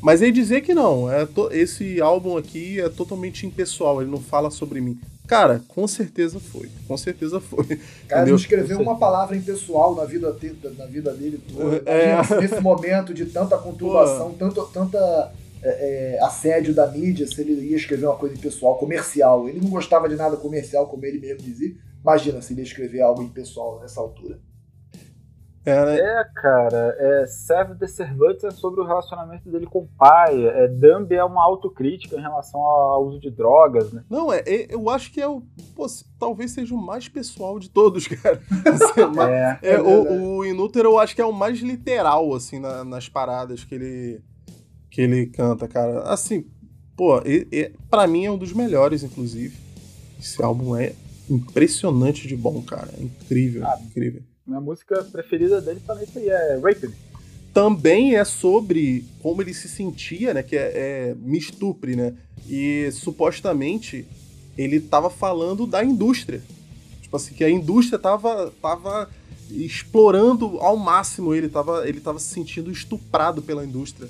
Mas 0.00 0.22
ele 0.22 0.30
dizer 0.30 0.60
que 0.60 0.72
não, 0.72 1.10
é 1.10 1.26
to, 1.26 1.48
esse 1.50 2.00
álbum 2.00 2.36
aqui 2.36 2.80
é 2.80 2.88
totalmente 2.88 3.44
impessoal, 3.48 4.00
ele 4.00 4.12
não 4.12 4.20
fala 4.20 4.48
sobre 4.48 4.80
mim. 4.80 4.96
Cara, 5.26 5.60
com 5.66 5.88
certeza 5.88 6.38
foi. 6.38 6.68
Com 6.86 6.96
certeza 6.96 7.40
foi. 7.40 7.80
Cara, 8.06 8.22
ele 8.22 8.30
não 8.30 8.36
escreveu 8.36 8.80
uma 8.80 8.96
palavra 8.96 9.36
impessoal 9.36 9.96
na 9.96 10.04
vida, 10.04 10.36
na 10.78 10.86
vida 10.86 11.12
dele 11.12 11.40
toda. 11.52 11.82
É... 11.84 12.16
Nesse 12.40 12.60
momento 12.60 13.12
de 13.12 13.26
tanta 13.26 13.58
conturbação, 13.58 14.34
tanto, 14.38 14.64
tanta 14.66 15.32
é, 15.64 16.14
é, 16.14 16.24
assédio 16.24 16.72
da 16.72 16.86
mídia, 16.86 17.26
se 17.26 17.40
ele 17.40 17.54
ia 17.70 17.76
escrever 17.76 18.06
uma 18.06 18.16
coisa 18.16 18.36
impessoal, 18.36 18.78
comercial. 18.78 19.48
Ele 19.48 19.60
não 19.60 19.70
gostava 19.70 20.08
de 20.08 20.14
nada 20.14 20.36
comercial, 20.36 20.86
como 20.86 21.04
ele 21.04 21.18
mesmo 21.18 21.42
dizia. 21.42 21.74
Imagina 22.02 22.40
se 22.40 22.52
ele 22.52 22.62
escrever 22.62 23.02
algo 23.02 23.22
impessoal 23.22 23.80
nessa 23.80 24.00
altura. 24.00 24.40
É, 25.64 25.84
né? 25.84 25.98
é, 25.98 26.24
cara, 26.34 26.96
é, 26.98 27.26
Serve 27.26 27.74
the 27.74 27.86
Servants 27.86 28.42
é 28.44 28.50
sobre 28.50 28.80
o 28.80 28.84
relacionamento 28.84 29.50
dele 29.50 29.66
com 29.66 29.80
o 29.80 29.88
pai. 29.98 30.46
É, 30.46 30.66
Dumb 30.68 31.14
é 31.14 31.22
uma 31.22 31.44
autocrítica 31.44 32.16
em 32.16 32.20
relação 32.20 32.60
ao 32.60 33.06
uso 33.06 33.20
de 33.20 33.30
drogas, 33.30 33.92
né? 33.92 34.02
Não, 34.08 34.32
é, 34.32 34.38
é 34.46 34.74
eu 34.74 34.88
acho 34.88 35.12
que 35.12 35.20
é 35.20 35.28
o. 35.28 35.42
Pô, 35.76 35.86
talvez 36.18 36.52
seja 36.52 36.74
o 36.74 36.80
mais 36.80 37.08
pessoal 37.08 37.58
de 37.58 37.68
todos, 37.68 38.08
cara. 38.08 38.40
Assim, 38.64 39.20
é, 39.20 39.58
é, 39.62 39.74
é 39.74 39.80
o, 39.80 40.38
o 40.38 40.44
Inútero 40.46 40.90
eu 40.90 40.98
acho 40.98 41.14
que 41.14 41.20
é 41.20 41.26
o 41.26 41.32
mais 41.32 41.58
literal, 41.58 42.32
assim, 42.34 42.58
na, 42.58 42.82
nas 42.82 43.08
paradas 43.08 43.62
que 43.62 43.74
ele, 43.74 44.22
que 44.90 45.02
ele 45.02 45.26
canta, 45.26 45.68
cara. 45.68 46.04
Assim, 46.04 46.46
pô, 46.96 47.18
e, 47.18 47.46
e, 47.52 47.72
pra 47.90 48.06
mim 48.06 48.24
é 48.24 48.30
um 48.30 48.38
dos 48.38 48.54
melhores, 48.54 49.02
inclusive. 49.02 49.58
Esse 50.18 50.42
álbum 50.42 50.74
é 50.74 50.94
impressionante 51.30 52.26
de 52.26 52.36
bom, 52.36 52.60
cara. 52.62 52.88
É 52.98 53.02
incrível, 53.02 53.64
ah, 53.64 53.80
incrível. 53.84 54.22
Minha 54.46 54.60
música 54.60 55.02
preferida 55.04 55.60
dele 55.60 55.80
também 55.86 56.06
é 56.16 56.60
Rape 56.62 56.88
Me. 56.88 56.94
Também 57.54 58.16
é 58.16 58.24
sobre 58.24 59.04
como 59.22 59.42
ele 59.42 59.54
se 59.54 59.68
sentia, 59.68 60.34
né? 60.34 60.42
Que 60.42 60.56
é, 60.56 60.72
é 60.74 61.14
me 61.14 61.38
estupre, 61.38 61.96
né? 61.96 62.14
E 62.48 62.90
supostamente 62.92 64.06
ele 64.56 64.80
tava 64.80 65.08
falando 65.08 65.66
da 65.66 65.84
indústria. 65.84 66.42
Tipo 67.00 67.16
assim, 67.16 67.34
que 67.34 67.44
a 67.44 67.50
indústria 67.50 67.98
tava, 67.98 68.52
tava 68.60 69.08
explorando 69.50 70.58
ao 70.58 70.76
máximo 70.76 71.34
ele, 71.34 71.48
tava, 71.48 71.88
ele 71.88 72.00
tava 72.00 72.18
se 72.18 72.32
sentindo 72.32 72.70
estuprado 72.70 73.42
pela 73.42 73.64
indústria. 73.64 74.08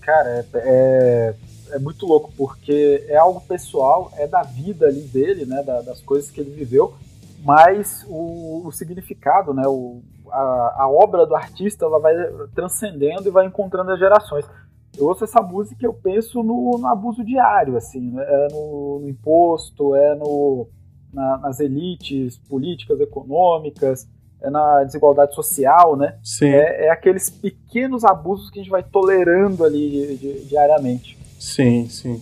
Cara, 0.00 0.28
é, 0.30 0.46
é 0.54 1.34
é 1.72 1.78
muito 1.78 2.06
louco, 2.06 2.32
porque 2.36 3.04
é 3.08 3.16
algo 3.16 3.40
pessoal, 3.40 4.10
é 4.16 4.26
da 4.26 4.42
vida 4.42 4.86
ali 4.86 5.02
dele, 5.02 5.44
né, 5.44 5.62
da, 5.62 5.80
das 5.82 6.00
coisas 6.00 6.30
que 6.30 6.40
ele 6.40 6.50
viveu, 6.50 6.94
mas 7.44 8.04
o, 8.08 8.66
o 8.66 8.72
significado, 8.72 9.54
né, 9.54 9.66
o, 9.66 10.00
a, 10.30 10.82
a, 10.82 10.88
obra 10.88 11.26
do 11.26 11.34
artista, 11.34 11.84
ela 11.84 11.98
vai 11.98 12.14
transcendendo 12.54 13.28
e 13.28 13.30
vai 13.30 13.46
encontrando 13.46 13.90
as 13.90 13.98
gerações. 13.98 14.44
Eu 14.96 15.06
ouço 15.06 15.24
essa 15.24 15.40
música 15.40 15.78
e 15.82 15.86
eu 15.86 15.94
penso 15.94 16.42
no, 16.42 16.78
no 16.78 16.86
abuso 16.86 17.24
diário, 17.24 17.76
assim, 17.76 18.10
né, 18.10 18.24
é 18.26 18.48
no, 18.52 19.00
no 19.00 19.08
imposto, 19.08 19.94
é 19.94 20.14
no, 20.14 20.68
na, 21.12 21.38
nas 21.38 21.60
elites 21.60 22.38
políticas, 22.48 23.00
econômicas, 23.00 24.08
é 24.40 24.50
na 24.50 24.84
desigualdade 24.84 25.34
social, 25.34 25.96
né? 25.96 26.16
Sim. 26.22 26.48
É, 26.48 26.86
é 26.86 26.90
aqueles 26.90 27.28
pequenos 27.28 28.04
abusos 28.04 28.50
que 28.50 28.60
a 28.60 28.62
gente 28.62 28.70
vai 28.70 28.82
tolerando 28.82 29.64
ali 29.64 30.44
diariamente. 30.46 31.17
Sim, 31.38 31.88
sim. 31.88 32.20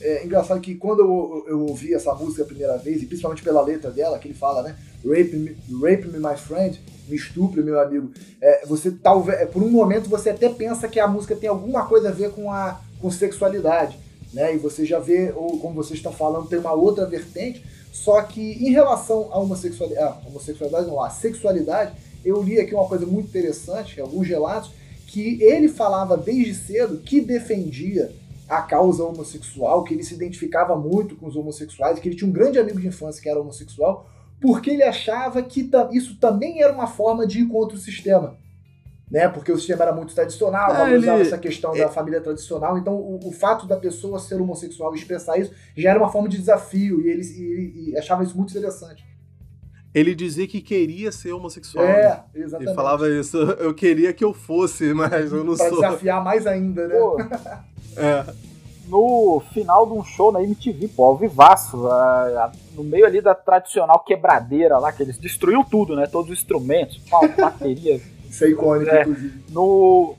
É 0.00 0.24
engraçado 0.24 0.60
que 0.60 0.74
quando 0.74 1.00
eu, 1.00 1.44
eu 1.48 1.66
ouvi 1.66 1.94
essa 1.94 2.14
música 2.14 2.42
a 2.42 2.46
primeira 2.46 2.76
vez, 2.76 3.02
e 3.02 3.06
principalmente 3.06 3.42
pela 3.42 3.62
letra 3.62 3.90
dela, 3.90 4.18
que 4.18 4.28
ele 4.28 4.34
fala, 4.34 4.62
né? 4.62 4.76
Rape 5.04 5.36
me, 5.36 5.56
rape 5.80 6.08
me 6.08 6.18
my 6.18 6.36
friend, 6.36 6.80
me 7.08 7.16
estupre, 7.16 7.62
meu 7.62 7.80
amigo. 7.80 8.10
É, 8.40 8.66
você 8.66 8.90
talvez, 8.90 9.40
é, 9.40 9.46
por 9.46 9.62
um 9.62 9.70
momento, 9.70 10.08
você 10.08 10.30
até 10.30 10.48
pensa 10.48 10.88
que 10.88 11.00
a 11.00 11.06
música 11.06 11.34
tem 11.34 11.48
alguma 11.48 11.86
coisa 11.86 12.08
a 12.08 12.12
ver 12.12 12.30
com 12.32 12.50
a 12.50 12.80
com 13.00 13.10
sexualidade, 13.10 13.98
né? 14.32 14.54
E 14.54 14.58
você 14.58 14.86
já 14.86 14.98
vê, 14.98 15.30
ou 15.36 15.58
como 15.58 15.74
vocês 15.74 15.98
estão 15.98 16.12
falando, 16.12 16.48
tem 16.48 16.58
uma 16.58 16.72
outra 16.72 17.04
vertente. 17.04 17.62
Só 17.92 18.22
que 18.22 18.40
em 18.40 18.70
relação 18.72 19.28
à 19.30 19.38
homossexualidade, 19.38 20.04
ah, 20.04 20.20
homossexualidade 20.26 20.86
não, 20.86 21.00
a 21.00 21.10
sexualidade, 21.10 21.94
eu 22.24 22.42
li 22.42 22.58
aqui 22.58 22.74
uma 22.74 22.88
coisa 22.88 23.06
muito 23.06 23.28
interessante, 23.28 24.00
alguns 24.00 24.26
relatos, 24.26 24.72
que 25.14 25.40
ele 25.40 25.68
falava 25.68 26.16
desde 26.16 26.52
cedo 26.52 26.98
que 26.98 27.20
defendia 27.20 28.10
a 28.48 28.60
causa 28.60 29.04
homossexual, 29.04 29.84
que 29.84 29.94
ele 29.94 30.02
se 30.02 30.12
identificava 30.12 30.74
muito 30.74 31.14
com 31.14 31.28
os 31.28 31.36
homossexuais, 31.36 32.00
que 32.00 32.08
ele 32.08 32.16
tinha 32.16 32.28
um 32.28 32.32
grande 32.32 32.58
amigo 32.58 32.80
de 32.80 32.88
infância 32.88 33.22
que 33.22 33.28
era 33.28 33.40
homossexual, 33.40 34.10
porque 34.40 34.70
ele 34.70 34.82
achava 34.82 35.40
que 35.40 35.70
isso 35.92 36.18
também 36.18 36.60
era 36.60 36.72
uma 36.72 36.88
forma 36.88 37.28
de 37.28 37.42
ir 37.42 37.46
contra 37.46 37.76
o 37.76 37.80
sistema. 37.80 38.36
Né? 39.08 39.28
Porque 39.28 39.52
o 39.52 39.56
sistema 39.56 39.84
era 39.84 39.92
muito 39.92 40.12
tradicional, 40.12 40.72
é, 40.72 40.78
valorizava 40.78 41.18
ele... 41.18 41.28
essa 41.28 41.38
questão 41.38 41.76
é... 41.76 41.78
da 41.78 41.88
família 41.88 42.20
tradicional, 42.20 42.76
então 42.76 42.96
o, 42.96 43.20
o, 43.28 43.30
fato 43.30 43.68
da 43.68 43.76
pessoa 43.76 44.18
ser 44.18 44.40
homossexual 44.40 44.92
e 44.96 44.98
expressar 44.98 45.38
isso 45.38 45.52
já 45.76 45.90
era 45.90 45.98
uma 46.00 46.10
forma 46.10 46.28
de 46.28 46.38
desafio, 46.38 47.00
e 47.00 47.08
ele, 47.08 47.22
e 47.22 47.90
e 47.90 47.96
achava 47.96 48.24
isso 48.24 48.36
muito 48.36 48.50
interessante 48.50 49.13
ele 49.94 50.14
dizia 50.14 50.46
que 50.48 50.60
queria 50.60 51.12
ser 51.12 51.32
homossexual. 51.32 51.84
É, 51.84 52.08
né? 52.08 52.24
exatamente. 52.34 52.68
Ele 52.68 52.74
falava 52.74 53.08
isso, 53.08 53.36
eu 53.38 53.72
queria 53.72 54.12
que 54.12 54.24
eu 54.24 54.34
fosse, 54.34 54.92
mas 54.92 55.32
eu 55.32 55.44
não 55.44 55.54
pra 55.54 55.68
sou. 55.68 55.78
Pra 55.78 55.88
desafiar 55.90 56.24
mais 56.24 56.46
ainda, 56.46 56.88
né? 56.88 56.96
é. 57.96 58.24
no 58.88 59.40
final 59.52 59.86
de 59.86 59.92
um 59.92 60.02
show 60.02 60.32
na 60.32 60.42
MTV, 60.42 60.88
pô, 60.88 61.04
ao 61.04 61.16
vivaço, 61.16 61.86
a, 61.86 62.46
a, 62.46 62.52
no 62.74 62.82
meio 62.82 63.06
ali 63.06 63.20
da 63.20 63.34
tradicional 63.34 64.00
quebradeira 64.00 64.78
lá, 64.78 64.92
que 64.92 65.02
eles 65.02 65.16
destruíam 65.16 65.62
tudo, 65.62 65.94
né? 65.94 66.06
Todos 66.06 66.30
os 66.32 66.38
instrumentos, 66.38 66.98
pau, 67.08 67.22
bateria. 67.38 68.00
Isso 68.28 68.44
é 68.44 68.48
icônico, 68.48 68.90
É. 68.90 69.02
inclusive. 69.02 69.44
No, 69.50 70.16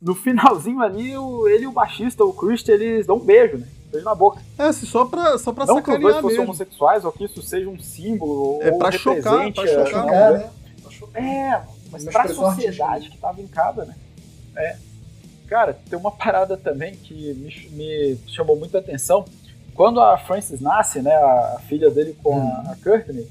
no 0.00 0.16
finalzinho 0.16 0.80
ali, 0.80 1.16
o, 1.16 1.46
ele 1.46 1.62
e 1.62 1.66
o 1.68 1.72
baixista, 1.72 2.24
o 2.24 2.32
Christian, 2.32 2.74
eles 2.74 3.06
dão 3.06 3.16
um 3.16 3.24
beijo, 3.24 3.58
né? 3.58 3.68
Beijo 3.92 4.04
na 4.06 4.14
boca. 4.14 4.40
É, 4.58 4.62
assim, 4.64 4.86
só 4.86 5.04
pra, 5.04 5.38
só 5.38 5.52
pra 5.52 5.66
Não 5.66 5.74
que 5.76 5.80
os 5.82 5.86
dois 5.86 6.00
sacanear 6.00 6.22
fossem 6.22 6.38
mesmo. 6.38 6.44
homossexuais, 6.44 7.04
ou 7.04 7.12
que 7.12 7.24
isso 7.24 7.42
seja 7.42 7.68
um 7.68 7.78
símbolo, 7.78 8.58
É 8.62 8.72
ou 8.72 8.78
pra 8.78 8.90
chocar, 8.90 9.52
pra 9.52 9.62
a- 9.62 9.66
chocar. 9.66 9.86
Chocar, 9.86 10.06
não, 10.06 10.32
né? 10.38 10.50
Pra 10.82 10.90
chocar. 10.90 11.22
É, 11.22 11.62
mas 11.90 12.04
pra 12.04 12.28
sociedade 12.28 13.10
que 13.10 13.18
tava 13.18 13.40
em 13.42 13.46
cada, 13.46 13.84
né? 13.84 13.94
É. 14.56 14.76
Cara, 15.46 15.76
tem 15.90 15.98
uma 15.98 16.10
parada 16.10 16.56
também 16.56 16.94
que 16.94 17.34
me, 17.34 17.68
me 17.76 18.18
chamou 18.28 18.56
muita 18.56 18.78
atenção. 18.78 19.24
Quando 19.74 20.00
a 20.00 20.16
Frances 20.16 20.60
nasce, 20.60 21.02
né, 21.02 21.14
a, 21.14 21.58
filha 21.68 21.90
dele 21.90 22.16
com 22.22 22.34
Uhum. 22.36 22.48
a, 22.48 22.72
a 22.72 22.76
Courtney, 22.82 23.26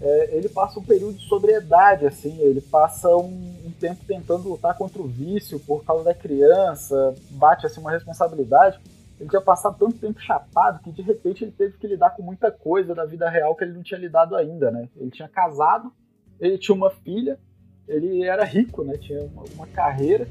é, 0.00 0.30
ele 0.32 0.48
passa 0.48 0.78
um 0.78 0.82
período 0.82 1.18
de 1.18 1.26
sobriedade, 1.28 2.06
assim, 2.06 2.38
ele 2.40 2.62
passa 2.62 3.08
um, 3.14 3.54
um 3.66 3.70
tempo 3.78 4.02
tentando 4.06 4.48
lutar 4.48 4.74
contra 4.78 5.00
o 5.02 5.06
vício 5.06 5.58
por 5.60 5.84
causa 5.84 6.04
da 6.04 6.14
criança, 6.14 7.14
bate 7.32 7.66
assim 7.66 7.80
uma 7.80 7.90
responsabilidade. 7.90 8.78
Ele 9.20 9.28
tinha 9.28 9.42
passado 9.42 9.76
tanto 9.78 9.98
tempo 9.98 10.18
chapado 10.20 10.80
que 10.82 10.90
de 10.90 11.02
repente 11.02 11.44
ele 11.44 11.52
teve 11.52 11.76
que 11.76 11.86
lidar 11.86 12.10
com 12.16 12.22
muita 12.22 12.50
coisa 12.50 12.94
da 12.94 13.04
vida 13.04 13.28
real 13.28 13.54
que 13.54 13.62
ele 13.64 13.74
não 13.74 13.82
tinha 13.82 14.00
lidado 14.00 14.34
ainda, 14.34 14.70
né? 14.70 14.88
Ele 14.96 15.10
tinha 15.10 15.28
casado, 15.28 15.92
ele 16.40 16.56
tinha 16.56 16.74
uma 16.74 16.90
filha, 16.90 17.38
ele 17.86 18.24
era 18.24 18.44
rico, 18.44 18.82
né? 18.82 18.96
Tinha 18.96 19.20
uma, 19.24 19.44
uma 19.54 19.66
carreira. 19.66 20.26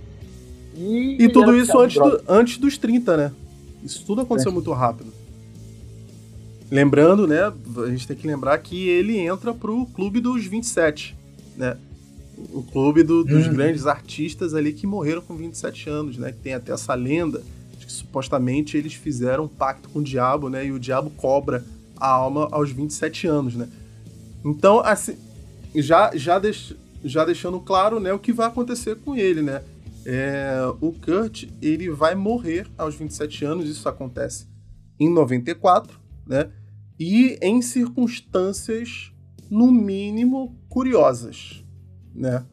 E, 0.75 1.17
E 1.23 1.29
tudo 1.31 1.55
isso 1.55 1.77
antes, 1.77 1.97
do- 2.01 2.21
antes 2.27 2.57
dos 2.57 2.77
30, 2.79 3.15
né? 3.15 3.31
Isso 3.83 4.03
tudo 4.05 4.21
aconteceu 4.21 4.49
É. 4.51 4.53
muito 4.53 4.71
rápido. 4.73 5.13
Lembrando, 6.71 7.27
né? 7.27 7.41
A 7.83 7.89
gente 7.89 8.07
tem 8.07 8.15
que 8.15 8.27
lembrar 8.27 8.57
que 8.59 8.87
ele 8.89 9.17
entra 9.17 9.53
pro 9.53 9.85
clube 9.87 10.19
dos 10.19 10.45
27, 10.45 11.15
né? 11.57 11.77
O 12.53 12.63
clube 12.63 13.03
do- 13.03 13.23
dos 13.23 13.47
Uhum. 13.47 13.53
grandes 13.53 13.85
artistas 13.85 14.53
ali 14.53 14.71
que 14.71 14.85
morreram 14.87 15.21
com 15.21 15.35
27 15.35 15.89
anos, 15.89 16.17
né? 16.17 16.31
Que 16.31 16.39
tem 16.39 16.53
até 16.53 16.71
essa 16.71 16.93
lenda 16.93 17.41
supostamente 17.91 18.77
eles 18.77 18.93
fizeram 18.93 19.45
um 19.45 19.47
pacto 19.47 19.89
com 19.89 19.99
o 19.99 20.03
diabo, 20.03 20.49
né? 20.49 20.65
E 20.65 20.71
o 20.71 20.79
diabo 20.79 21.09
cobra 21.11 21.63
a 21.97 22.07
alma 22.07 22.47
aos 22.51 22.71
27 22.71 23.27
anos, 23.27 23.55
né? 23.55 23.67
Então, 24.45 24.79
assim, 24.79 25.17
já, 25.75 26.11
já, 26.15 26.39
deix- 26.39 26.73
já 27.03 27.25
deixando 27.25 27.59
claro, 27.59 27.99
né, 27.99 28.13
o 28.13 28.19
que 28.19 28.31
vai 28.31 28.47
acontecer 28.47 28.95
com 28.97 29.15
ele, 29.15 29.41
né? 29.41 29.61
É, 30.05 30.53
o 30.79 30.93
Kurt, 30.93 31.45
ele 31.61 31.89
vai 31.89 32.15
morrer 32.15 32.67
aos 32.77 32.95
27 32.95 33.43
anos, 33.45 33.69
isso 33.69 33.87
acontece 33.89 34.47
em 34.99 35.09
94, 35.11 35.99
né? 36.25 36.49
E 36.97 37.37
em 37.41 37.61
circunstâncias, 37.61 39.11
no 39.49 39.71
mínimo, 39.71 40.55
curiosas, 40.69 41.63
né? 42.13 42.43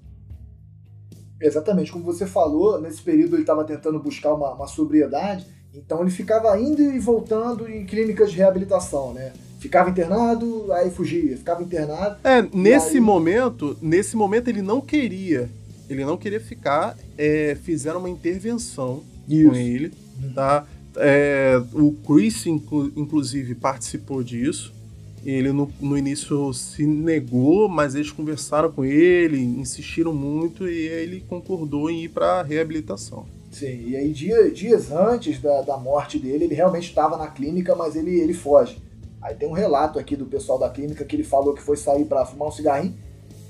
Exatamente, 1.40 1.92
como 1.92 2.04
você 2.04 2.26
falou, 2.26 2.80
nesse 2.80 3.02
período 3.02 3.34
ele 3.36 3.42
estava 3.42 3.64
tentando 3.64 3.98
buscar 3.98 4.32
uma, 4.34 4.54
uma 4.54 4.66
sobriedade, 4.66 5.46
então 5.74 6.00
ele 6.00 6.10
ficava 6.10 6.58
indo 6.58 6.80
e 6.82 6.98
voltando 6.98 7.68
em 7.68 7.84
clínicas 7.84 8.30
de 8.30 8.38
reabilitação, 8.38 9.12
né? 9.12 9.32
Ficava 9.58 9.90
internado, 9.90 10.72
aí 10.72 10.90
fugia, 10.90 11.36
ficava 11.36 11.62
internado. 11.62 12.16
É, 12.24 12.42
nesse 12.52 12.94
aí- 12.96 13.00
momento, 13.00 13.76
nesse 13.82 14.16
momento 14.16 14.48
ele 14.48 14.62
não 14.62 14.80
queria, 14.80 15.50
ele 15.90 16.04
não 16.04 16.16
queria 16.16 16.40
ficar, 16.40 16.96
é, 17.18 17.56
fizeram 17.62 17.98
uma 18.00 18.08
intervenção 18.10 19.02
com 19.26 19.54
ele, 19.54 19.92
tá? 20.34 20.66
É, 20.98 21.60
o 21.74 21.92
Chris, 22.06 22.46
inclu- 22.46 22.90
inclusive, 22.96 23.54
participou 23.54 24.22
disso. 24.22 24.72
Ele 25.28 25.52
no, 25.52 25.68
no 25.80 25.98
início 25.98 26.52
se 26.52 26.86
negou, 26.86 27.68
mas 27.68 27.94
eles 27.94 28.10
conversaram 28.12 28.70
com 28.70 28.84
ele, 28.84 29.42
insistiram 29.42 30.14
muito 30.14 30.68
e 30.68 30.86
ele 30.86 31.24
concordou 31.28 31.90
em 31.90 32.04
ir 32.04 32.08
para 32.10 32.42
reabilitação. 32.42 33.26
Sim, 33.50 33.88
e 33.88 33.96
aí 33.96 34.12
dia- 34.12 34.50
dias 34.50 34.92
antes 34.92 35.40
da, 35.40 35.62
da 35.62 35.76
morte 35.76 36.18
dele, 36.18 36.44
ele 36.44 36.54
realmente 36.54 36.88
estava 36.88 37.16
na 37.16 37.26
clínica, 37.26 37.74
mas 37.74 37.96
ele, 37.96 38.20
ele 38.20 38.34
foge. 38.34 38.78
Aí 39.20 39.34
tem 39.34 39.48
um 39.48 39.52
relato 39.52 39.98
aqui 39.98 40.14
do 40.14 40.26
pessoal 40.26 40.58
da 40.58 40.68
clínica 40.68 41.04
que 41.04 41.16
ele 41.16 41.24
falou 41.24 41.54
que 41.54 41.62
foi 41.62 41.76
sair 41.76 42.04
para 42.04 42.24
fumar 42.24 42.48
um 42.48 42.52
cigarrinho 42.52 42.94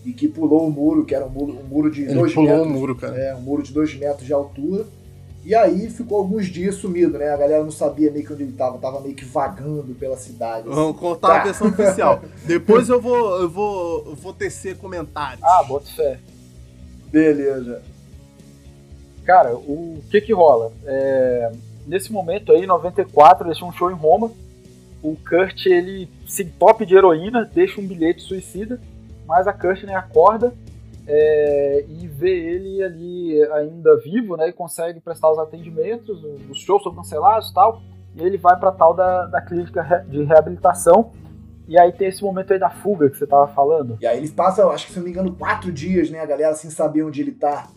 e 0.04 0.12
que 0.12 0.28
pulou 0.28 0.66
o 0.66 0.70
muro, 0.70 1.04
que 1.04 1.14
era 1.14 1.26
um 1.26 1.28
muro, 1.28 1.58
um 1.58 1.64
muro 1.66 1.90
de 1.90 2.02
Ele 2.02 2.14
dois 2.14 2.32
pulou 2.32 2.48
metros. 2.50 2.66
o 2.66 2.70
muro, 2.70 2.94
cara. 2.96 3.18
É, 3.18 3.34
um 3.34 3.40
muro 3.40 3.62
de 3.62 3.72
dois 3.72 3.94
metros 3.96 4.24
de 4.24 4.32
altura. 4.32 4.86
E 5.46 5.54
aí 5.54 5.88
ficou 5.88 6.18
alguns 6.18 6.46
dias 6.46 6.74
sumido, 6.74 7.16
né? 7.18 7.30
A 7.30 7.36
galera 7.36 7.62
não 7.62 7.70
sabia 7.70 8.10
meio 8.10 8.26
que 8.26 8.32
onde 8.32 8.42
ele 8.42 8.50
estava, 8.50 8.78
tava 8.78 9.00
meio 9.00 9.14
que 9.14 9.24
vagando 9.24 9.94
pela 9.94 10.16
cidade. 10.16 10.66
assim. 10.66 10.74
Vamos 10.74 10.98
contar 10.98 11.28
Tá. 11.28 11.40
a 11.40 11.44
versão 11.44 11.68
oficial. 11.68 12.20
Depois 12.44 12.88
eu 12.88 13.00
vou, 13.00 13.40
eu 13.40 13.48
vou, 13.48 14.04
eu 14.06 14.14
vou 14.16 14.32
tecer 14.32 14.76
comentários. 14.76 15.40
Ah, 15.44 15.62
bota 15.62 15.86
fé. 15.86 16.18
Beleza. 17.12 17.80
Cara, 19.24 19.54
o 19.56 20.02
que 20.10 20.20
que 20.20 20.32
rola? 20.32 20.72
É, 20.84 21.52
nesse 21.86 22.10
momento 22.12 22.50
aí, 22.50 22.62
em 22.64 22.66
94, 22.66 23.46
eles 23.46 23.56
tinham 23.56 23.70
um 23.70 23.72
show 23.72 23.88
em 23.88 23.94
Roma. 23.94 24.32
O 25.00 25.14
Kurt, 25.16 25.64
ele 25.66 26.08
se 26.26 26.42
entope 26.42 26.84
de 26.84 26.96
heroína, 26.96 27.44
deixa 27.44 27.80
um 27.80 27.86
bilhete 27.86 28.20
suicida, 28.22 28.80
mas 29.28 29.46
a 29.46 29.52
Courtney 29.52 29.94
acorda 29.94 30.52
é, 31.06 31.84
e 31.88 32.06
vê 32.08 32.30
ele 32.30 32.82
ali 32.82 33.42
ainda 33.52 33.96
vivo, 33.98 34.36
né? 34.36 34.48
E 34.48 34.52
consegue 34.52 35.00
prestar 35.00 35.30
os 35.30 35.38
atendimentos, 35.38 36.22
os 36.50 36.58
shows 36.58 36.82
são 36.82 36.94
cancelados 36.94 37.50
e 37.50 37.54
tal. 37.54 37.80
E 38.16 38.22
ele 38.22 38.38
vai 38.38 38.58
pra 38.58 38.72
tal 38.72 38.94
da, 38.94 39.26
da 39.26 39.40
clínica 39.40 40.04
de 40.08 40.24
reabilitação. 40.24 41.12
E 41.68 41.78
aí 41.78 41.92
tem 41.92 42.08
esse 42.08 42.22
momento 42.22 42.52
aí 42.52 42.58
da 42.58 42.70
fuga 42.70 43.10
que 43.10 43.18
você 43.18 43.26
tava 43.26 43.46
falando. 43.48 43.98
E 44.00 44.06
aí 44.06 44.18
ele 44.18 44.28
passa, 44.30 44.66
acho 44.66 44.86
que 44.86 44.92
se 44.92 44.98
não 44.98 45.04
me 45.04 45.10
engano, 45.10 45.34
quatro 45.34 45.70
dias, 45.72 46.10
né? 46.10 46.20
A 46.20 46.26
galera 46.26 46.54
sem 46.54 46.70
saber 46.70 47.02
onde 47.02 47.20
ele 47.20 47.32
tá. 47.32 47.68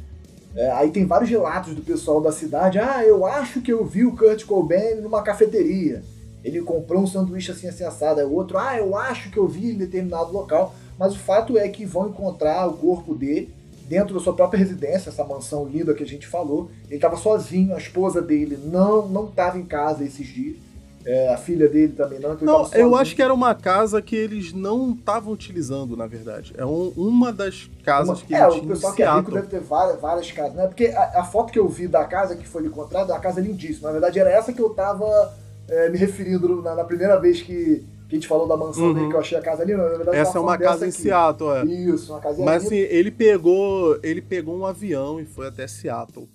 É, 0.55 0.71
aí 0.71 0.89
tem 0.89 1.05
vários 1.05 1.29
relatos 1.29 1.75
do 1.75 1.81
pessoal 1.81 2.21
da 2.21 2.31
cidade. 2.31 2.79
Ah, 2.79 3.03
eu 3.05 3.25
acho 3.25 3.61
que 3.61 3.71
eu 3.71 3.85
vi 3.85 4.05
o 4.05 4.15
Kurt 4.15 4.45
Cobain 4.45 4.95
numa 5.01 5.21
cafeteria. 5.21 6.03
Ele 6.43 6.61
comprou 6.61 7.01
um 7.01 7.07
sanduíche 7.07 7.51
assim, 7.51 7.67
assim 7.67 7.83
assado. 7.83 8.19
Aí 8.19 8.25
o 8.25 8.33
outro, 8.33 8.57
ah, 8.57 8.77
eu 8.77 8.95
acho 8.95 9.29
que 9.29 9.37
eu 9.37 9.47
vi 9.47 9.71
em 9.71 9.77
determinado 9.77 10.31
local. 10.31 10.73
Mas 10.99 11.15
o 11.15 11.19
fato 11.19 11.57
é 11.57 11.67
que 11.69 11.85
vão 11.85 12.09
encontrar 12.09 12.67
o 12.67 12.73
corpo 12.73 13.15
dele 13.15 13.53
dentro 13.87 14.13
da 14.13 14.19
sua 14.19 14.33
própria 14.33 14.59
residência, 14.59 15.09
essa 15.09 15.23
mansão 15.23 15.65
linda 15.65 15.93
que 15.95 16.03
a 16.03 16.07
gente 16.07 16.27
falou. 16.27 16.69
Ele 16.87 16.95
estava 16.95 17.15
sozinho, 17.15 17.73
a 17.73 17.77
esposa 17.79 18.21
dele 18.21 18.59
não 18.61 19.07
não 19.07 19.25
estava 19.25 19.57
em 19.57 19.65
casa 19.65 20.03
esses 20.03 20.27
dias. 20.27 20.57
É, 21.05 21.33
a 21.33 21.37
filha 21.37 21.67
dele 21.69 21.93
também 21.93 22.19
não. 22.19 22.33
Então 22.33 22.45
Não, 22.45 22.69
eu 22.73 22.93
acho 22.95 23.15
que 23.15 23.21
era 23.21 23.33
uma 23.33 23.55
casa 23.55 24.01
que 24.01 24.15
eles 24.15 24.51
não 24.51 24.91
estavam 24.91 25.31
utilizando, 25.31 25.95
na 25.95 26.05
verdade. 26.05 26.53
É 26.57 26.65
um- 26.65 26.91
uma 26.97 27.31
das 27.31 27.69
casas 27.83 28.19
Uma- 28.19 28.27
que 28.27 28.35
é, 28.35 28.37
ele 28.39 28.45
o 28.47 28.51
tinha 28.51 28.63
em 28.63 28.67
pessoal 28.67 28.93
que 28.93 29.03
é 29.03 29.11
rico 29.15 29.31
deve 29.31 29.47
ter 29.47 29.61
várias, 29.61 29.99
várias 29.99 30.31
casas, 30.31 30.53
né? 30.55 30.67
Porque 30.67 30.87
a, 30.87 31.21
a 31.21 31.23
foto 31.23 31.53
que 31.53 31.57
eu 31.57 31.67
vi 31.69 31.87
da 31.87 32.03
casa 32.03 32.35
que 32.35 32.45
foi 32.45 32.65
encontrada, 32.65 33.15
a 33.15 33.19
casa 33.19 33.39
é 33.39 33.43
lindíssima. 33.43 33.87
Na 33.87 33.93
verdade, 33.93 34.19
era 34.19 34.29
essa 34.29 34.51
que 34.51 34.61
eu 34.61 34.69
tava 34.71 35.33
é, 35.69 35.89
me 35.89 35.97
referindo 35.97 36.61
na, 36.61 36.75
na 36.75 36.83
primeira 36.83 37.17
vez 37.19 37.41
que, 37.41 37.85
que 38.09 38.15
a 38.15 38.19
gente 38.19 38.27
falou 38.27 38.47
da 38.47 38.57
mansão 38.57 38.85
Uhum. 38.87 38.93
dele, 38.95 39.07
que 39.09 39.13
eu 39.15 39.19
achei 39.19 39.37
a 39.37 39.41
casa 39.41 39.61
ali. 39.61 39.75
Na 39.77 39.87
verdade, 39.87 40.17
Essa 40.17 40.37
é 40.39 40.41
uma 40.41 40.57
casa 40.57 40.85
em 40.85 40.89
aqui. 40.89 40.97
Seattle, 40.99 41.49
é. 41.51 41.63
Isso, 41.65 42.11
uma 42.11 42.19
casa 42.19 42.43
Mas 42.43 42.65
assim, 42.65 42.75
ele 42.75 43.11
pegou, 43.11 43.99
ele 44.03 44.21
pegou 44.21 44.57
um 44.57 44.65
avião 44.65 45.19
e 45.19 45.25
foi 45.25 45.47
até 45.47 45.67
Seattle. 45.67 46.27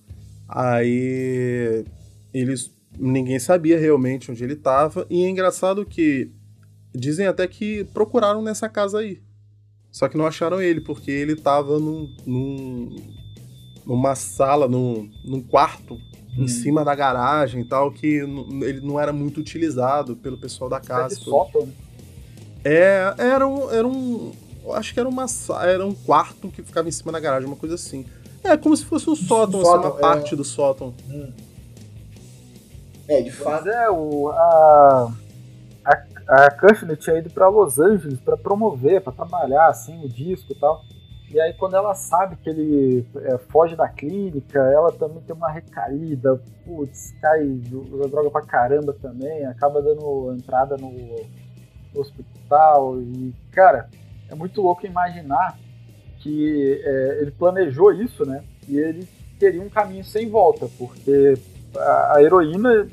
Aí 0.48 1.84
eles 2.32 2.72
ninguém 2.98 3.38
sabia 3.40 3.76
realmente 3.78 4.30
onde 4.30 4.44
ele 4.44 4.52
estava 4.52 5.04
e 5.10 5.24
é 5.24 5.28
engraçado 5.28 5.84
que 5.84 6.30
dizem 6.94 7.26
até 7.26 7.44
que 7.48 7.82
procuraram 7.92 8.40
nessa 8.40 8.68
casa 8.68 9.00
aí. 9.00 9.20
Só 9.90 10.08
que 10.08 10.16
não 10.16 10.26
acharam 10.26 10.60
ele 10.62 10.80
porque 10.80 11.10
ele 11.10 11.32
estava 11.32 11.78
num, 11.80 12.08
num- 12.24 12.96
numa 13.84 14.14
sala, 14.14 14.68
num, 14.68 15.10
num 15.24 15.40
quarto 15.42 15.98
em 16.36 16.48
cima 16.48 16.84
da 16.84 16.94
garagem 16.94 17.60
e 17.60 17.64
tal 17.64 17.90
que 17.90 18.06
ele 18.06 18.80
não 18.80 18.98
era 18.98 19.12
muito 19.12 19.40
utilizado 19.40 20.16
pelo 20.16 20.36
pessoal 20.36 20.68
da 20.68 20.80
casa. 20.80 21.14
sótão, 21.14 21.66
né? 21.66 21.72
É, 22.64 23.14
era 23.18 23.46
um, 23.46 23.70
era 23.70 23.86
um. 23.86 24.32
Eu 24.64 24.72
acho 24.72 24.94
que 24.94 25.00
era 25.00 25.08
uma 25.08 25.26
era 25.62 25.86
um 25.86 25.94
quarto 25.94 26.48
que 26.48 26.62
ficava 26.62 26.88
em 26.88 26.92
cima 26.92 27.12
da 27.12 27.20
garagem, 27.20 27.46
uma 27.46 27.56
coisa 27.56 27.74
assim. 27.74 28.06
É 28.42 28.56
como 28.56 28.76
se 28.76 28.84
fosse 28.84 29.08
um 29.08 29.14
sótão, 29.14 29.60
assim, 29.60 29.70
sótão, 29.70 29.90
uma 29.90 29.98
é. 29.98 30.00
parte 30.00 30.36
do 30.36 30.44
sótão. 30.44 30.94
É, 33.06 33.20
de 33.20 33.30
Mas 33.30 33.38
fato. 33.38 33.68
é, 33.68 33.90
o, 33.90 34.28
a, 34.30 35.12
a, 35.84 36.46
a 36.46 36.50
Courtney 36.50 36.96
tinha 36.96 37.18
ido 37.18 37.30
pra 37.30 37.48
Los 37.48 37.78
Angeles 37.78 38.18
pra 38.20 38.36
promover, 38.36 39.02
pra 39.02 39.12
trabalhar, 39.12 39.68
assim, 39.68 40.02
o 40.04 40.08
disco 40.08 40.52
e 40.52 40.54
tal. 40.54 40.84
E 41.34 41.40
aí 41.40 41.52
quando 41.52 41.74
ela 41.74 41.94
sabe 41.94 42.36
que 42.36 42.48
ele 42.48 43.04
é, 43.16 43.36
foge 43.36 43.74
da 43.74 43.88
clínica, 43.88 44.60
ela 44.60 44.92
também 44.92 45.20
tem 45.20 45.34
uma 45.34 45.50
recaída, 45.50 46.40
putz, 46.64 47.12
cai, 47.20 47.60
usa 47.92 48.08
droga 48.08 48.30
pra 48.30 48.42
caramba 48.42 48.92
também, 49.02 49.44
acaba 49.44 49.82
dando 49.82 50.32
entrada 50.32 50.76
no, 50.76 50.92
no 50.92 52.00
hospital. 52.00 53.00
E, 53.00 53.34
cara, 53.50 53.90
é 54.30 54.34
muito 54.36 54.62
louco 54.62 54.86
imaginar 54.86 55.58
que 56.20 56.80
é, 56.84 57.18
ele 57.22 57.32
planejou 57.32 57.92
isso, 57.92 58.24
né? 58.24 58.44
E 58.68 58.78
ele 58.78 59.04
teria 59.36 59.60
um 59.60 59.68
caminho 59.68 60.04
sem 60.04 60.30
volta, 60.30 60.68
porque 60.78 61.34
a, 61.76 62.14
a 62.14 62.22
heroína 62.22 62.86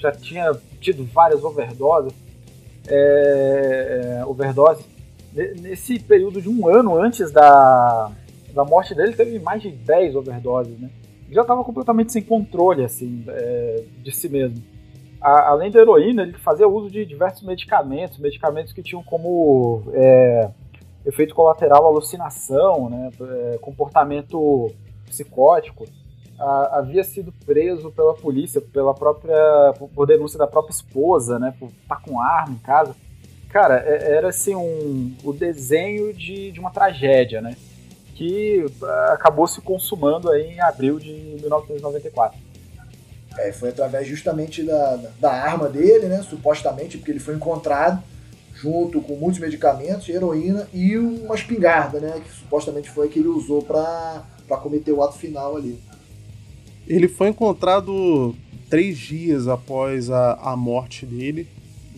já 0.00 0.10
tinha 0.10 0.52
tido 0.80 1.04
várias 1.04 1.44
overdoses, 1.44 2.12
é, 2.88 4.20
overdoses. 4.26 4.84
Nesse 5.32 5.98
período 5.98 6.40
de 6.40 6.48
um 6.48 6.68
ano 6.68 6.96
antes 7.00 7.30
da, 7.30 8.10
da 8.52 8.64
morte 8.64 8.94
dele, 8.94 9.12
teve 9.12 9.38
mais 9.38 9.62
de 9.62 9.70
10 9.70 10.16
overdoses, 10.16 10.78
né? 10.78 10.90
Já 11.30 11.42
estava 11.42 11.62
completamente 11.62 12.12
sem 12.12 12.22
controle, 12.22 12.84
assim, 12.84 13.22
é, 13.28 13.84
de 14.02 14.10
si 14.10 14.28
mesmo. 14.28 14.62
A, 15.20 15.50
além 15.50 15.70
da 15.70 15.80
heroína, 15.80 16.22
ele 16.22 16.32
fazia 16.34 16.66
uso 16.66 16.90
de 16.90 17.04
diversos 17.04 17.42
medicamentos, 17.42 18.18
medicamentos 18.18 18.72
que 18.72 18.82
tinham 18.82 19.02
como 19.02 19.82
é, 19.92 20.50
efeito 21.04 21.34
colateral 21.34 21.86
alucinação, 21.86 22.88
né, 22.88 23.10
é, 23.20 23.58
comportamento 23.58 24.70
psicótico 25.06 25.84
a, 26.38 26.78
havia 26.78 27.02
sido 27.02 27.32
preso 27.44 27.90
pela 27.90 28.14
polícia, 28.14 28.60
pela 28.60 28.94
própria. 28.94 29.74
por 29.94 30.06
denúncia 30.06 30.38
da 30.38 30.46
própria 30.46 30.72
esposa, 30.72 31.38
né? 31.38 31.54
Por 31.58 31.68
estar 31.68 31.96
tá 31.96 32.00
com 32.00 32.20
arma 32.20 32.54
em 32.54 32.58
casa. 32.58 32.94
Cara, 33.50 33.82
é, 33.86 34.12
era 34.16 34.28
assim 34.28 34.54
um, 34.54 35.14
o 35.24 35.32
desenho 35.32 36.12
de, 36.12 36.52
de 36.52 36.60
uma 36.60 36.70
tragédia, 36.70 37.40
né? 37.40 37.56
Que 38.14 38.64
acabou 39.10 39.46
se 39.46 39.60
consumando 39.60 40.30
aí 40.30 40.54
em 40.54 40.60
abril 40.60 40.98
de 40.98 41.12
1994. 41.40 42.38
É, 43.38 43.52
foi 43.52 43.68
através 43.68 44.06
justamente 44.06 44.62
da, 44.64 44.96
da 45.20 45.32
arma 45.32 45.68
dele, 45.68 46.06
né? 46.06 46.22
Supostamente, 46.22 46.98
porque 46.98 47.12
ele 47.12 47.20
foi 47.20 47.36
encontrado 47.36 48.02
junto 48.54 49.00
com 49.00 49.14
muitos 49.14 49.40
medicamentos, 49.40 50.08
heroína 50.08 50.68
e 50.74 50.96
uma 50.96 51.36
espingarda, 51.36 52.00
né? 52.00 52.20
Que 52.24 52.32
supostamente 52.32 52.90
foi 52.90 53.06
a 53.06 53.10
que 53.10 53.20
ele 53.20 53.28
usou 53.28 53.62
para 53.62 54.24
cometer 54.60 54.92
o 54.92 55.02
ato 55.02 55.16
final 55.16 55.56
ali. 55.56 55.78
Ele 56.86 57.06
foi 57.06 57.28
encontrado 57.28 58.34
três 58.68 58.98
dias 58.98 59.46
após 59.46 60.10
a, 60.10 60.32
a 60.34 60.56
morte 60.56 61.06
dele, 61.06 61.46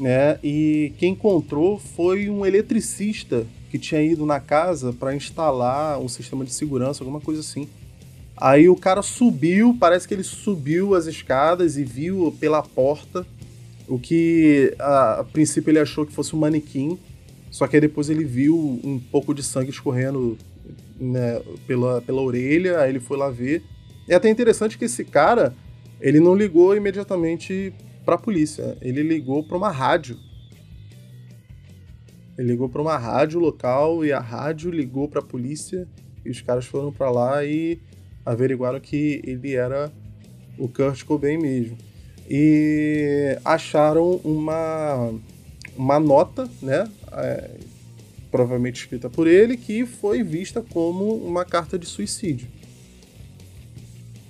né? 0.01 0.39
E 0.43 0.93
quem 0.99 1.13
encontrou 1.13 1.79
foi 1.79 2.29
um 2.29 2.45
eletricista 2.45 3.47
que 3.71 3.79
tinha 3.79 4.03
ido 4.03 4.27
na 4.27 4.41
casa 4.41 4.93
para 4.93 5.15
instalar 5.15 6.01
um 6.01 6.09
sistema 6.09 6.45
de 6.45 6.53
segurança, 6.53 7.03
alguma 7.03 7.21
coisa 7.21 7.41
assim. 7.41 7.69
Aí 8.37 8.69
o 8.69 8.75
cara 8.75 9.03
subiu, 9.03 9.77
parece 9.79 10.09
que 10.09 10.15
ele 10.15 10.25
subiu 10.25 10.95
as 10.95 11.07
escadas 11.07 11.77
e 11.77 11.85
viu 11.85 12.35
pela 12.41 12.63
porta 12.63 13.27
o 13.87 13.99
que 13.99 14.75
a, 14.79 15.21
a 15.21 15.25
princípio 15.25 15.71
ele 15.71 15.79
achou 15.79 16.07
que 16.07 16.13
fosse 16.13 16.35
um 16.35 16.39
manequim, 16.39 16.99
só 17.51 17.67
que 17.67 17.77
aí 17.77 17.81
depois 17.81 18.09
ele 18.09 18.25
viu 18.25 18.57
um 18.83 18.99
pouco 18.99 19.35
de 19.35 19.43
sangue 19.43 19.71
escorrendo 19.71 20.39
né, 20.99 21.41
pela, 21.67 22.01
pela 22.01 22.23
orelha, 22.23 22.81
aí 22.81 22.91
ele 22.91 23.01
foi 23.01 23.17
lá 23.17 23.29
ver 23.29 23.63
é 24.11 24.17
até 24.17 24.29
interessante 24.29 24.77
que 24.77 24.87
esse 24.87 25.05
cara, 25.05 25.55
ele 26.01 26.19
não 26.19 26.35
ligou 26.35 26.77
imediatamente 26.77 27.73
para 28.05 28.15
a 28.15 28.19
polícia, 28.19 28.77
ele 28.81 29.03
ligou 29.03 29.43
para 29.43 29.57
uma 29.57 29.71
rádio. 29.71 30.17
Ele 32.37 32.49
ligou 32.49 32.69
para 32.69 32.81
uma 32.81 32.97
rádio 32.97 33.39
local 33.39 34.05
e 34.05 34.13
a 34.13 34.21
rádio 34.21 34.71
ligou 34.71 35.09
para 35.09 35.21
a 35.21 35.25
polícia 35.25 35.87
e 36.25 36.31
os 36.31 36.41
caras 36.41 36.65
foram 36.65 36.93
para 36.93 37.11
lá 37.11 37.45
e 37.45 37.79
averiguaram 38.25 38.81
que 38.81 39.21
ele 39.25 39.55
era 39.55 39.93
o 40.59 40.69
Kurt 40.69 41.05
Cobain 41.05 41.39
mesmo. 41.39 41.77
E 42.29 43.37
acharam 43.45 44.21
uma, 44.25 45.13
uma 45.77 45.99
nota, 45.99 46.49
né? 46.63 46.89
É, 47.13 47.51
provavelmente 48.31 48.83
escrita 48.83 49.11
por 49.11 49.27
ele, 49.27 49.57
que 49.57 49.85
foi 49.85 50.23
vista 50.23 50.63
como 50.63 51.17
uma 51.17 51.45
carta 51.45 51.79
de 51.79 51.87
suicídio. 51.87 52.49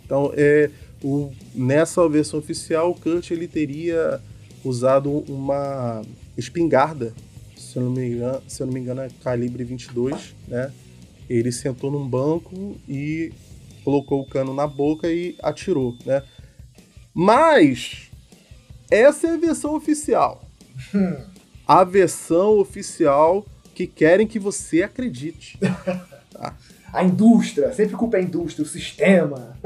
Então, 0.04 0.32
é, 0.34 0.70
o, 1.02 1.30
nessa 1.54 2.08
versão 2.08 2.38
oficial, 2.38 2.90
o 2.90 2.94
Kurt 2.94 3.30
ele 3.30 3.48
teria 3.48 4.20
usado 4.64 5.10
uma 5.28 6.02
espingarda, 6.36 7.14
se 7.56 7.76
eu 7.76 7.84
não 7.84 7.90
me 7.90 8.06
engano, 8.08 8.42
se 8.46 8.62
eu 8.62 8.66
não 8.66 8.74
me 8.74 8.80
engano 8.80 9.00
é 9.00 9.08
calibre 9.22 9.64
22, 9.64 10.34
né? 10.48 10.72
Ele 11.28 11.52
sentou 11.52 11.90
num 11.90 12.06
banco 12.06 12.76
e 12.88 13.32
colocou 13.84 14.20
o 14.20 14.26
cano 14.26 14.52
na 14.52 14.66
boca 14.66 15.08
e 15.10 15.36
atirou, 15.42 15.96
né? 16.04 16.22
Mas 17.14 18.10
essa 18.90 19.28
é 19.28 19.34
a 19.34 19.36
versão 19.36 19.74
oficial. 19.74 20.44
A 21.66 21.84
versão 21.84 22.58
oficial 22.58 23.46
que 23.76 23.86
querem 23.86 24.26
que 24.26 24.40
você 24.40 24.82
acredite. 24.82 25.56
Tá? 26.32 26.56
a 26.92 27.04
indústria, 27.04 27.72
sempre 27.72 27.96
culpa 27.96 28.16
a 28.16 28.22
indústria, 28.22 28.64
o 28.64 28.68
sistema. 28.68 29.56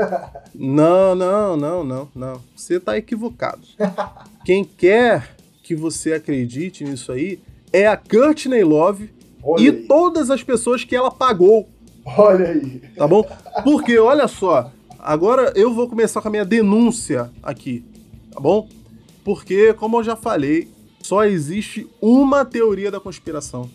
não, 0.55 1.15
não, 1.15 1.57
não, 1.57 1.85
não, 1.85 2.09
não. 2.15 2.41
Você 2.55 2.75
está 2.75 2.97
equivocado. 2.97 3.63
Quem 4.45 4.65
quer 4.65 5.35
que 5.63 5.75
você 5.75 6.13
acredite 6.13 6.85
nisso 6.85 7.11
aí 7.11 7.41
é 7.73 7.87
a 7.87 7.97
Courtney 7.97 8.63
Love 8.63 9.11
olha 9.43 9.63
e 9.63 9.69
aí. 9.69 9.87
todas 9.87 10.31
as 10.31 10.43
pessoas 10.43 10.85
que 10.85 10.95
ela 10.95 11.11
pagou. 11.11 11.69
Olha 12.05 12.49
aí. 12.51 12.83
Tá 12.97 13.09
bom? 13.09 13.25
Porque, 13.63 13.99
olha 13.99 14.29
só, 14.29 14.71
agora 14.99 15.53
eu 15.57 15.73
vou 15.73 15.89
começar 15.89 16.21
com 16.21 16.29
a 16.29 16.31
minha 16.31 16.45
denúncia 16.45 17.31
aqui, 17.43 17.83
tá 18.31 18.39
bom? 18.39 18.69
Porque, 19.25 19.73
como 19.73 19.99
eu 19.99 20.05
já 20.05 20.15
falei, 20.15 20.69
só 21.03 21.25
existe 21.25 21.89
uma 22.01 22.45
teoria 22.45 22.91
da 22.91 23.01
conspiração 23.01 23.71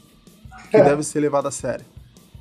que 0.69 0.77
deve 0.81 1.01
ser 1.01 1.19
levada 1.19 1.47
a 1.47 1.51
sério. 1.51 1.85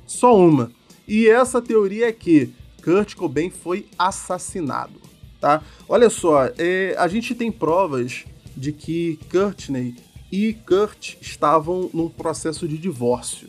Só 0.05 0.37
uma. 0.37 0.71
E 1.09 1.27
essa 1.27 1.59
teoria 1.59 2.07
é 2.07 2.11
que 2.11 2.53
Kurt 2.83 3.15
Cobain 3.15 3.49
foi 3.49 3.87
assassinado, 3.97 4.93
tá? 5.41 5.63
Olha 5.87 6.07
só, 6.07 6.51
é, 6.55 6.95
a 6.99 7.07
gente 7.07 7.33
tem 7.33 7.51
provas 7.51 8.25
de 8.55 8.71
que 8.71 9.19
Courtney 9.31 9.95
e 10.31 10.53
Kurt 10.53 11.15
estavam 11.19 11.89
num 11.91 12.09
processo 12.09 12.67
de 12.67 12.77
divórcio, 12.77 13.47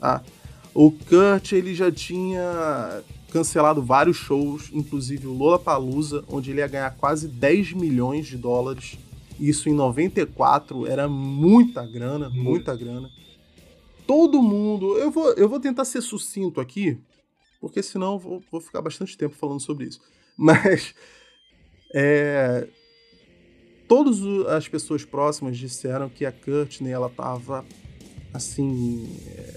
tá? 0.00 0.20
O 0.74 0.90
Kurt 0.90 1.52
ele 1.52 1.76
já 1.76 1.92
tinha 1.92 3.02
cancelado 3.30 3.80
vários 3.80 4.16
shows, 4.16 4.68
inclusive 4.72 5.28
o 5.28 5.32
Lollapalooza, 5.32 6.24
onde 6.26 6.50
ele 6.50 6.58
ia 6.58 6.66
ganhar 6.66 6.90
quase 6.96 7.28
10 7.28 7.72
milhões 7.74 8.26
de 8.26 8.36
dólares. 8.36 8.98
Isso 9.38 9.68
em 9.68 9.74
94 9.74 10.88
era 10.88 11.08
muita 11.08 11.86
grana, 11.86 12.28
muita 12.28 12.74
grana 12.74 13.08
todo 14.10 14.42
mundo. 14.42 14.98
Eu 14.98 15.08
vou, 15.08 15.32
eu 15.34 15.48
vou 15.48 15.60
tentar 15.60 15.84
ser 15.84 16.00
sucinto 16.00 16.60
aqui, 16.60 16.98
porque 17.60 17.80
senão 17.80 18.18
vou, 18.18 18.42
vou 18.50 18.60
ficar 18.60 18.82
bastante 18.82 19.16
tempo 19.16 19.36
falando 19.36 19.60
sobre 19.60 19.86
isso. 19.86 20.00
Mas. 20.36 20.92
É, 21.94 22.66
todas 23.86 24.20
as 24.48 24.66
pessoas 24.66 25.04
próximas 25.04 25.56
disseram 25.56 26.08
que 26.08 26.26
a 26.26 26.32
Courtney 26.32 26.90
ela 26.90 27.08
tava 27.08 27.64
assim. 28.34 29.16
É, 29.28 29.54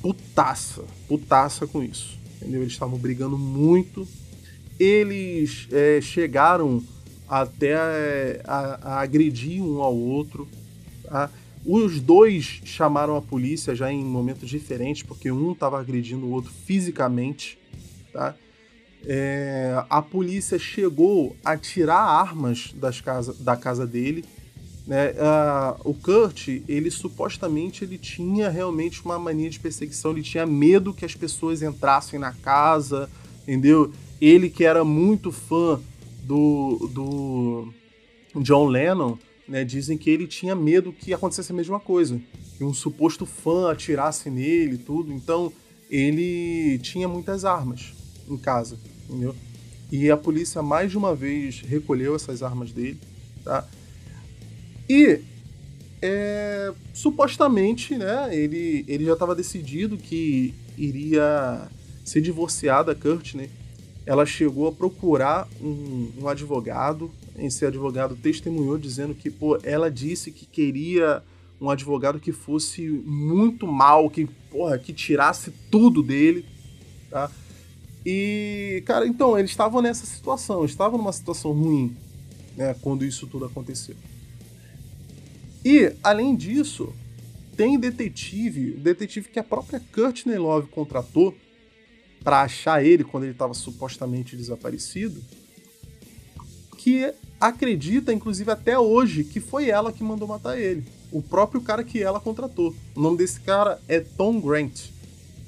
putaça. 0.00 0.82
Putaça 1.06 1.66
com 1.66 1.82
isso. 1.82 2.18
Entendeu? 2.36 2.62
Eles 2.62 2.72
estavam 2.72 2.98
brigando 2.98 3.36
muito. 3.36 4.08
Eles 4.80 5.68
é, 5.70 6.00
chegaram 6.00 6.82
até 7.28 7.74
a, 8.46 8.78
a, 8.80 9.00
agredir 9.00 9.62
um 9.62 9.82
ao 9.82 9.94
outro. 9.94 10.48
Tá? 11.02 11.30
Os 11.64 11.98
dois 12.00 12.60
chamaram 12.64 13.16
a 13.16 13.22
polícia 13.22 13.74
já 13.74 13.90
em 13.90 14.04
momentos 14.04 14.50
diferentes, 14.50 15.02
porque 15.02 15.30
um 15.30 15.52
estava 15.52 15.80
agredindo 15.80 16.26
o 16.26 16.30
outro 16.30 16.52
fisicamente, 16.66 17.58
tá? 18.12 18.34
É, 19.06 19.84
a 19.88 20.00
polícia 20.00 20.58
chegou 20.58 21.36
a 21.44 21.56
tirar 21.56 22.00
armas 22.00 22.72
das 22.74 23.00
casa, 23.00 23.34
da 23.38 23.56
casa 23.56 23.86
dele. 23.86 24.24
Né? 24.86 25.12
Uh, 25.12 25.90
o 25.90 25.94
Kurt, 25.94 26.48
ele 26.68 26.90
supostamente 26.90 27.84
ele 27.84 27.96
tinha 27.96 28.50
realmente 28.50 29.02
uma 29.04 29.18
mania 29.18 29.48
de 29.48 29.58
perseguição, 29.58 30.10
ele 30.10 30.22
tinha 30.22 30.46
medo 30.46 30.92
que 30.92 31.04
as 31.04 31.14
pessoas 31.14 31.62
entrassem 31.62 32.18
na 32.18 32.32
casa, 32.32 33.08
entendeu? 33.42 33.92
Ele 34.20 34.50
que 34.50 34.64
era 34.64 34.84
muito 34.84 35.32
fã 35.32 35.80
do, 36.22 36.90
do 36.92 37.74
John 38.42 38.66
Lennon, 38.66 39.16
né, 39.46 39.64
dizem 39.64 39.98
que 39.98 40.10
ele 40.10 40.26
tinha 40.26 40.54
medo 40.54 40.92
que 40.92 41.12
acontecesse 41.12 41.52
a 41.52 41.54
mesma 41.54 41.78
coisa, 41.78 42.20
que 42.56 42.64
um 42.64 42.72
suposto 42.72 43.26
fã 43.26 43.70
atirasse 43.70 44.30
nele 44.30 44.74
e 44.74 44.78
tudo. 44.78 45.12
Então, 45.12 45.52
ele 45.90 46.78
tinha 46.78 47.06
muitas 47.06 47.44
armas 47.44 47.92
em 48.28 48.36
casa, 48.36 48.78
entendeu? 49.08 49.34
E 49.92 50.10
a 50.10 50.16
polícia 50.16 50.62
mais 50.62 50.90
de 50.90 50.98
uma 50.98 51.14
vez 51.14 51.60
recolheu 51.60 52.16
essas 52.16 52.42
armas 52.42 52.72
dele, 52.72 52.98
tá? 53.44 53.66
E 54.88 55.20
é, 56.02 56.72
supostamente, 56.92 57.96
né, 57.96 58.28
ele, 58.34 58.84
ele 58.88 59.04
já 59.04 59.12
estava 59.12 59.34
decidido 59.34 59.96
que 59.96 60.54
iria 60.76 61.68
se 62.04 62.20
divorciar 62.20 62.84
da 62.84 62.94
Courtney. 62.94 63.48
Ela 64.04 64.26
chegou 64.26 64.68
a 64.68 64.72
procurar 64.72 65.48
um, 65.62 66.10
um 66.20 66.28
advogado 66.28 67.10
esse 67.38 67.64
advogado 67.64 68.16
testemunhou 68.16 68.78
dizendo 68.78 69.14
que, 69.14 69.30
pô, 69.30 69.58
ela 69.62 69.90
disse 69.90 70.30
que 70.30 70.46
queria 70.46 71.22
um 71.60 71.70
advogado 71.70 72.20
que 72.20 72.32
fosse 72.32 72.82
muito 73.04 73.66
mal, 73.66 74.10
que, 74.10 74.26
porra, 74.50 74.78
que 74.78 74.92
tirasse 74.92 75.52
tudo 75.70 76.02
dele, 76.02 76.44
tá? 77.10 77.30
E, 78.04 78.82
cara, 78.84 79.06
então, 79.06 79.38
eles 79.38 79.50
estavam 79.50 79.80
nessa 79.80 80.04
situação, 80.04 80.64
estavam 80.64 80.98
numa 80.98 81.12
situação 81.12 81.52
ruim, 81.52 81.96
né, 82.56 82.74
quando 82.82 83.04
isso 83.04 83.26
tudo 83.26 83.46
aconteceu. 83.46 83.96
E, 85.64 85.94
além 86.02 86.36
disso, 86.36 86.92
tem 87.56 87.78
detetive, 87.78 88.72
detetive 88.72 89.28
que 89.28 89.38
a 89.38 89.44
própria 89.44 89.80
Courtney 89.92 90.36
Love 90.36 90.68
contratou 90.68 91.34
para 92.22 92.42
achar 92.42 92.84
ele 92.84 93.04
quando 93.04 93.24
ele 93.24 93.32
estava 93.32 93.54
supostamente 93.54 94.36
desaparecido, 94.36 95.22
que 96.84 97.14
acredita, 97.40 98.12
inclusive 98.12 98.50
até 98.50 98.78
hoje, 98.78 99.24
que 99.24 99.40
foi 99.40 99.70
ela 99.70 99.90
que 99.90 100.04
mandou 100.04 100.28
matar 100.28 100.58
ele. 100.58 100.84
O 101.10 101.22
próprio 101.22 101.62
cara 101.62 101.82
que 101.82 102.02
ela 102.02 102.20
contratou. 102.20 102.74
O 102.94 103.00
nome 103.00 103.16
desse 103.16 103.40
cara 103.40 103.80
é 103.88 104.00
Tom 104.00 104.38
Grant. 104.38 104.90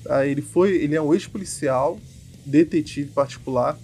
Tá? 0.03 0.27
Ele 0.27 0.41
foi, 0.41 0.77
ele 0.77 0.95
é 0.95 1.03
um 1.03 1.13
ex-policial, 1.13 2.01
detetive 2.47 3.11
particular, 3.11 3.79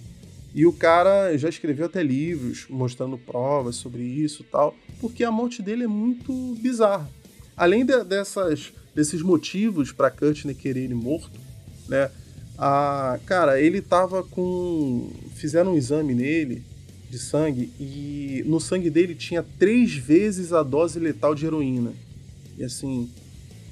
e 0.55 0.65
o 0.65 0.73
cara 0.73 1.37
já 1.37 1.47
escreveu 1.47 1.85
até 1.85 2.01
livros 2.01 2.65
mostrando 2.67 3.19
provas 3.19 3.75
sobre 3.75 4.01
isso 4.01 4.43
tal, 4.51 4.75
porque 4.99 5.23
a 5.23 5.29
morte 5.29 5.61
dele 5.61 5.83
é 5.83 5.87
muito 5.87 6.57
bizarra. 6.59 7.07
Além 7.55 7.85
de, 7.85 8.03
dessas, 8.03 8.73
desses 8.95 9.21
motivos 9.21 9.91
para 9.91 10.09
Courtney 10.09 10.55
querer 10.55 10.85
ele 10.85 10.95
morto, 10.95 11.39
né? 11.87 12.09
A, 12.57 13.19
cara, 13.27 13.61
ele 13.61 13.79
tava 13.79 14.23
com. 14.23 15.11
Fizeram 15.35 15.73
um 15.73 15.77
exame 15.77 16.15
nele 16.15 16.72
de 17.13 17.19
sangue 17.19 17.71
e 17.79 18.43
no 18.47 18.59
sangue 18.59 18.89
dele 18.89 19.13
tinha 19.13 19.43
três 19.43 19.93
vezes 19.93 20.51
a 20.51 20.63
dose 20.63 20.99
letal 20.99 21.35
de 21.35 21.45
heroína. 21.45 21.93
E 22.57 22.63
assim, 22.63 23.11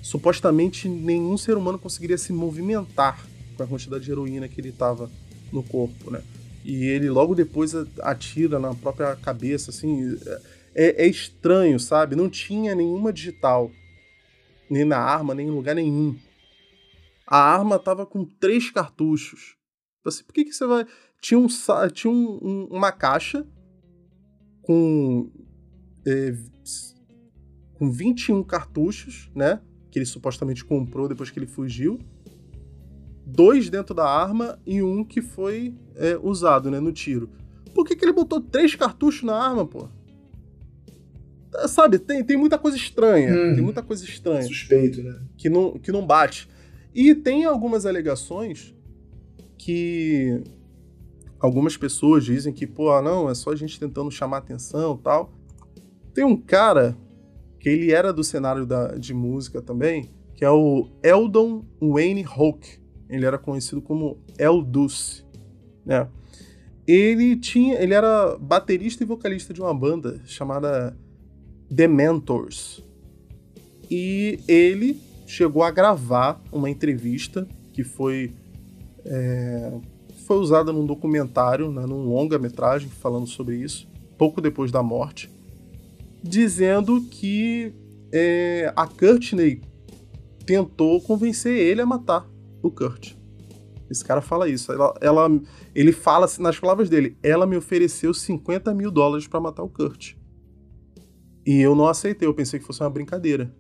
supostamente 0.04 0.88
nenhum 0.88 1.36
ser 1.38 1.58
humano 1.58 1.80
conseguiria 1.80 2.20
se 2.20 2.32
movimentar 2.32 3.26
com 3.58 3.64
a 3.64 3.68
quantidade 3.68 4.06
de 4.06 4.12
heroína 4.12 4.48
que 4.48 4.62
ele 4.62 4.72
tava 4.72 5.10
no 5.52 5.64
corpo, 5.64 6.12
né? 6.12 6.22
E 6.64 6.86
ele 6.86 7.10
logo 7.10 7.34
depois 7.34 7.74
atira 8.02 8.60
na 8.60 8.76
própria 8.76 9.16
cabeça, 9.16 9.72
assim. 9.72 10.16
É, 10.76 11.04
é 11.04 11.08
estranho, 11.08 11.80
sabe? 11.80 12.16
Não 12.16 12.30
tinha 12.30 12.76
nenhuma 12.76 13.12
digital. 13.12 13.72
Nem 14.70 14.86
na 14.86 15.00
arma, 15.00 15.34
nem 15.34 15.48
em 15.48 15.52
lugar 15.52 15.74
nenhum. 15.74 16.16
A 17.26 17.40
arma 17.40 17.80
tava 17.80 18.06
com 18.06 18.24
três 18.24 18.70
cartuchos. 18.70 19.56
Assim, 20.06 20.24
por 20.24 20.32
que, 20.32 20.46
que 20.46 20.54
você 20.54 20.66
vai. 20.68 20.86
Tinha, 21.22 21.40
um, 21.40 21.48
tinha 21.94 22.12
um, 22.12 22.40
um, 22.42 22.68
uma 22.72 22.92
caixa 22.92 23.46
com. 24.62 25.30
É, 26.06 26.36
com 27.76 27.90
21 27.90 28.44
cartuchos, 28.44 29.32
né? 29.34 29.62
Que 29.90 30.00
ele 30.00 30.06
supostamente 30.06 30.64
comprou 30.66 31.08
depois 31.08 31.30
que 31.30 31.40
ele 31.40 31.48
fugiu 31.48 32.00
dois 33.32 33.70
dentro 33.70 33.96
da 33.96 34.06
arma 34.06 34.60
e 34.66 34.82
um 34.82 35.04
que 35.04 35.22
foi 35.22 35.74
é, 35.96 36.18
usado, 36.22 36.70
né, 36.70 36.80
no 36.80 36.92
tiro. 36.92 37.30
Por 37.74 37.86
que, 37.86 37.96
que 37.96 38.04
ele 38.04 38.12
botou 38.12 38.42
três 38.42 38.76
cartuchos 38.76 39.24
na 39.24 39.36
arma, 39.36 39.66
pô? 39.66 39.88
É, 41.56 41.68
sabe, 41.68 41.98
tem, 42.00 42.24
tem 42.24 42.38
muita 42.38 42.58
coisa 42.58 42.76
estranha. 42.76 43.32
Hum, 43.32 43.56
tem 43.56 43.64
muita 43.64 43.82
coisa 43.82 44.04
estranha. 44.04 44.44
Suspeito, 44.44 45.02
né? 45.02 45.20
Que 45.38 45.50
não, 45.50 45.74
que 45.74 45.92
não 45.92 46.06
bate. 46.06 46.50
E 46.94 47.16
tem 47.16 47.46
algumas 47.46 47.86
alegações 47.86 48.76
que 49.58 50.44
algumas 51.42 51.76
pessoas 51.76 52.24
dizem 52.24 52.54
que, 52.54 52.68
pô, 52.68 52.92
ah, 52.92 53.02
não, 53.02 53.30
é 53.30 53.36
só 53.36 53.52
a 53.52 53.56
gente 53.56 53.80
tentando 53.80 54.12
chamar 54.12 54.38
atenção 54.38 54.98
tal. 54.98 55.34
Tem 56.14 56.24
um 56.24 56.38
cara 56.38 56.96
que 57.60 57.70
ele 57.70 57.92
era 57.92 58.14
do 58.14 58.24
cenário 58.24 58.66
da, 58.66 58.96
de 58.96 59.14
música 59.14 59.62
também, 59.62 60.10
que 60.36 60.46
é 60.46 60.50
o 60.50 60.88
Eldon 61.04 61.66
Wayne 61.82 62.24
Hawke 62.26 62.82
ele 63.12 63.26
era 63.26 63.38
conhecido 63.38 63.82
como 63.82 64.18
El 64.38 64.64
Deuce, 64.64 65.26
né? 65.86 66.08
Ele 66.88 67.36
tinha, 67.36 67.76
ele 67.76 67.94
era 67.94 68.38
baterista 68.38 69.04
e 69.04 69.06
vocalista 69.06 69.54
de 69.54 69.62
uma 69.62 69.74
banda 69.74 70.22
chamada 70.26 70.98
The 71.74 71.88
Mentors. 71.90 72.82
E 73.90 74.40
ele 74.48 74.98
chegou 75.28 75.62
a 75.62 75.72
gravar 75.72 76.42
uma 76.52 76.70
entrevista 76.70 77.46
que 77.74 77.84
foi 77.84 78.34
é, 79.04 79.74
foi 80.22 80.38
usada 80.38 80.72
num 80.72 80.86
documentário, 80.86 81.72
né, 81.72 81.86
num 81.86 82.08
longa-metragem 82.08 82.90
falando 82.90 83.28
sobre 83.28 83.58
isso, 83.58 83.88
pouco 84.18 84.42
depois 84.42 84.72
da 84.72 84.82
morte, 84.82 85.30
dizendo 86.24 87.02
que 87.02 87.74
é, 88.12 88.72
a 88.76 88.86
Courtney 88.86 89.62
tentou 90.46 91.02
convencer 91.02 91.58
ele 91.58 91.82
a 91.82 91.86
matar 91.86 92.28
o 92.62 92.70
Kurt. 92.70 93.14
Esse 93.90 94.04
cara 94.06 94.22
fala 94.22 94.48
isso. 94.48 94.72
Ela, 94.72 94.94
ela, 95.02 95.42
ele 95.76 95.92
fala 95.92 96.26
assim, 96.26 96.42
nas 96.42 96.60
palavras 96.60 96.90
dele: 96.90 97.18
ela 97.22 97.46
me 97.46 97.58
ofereceu 97.58 98.14
50 98.14 98.74
mil 98.74 98.90
dólares 98.90 99.28
para 99.28 99.40
matar 99.40 99.64
o 99.64 99.70
Kurt. 99.70 100.14
E 101.46 101.60
eu 101.60 101.76
não 101.76 101.88
aceitei, 101.88 102.28
eu 102.28 102.34
pensei 102.34 102.60
que 102.60 102.66
fosse 102.66 102.82
uma 102.82 102.90
brincadeira. 102.90 103.54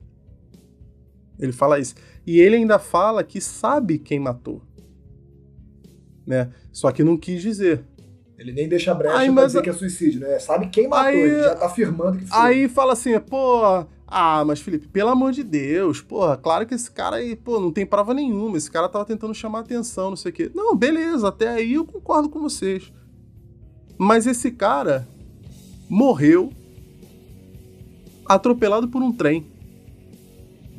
Ele 1.39 1.51
fala 1.51 1.79
isso. 1.79 1.95
E 2.25 2.39
ele 2.39 2.55
ainda 2.55 2.77
fala 2.77 3.23
que 3.23 3.41
sabe 3.41 3.97
quem 3.97 4.19
matou. 4.19 4.61
Né? 6.25 6.49
Só 6.71 6.91
que 6.91 7.03
não 7.03 7.17
quis 7.17 7.41
dizer. 7.41 7.83
Ele 8.37 8.51
nem 8.51 8.67
deixa 8.67 8.93
brecha 8.93 9.17
aí, 9.17 9.31
pra 9.31 9.45
dizer 9.45 9.61
que 9.61 9.69
é 9.69 9.73
suicídio, 9.73 10.21
né? 10.21 10.39
Sabe 10.39 10.67
quem 10.69 10.87
matou, 10.87 11.07
aí, 11.07 11.19
ele 11.19 11.43
já 11.43 11.55
tá 11.55 11.65
afirmando 11.67 12.17
que 12.17 12.25
foi. 12.25 12.39
Aí 12.39 12.67
fala 12.67 12.93
assim, 12.93 13.19
pô, 13.19 13.85
ah, 14.07 14.43
mas 14.43 14.59
Felipe, 14.59 14.87
pelo 14.87 15.09
amor 15.09 15.31
de 15.31 15.43
Deus, 15.43 16.01
porra, 16.01 16.35
claro 16.35 16.65
que 16.65 16.73
esse 16.73 16.89
cara 16.89 17.17
aí, 17.17 17.35
pô, 17.35 17.59
não 17.59 17.71
tem 17.71 17.85
prova 17.85 18.13
nenhuma, 18.15 18.57
esse 18.57 18.71
cara 18.71 18.89
tava 18.89 19.05
tentando 19.05 19.33
chamar 19.35 19.59
atenção, 19.59 20.09
não 20.09 20.17
sei 20.17 20.31
o 20.31 20.33
quê. 20.33 20.51
Não, 20.55 20.75
beleza, 20.75 21.27
até 21.27 21.49
aí 21.49 21.75
eu 21.75 21.85
concordo 21.85 22.29
com 22.29 22.39
vocês. 22.39 22.91
Mas 23.97 24.25
esse 24.25 24.49
cara 24.49 25.07
morreu 25.87 26.51
atropelado 28.25 28.87
por 28.87 29.03
um 29.03 29.11
trem. 29.11 29.50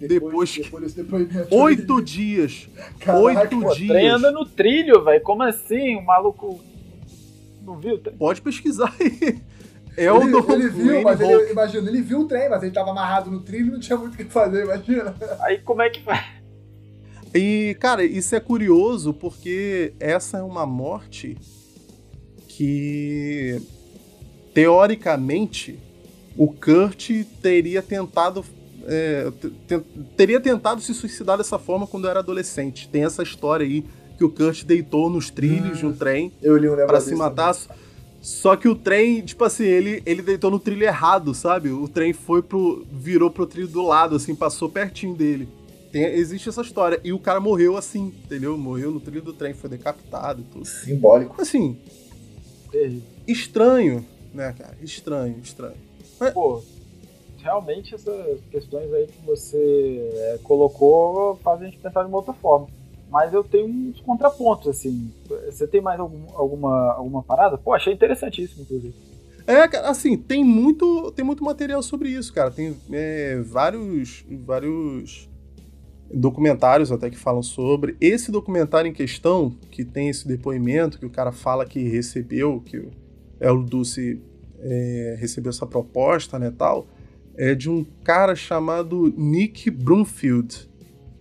Depois, 0.09 0.57
depois, 0.57 0.95
depois 0.95 1.29
oito 1.51 2.03
dias. 2.03 2.69
Caraca, 2.99 3.25
oito 3.25 3.61
pô, 3.61 3.75
dias. 3.75 3.91
O 3.91 3.93
trem 3.93 4.09
anda 4.09 4.31
no 4.31 4.45
trilho, 4.45 5.05
velho. 5.05 5.23
Como 5.23 5.43
assim? 5.43 5.97
O 5.97 6.05
maluco 6.05 6.61
não 7.65 7.79
viu? 7.79 7.99
Pode 8.19 8.43
pesquisar 8.43 8.95
aí. 9.01 9.41
É 9.97 10.11
o 10.11 10.23
ele, 10.23 10.37
ele 10.55 10.69
viu, 10.71 11.03
mas 11.03 11.21
ele, 11.21 11.51
imagina, 11.53 11.89
ele 11.91 12.01
viu 12.01 12.21
o 12.21 12.25
trem, 12.27 12.49
mas 12.49 12.63
ele 12.63 12.73
tava 12.73 12.91
amarrado 12.91 13.31
no 13.31 13.41
trilho 13.41 13.69
e 13.69 13.71
não 13.73 13.81
tinha 13.81 13.99
muito 13.99 14.15
o 14.15 14.17
que 14.17 14.25
fazer, 14.25 14.65
imagina. 14.65 15.15
Aí 15.41 15.59
como 15.59 15.83
é 15.83 15.91
que 15.91 16.03
faz? 16.03 16.25
E, 17.35 17.77
cara, 17.79 18.05
isso 18.05 18.35
é 18.35 18.41
curioso 18.41 19.13
porque 19.13 19.95
essa 20.01 20.39
é 20.39 20.43
uma 20.43 20.67
morte 20.67 21.37
que, 22.49 23.61
teoricamente, 24.55 25.79
o 26.37 26.49
Kurt 26.49 27.11
teria 27.43 27.83
tentado. 27.83 28.45
É, 28.87 29.31
teria 30.17 30.41
tentado 30.41 30.81
se 30.81 30.93
suicidar 30.95 31.39
dessa 31.39 31.59
forma 31.59 31.87
quando 31.87 32.09
era 32.09 32.21
adolescente. 32.21 32.89
Tem 32.89 33.05
essa 33.05 33.23
história 33.23 33.65
aí 33.65 33.85
que 34.17 34.25
o 34.25 34.31
Kurt 34.31 34.65
deitou 34.65 35.11
nos 35.11 35.31
trilhos 35.31 35.79
hum, 35.79 35.81
de 35.81 35.87
um 35.87 35.93
trem 35.93 36.33
para 36.87 37.01
se 37.01 37.15
matar. 37.15 37.55
Também. 37.55 37.83
Só 38.23 38.55
que 38.55 38.69
o 38.69 38.77
trem, 38.77 39.21
tipo 39.21 39.43
assim, 39.43 39.65
ele, 39.65 40.01
ele 40.07 40.23
deitou 40.23 40.49
no 40.49 40.61
trilho 40.61 40.85
errado, 40.85 41.35
sabe? 41.35 41.71
O 41.71 41.89
trem 41.89 42.13
foi 42.13 42.41
pro. 42.41 42.87
virou 42.91 43.29
pro 43.29 43.47
trilho 43.47 43.67
do 43.67 43.83
lado, 43.83 44.15
assim, 44.15 44.33
passou 44.33 44.69
pertinho 44.69 45.17
dele. 45.17 45.49
Tem, 45.91 46.05
existe 46.05 46.49
essa 46.49 46.63
história. 46.63 47.01
E 47.03 47.13
o 47.13 47.19
cara 47.19 47.41
morreu 47.41 47.77
assim, 47.77 48.15
entendeu? 48.25 48.57
Morreu 48.57 48.93
no 48.93 49.01
trilho 49.01 49.23
do 49.23 49.33
trem, 49.33 49.53
foi 49.53 49.69
decapitado 49.69 50.41
e 50.41 50.45
tudo. 50.45 50.65
Simbólico. 50.65 51.43
Assim. 51.43 51.77
Estranho, 53.27 54.07
né, 54.33 54.55
cara? 54.57 54.77
Estranho, 54.81 55.39
estranho. 55.43 55.77
Mas... 56.21 56.33
Pô, 56.33 56.63
realmente 57.43 57.95
essas 57.95 58.41
questões 58.51 58.93
aí 58.93 59.07
que 59.07 59.27
você 59.27 60.11
é, 60.15 60.39
colocou 60.43 61.37
fazem 61.37 61.69
a 61.69 61.71
gente 61.71 61.81
pensar 61.81 62.03
de 62.03 62.09
uma 62.09 62.19
outra 62.19 62.33
forma. 62.33 62.69
Mas 63.11 63.33
eu 63.35 63.45
tenho 63.45 63.67
uns 63.67 64.01
contrapontos, 64.01 64.69
assim. 64.69 65.13
Você 65.47 65.67
tem 65.67 65.83
mais 65.83 66.01
algum, 66.01 66.25
alguma, 66.35 66.93
alguma 66.93 67.23
parada? 67.23 67.59
Pô, 67.59 67.75
achei 67.75 67.93
interessantíssimo, 67.93 68.63
inclusive. 68.63 68.95
É, 69.47 69.65
assim, 69.87 70.17
tem 70.17 70.43
muito, 70.43 71.13
tem 71.13 71.25
muito 71.25 71.45
material 71.45 71.83
sobre 71.83 72.09
isso, 72.09 72.33
cara. 72.33 72.51
Tem 72.51 72.75
é, 72.91 73.39
vários, 73.41 74.25
vários 74.47 75.29
documentários 76.13 76.91
até 76.91 77.11
que 77.11 77.19
falam 77.19 77.43
sobre. 77.43 77.97
Esse 78.01 78.31
documentário 78.31 78.89
em 78.89 78.95
questão, 78.95 79.55
que 79.71 79.85
tem 79.85 80.09
esse 80.09 80.27
depoimento, 80.27 80.99
que 80.99 81.07
o 81.07 81.11
cara 81.11 81.33
fala 81.33 81.67
que 81.67 81.83
recebeu, 81.83 82.61
que 82.61 82.79
o 82.79 82.91
El 83.41 83.63
Dulce 83.63 84.23
é, 84.61 85.17
recebeu 85.19 85.51
essa 85.51 85.67
proposta, 85.67 86.39
né, 86.39 86.53
tal, 86.57 86.87
é 87.37 87.55
de 87.55 87.71
um 87.71 87.85
cara 88.05 88.35
chamado 88.35 89.13
Nick 89.17 89.71
Brumfield. 89.71 90.71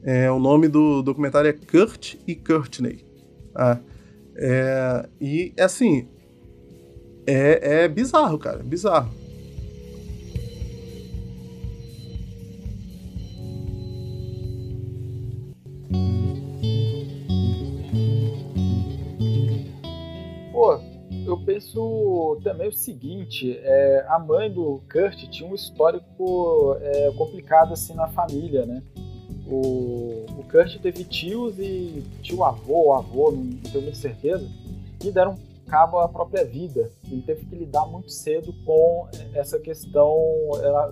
É, 0.04 0.32
o 0.32 0.40
nome 0.40 0.68
do 0.68 1.02
documentário 1.02 1.50
é 1.50 1.54
Kurt 1.54 2.16
e 2.28 2.36
Courtney. 2.36 3.06
Ah, 3.56 3.80
é, 4.36 5.10
e 5.20 5.54
assim, 5.60 6.08
é, 7.26 7.84
é 7.84 7.88
bizarro, 7.88 8.38
cara, 8.40 8.64
bizarro. 8.64 9.21
Penso 21.38 22.40
também 22.44 22.68
o 22.68 22.74
seguinte: 22.74 23.58
é, 23.62 24.06
a 24.08 24.20
mãe 24.20 24.52
do 24.52 24.82
Kurt 24.92 25.18
tinha 25.30 25.50
um 25.50 25.56
histórico 25.56 26.78
é, 26.82 27.12
complicado 27.12 27.74
assim 27.74 27.94
na 27.94 28.08
família, 28.08 28.66
né? 28.66 28.82
O, 29.48 30.26
o 30.38 30.44
Kurt 30.50 30.80
teve 30.80 31.04
tios 31.04 31.60
e 31.60 32.04
tio 32.22 32.44
avô, 32.44 32.94
avô, 32.94 33.32
não 33.32 33.58
tenho 33.72 33.84
muita 33.84 33.98
certeza, 33.98 34.48
que 35.00 35.12
deram 35.12 35.38
cabo 35.72 36.00
à 36.00 36.10
própria 36.10 36.44
vida. 36.44 36.92
Ele 37.10 37.22
teve 37.22 37.46
que 37.46 37.56
lidar 37.56 37.86
muito 37.86 38.12
cedo 38.12 38.54
com 38.66 39.08
essa 39.34 39.58
questão 39.58 40.14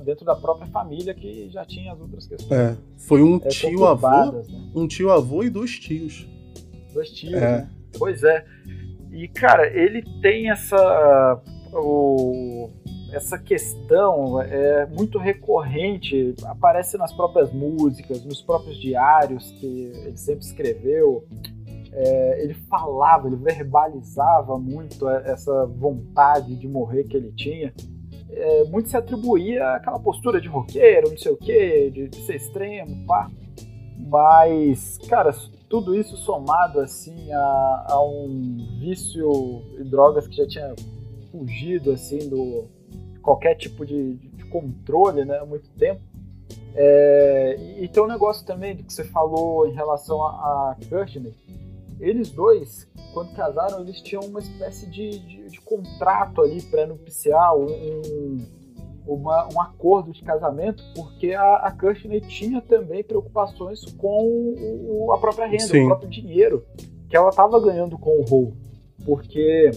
dentro 0.06 0.26
da 0.26 0.36
própria 0.36 0.68
família 0.68 1.14
que 1.14 1.50
já 1.50 1.66
tinha 1.66 1.92
as 1.92 2.00
outras 2.00 2.26
questões. 2.26 2.52
É, 2.52 2.78
foi 2.98 3.22
um 3.22 3.36
é, 3.44 3.50
tio 3.50 3.86
avô, 3.86 4.32
né? 4.32 4.44
um 4.74 4.88
tio 4.88 5.12
avô 5.12 5.44
e 5.44 5.50
dois 5.50 5.78
tios. 5.78 6.26
Dois 6.94 7.10
tios, 7.10 7.34
é. 7.34 7.40
né? 7.40 7.70
Pois 7.98 8.24
é. 8.24 8.46
E 9.12 9.28
cara, 9.28 9.68
ele 9.68 10.04
tem 10.22 10.50
essa 10.50 11.42
o, 11.74 12.70
essa 13.12 13.38
questão 13.38 14.42
é 14.42 14.86
muito 14.86 15.18
recorrente, 15.18 16.36
aparece 16.46 16.98
nas 16.98 17.12
próprias 17.12 17.52
músicas, 17.52 18.24
nos 18.24 18.42
próprios 18.42 18.80
diários 18.80 19.52
que 19.54 19.92
ele 20.06 20.18
sempre 20.18 20.46
escreveu. 20.46 21.26
É, 21.92 22.44
ele 22.44 22.54
falava, 22.54 23.28
ele 23.28 23.36
verbalizava 23.36 24.60
muito 24.60 25.10
essa 25.10 25.66
vontade 25.66 26.56
de 26.56 26.68
morrer 26.68 27.06
que 27.06 27.18
ele 27.18 27.32
tinha. 27.32 27.74
É, 28.32 28.64
muito 28.66 28.90
se 28.90 28.96
atribuía 28.96 29.72
àquela 29.72 30.00
postura 30.00 30.40
de 30.40 30.48
roqueiro, 30.48 31.10
não 31.10 31.18
sei 31.18 31.32
o 31.32 31.38
que, 31.38 31.90
de, 31.90 32.08
de, 32.10 32.18
ser 32.18 32.36
extremo, 32.36 33.06
pá. 33.08 33.28
Mas, 33.98 35.00
cara, 35.10 35.34
tudo 35.70 35.96
isso 35.96 36.18
somado 36.18 36.80
assim 36.80 37.32
a, 37.32 37.86
a 37.90 38.04
um 38.04 38.58
vício 38.80 39.30
em 39.80 39.84
drogas 39.84 40.28
que 40.28 40.36
já 40.36 40.48
tinha 40.48 40.76
fugido 41.32 41.92
assim 41.92 42.28
do 42.28 42.66
qualquer 43.22 43.56
tipo 43.56 43.86
de, 43.86 44.16
de 44.16 44.46
controle, 44.46 45.24
né, 45.24 45.38
há 45.38 45.46
muito 45.46 45.70
tempo. 45.72 46.02
É, 46.76 47.56
e 47.80 47.88
tem 47.88 48.02
um 48.02 48.08
negócio 48.08 48.46
também 48.46 48.78
que 48.78 48.92
você 48.92 49.04
falou 49.04 49.68
em 49.68 49.74
relação 49.74 50.26
a, 50.26 50.30
a 50.72 50.78
Courtney, 50.90 51.34
eles 52.00 52.32
dois, 52.32 52.88
quando 53.14 53.34
casaram, 53.36 53.82
eles 53.82 54.02
tinham 54.02 54.24
uma 54.24 54.40
espécie 54.40 54.90
de, 54.90 55.20
de, 55.20 55.50
de 55.50 55.62
contrato 55.62 56.42
ali 56.42 56.62
pré-nupcial, 56.62 57.62
um, 57.62 58.38
uma, 59.14 59.48
um 59.54 59.62
acordo 59.62 60.12
de 60.12 60.24
casamento, 60.24 60.84
porque 60.96 61.34
a, 61.34 61.56
a 61.56 61.76
tinha 62.22 62.62
também 62.62 63.04
preocupações 63.04 63.84
com 63.94 64.54
o, 64.58 65.12
a 65.12 65.18
própria 65.18 65.48
renda, 65.48 65.64
Sim. 65.64 65.84
o 65.84 65.88
próprio 65.88 66.10
dinheiro 66.10 66.66
que 67.10 67.18
ela 67.18 67.30
estava 67.30 67.60
ganhando 67.60 67.98
com 67.98 68.12
o 68.12 68.26
Hole. 68.30 68.54
Porque 69.06 69.72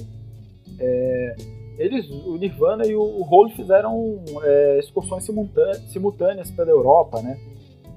é, 0.78 1.36
eles, 1.78 2.08
o 2.10 2.36
Nirvana 2.36 2.86
e 2.86 2.94
o, 2.94 3.02
o 3.02 3.22
Hole 3.22 3.54
fizeram 3.54 4.22
é, 4.42 4.78
excursões 4.78 5.24
simultâneas, 5.24 5.78
simultâneas 5.90 6.50
pela 6.50 6.70
Europa, 6.70 7.22
né? 7.22 7.38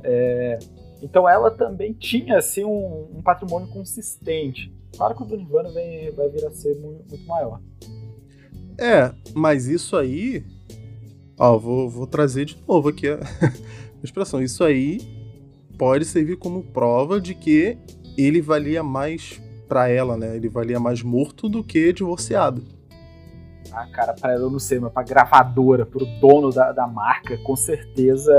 É, 0.04 0.60
então 1.02 1.28
ela 1.28 1.52
também 1.52 1.94
tinha 1.94 2.38
assim, 2.38 2.64
um, 2.64 3.10
um, 3.18 3.22
patrimônio 3.22 3.68
consistente. 3.70 4.74
Claro 4.96 5.16
que 5.16 5.24
o 5.24 5.26
do 5.26 5.36
Nirvana 5.36 5.70
vem, 5.70 6.12
vai 6.12 6.30
vir 6.30 6.46
a 6.46 6.52
ser 6.52 6.76
muito, 6.76 7.10
muito 7.10 7.28
maior. 7.28 7.60
É, 8.80 9.14
mas 9.34 9.68
isso 9.68 9.98
aí. 9.98 10.44
Ó, 11.38 11.58
vou, 11.58 11.90
vou 11.90 12.08
trazer 12.08 12.46
de 12.46 12.58
novo 12.68 12.90
aqui 12.90 13.08
a, 13.10 13.20
expressão. 14.04 14.42
Isso 14.42 14.64
aí 14.64 15.00
pode 15.78 16.06
servir 16.06 16.38
como 16.38 16.64
prova 16.64 17.20
de 17.20 17.36
que 17.36 17.78
ele 18.18 18.42
valia 18.42 18.82
mais 18.82 19.42
para 19.68 19.90
ela, 19.90 20.16
né? 20.18 20.36
Ele 20.36 20.48
valia 20.48 20.80
mais 20.80 21.02
morto 21.02 21.50
do 21.50 21.64
que 21.64 21.92
divorciado. 21.92 22.64
Ah, 23.72 23.88
cara, 23.88 24.14
pra 24.14 24.32
ela 24.32 24.44
eu 24.44 24.50
não 24.50 24.60
sei, 24.60 24.80
mas 24.80 24.94
pra 24.94 25.04
gravadora, 25.04 25.86
pro 25.86 26.06
dono 26.22 26.50
da, 26.50 26.72
da 26.72 26.88
marca, 26.88 27.38
com 27.40 27.58
certeza. 27.58 28.32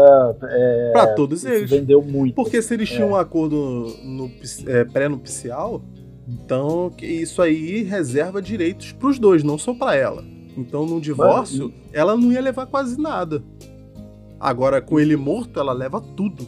É, 0.42 0.90
pra 0.92 1.08
todos 1.14 1.44
eles. 1.44 1.68
Vendeu 1.68 2.00
muito. 2.00 2.34
Porque 2.34 2.62
se 2.62 2.72
eles 2.72 2.88
tinham 2.88 3.08
é. 3.08 3.12
um 3.12 3.16
acordo 3.16 3.92
no, 4.02 4.30
é, 4.66 4.84
pré-nupcial, 4.84 5.82
então 6.26 6.90
isso 7.02 7.42
aí 7.42 7.82
reserva 7.82 8.40
direitos 8.40 8.92
pros 8.92 9.18
dois, 9.18 9.42
não 9.42 9.58
só 9.58 9.74
pra 9.74 9.94
ela. 9.94 10.24
Então 10.56 10.86
no 10.86 11.00
divórcio, 11.00 11.64
Mano, 11.64 11.74
ela 11.92 12.16
não 12.16 12.32
ia 12.32 12.40
levar 12.40 12.66
quase 12.66 12.98
nada. 13.00 13.42
Agora, 14.38 14.82
com 14.82 14.98
ele 15.00 15.16
morto, 15.16 15.58
ela 15.58 15.72
leva 15.72 16.00
tudo. 16.00 16.46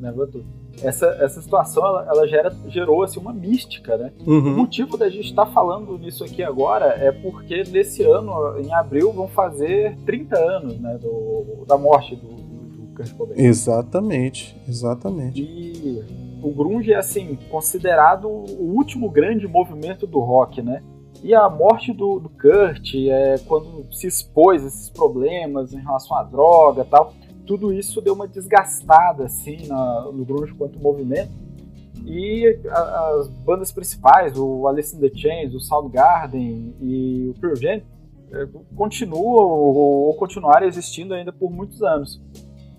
Leva 0.00 0.26
tudo 0.26 0.58
essa, 0.82 1.06
essa 1.20 1.40
situação 1.40 1.84
ela, 1.84 2.06
ela 2.08 2.26
gera, 2.26 2.54
gerou 2.68 3.02
assim, 3.02 3.18
uma 3.18 3.32
mística, 3.32 3.96
né? 3.96 4.12
Uhum. 4.26 4.38
O 4.38 4.56
motivo 4.58 4.96
da 4.96 5.08
gente 5.08 5.30
estar 5.30 5.46
tá 5.46 5.52
falando 5.52 5.98
nisso 5.98 6.24
aqui 6.24 6.42
agora 6.42 6.86
é 6.86 7.10
porque 7.10 7.62
nesse 7.70 8.02
ano, 8.02 8.58
em 8.58 8.72
abril, 8.72 9.12
vão 9.12 9.28
fazer 9.28 9.96
30 10.04 10.38
anos 10.38 10.80
né, 10.80 10.98
do, 10.98 11.64
da 11.66 11.76
morte 11.76 12.16
do, 12.16 12.28
do 12.28 12.94
Kurt 12.94 13.12
Cobain. 13.14 13.40
Exatamente, 13.40 14.56
exatamente. 14.68 15.40
E 15.40 16.02
o 16.42 16.50
grunge 16.50 16.92
é 16.92 16.96
assim 16.96 17.38
considerado 17.50 18.28
o 18.28 18.74
último 18.74 19.10
grande 19.10 19.46
movimento 19.46 20.06
do 20.06 20.20
rock, 20.20 20.62
né? 20.62 20.82
E 21.22 21.34
a 21.34 21.48
morte 21.48 21.92
do, 21.92 22.20
do 22.20 22.28
Kurt, 22.28 22.94
é, 22.94 23.36
quando 23.46 23.86
se 23.92 24.06
expôs 24.06 24.64
esses 24.64 24.88
problemas 24.88 25.72
em 25.72 25.80
relação 25.80 26.16
à 26.16 26.22
droga 26.22 26.84
tal, 26.84 27.12
tudo 27.46 27.72
isso 27.72 28.00
deu 28.00 28.14
uma 28.14 28.28
desgastada 28.28 29.24
assim 29.24 29.66
na, 29.66 30.02
no 30.12 30.24
grunge 30.24 30.54
quanto 30.54 30.78
movimento. 30.78 31.30
E 32.04 32.60
a, 32.68 33.10
as 33.16 33.28
bandas 33.28 33.72
principais, 33.72 34.38
o 34.38 34.68
Alice 34.68 34.96
in 34.96 35.00
the 35.00 35.10
Chains, 35.12 35.54
o 35.54 35.60
Soundgarden 35.60 36.76
e 36.80 37.30
o 37.30 37.40
Pearl 37.40 37.56
Jam, 37.56 37.82
é, 38.32 38.48
continuam 38.76 39.50
ou, 39.50 40.06
ou 40.06 40.14
continuaram 40.14 40.66
existindo 40.66 41.14
ainda 41.14 41.32
por 41.32 41.50
muitos 41.50 41.82
anos. 41.82 42.20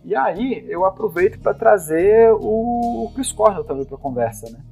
E 0.06 0.16
aí 0.16 0.66
eu 0.70 0.86
aproveito 0.86 1.40
para 1.40 1.54
trazer 1.54 2.32
o 2.32 3.12
Chris 3.14 3.32
Cornell 3.32 3.64
também 3.64 3.86
para 3.86 3.98
conversa, 3.98 4.50
né? 4.50 4.64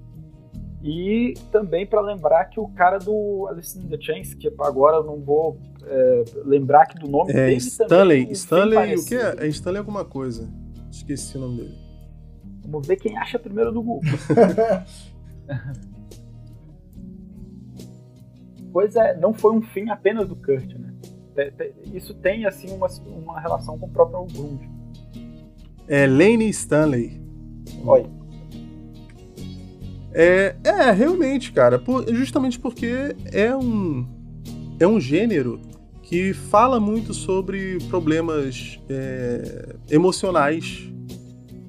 E 0.83 1.33
também 1.51 1.87
para 1.87 2.01
lembrar 2.01 2.45
que 2.45 2.59
o 2.59 2.67
cara 2.67 2.99
do 2.99 3.47
Alice 3.49 3.77
in 3.77 3.87
the 3.87 3.97
Chains, 3.99 4.33
que 4.33 4.51
agora 4.59 4.97
eu 4.97 5.03
não 5.03 5.19
vou 5.19 5.59
é, 5.83 6.23
lembrar 6.45 6.83
aqui 6.83 6.99
do 6.99 7.07
nome 7.07 7.33
é, 7.33 7.51
Stanley. 7.53 8.31
Stanley, 8.31 8.95
o 8.95 9.05
que 9.05 9.15
é? 9.15 9.35
É 9.39 9.47
Stanley 9.47 9.79
alguma 9.79 10.05
coisa. 10.05 10.47
Esqueci 10.91 11.37
o 11.37 11.41
nome 11.41 11.57
dele. 11.57 11.87
Vamos 12.67 12.87
ver 12.87 12.97
quem 12.97 13.17
acha 13.17 13.39
primeiro 13.39 13.71
do 13.71 13.81
Google. 13.81 14.01
pois 18.71 18.95
é, 18.95 19.17
não 19.17 19.33
foi 19.33 19.53
um 19.53 19.61
fim 19.61 19.89
apenas 19.89 20.27
do 20.27 20.35
Kurt, 20.35 20.73
né? 20.73 20.93
Isso 21.93 22.13
tem, 22.15 22.45
assim, 22.45 22.69
uma, 22.71 22.87
uma 23.05 23.39
relação 23.39 23.77
com 23.77 23.85
o 23.85 23.89
próprio 23.89 24.25
Grunge. 24.25 24.69
É 25.87 26.05
Lane 26.05 26.49
Stanley. 26.49 27.21
Olha. 27.85 28.16
É, 30.19 30.55
é, 30.63 30.91
realmente, 30.91 31.51
cara. 31.51 31.77
Por, 31.77 32.11
justamente 32.11 32.59
porque 32.59 33.15
é 33.31 33.55
um, 33.55 34.03
é 34.79 34.87
um 34.87 34.99
gênero 34.99 35.61
que 36.01 36.33
fala 36.33 36.79
muito 36.79 37.13
sobre 37.13 37.77
problemas 37.87 38.79
é, 38.89 39.75
emocionais, 39.91 40.91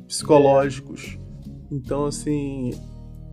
psicológicos. 0.06 1.18
Então, 1.70 2.06
assim, 2.06 2.70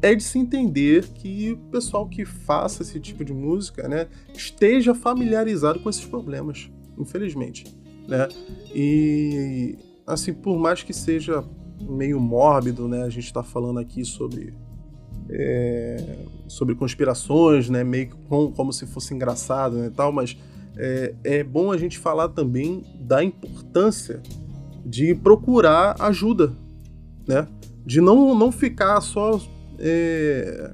é 0.01 0.13
de 0.13 0.21
se 0.21 0.37
entender 0.37 1.07
que 1.07 1.53
o 1.53 1.71
pessoal 1.71 2.09
que 2.09 2.25
faça 2.25 2.81
esse 2.81 2.99
tipo 2.99 3.23
de 3.23 3.33
música, 3.33 3.87
né, 3.87 4.07
esteja 4.33 4.93
familiarizado 4.93 5.79
com 5.79 5.89
esses 5.89 6.03
problemas, 6.03 6.69
infelizmente, 6.97 7.63
né? 8.05 8.27
E 8.73 9.77
assim, 10.05 10.33
por 10.33 10.59
mais 10.59 10.83
que 10.83 10.93
seja 10.93 11.41
meio 11.79 12.19
mórbido, 12.19 12.87
né, 12.89 13.03
a 13.03 13.09
gente 13.09 13.25
está 13.25 13.41
falando 13.41 13.79
aqui 13.79 14.03
sobre 14.03 14.53
é, 15.30 16.18
sobre 16.47 16.76
conspirações, 16.76 17.69
né, 17.69 17.84
meio 17.84 18.10
com, 18.30 18.52
como 18.52 18.72
se 18.72 18.85
fosse 18.85 19.14
engraçado, 19.14 19.77
né, 19.77 19.91
tal, 19.95 20.11
mas 20.11 20.38
é, 20.77 21.14
é 21.23 21.43
bom 21.43 21.72
a 21.72 21.77
gente 21.77 21.97
falar 21.97 22.30
também 22.30 22.84
da 22.99 23.23
importância 23.23 24.22
de 24.85 25.15
procurar 25.15 25.95
ajuda, 25.99 26.53
né? 27.27 27.47
De 27.85 28.02
não, 28.02 28.35
não 28.35 28.52
ficar 28.52 29.02
só 29.02 29.41
é, 29.80 30.73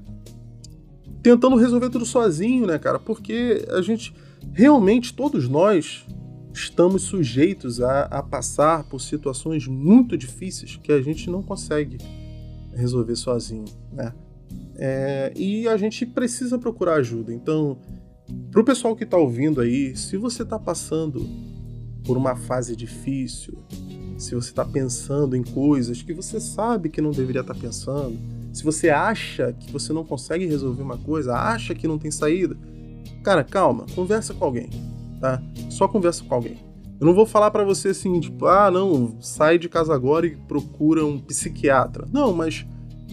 tentando 1.21 1.55
resolver 1.55 1.89
tudo 1.89 2.05
sozinho, 2.05 2.67
né, 2.67 2.77
cara? 2.77 2.99
Porque 2.99 3.65
a 3.69 3.81
gente, 3.81 4.13
realmente, 4.53 5.13
todos 5.13 5.47
nós 5.47 6.05
estamos 6.53 7.03
sujeitos 7.03 7.79
a, 7.79 8.03
a 8.03 8.23
passar 8.23 8.83
por 8.83 8.99
situações 8.99 9.67
muito 9.67 10.17
difíceis 10.17 10.75
que 10.75 10.91
a 10.91 11.01
gente 11.01 11.29
não 11.29 11.41
consegue 11.41 11.97
resolver 12.73 13.15
sozinho, 13.15 13.65
né? 13.93 14.13
É, 14.77 15.31
e 15.35 15.67
a 15.67 15.77
gente 15.77 16.05
precisa 16.05 16.57
procurar 16.57 16.95
ajuda. 16.95 17.33
Então, 17.33 17.77
Pro 18.49 18.63
pessoal 18.63 18.95
que 18.95 19.05
tá 19.05 19.17
ouvindo 19.17 19.61
aí, 19.61 19.95
se 19.95 20.17
você 20.17 20.45
tá 20.45 20.57
passando 20.57 21.27
por 22.05 22.17
uma 22.17 22.35
fase 22.35 22.75
difícil, 22.75 23.57
se 24.17 24.33
você 24.33 24.53
tá 24.53 24.63
pensando 24.63 25.35
em 25.35 25.43
coisas 25.43 26.01
que 26.01 26.13
você 26.13 26.39
sabe 26.39 26.89
que 26.89 27.01
não 27.01 27.11
deveria 27.11 27.41
estar 27.41 27.53
tá 27.53 27.59
pensando, 27.59 28.17
se 28.53 28.63
você 28.63 28.89
acha 28.89 29.53
que 29.53 29.71
você 29.71 29.91
não 29.93 30.05
consegue 30.05 30.45
resolver 30.45 30.81
uma 30.81 30.97
coisa, 30.97 31.35
acha 31.35 31.75
que 31.75 31.87
não 31.87 31.97
tem 31.97 32.11
saída, 32.11 32.57
Cara, 33.23 33.43
calma, 33.43 33.85
conversa 33.93 34.33
com 34.33 34.45
alguém, 34.45 34.67
tá? 35.19 35.39
Só 35.69 35.87
conversa 35.87 36.23
com 36.23 36.33
alguém. 36.33 36.57
Eu 36.99 37.05
não 37.05 37.13
vou 37.13 37.25
falar 37.25 37.51
para 37.51 37.63
você 37.63 37.89
assim, 37.89 38.19
tipo, 38.19 38.47
ah, 38.47 38.71
não, 38.71 39.15
sai 39.21 39.59
de 39.59 39.69
casa 39.69 39.93
agora 39.93 40.25
e 40.25 40.35
procura 40.35 41.05
um 41.05 41.19
psiquiatra. 41.19 42.07
Não, 42.11 42.33
mas 42.33 42.65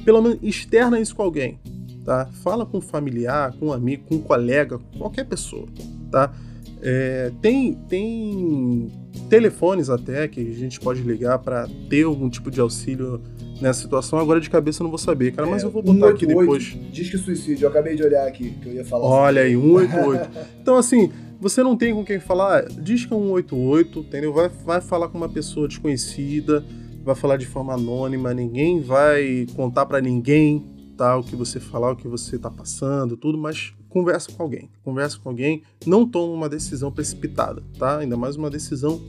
pelo 0.05 0.23
menos 0.23 0.39
externa 0.43 1.01
isso 1.01 1.15
com 1.15 1.23
alguém, 1.23 1.59
tá? 2.05 2.27
Fala 2.43 2.65
com 2.65 2.79
um 2.79 2.81
familiar, 2.81 3.53
com 3.59 3.67
um 3.67 3.73
amigo, 3.73 4.05
com 4.09 4.17
um 4.17 4.21
colega, 4.21 4.79
qualquer 4.97 5.25
pessoa, 5.25 5.67
tá? 6.11 6.33
É, 6.81 7.33
tem, 7.43 7.75
tem 7.89 8.91
telefones 9.29 9.91
até 9.91 10.29
que 10.29 10.41
a 10.41 10.55
gente 10.55 10.79
pode 10.79 11.03
ligar 11.03 11.39
para 11.41 11.69
ter 11.91 12.05
algum 12.05 12.31
tipo 12.31 12.51
de 12.51 12.61
auxílio 12.61 13.21
nessa 13.61 13.83
situação. 13.83 14.19
Agora 14.19 14.41
de 14.41 14.49
cabeça 14.49 14.83
eu 14.83 14.85
não 14.85 14.91
vou 14.91 14.99
saber, 14.99 15.33
cara, 15.33 15.49
mas 15.49 15.63
é, 15.63 15.67
eu 15.67 15.71
vou 15.71 15.83
botar 15.83 16.09
188, 16.09 16.15
aqui 16.15 16.27
depois. 16.27 16.93
Diz 16.93 17.11
que 17.11 17.19
suicídio, 17.19 17.65
eu 17.65 17.71
acabei 17.71 17.97
de 17.97 18.03
olhar 18.03 18.27
aqui, 18.27 18.51
que 18.51 18.69
eu 18.69 18.75
ia 18.75 18.85
falar. 18.85 19.05
Olha 19.05 19.43
assim. 19.43 19.51
aí, 19.51 19.61
188. 19.61 20.31
então, 20.63 20.77
assim, 20.77 21.11
você 21.41 21.63
não 21.63 21.77
tem 21.77 21.95
com 21.95 22.05
quem 22.05 22.21
falar, 22.21 22.67
diz 22.69 23.05
que 23.05 23.13
é 23.13 23.17
188, 23.17 24.01
entendeu? 24.01 24.33
Vai, 24.33 24.49
vai 24.49 24.81
falar 24.81 25.09
com 25.09 25.19
uma 25.19 25.29
pessoa 25.29 25.69
desconhecida, 25.69 26.65
vai 27.09 27.17
falar 27.17 27.39
de 27.39 27.47
forma 27.47 27.73
anônima, 27.73 28.35
ninguém 28.35 28.81
vai 28.83 29.47
contar 29.57 29.87
para 29.87 29.99
ninguém, 29.99 30.63
tá? 30.95 31.17
O 31.17 31.25
que 31.25 31.35
você 31.35 31.59
falar, 31.59 31.93
o 31.93 31.97
que 31.97 32.07
você 32.07 32.39
tá 32.39 32.51
passando, 32.51 33.17
tudo, 33.17 33.39
mas 33.39 33.73
conversa 33.89 34.31
com 34.31 34.43
alguém. 34.43 34.71
Conversa 34.85 35.19
com 35.19 35.31
alguém, 35.31 35.63
não 35.87 36.07
toma 36.07 36.35
uma 36.35 36.49
decisão 36.51 36.93
precipitada, 36.93 37.63
tá? 37.79 37.99
Ainda 37.99 38.15
mais 38.15 38.37
uma 38.37 38.51
decisão 38.51 39.01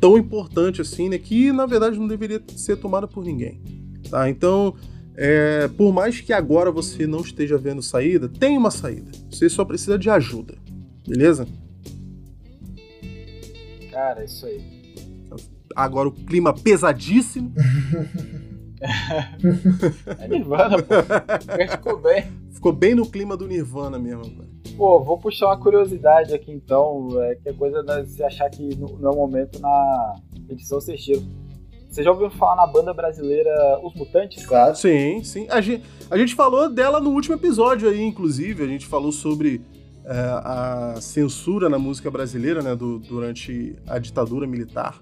tão 0.00 0.18
importante 0.18 0.80
assim, 0.80 1.08
né? 1.08 1.16
Que 1.16 1.52
na 1.52 1.64
verdade 1.64 1.96
não 1.96 2.08
deveria 2.08 2.42
ser 2.56 2.76
tomada 2.76 3.06
por 3.06 3.24
ninguém, 3.24 3.62
tá? 4.10 4.28
Então, 4.28 4.74
é, 5.14 5.68
por 5.68 5.92
mais 5.92 6.20
que 6.20 6.32
agora 6.32 6.72
você 6.72 7.06
não 7.06 7.20
esteja 7.20 7.56
vendo 7.56 7.82
saída, 7.82 8.28
tem 8.28 8.58
uma 8.58 8.72
saída. 8.72 9.12
Você 9.30 9.48
só 9.48 9.64
precisa 9.64 9.96
de 9.96 10.10
ajuda, 10.10 10.56
beleza? 11.06 11.46
Cara, 13.92 14.22
é 14.22 14.24
isso 14.24 14.44
aí. 14.44 14.83
Agora 15.74 16.08
o 16.08 16.12
clima 16.12 16.52
pesadíssimo. 16.52 17.52
é 20.18 20.28
Nirvana, 20.28 20.76
pô. 20.82 20.94
Ficou 21.70 21.98
bem. 21.98 22.24
Ficou 22.52 22.72
bem 22.72 22.94
no 22.94 23.06
clima 23.08 23.36
do 23.36 23.46
Nirvana 23.46 23.98
mesmo, 23.98 24.30
cara. 24.36 24.48
Pô, 24.76 25.02
vou 25.02 25.18
puxar 25.18 25.46
uma 25.46 25.58
curiosidade 25.58 26.34
aqui 26.34 26.50
então, 26.50 27.08
é, 27.22 27.36
que 27.36 27.48
é 27.48 27.52
coisa 27.52 27.82
de 27.82 28.08
se 28.08 28.22
achar 28.22 28.48
que 28.50 28.74
no, 28.76 28.88
no 28.98 29.14
momento 29.14 29.60
na 29.60 30.16
edição 30.48 30.80
Seixeiro. 30.80 31.22
Você 31.88 32.02
já 32.02 32.10
ouviu 32.10 32.28
falar 32.28 32.56
na 32.56 32.66
banda 32.66 32.92
brasileira 32.92 33.78
Os 33.84 33.94
Mutantes? 33.94 34.44
Claro. 34.44 34.74
Sim, 34.74 35.22
sim. 35.22 35.46
A 35.48 35.60
gente, 35.60 35.84
a 36.10 36.18
gente 36.18 36.34
falou 36.34 36.68
dela 36.68 36.98
no 36.98 37.10
último 37.10 37.36
episódio 37.36 37.88
aí, 37.88 38.02
inclusive. 38.02 38.64
A 38.64 38.66
gente 38.66 38.84
falou 38.84 39.12
sobre 39.12 39.62
é, 40.04 40.12
a 40.12 40.96
censura 41.00 41.68
na 41.68 41.78
música 41.78 42.10
brasileira, 42.10 42.62
né, 42.62 42.74
do, 42.74 42.98
durante 42.98 43.76
a 43.86 43.98
ditadura 43.98 44.44
militar. 44.44 45.00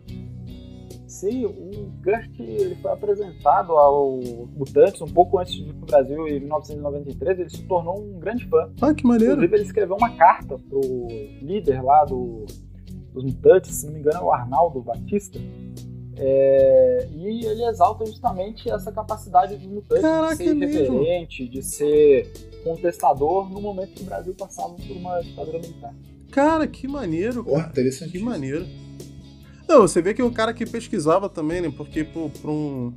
Sim, 1.13 1.45
o 1.45 1.93
Gert 2.03 2.41
ele 2.41 2.75
foi 2.77 2.91
apresentado 2.91 3.73
ao 3.73 4.19
Mutantes 4.57 5.03
um 5.03 5.07
pouco 5.07 5.39
antes 5.39 5.53
de 5.53 5.69
ir 5.69 5.75
para 5.75 5.83
o 5.83 5.87
Brasil, 5.87 6.27
em 6.27 6.41
1993. 6.41 7.39
Ele 7.39 7.51
se 7.51 7.63
tornou 7.65 8.01
um 8.01 8.19
grande 8.19 8.47
fã. 8.47 8.73
Ah, 8.81 8.95
que 8.95 9.07
maneiro! 9.07 9.35
Inclusive, 9.35 9.57
ele 9.57 9.65
escreveu 9.65 9.95
uma 9.95 10.17
carta 10.17 10.57
pro 10.59 10.81
líder 11.43 11.83
lá 11.83 12.07
do, 12.07 12.47
dos 13.13 13.25
Mutantes, 13.25 13.75
se 13.75 13.87
não 13.87 13.93
me 13.93 14.01
engano, 14.01 14.21
é 14.21 14.23
o 14.23 14.33
Arnaldo 14.33 14.81
Batista. 14.81 15.39
É, 16.17 17.09
e 17.13 17.45
ele 17.45 17.63
exalta 17.65 18.07
justamente 18.07 18.71
essa 18.71 18.91
capacidade 18.91 19.57
dos 19.57 19.67
mutantes 19.67 20.03
Caraca, 20.03 20.37
de 20.37 20.45
ser 20.45 20.55
referente, 20.55 21.49
de 21.49 21.63
ser 21.63 22.33
contestador 22.65 23.51
no 23.51 23.61
momento 23.61 23.93
que 23.93 24.03
o 24.03 24.07
Brasil 24.07 24.35
passava 24.35 24.75
por 24.75 24.97
uma 24.97 25.21
ditadura 25.21 25.59
militar. 25.59 25.95
Cara, 26.31 26.67
que 26.67 26.89
maneiro. 26.89 27.45
Porra, 27.45 27.69
interessante. 27.69 28.13
Que 28.13 28.19
maneiro. 28.19 28.67
Não, 29.73 29.89
você 29.89 30.03
vê 30.03 30.13
que 30.13 30.21
é 30.21 30.25
um 30.25 30.31
cara 30.31 30.53
que 30.53 30.67
pesquisava 30.67 31.31
também, 31.31 31.63
né? 31.63 31.73
Porque 31.75 32.05
para 32.05 32.51
um 32.51 32.93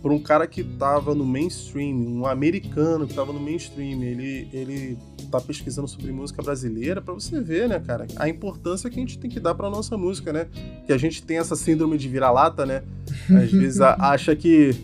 por 0.00 0.10
um 0.10 0.18
cara 0.18 0.46
que 0.46 0.62
tava 0.62 1.14
no 1.14 1.24
mainstream, 1.24 1.96
um 1.96 2.26
americano 2.26 3.06
que 3.06 3.14
tava 3.14 3.30
no 3.30 3.38
mainstream, 3.40 4.02
ele 4.02 4.48
ele 4.54 4.98
tá 5.30 5.38
pesquisando 5.42 5.86
sobre 5.86 6.10
música 6.12 6.42
brasileira 6.42 7.02
para 7.02 7.12
você 7.12 7.40
ver, 7.42 7.68
né, 7.68 7.78
cara, 7.78 8.06
a 8.16 8.28
importância 8.28 8.88
que 8.88 8.96
a 8.96 9.00
gente 9.00 9.18
tem 9.18 9.30
que 9.30 9.40
dar 9.40 9.54
para 9.54 9.68
nossa 9.68 9.98
música, 9.98 10.32
né? 10.32 10.46
Que 10.86 10.92
a 10.94 10.98
gente 10.98 11.22
tem 11.22 11.36
essa 11.36 11.54
síndrome 11.54 11.98
de 11.98 12.08
vira-lata, 12.08 12.64
né? 12.64 12.82
Às 13.28 13.50
vezes 13.50 13.80
acha 14.00 14.34
que 14.34 14.74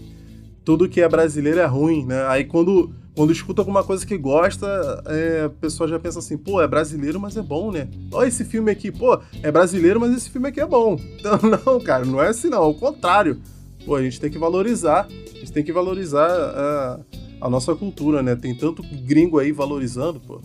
tudo 0.62 0.90
que 0.90 1.00
é 1.00 1.08
brasileiro 1.08 1.60
é 1.60 1.66
ruim, 1.66 2.04
né? 2.04 2.26
Aí 2.26 2.44
quando 2.44 2.94
quando 3.20 3.32
escuta 3.32 3.60
alguma 3.60 3.84
coisa 3.84 4.06
que 4.06 4.16
gosta, 4.16 4.66
é, 5.04 5.44
a 5.44 5.50
pessoa 5.50 5.86
já 5.86 6.00
pensa 6.00 6.20
assim, 6.20 6.38
pô, 6.38 6.58
é 6.62 6.66
brasileiro, 6.66 7.20
mas 7.20 7.36
é 7.36 7.42
bom, 7.42 7.70
né? 7.70 7.86
Olha 8.10 8.26
esse 8.26 8.46
filme 8.46 8.70
aqui, 8.70 8.90
pô, 8.90 9.20
é 9.42 9.52
brasileiro, 9.52 10.00
mas 10.00 10.16
esse 10.16 10.30
filme 10.30 10.48
aqui 10.48 10.58
é 10.58 10.64
bom. 10.64 10.96
Então, 11.20 11.38
não, 11.42 11.78
cara, 11.80 12.02
não 12.06 12.22
é 12.22 12.28
assim 12.28 12.48
não, 12.48 12.62
ao 12.62 12.72
contrário. 12.72 13.42
Pô, 13.84 13.94
a 13.94 14.02
gente 14.02 14.18
tem 14.18 14.30
que 14.30 14.38
valorizar, 14.38 15.06
a 15.06 15.38
gente 15.38 15.52
tem 15.52 15.62
que 15.62 15.70
valorizar 15.70 16.30
a, 16.30 17.00
a 17.42 17.50
nossa 17.50 17.74
cultura, 17.74 18.22
né? 18.22 18.34
Tem 18.34 18.56
tanto 18.56 18.82
gringo 18.82 19.38
aí 19.38 19.52
valorizando, 19.52 20.18
pô. 20.18 20.40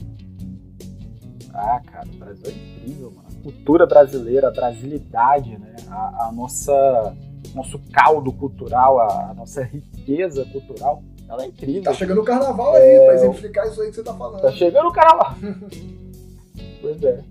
Ah, 1.53 1.79
cara, 1.85 2.09
o 2.13 2.17
Brasil 2.17 2.43
é 2.47 2.51
incrível, 2.51 3.13
mano. 3.15 3.29
A 3.39 3.41
cultura 3.41 3.85
brasileira, 3.85 4.49
a 4.49 4.51
brasilidade, 4.51 5.57
né? 5.57 5.77
A, 5.87 6.27
a 6.27 6.31
nossa, 6.33 7.15
nosso 7.55 7.79
caldo 7.93 8.33
cultural, 8.33 8.99
a, 8.99 9.31
a 9.31 9.33
nossa 9.33 9.63
riqueza 9.63 10.43
cultural 10.51 11.01
ela 11.27 11.43
é 11.43 11.47
incrível. 11.47 11.83
Tá 11.83 11.93
chegando 11.93 12.21
o 12.21 12.25
carnaval 12.25 12.75
é... 12.77 12.81
aí, 12.81 13.05
pra 13.05 13.15
exemplificar 13.15 13.67
isso 13.67 13.81
aí 13.81 13.89
que 13.89 13.95
você 13.95 14.03
tá 14.03 14.13
falando. 14.13 14.41
Tá 14.41 14.51
chegando 14.51 14.87
o 14.87 14.93
carnaval. 14.93 15.35
pois 16.81 17.03
é. 17.03 17.23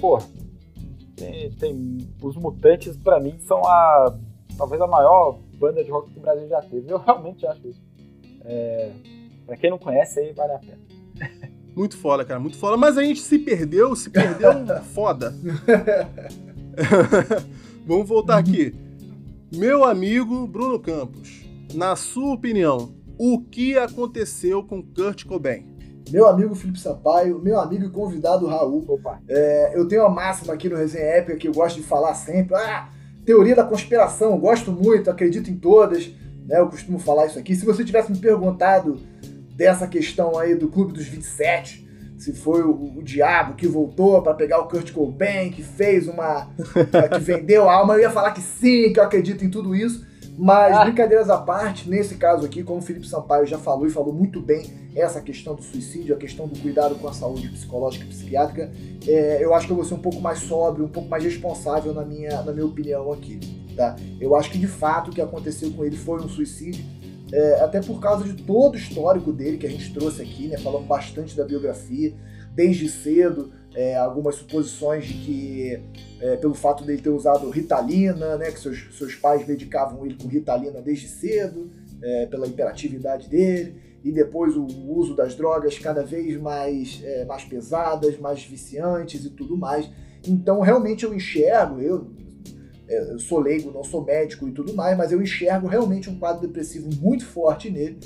Pô, 0.00 0.18
tem, 1.16 1.50
tem, 1.52 1.98
os 2.22 2.36
Mutantes, 2.36 2.96
pra 2.96 3.20
mim, 3.20 3.38
são 3.40 3.64
a 3.66 4.14
talvez 4.56 4.80
a 4.80 4.86
maior 4.86 5.38
banda 5.58 5.82
de 5.82 5.90
rock 5.90 6.10
que 6.10 6.18
o 6.18 6.22
Brasil 6.22 6.48
já 6.48 6.60
teve. 6.62 6.90
Eu 6.90 6.98
realmente 6.98 7.46
acho 7.46 7.68
isso. 7.68 7.82
É, 8.44 8.90
pra 9.46 9.56
quem 9.56 9.70
não 9.70 9.78
conhece 9.78 10.20
aí, 10.20 10.32
vale 10.32 10.52
a 10.52 10.58
pena. 10.58 10.78
Muito 11.74 11.96
foda, 11.96 12.24
cara, 12.24 12.40
muito 12.40 12.58
foda. 12.58 12.76
Mas 12.76 12.98
a 12.98 13.02
gente 13.02 13.20
se 13.20 13.38
perdeu, 13.38 13.94
se 13.94 14.10
perdeu 14.10 14.50
foda. 14.92 15.32
Vamos 17.86 18.08
voltar 18.08 18.38
aqui. 18.38 18.74
Meu 19.54 19.84
amigo 19.84 20.48
Bruno 20.48 20.80
Campos, 20.80 21.44
na 21.72 21.94
sua 21.94 22.34
opinião, 22.34 22.92
o 23.22 23.38
que 23.38 23.76
aconteceu 23.76 24.64
com 24.64 24.82
Kurt 24.82 25.26
Cobain? 25.26 25.76
Meu 26.10 26.26
amigo 26.26 26.54
Felipe 26.54 26.80
Sampaio, 26.80 27.38
meu 27.38 27.60
amigo 27.60 27.84
e 27.84 27.90
convidado 27.90 28.46
Raul. 28.46 28.82
Opa. 28.88 29.20
É, 29.28 29.72
eu 29.74 29.86
tenho 29.86 30.00
uma 30.00 30.08
máxima 30.08 30.54
aqui 30.54 30.70
no 30.70 30.76
Resenha 30.76 31.04
Épica 31.04 31.36
que 31.36 31.46
eu 31.46 31.52
gosto 31.52 31.76
de 31.76 31.82
falar 31.82 32.14
sempre. 32.14 32.54
Ah, 32.54 32.88
teoria 33.26 33.54
da 33.54 33.62
conspiração, 33.62 34.40
gosto 34.40 34.72
muito, 34.72 35.10
acredito 35.10 35.50
em 35.50 35.56
todas. 35.56 36.10
Né, 36.46 36.60
eu 36.60 36.68
costumo 36.68 36.98
falar 36.98 37.26
isso 37.26 37.38
aqui. 37.38 37.54
Se 37.54 37.66
você 37.66 37.84
tivesse 37.84 38.10
me 38.10 38.16
perguntado 38.16 38.98
dessa 39.54 39.86
questão 39.86 40.38
aí 40.38 40.54
do 40.54 40.68
Clube 40.68 40.94
dos 40.94 41.04
27, 41.04 41.86
se 42.16 42.32
foi 42.32 42.62
o, 42.62 42.72
o 42.96 43.02
diabo 43.02 43.54
que 43.54 43.68
voltou 43.68 44.22
para 44.22 44.32
pegar 44.32 44.60
o 44.60 44.66
Kurt 44.66 44.92
Cobain, 44.92 45.50
que 45.50 45.62
fez 45.62 46.08
uma. 46.08 46.48
que 47.12 47.20
vendeu 47.20 47.68
a 47.68 47.74
alma, 47.74 47.96
eu 47.96 48.00
ia 48.00 48.10
falar 48.10 48.30
que 48.30 48.40
sim, 48.40 48.94
que 48.94 48.98
eu 48.98 49.04
acredito 49.04 49.44
em 49.44 49.50
tudo 49.50 49.74
isso. 49.74 50.08
Mas, 50.40 50.74
ah. 50.74 50.84
brincadeiras 50.84 51.28
à 51.28 51.36
parte, 51.36 51.86
nesse 51.86 52.14
caso 52.14 52.46
aqui, 52.46 52.62
como 52.62 52.78
o 52.78 52.82
Felipe 52.82 53.06
Sampaio 53.06 53.44
já 53.44 53.58
falou 53.58 53.86
e 53.86 53.90
falou 53.90 54.10
muito 54.10 54.40
bem, 54.40 54.72
essa 54.96 55.20
questão 55.20 55.54
do 55.54 55.62
suicídio, 55.62 56.14
a 56.14 56.18
questão 56.18 56.48
do 56.48 56.58
cuidado 56.58 56.94
com 56.94 57.06
a 57.06 57.12
saúde 57.12 57.46
psicológica 57.50 58.06
e 58.06 58.08
psiquiátrica, 58.08 58.72
é, 59.06 59.44
eu 59.44 59.54
acho 59.54 59.66
que 59.66 59.72
eu 59.72 59.76
vou 59.76 59.84
ser 59.84 59.92
um 59.92 59.98
pouco 59.98 60.18
mais 60.18 60.38
sóbrio, 60.38 60.86
um 60.86 60.88
pouco 60.88 61.10
mais 61.10 61.22
responsável 61.22 61.92
na 61.92 62.06
minha, 62.06 62.40
na 62.40 62.52
minha 62.52 62.64
opinião 62.64 63.12
aqui. 63.12 63.38
Tá? 63.76 63.96
Eu 64.18 64.34
acho 64.34 64.50
que 64.50 64.56
de 64.56 64.66
fato 64.66 65.10
o 65.10 65.14
que 65.14 65.20
aconteceu 65.20 65.70
com 65.72 65.84
ele 65.84 65.98
foi 65.98 66.18
um 66.22 66.28
suicídio, 66.28 66.86
é, 67.30 67.60
até 67.60 67.82
por 67.82 68.00
causa 68.00 68.24
de 68.24 68.42
todo 68.42 68.76
o 68.76 68.78
histórico 68.78 69.34
dele 69.34 69.58
que 69.58 69.66
a 69.66 69.70
gente 69.70 69.92
trouxe 69.92 70.22
aqui, 70.22 70.48
né? 70.48 70.56
Falando 70.56 70.86
bastante 70.86 71.36
da 71.36 71.44
biografia, 71.44 72.14
desde 72.54 72.88
cedo 72.88 73.52
é, 73.74 73.96
algumas 73.96 74.34
suposições 74.36 75.06
de 75.06 75.14
que, 75.14 75.80
é, 76.20 76.36
pelo 76.36 76.54
fato 76.54 76.84
dele 76.84 77.00
ter 77.00 77.10
usado 77.10 77.48
Ritalina, 77.50 78.36
né, 78.36 78.50
que 78.50 78.58
seus, 78.58 78.88
seus 78.96 79.14
pais 79.14 79.46
medicavam 79.46 80.04
ele 80.04 80.16
com 80.20 80.28
Ritalina 80.28 80.80
desde 80.80 81.08
cedo, 81.08 81.70
é, 82.02 82.26
pela 82.26 82.46
imperatividade 82.46 83.28
dele, 83.28 83.76
e 84.02 84.10
depois 84.10 84.56
o 84.56 84.64
uso 84.64 85.14
das 85.14 85.34
drogas 85.34 85.78
cada 85.78 86.02
vez 86.02 86.40
mais, 86.40 87.00
é, 87.04 87.24
mais 87.24 87.44
pesadas, 87.44 88.18
mais 88.18 88.42
viciantes 88.42 89.24
e 89.24 89.30
tudo 89.30 89.56
mais. 89.56 89.88
Então, 90.26 90.60
realmente 90.60 91.04
eu 91.04 91.14
enxergo, 91.14 91.80
eu, 91.80 92.06
é, 92.88 93.12
eu 93.12 93.18
sou 93.18 93.38
leigo, 93.38 93.70
não 93.70 93.84
sou 93.84 94.02
médico 94.02 94.48
e 94.48 94.52
tudo 94.52 94.74
mais, 94.74 94.96
mas 94.96 95.12
eu 95.12 95.22
enxergo 95.22 95.68
realmente 95.68 96.08
um 96.08 96.18
quadro 96.18 96.40
depressivo 96.40 96.88
muito 97.00 97.26
forte 97.26 97.70
nele 97.70 97.98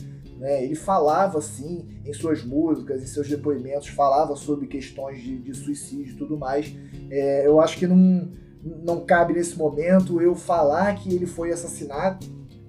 né? 0.45 0.63
Ele 0.63 0.75
falava, 0.75 1.39
assim, 1.39 1.89
em 2.05 2.13
suas 2.13 2.45
músicas, 2.45 3.03
em 3.03 3.07
seus 3.07 3.27
depoimentos, 3.27 3.89
falava 3.89 4.37
sobre 4.37 4.67
questões 4.67 5.23
de, 5.23 5.39
de 5.39 5.55
suicídio 5.55 6.13
e 6.13 6.17
tudo 6.19 6.37
mais. 6.37 6.71
É, 7.11 7.47
eu 7.47 7.63
acho 7.63 7.79
que 7.79 7.87
não, 7.87 8.29
não 8.63 9.07
cabe 9.07 9.33
nesse 9.33 9.57
momento 9.57 10.21
eu 10.21 10.35
falar 10.35 10.97
que 10.97 11.15
ele 11.15 11.25
foi 11.25 11.51
assassinado, 11.51 12.27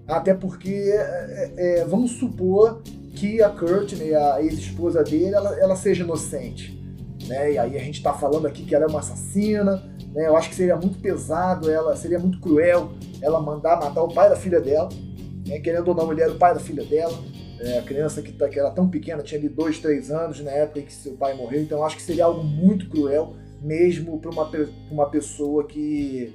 até 0.07 0.33
porque, 0.33 0.69
é, 0.69 1.51
é, 1.57 1.79
é 1.79 1.85
vamos 1.85 2.11
supor 2.11 2.81
que 3.13 3.41
a 3.41 3.49
Courtney, 3.49 4.15
a 4.15 4.41
ex-esposa 4.41 5.03
dele, 5.03 5.35
ela, 5.35 5.59
ela 5.59 5.75
seja 5.75 6.05
inocente. 6.05 6.81
né? 7.27 7.51
E 7.51 7.57
aí 7.57 7.75
a 7.75 7.81
gente 7.81 7.97
está 7.97 8.13
falando 8.13 8.47
aqui 8.47 8.63
que 8.63 8.73
ela 8.73 8.85
é 8.85 8.87
uma 8.87 8.99
assassina, 8.99 9.83
né? 10.13 10.27
Eu 10.27 10.37
acho 10.37 10.47
que 10.47 10.55
seria 10.55 10.77
muito 10.77 10.97
pesado, 10.99 11.69
ela 11.69 11.93
seria 11.97 12.19
muito 12.19 12.39
cruel 12.39 12.93
ela 13.21 13.41
mandar 13.41 13.77
matar 13.77 14.01
o 14.01 14.13
pai 14.13 14.29
da 14.29 14.37
filha 14.37 14.61
dela, 14.61 14.87
né? 15.45 15.59
querendo 15.59 15.89
ou 15.89 15.95
não, 15.95 16.09
ele 16.13 16.21
era 16.21 16.31
o 16.31 16.37
pai 16.37 16.53
da 16.53 16.59
filha 16.61 16.85
dela. 16.85 17.34
É, 17.59 17.79
a 17.79 17.81
criança 17.81 18.21
que, 18.21 18.33
tá, 18.33 18.49
que 18.49 18.59
era 18.59 18.69
tão 18.71 18.89
pequena, 18.89 19.23
tinha 19.23 19.39
ali 19.39 19.47
dois, 19.47 19.79
três 19.79 20.11
anos 20.11 20.41
na 20.41 20.51
época 20.51 20.79
em 20.79 20.85
que 20.85 20.93
seu 20.93 21.13
pai 21.13 21.35
morreu, 21.35 21.61
então 21.61 21.85
acho 21.85 21.95
que 21.95 22.01
seria 22.01 22.25
algo 22.25 22.43
muito 22.43 22.89
cruel, 22.89 23.33
mesmo 23.61 24.19
para 24.19 24.29
uma, 24.29 24.51
uma 24.91 25.09
pessoa 25.09 25.65
que 25.65 26.33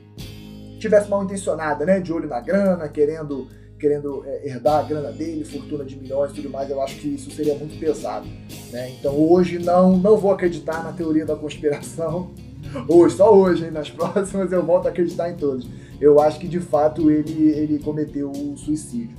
tivesse 0.79 1.11
mal 1.11 1.23
intencionada, 1.23 1.85
né? 1.85 2.01
De 2.01 2.13
olho 2.13 2.29
na 2.29 2.41
grana, 2.41 2.89
querendo 2.89 3.49
querendo 3.81 4.23
é, 4.27 4.47
herdar 4.47 4.81
a 4.81 4.83
grana 4.83 5.11
dele, 5.11 5.43
fortuna 5.43 5.85
de 5.85 5.97
milhões 5.97 6.33
e 6.33 6.35
tudo 6.35 6.51
mais, 6.51 6.69
eu 6.69 6.81
acho 6.83 6.97
que 6.97 7.09
isso 7.09 7.31
seria 7.31 7.55
muito 7.55 7.81
pesado. 7.81 8.29
Né? 8.71 8.91
Então 8.91 9.17
hoje 9.17 9.59
não, 9.59 9.97
não 9.97 10.19
vou 10.19 10.31
acreditar 10.31 10.85
na 10.85 10.93
teoria 10.93 11.25
da 11.25 11.35
conspiração. 11.35 12.31
Hoje, 12.87 13.17
só 13.17 13.35
hoje, 13.35 13.65
hein? 13.65 13.71
nas 13.71 13.89
próximas 13.91 14.53
eu 14.53 14.63
volto 14.63 14.87
a 14.87 14.91
acreditar 14.91 15.31
em 15.31 15.35
todas. 15.35 15.67
Eu 15.99 16.21
acho 16.21 16.39
que 16.39 16.47
de 16.47 16.61
fato 16.61 17.11
ele, 17.11 17.49
ele 17.51 17.79
cometeu 17.79 18.31
o 18.31 18.57
suicídio. 18.57 19.17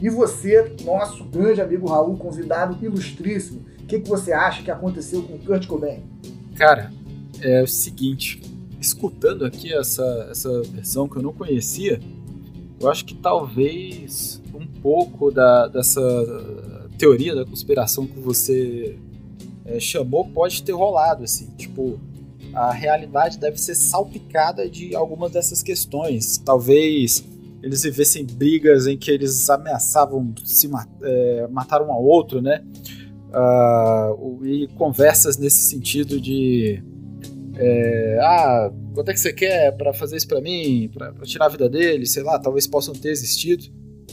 E 0.00 0.08
você, 0.08 0.74
nosso 0.84 1.24
grande 1.24 1.60
amigo 1.60 1.88
Raul, 1.88 2.16
convidado 2.16 2.78
ilustríssimo, 2.84 3.62
o 3.82 3.86
que, 3.86 4.00
que 4.00 4.08
você 4.08 4.32
acha 4.32 4.62
que 4.62 4.70
aconteceu 4.70 5.22
com 5.22 5.38
Kurt 5.38 5.66
Cobain? 5.66 6.02
Cara, 6.54 6.92
é 7.40 7.62
o 7.62 7.66
seguinte, 7.66 8.40
escutando 8.80 9.44
aqui 9.44 9.72
essa, 9.72 10.28
essa 10.30 10.62
versão 10.62 11.08
que 11.08 11.16
eu 11.16 11.22
não 11.22 11.32
conhecia, 11.32 12.00
eu 12.80 12.88
acho 12.88 13.04
que 13.04 13.14
talvez 13.14 14.40
um 14.54 14.66
pouco 14.66 15.30
da, 15.30 15.66
dessa 15.66 16.00
teoria 16.96 17.34
da 17.34 17.44
conspiração 17.44 18.06
que 18.06 18.20
você 18.20 18.96
é, 19.64 19.80
chamou 19.80 20.28
pode 20.28 20.62
ter 20.62 20.72
rolado, 20.72 21.24
assim, 21.24 21.46
tipo, 21.56 21.98
a 22.52 22.72
realidade 22.72 23.38
deve 23.38 23.58
ser 23.58 23.74
salpicada 23.74 24.68
de 24.68 24.94
algumas 24.94 25.32
dessas 25.32 25.62
questões. 25.62 26.38
Talvez 26.38 27.24
eles 27.62 27.82
vivessem 27.82 28.24
brigas 28.24 28.86
em 28.86 28.96
que 28.96 29.10
eles 29.10 29.48
ameaçavam 29.50 30.34
se 30.44 30.68
mat 30.68 30.88
é, 31.02 31.46
matar 31.48 31.82
um 31.82 31.92
ao 31.92 32.02
outro, 32.02 32.40
né? 32.40 32.64
Uh, 33.28 34.46
e 34.46 34.68
conversas 34.68 35.36
nesse 35.36 35.68
sentido 35.68 36.18
de 36.18 36.82
é, 37.58 38.18
ah, 38.22 38.72
quanto 38.94 39.10
é 39.10 39.12
que 39.12 39.20
você 39.20 39.32
quer 39.32 39.76
para 39.76 39.92
fazer 39.92 40.16
isso 40.16 40.28
para 40.28 40.40
mim, 40.40 40.88
para 40.94 41.12
tirar 41.24 41.46
a 41.46 41.48
vida 41.48 41.68
dele, 41.68 42.06
sei 42.06 42.22
lá, 42.22 42.38
talvez 42.38 42.68
possam 42.68 42.94
ter 42.94 43.10
existido, 43.10 43.64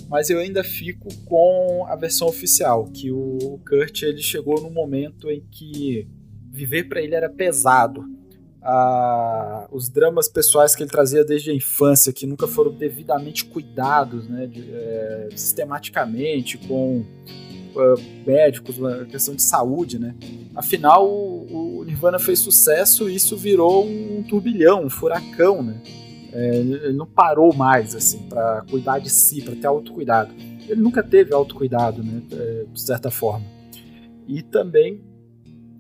mas 0.09 0.29
eu 0.31 0.39
ainda 0.39 0.63
fico 0.63 1.07
com 1.25 1.85
a 1.87 1.95
versão 1.95 2.27
oficial, 2.27 2.85
que 2.85 3.11
o 3.11 3.59
Kurt 3.67 4.01
ele 4.01 4.21
chegou 4.21 4.61
no 4.61 4.71
momento 4.71 5.29
em 5.29 5.41
que 5.51 6.07
viver 6.51 6.85
para 6.85 7.01
ele 7.01 7.13
era 7.13 7.29
pesado. 7.29 8.03
Ah, 8.67 9.67
os 9.71 9.89
dramas 9.89 10.27
pessoais 10.27 10.75
que 10.75 10.81
ele 10.81 10.89
trazia 10.89 11.23
desde 11.23 11.51
a 11.51 11.53
infância, 11.53 12.11
que 12.11 12.25
nunca 12.25 12.47
foram 12.47 12.71
devidamente 12.71 13.45
cuidados, 13.45 14.27
né, 14.27 14.47
de, 14.47 14.71
é, 14.73 15.27
sistematicamente, 15.35 16.57
com 16.57 17.05
uh, 17.75 18.25
médicos, 18.25 18.77
questão 19.11 19.35
de 19.35 19.43
saúde, 19.43 19.99
né? 19.99 20.15
Afinal, 20.55 21.07
o, 21.07 21.79
o 21.79 21.83
Nirvana 21.83 22.17
fez 22.17 22.39
sucesso 22.39 23.07
e 23.07 23.15
isso 23.15 23.37
virou 23.37 23.85
um 23.85 24.23
turbilhão, 24.23 24.85
um 24.85 24.89
furacão, 24.89 25.61
né? 25.61 25.79
É, 26.33 26.57
ele 26.57 26.93
não 26.93 27.05
parou 27.05 27.53
mais, 27.53 27.95
assim, 27.95 28.23
para 28.27 28.63
cuidar 28.69 28.97
de 28.99 29.11
si, 29.11 29.41
para 29.41 29.55
ter 29.55 29.67
autocuidado. 29.67 30.33
Ele 30.67 30.81
nunca 30.81 31.03
teve 31.03 31.33
autocuidado, 31.33 32.03
né? 32.03 32.21
É, 32.31 32.65
de 32.71 32.81
certa 32.81 33.11
forma. 33.11 33.45
E 34.27 34.41
também 34.41 35.03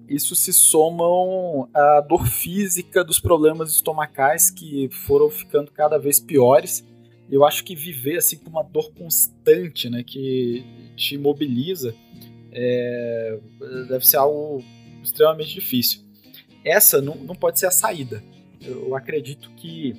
isso 0.07 0.35
se 0.35 0.53
somam 0.53 1.69
à 1.73 2.01
dor 2.01 2.27
física 2.27 3.03
dos 3.03 3.19
problemas 3.19 3.71
estomacais 3.71 4.49
que 4.49 4.89
foram 4.91 5.29
ficando 5.29 5.71
cada 5.71 5.97
vez 5.97 6.19
piores. 6.19 6.85
Eu 7.29 7.43
acho 7.43 7.63
que 7.63 7.75
viver 7.75 8.17
assim 8.17 8.37
com 8.37 8.49
uma 8.49 8.63
dor 8.63 8.91
constante, 8.93 9.89
né, 9.89 10.03
que 10.03 10.63
te 10.95 11.17
mobiliza, 11.17 11.95
é, 12.51 13.39
deve 13.89 14.05
ser 14.05 14.17
algo 14.17 14.63
extremamente 15.03 15.53
difícil. 15.53 16.01
Essa 16.63 17.01
não, 17.01 17.15
não 17.15 17.35
pode 17.35 17.59
ser 17.59 17.65
a 17.65 17.71
saída. 17.71 18.23
Eu 18.61 18.95
acredito 18.95 19.49
que 19.57 19.95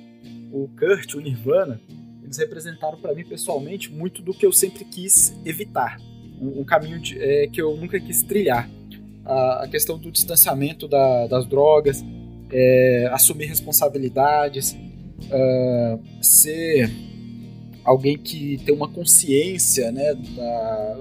o 0.51 0.67
Kurt, 0.69 1.13
o 1.13 1.19
Nirvana, 1.19 1.81
eles 2.23 2.37
representaram 2.37 2.99
para 2.99 3.13
mim 3.13 3.23
pessoalmente 3.23 3.91
muito 3.91 4.21
do 4.21 4.33
que 4.33 4.45
eu 4.45 4.51
sempre 4.51 4.83
quis 4.85 5.33
evitar. 5.45 5.97
Um, 6.39 6.61
um 6.61 6.63
caminho 6.65 6.99
de, 6.99 7.19
é, 7.19 7.47
que 7.47 7.61
eu 7.61 7.75
nunca 7.77 7.99
quis 7.99 8.21
trilhar. 8.21 8.69
A, 9.29 9.67
questão 9.69 9.97
do 9.97 10.09
distanciamento 10.11 10.87
da, 10.87 11.27
das 11.27 11.45
drogas, 11.45 12.03
é, 12.51 13.09
assumir 13.11 13.45
responsabilidades, 13.45 14.71
uh, 14.71 15.99
ser 16.21 16.89
alguém 17.83 18.17
que 18.17 18.57
tem 18.65 18.73
uma 18.73 18.87
consciência 18.87 19.91
né, 19.91 20.13
da, 20.35 20.97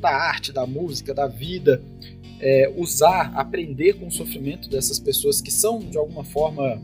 da 0.00 0.10
arte, 0.10 0.52
da 0.52 0.66
música, 0.66 1.14
da 1.14 1.26
vida, 1.26 1.82
é, 2.40 2.72
usar, 2.76 3.32
aprender 3.34 3.94
com 3.94 4.06
o 4.06 4.10
sofrimento 4.10 4.68
dessas 4.68 4.98
pessoas 4.98 5.40
que 5.40 5.50
são, 5.50 5.78
de 5.78 5.96
alguma 5.98 6.24
forma, 6.24 6.80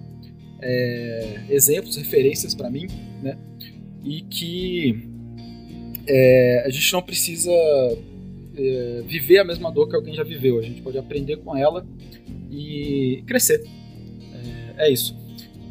é, 0.61 1.45
exemplos, 1.49 1.97
referências 1.97 2.55
para 2.55 2.71
mim, 2.71 2.87
né? 3.23 3.39
E 4.03 4.21
que 4.23 5.09
é, 6.07 6.65
a 6.67 6.71
gente 6.71 6.93
não 6.93 7.03
precisa 7.03 7.53
é, 8.57 9.03
viver 9.07 9.39
a 9.39 9.45
mesma 9.45 9.71
dor 9.71 9.89
que 9.89 9.97
alguém 9.97 10.15
já 10.15 10.23
viveu, 10.23 10.59
a 10.59 10.63
gente 10.63 10.83
pode 10.83 10.99
aprender 10.99 11.37
com 11.39 11.57
ela 11.57 11.87
e 12.51 13.23
crescer. 13.27 13.65
É, 14.77 14.87
é 14.87 14.93
isso. 14.93 15.17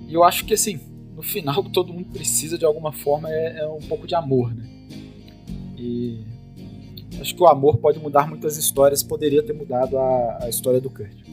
E 0.07 0.13
eu 0.13 0.23
acho 0.23 0.45
que 0.45 0.53
assim, 0.53 0.79
no 1.15 1.23
final 1.23 1.63
todo 1.71 1.93
mundo 1.93 2.09
precisa 2.11 2.57
de 2.57 2.65
alguma 2.65 2.91
forma 2.91 3.29
é, 3.31 3.59
é 3.59 3.67
um 3.67 3.81
pouco 3.81 4.07
de 4.07 4.15
amor, 4.15 4.53
né? 4.53 4.67
E 5.77 6.19
acho 7.19 7.35
que 7.35 7.41
o 7.41 7.47
amor 7.47 7.77
pode 7.77 7.99
mudar 7.99 8.27
muitas 8.27 8.57
histórias, 8.57 9.03
poderia 9.03 9.43
ter 9.43 9.53
mudado 9.53 9.97
a, 9.97 10.39
a 10.43 10.49
história 10.49 10.79
do 10.79 10.89
Kurt. 10.89 11.23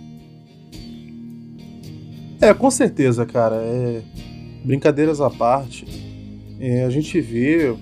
É, 2.41 2.55
com 2.55 2.71
certeza, 2.71 3.27
cara. 3.27 3.57
É... 3.57 4.03
Brincadeiras 4.65 5.21
à 5.21 5.31
parte, 5.31 5.87
é, 6.59 6.85
a 6.85 6.91
gente 6.91 7.21
vê. 7.21 7.75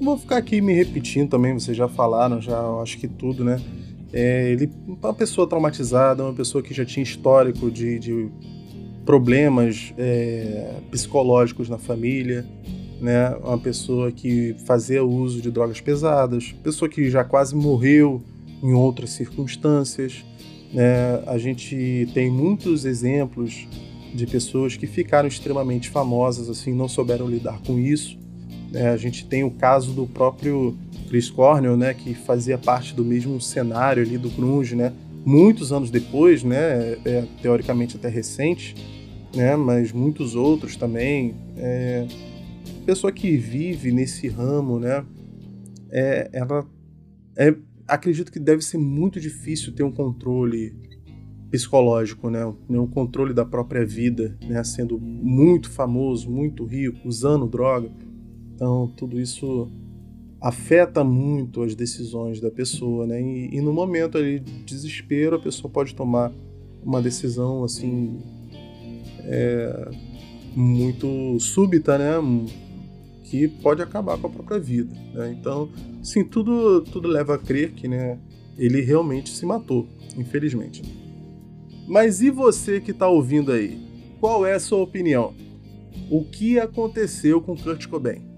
Não 0.00 0.06
vou 0.06 0.18
ficar 0.18 0.38
aqui 0.38 0.62
me 0.62 0.72
repetindo 0.72 1.28
também, 1.28 1.52
vocês 1.52 1.76
já 1.76 1.86
falaram, 1.86 2.40
já 2.40 2.58
acho 2.80 2.96
que 2.96 3.06
tudo, 3.06 3.44
né? 3.44 3.60
É, 4.10 4.50
ele 4.50 4.70
uma 4.86 5.12
pessoa 5.12 5.46
traumatizada, 5.46 6.24
uma 6.24 6.32
pessoa 6.32 6.64
que 6.64 6.72
já 6.72 6.86
tinha 6.86 7.02
histórico 7.02 7.70
de, 7.70 7.98
de 7.98 8.30
problemas 9.04 9.92
é, 9.98 10.76
psicológicos 10.90 11.68
na 11.68 11.76
família, 11.76 12.46
né? 12.98 13.28
Uma 13.44 13.58
pessoa 13.58 14.10
que 14.10 14.56
fazia 14.64 15.04
uso 15.04 15.42
de 15.42 15.50
drogas 15.50 15.82
pesadas, 15.82 16.54
pessoa 16.62 16.88
que 16.88 17.10
já 17.10 17.22
quase 17.22 17.54
morreu 17.54 18.22
em 18.62 18.72
outras 18.72 19.10
circunstâncias. 19.10 20.24
Né? 20.72 21.22
A 21.26 21.36
gente 21.36 22.08
tem 22.14 22.30
muitos 22.30 22.86
exemplos 22.86 23.68
de 24.14 24.26
pessoas 24.26 24.76
que 24.76 24.86
ficaram 24.86 25.28
extremamente 25.28 25.90
famosas, 25.90 26.48
assim, 26.48 26.72
não 26.74 26.88
souberam 26.88 27.28
lidar 27.28 27.60
com 27.66 27.78
isso. 27.78 28.19
Né? 28.70 28.88
A 28.88 28.96
gente 28.96 29.26
tem 29.26 29.44
o 29.44 29.50
caso 29.50 29.92
do 29.92 30.06
próprio 30.06 30.76
Chris 31.08 31.28
Cornell, 31.28 31.76
né, 31.76 31.92
que 31.92 32.14
fazia 32.14 32.56
parte 32.56 32.94
do 32.94 33.04
mesmo 33.04 33.40
cenário 33.40 34.02
ali 34.02 34.16
do 34.16 34.30
grunge, 34.30 34.76
né? 34.76 34.92
Muitos 35.24 35.72
anos 35.72 35.90
depois, 35.90 36.44
né, 36.44 36.96
é, 37.04 37.26
teoricamente 37.42 37.96
até 37.96 38.08
recente, 38.08 38.74
né, 39.34 39.56
mas 39.56 39.92
muitos 39.92 40.34
outros 40.34 40.76
também. 40.76 41.34
É, 41.56 42.06
pessoa 42.86 43.12
que 43.12 43.36
vive 43.36 43.92
nesse 43.92 44.28
ramo, 44.28 44.78
né, 44.78 45.04
é, 45.90 46.30
ela 46.32 46.64
é, 47.36 47.54
acredito 47.86 48.30
que 48.30 48.38
deve 48.38 48.62
ser 48.62 48.78
muito 48.78 49.20
difícil 49.20 49.72
ter 49.72 49.82
um 49.82 49.92
controle 49.92 50.74
psicológico, 51.50 52.30
né, 52.30 52.46
um 52.68 52.86
controle 52.86 53.34
da 53.34 53.44
própria 53.44 53.84
vida, 53.84 54.38
né, 54.48 54.62
sendo 54.62 54.98
muito 54.98 55.68
famoso, 55.68 56.30
muito 56.30 56.64
rico, 56.64 57.06
usando 57.06 57.46
droga. 57.48 57.90
Então, 58.60 58.92
tudo 58.94 59.18
isso 59.18 59.70
afeta 60.38 61.02
muito 61.02 61.62
as 61.62 61.74
decisões 61.74 62.42
da 62.42 62.50
pessoa, 62.50 63.06
né? 63.06 63.18
E, 63.18 63.56
e 63.56 63.60
no 63.62 63.72
momento 63.72 64.18
ali 64.18 64.38
de 64.38 64.52
desespero, 64.64 65.36
a 65.36 65.38
pessoa 65.38 65.72
pode 65.72 65.94
tomar 65.94 66.30
uma 66.84 67.00
decisão 67.00 67.64
assim 67.64 68.20
é, 69.20 69.90
muito 70.54 71.40
súbita, 71.40 71.96
né? 71.96 72.16
Que 73.24 73.48
pode 73.48 73.80
acabar 73.80 74.18
com 74.18 74.26
a 74.26 74.30
própria 74.30 74.60
vida. 74.60 74.94
Né? 75.14 75.34
Então, 75.40 75.70
sim, 76.02 76.22
tudo, 76.22 76.82
tudo 76.82 77.08
leva 77.08 77.36
a 77.36 77.38
crer 77.38 77.72
que 77.72 77.88
né, 77.88 78.18
ele 78.58 78.82
realmente 78.82 79.30
se 79.30 79.46
matou, 79.46 79.88
infelizmente. 80.18 80.82
Mas 81.88 82.20
e 82.20 82.28
você 82.28 82.78
que 82.78 82.90
está 82.90 83.08
ouvindo 83.08 83.52
aí? 83.52 83.80
Qual 84.20 84.44
é 84.44 84.52
a 84.52 84.60
sua 84.60 84.82
opinião? 84.82 85.32
O 86.10 86.26
que 86.26 86.58
aconteceu 86.58 87.40
com 87.40 87.56
Kurt 87.56 87.86
Cobain? 87.86 88.29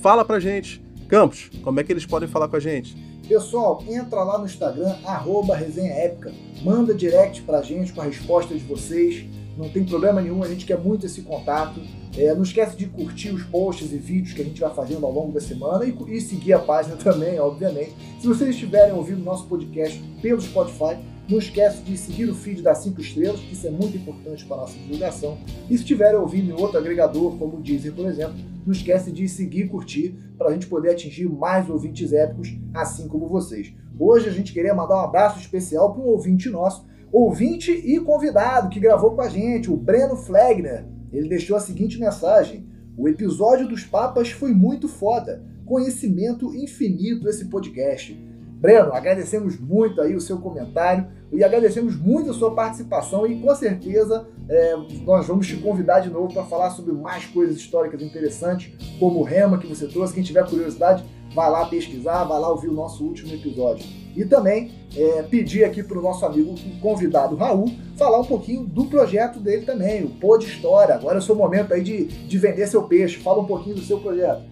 Fala 0.00 0.24
pra 0.24 0.40
gente. 0.40 0.82
Campos, 1.08 1.50
como 1.62 1.78
é 1.78 1.84
que 1.84 1.92
eles 1.92 2.06
podem 2.06 2.26
falar 2.26 2.48
com 2.48 2.56
a 2.56 2.60
gente? 2.60 2.96
Pessoal, 3.28 3.84
entra 3.86 4.24
lá 4.24 4.38
no 4.38 4.46
Instagram, 4.46 4.96
arroba 5.04 5.54
resenha 5.54 5.92
épica, 5.92 6.32
manda 6.62 6.94
direct 6.94 7.42
pra 7.42 7.60
gente 7.60 7.92
com 7.92 8.00
a 8.00 8.04
resposta 8.04 8.54
de 8.54 8.64
vocês. 8.64 9.26
Não 9.58 9.68
tem 9.68 9.84
problema 9.84 10.22
nenhum, 10.22 10.42
a 10.42 10.48
gente 10.48 10.64
quer 10.64 10.78
muito 10.78 11.04
esse 11.04 11.20
contato. 11.20 11.82
É, 12.16 12.34
não 12.34 12.42
esquece 12.42 12.76
de 12.76 12.86
curtir 12.86 13.30
os 13.30 13.42
posts 13.44 13.92
e 13.92 13.98
vídeos 13.98 14.32
que 14.32 14.40
a 14.40 14.44
gente 14.44 14.58
vai 14.58 14.72
fazendo 14.74 15.04
ao 15.04 15.12
longo 15.12 15.32
da 15.32 15.40
semana 15.40 15.84
e, 15.84 15.94
e 16.08 16.20
seguir 16.20 16.54
a 16.54 16.58
página 16.58 16.96
também, 17.04 17.38
obviamente. 17.38 17.94
Se 18.20 18.26
vocês 18.26 18.50
estiverem 18.50 18.94
ouvindo 18.94 19.22
nosso 19.22 19.46
podcast 19.48 20.02
pelo 20.22 20.40
Spotify, 20.40 20.96
não 21.28 21.38
esquece 21.38 21.82
de 21.82 21.96
seguir 21.98 22.28
o 22.30 22.34
feed 22.34 22.62
das 22.62 22.78
5 22.78 23.00
estrelas, 23.00 23.38
que 23.38 23.52
isso 23.52 23.66
é 23.66 23.70
muito 23.70 23.96
importante 23.98 24.46
para 24.46 24.56
a 24.56 24.60
nossa 24.60 24.78
divulgação. 24.78 25.38
E 25.68 25.76
se 25.76 25.82
estiverem 25.82 26.18
ouvindo 26.18 26.50
em 26.50 26.60
outro 26.60 26.78
agregador, 26.78 27.36
como 27.36 27.58
o 27.58 27.60
Deezer, 27.60 27.92
por 27.92 28.06
exemplo, 28.06 28.34
não 28.64 28.72
esquece 28.72 29.10
de 29.10 29.28
seguir 29.28 29.64
e 29.64 29.68
curtir 29.68 30.16
para 30.36 30.48
a 30.48 30.52
gente 30.52 30.66
poder 30.66 30.90
atingir 30.90 31.28
mais 31.28 31.68
ouvintes 31.68 32.12
épicos, 32.12 32.56
assim 32.74 33.08
como 33.08 33.28
vocês. 33.28 33.72
Hoje 33.98 34.28
a 34.28 34.32
gente 34.32 34.52
queria 34.52 34.74
mandar 34.74 34.96
um 34.96 35.04
abraço 35.04 35.38
especial 35.38 35.92
para 35.92 36.02
um 36.02 36.06
ouvinte 36.06 36.48
nosso, 36.48 36.86
ouvinte 37.12 37.70
e 37.70 38.00
convidado 38.00 38.68
que 38.68 38.80
gravou 38.80 39.12
com 39.12 39.20
a 39.20 39.28
gente, 39.28 39.70
o 39.70 39.76
Breno 39.76 40.16
Flegner. 40.16 40.86
Ele 41.12 41.28
deixou 41.28 41.56
a 41.56 41.60
seguinte 41.60 41.98
mensagem: 41.98 42.66
O 42.96 43.08
episódio 43.08 43.68
dos 43.68 43.84
Papas 43.84 44.30
foi 44.30 44.52
muito 44.52 44.88
foda. 44.88 45.44
Conhecimento 45.66 46.54
infinito 46.54 47.28
esse 47.28 47.46
podcast. 47.46 48.18
Breno, 48.60 48.92
agradecemos 48.92 49.58
muito 49.58 50.02
aí 50.02 50.14
o 50.14 50.20
seu 50.20 50.38
comentário 50.38 51.06
e 51.32 51.42
agradecemos 51.42 51.96
muito 51.96 52.30
a 52.30 52.34
sua 52.34 52.54
participação 52.54 53.26
e 53.26 53.40
com 53.40 53.54
certeza 53.54 54.28
é, 54.50 54.76
nós 55.02 55.26
vamos 55.26 55.46
te 55.46 55.56
convidar 55.56 56.00
de 56.00 56.10
novo 56.10 56.32
para 56.32 56.44
falar 56.44 56.68
sobre 56.70 56.92
mais 56.92 57.24
coisas 57.24 57.56
históricas 57.56 58.02
interessantes, 58.02 58.70
como 58.98 59.20
o 59.20 59.22
Rema 59.22 59.56
que 59.56 59.66
você 59.66 59.86
trouxe. 59.86 60.12
Quem 60.12 60.22
tiver 60.22 60.46
curiosidade, 60.46 61.02
vai 61.34 61.50
lá 61.50 61.64
pesquisar, 61.64 62.24
vai 62.24 62.38
lá 62.38 62.50
ouvir 62.50 62.68
o 62.68 62.74
nosso 62.74 63.02
último 63.02 63.32
episódio. 63.32 63.86
E 64.14 64.26
também 64.26 64.72
é, 64.94 65.22
pedir 65.22 65.64
aqui 65.64 65.82
para 65.82 65.98
o 65.98 66.02
nosso 66.02 66.26
amigo 66.26 66.54
convidado 66.82 67.36
Raul 67.36 67.72
falar 67.96 68.20
um 68.20 68.24
pouquinho 68.24 68.64
do 68.64 68.84
projeto 68.86 69.40
dele 69.40 69.64
também, 69.64 70.04
o 70.04 70.10
Pô 70.10 70.36
de 70.36 70.44
História. 70.44 70.96
Agora 70.96 71.14
é 71.14 71.18
o 71.18 71.22
seu 71.22 71.34
momento 71.34 71.72
aí 71.72 71.82
de, 71.82 72.04
de 72.04 72.38
vender 72.38 72.66
seu 72.66 72.82
peixe. 72.82 73.22
Fala 73.22 73.40
um 73.40 73.46
pouquinho 73.46 73.76
do 73.76 73.82
seu 73.82 74.00
projeto. 74.00 74.42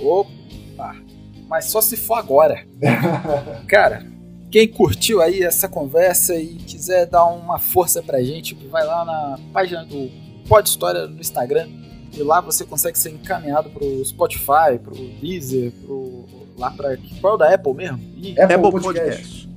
Opa! 0.00 1.07
Mas 1.48 1.66
só 1.66 1.80
se 1.80 1.96
for 1.96 2.14
agora. 2.14 2.66
Cara, 3.66 4.06
quem 4.50 4.68
curtiu 4.68 5.20
aí 5.20 5.42
essa 5.42 5.68
conversa 5.68 6.36
e 6.36 6.54
quiser 6.54 7.06
dar 7.06 7.24
uma 7.26 7.58
força 7.58 8.02
pra 8.02 8.22
gente, 8.22 8.54
vai 8.70 8.84
lá 8.84 9.04
na 9.04 9.38
página 9.52 9.84
do 9.84 10.10
Pode 10.48 10.68
História 10.68 11.06
no 11.06 11.20
Instagram 11.20 11.68
e 12.16 12.22
lá 12.22 12.40
você 12.40 12.64
consegue 12.64 12.98
ser 12.98 13.10
encaminhado 13.10 13.70
pro 13.70 14.04
Spotify, 14.04 14.78
pro 14.82 14.94
Deezer, 15.20 15.72
pro 15.84 16.24
lá 16.56 16.70
para 16.70 16.96
qual 17.20 17.34
é 17.34 17.36
o 17.36 17.38
da 17.38 17.54
Apple 17.54 17.74
mesmo? 17.74 18.00
E 18.16 18.32
Apple, 18.32 18.54
Apple 18.54 18.70
Podcast. 18.70 19.06
Podcast. 19.06 19.48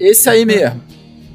Esse 0.00 0.30
aí 0.30 0.44
mesmo. 0.44 0.82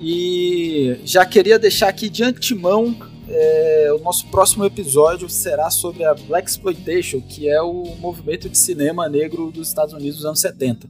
E 0.01 0.99
já 1.03 1.25
queria 1.25 1.59
deixar 1.59 1.89
aqui 1.89 2.09
de 2.09 2.23
antemão 2.23 2.95
é, 3.29 3.89
o 3.93 3.99
nosso 3.99 4.27
próximo 4.27 4.65
episódio 4.65 5.29
será 5.29 5.69
sobre 5.69 6.03
a 6.03 6.13
Black 6.13 6.49
Exploitation, 6.49 7.21
que 7.21 7.49
é 7.49 7.61
o 7.61 7.95
movimento 7.99 8.49
de 8.49 8.57
cinema 8.57 9.09
negro 9.09 9.51
dos 9.51 9.67
Estados 9.67 9.93
Unidos 9.93 10.17
dos 10.17 10.25
anos 10.25 10.39
70. 10.39 10.87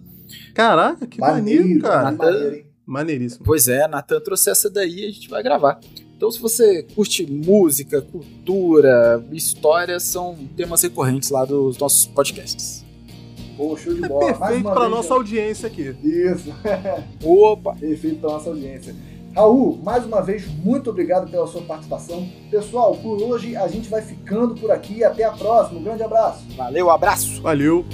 Caraca, 0.53 1.07
que 1.07 1.19
maneiro, 1.19 1.64
maneiro 1.64 1.81
cara. 1.81 2.11
Natan, 2.11 2.68
Maneiríssimo. 2.85 3.43
Pois 3.45 3.68
é, 3.68 3.85
Natan 3.88 4.22
trouxe 4.22 4.49
essa 4.49 4.69
daí 4.69 5.01
e 5.01 5.05
a 5.05 5.11
gente 5.11 5.30
vai 5.30 5.43
gravar. 5.43 5.80
Então, 6.15 6.31
se 6.31 6.39
você 6.39 6.84
curte 6.95 7.30
música, 7.30 8.01
cultura, 8.01 9.23
história, 9.31 9.99
são 9.99 10.35
temas 10.55 10.81
recorrentes 10.81 11.30
lá 11.30 11.43
dos 11.45 11.77
nossos 11.77 12.07
podcasts. 12.07 12.85
Pô, 13.57 13.76
show 13.76 13.93
de 13.93 14.05
é 14.05 14.07
bola. 14.07 14.34
Perfeito 14.34 14.64
para 14.64 14.88
nossa 14.88 15.14
audiência 15.14 15.68
aqui. 15.68 15.95
Isso. 16.03 16.53
Opa! 17.23 17.76
Perfeito 17.76 18.19
para 18.22 18.31
nossa 18.31 18.49
audiência. 18.49 18.95
Raul, 19.38 19.80
mais 19.84 20.03
uma 20.03 20.19
vez, 20.19 20.47
muito 20.47 20.89
obrigado 20.89 21.30
pela 21.30 21.45
sua 21.45 21.61
participação. 21.61 22.27
Pessoal, 22.49 22.95
por 22.95 23.22
hoje 23.22 23.55
a 23.55 23.68
gente 23.68 23.88
vai 23.88 24.01
ficando 24.01 24.55
por 24.55 24.72
aqui. 24.72 25.03
Até 25.03 25.26
a 25.26 25.31
próxima. 25.31 25.80
Um 25.80 25.84
grande 25.84 26.01
abraço. 26.01 26.43
Valeu, 26.57 26.89
abraço. 26.89 27.39
Valeu. 27.39 27.85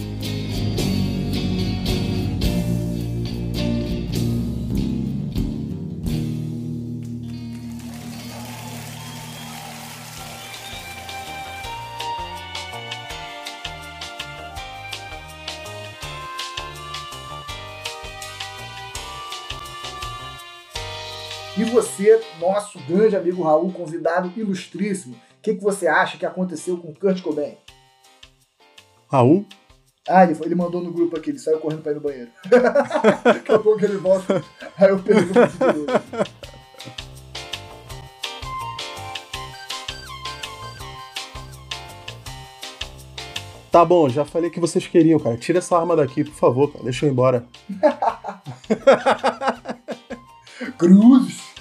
Você, 21.73 22.21
nosso 22.39 22.77
grande 22.87 23.15
amigo 23.15 23.41
Raul, 23.41 23.73
convidado 23.73 24.31
ilustríssimo, 24.37 25.15
o 25.15 25.41
que, 25.41 25.55
que 25.55 25.63
você 25.63 25.87
acha 25.87 26.17
que 26.17 26.25
aconteceu 26.25 26.77
com 26.77 26.93
Kurt 26.93 27.21
Cobain? 27.21 27.57
Raul? 29.09 29.45
Ah, 30.07 30.23
ele, 30.23 30.35
foi, 30.35 30.47
ele 30.47 30.55
mandou 30.55 30.83
no 30.83 30.91
grupo 30.91 31.17
aqui, 31.17 31.31
ele 31.31 31.39
saiu 31.39 31.59
correndo 31.59 31.81
pra 31.81 31.91
ir 31.91 31.95
no 31.95 32.01
banheiro. 32.01 32.29
Daqui 33.23 33.51
a 33.51 33.59
pouco 33.59 33.83
ele 33.83 33.97
volta, 33.97 34.43
aí 34.77 34.89
eu 34.89 35.01
pergunto 35.01 35.33
de 35.33 35.59
novo. 35.59 35.85
Tá 43.71 43.83
bom, 43.83 44.07
já 44.07 44.23
falei 44.23 44.51
que 44.51 44.59
vocês 44.59 44.85
queriam, 44.85 45.19
cara. 45.19 45.35
Tira 45.35 45.57
essa 45.57 45.75
arma 45.75 45.95
daqui, 45.95 46.23
por 46.23 46.35
favor, 46.35 46.71
cara. 46.71 46.83
Deixa 46.83 47.05
eu 47.05 47.09
ir 47.09 47.13
embora. 47.13 47.47
Cruzes. 50.77 51.52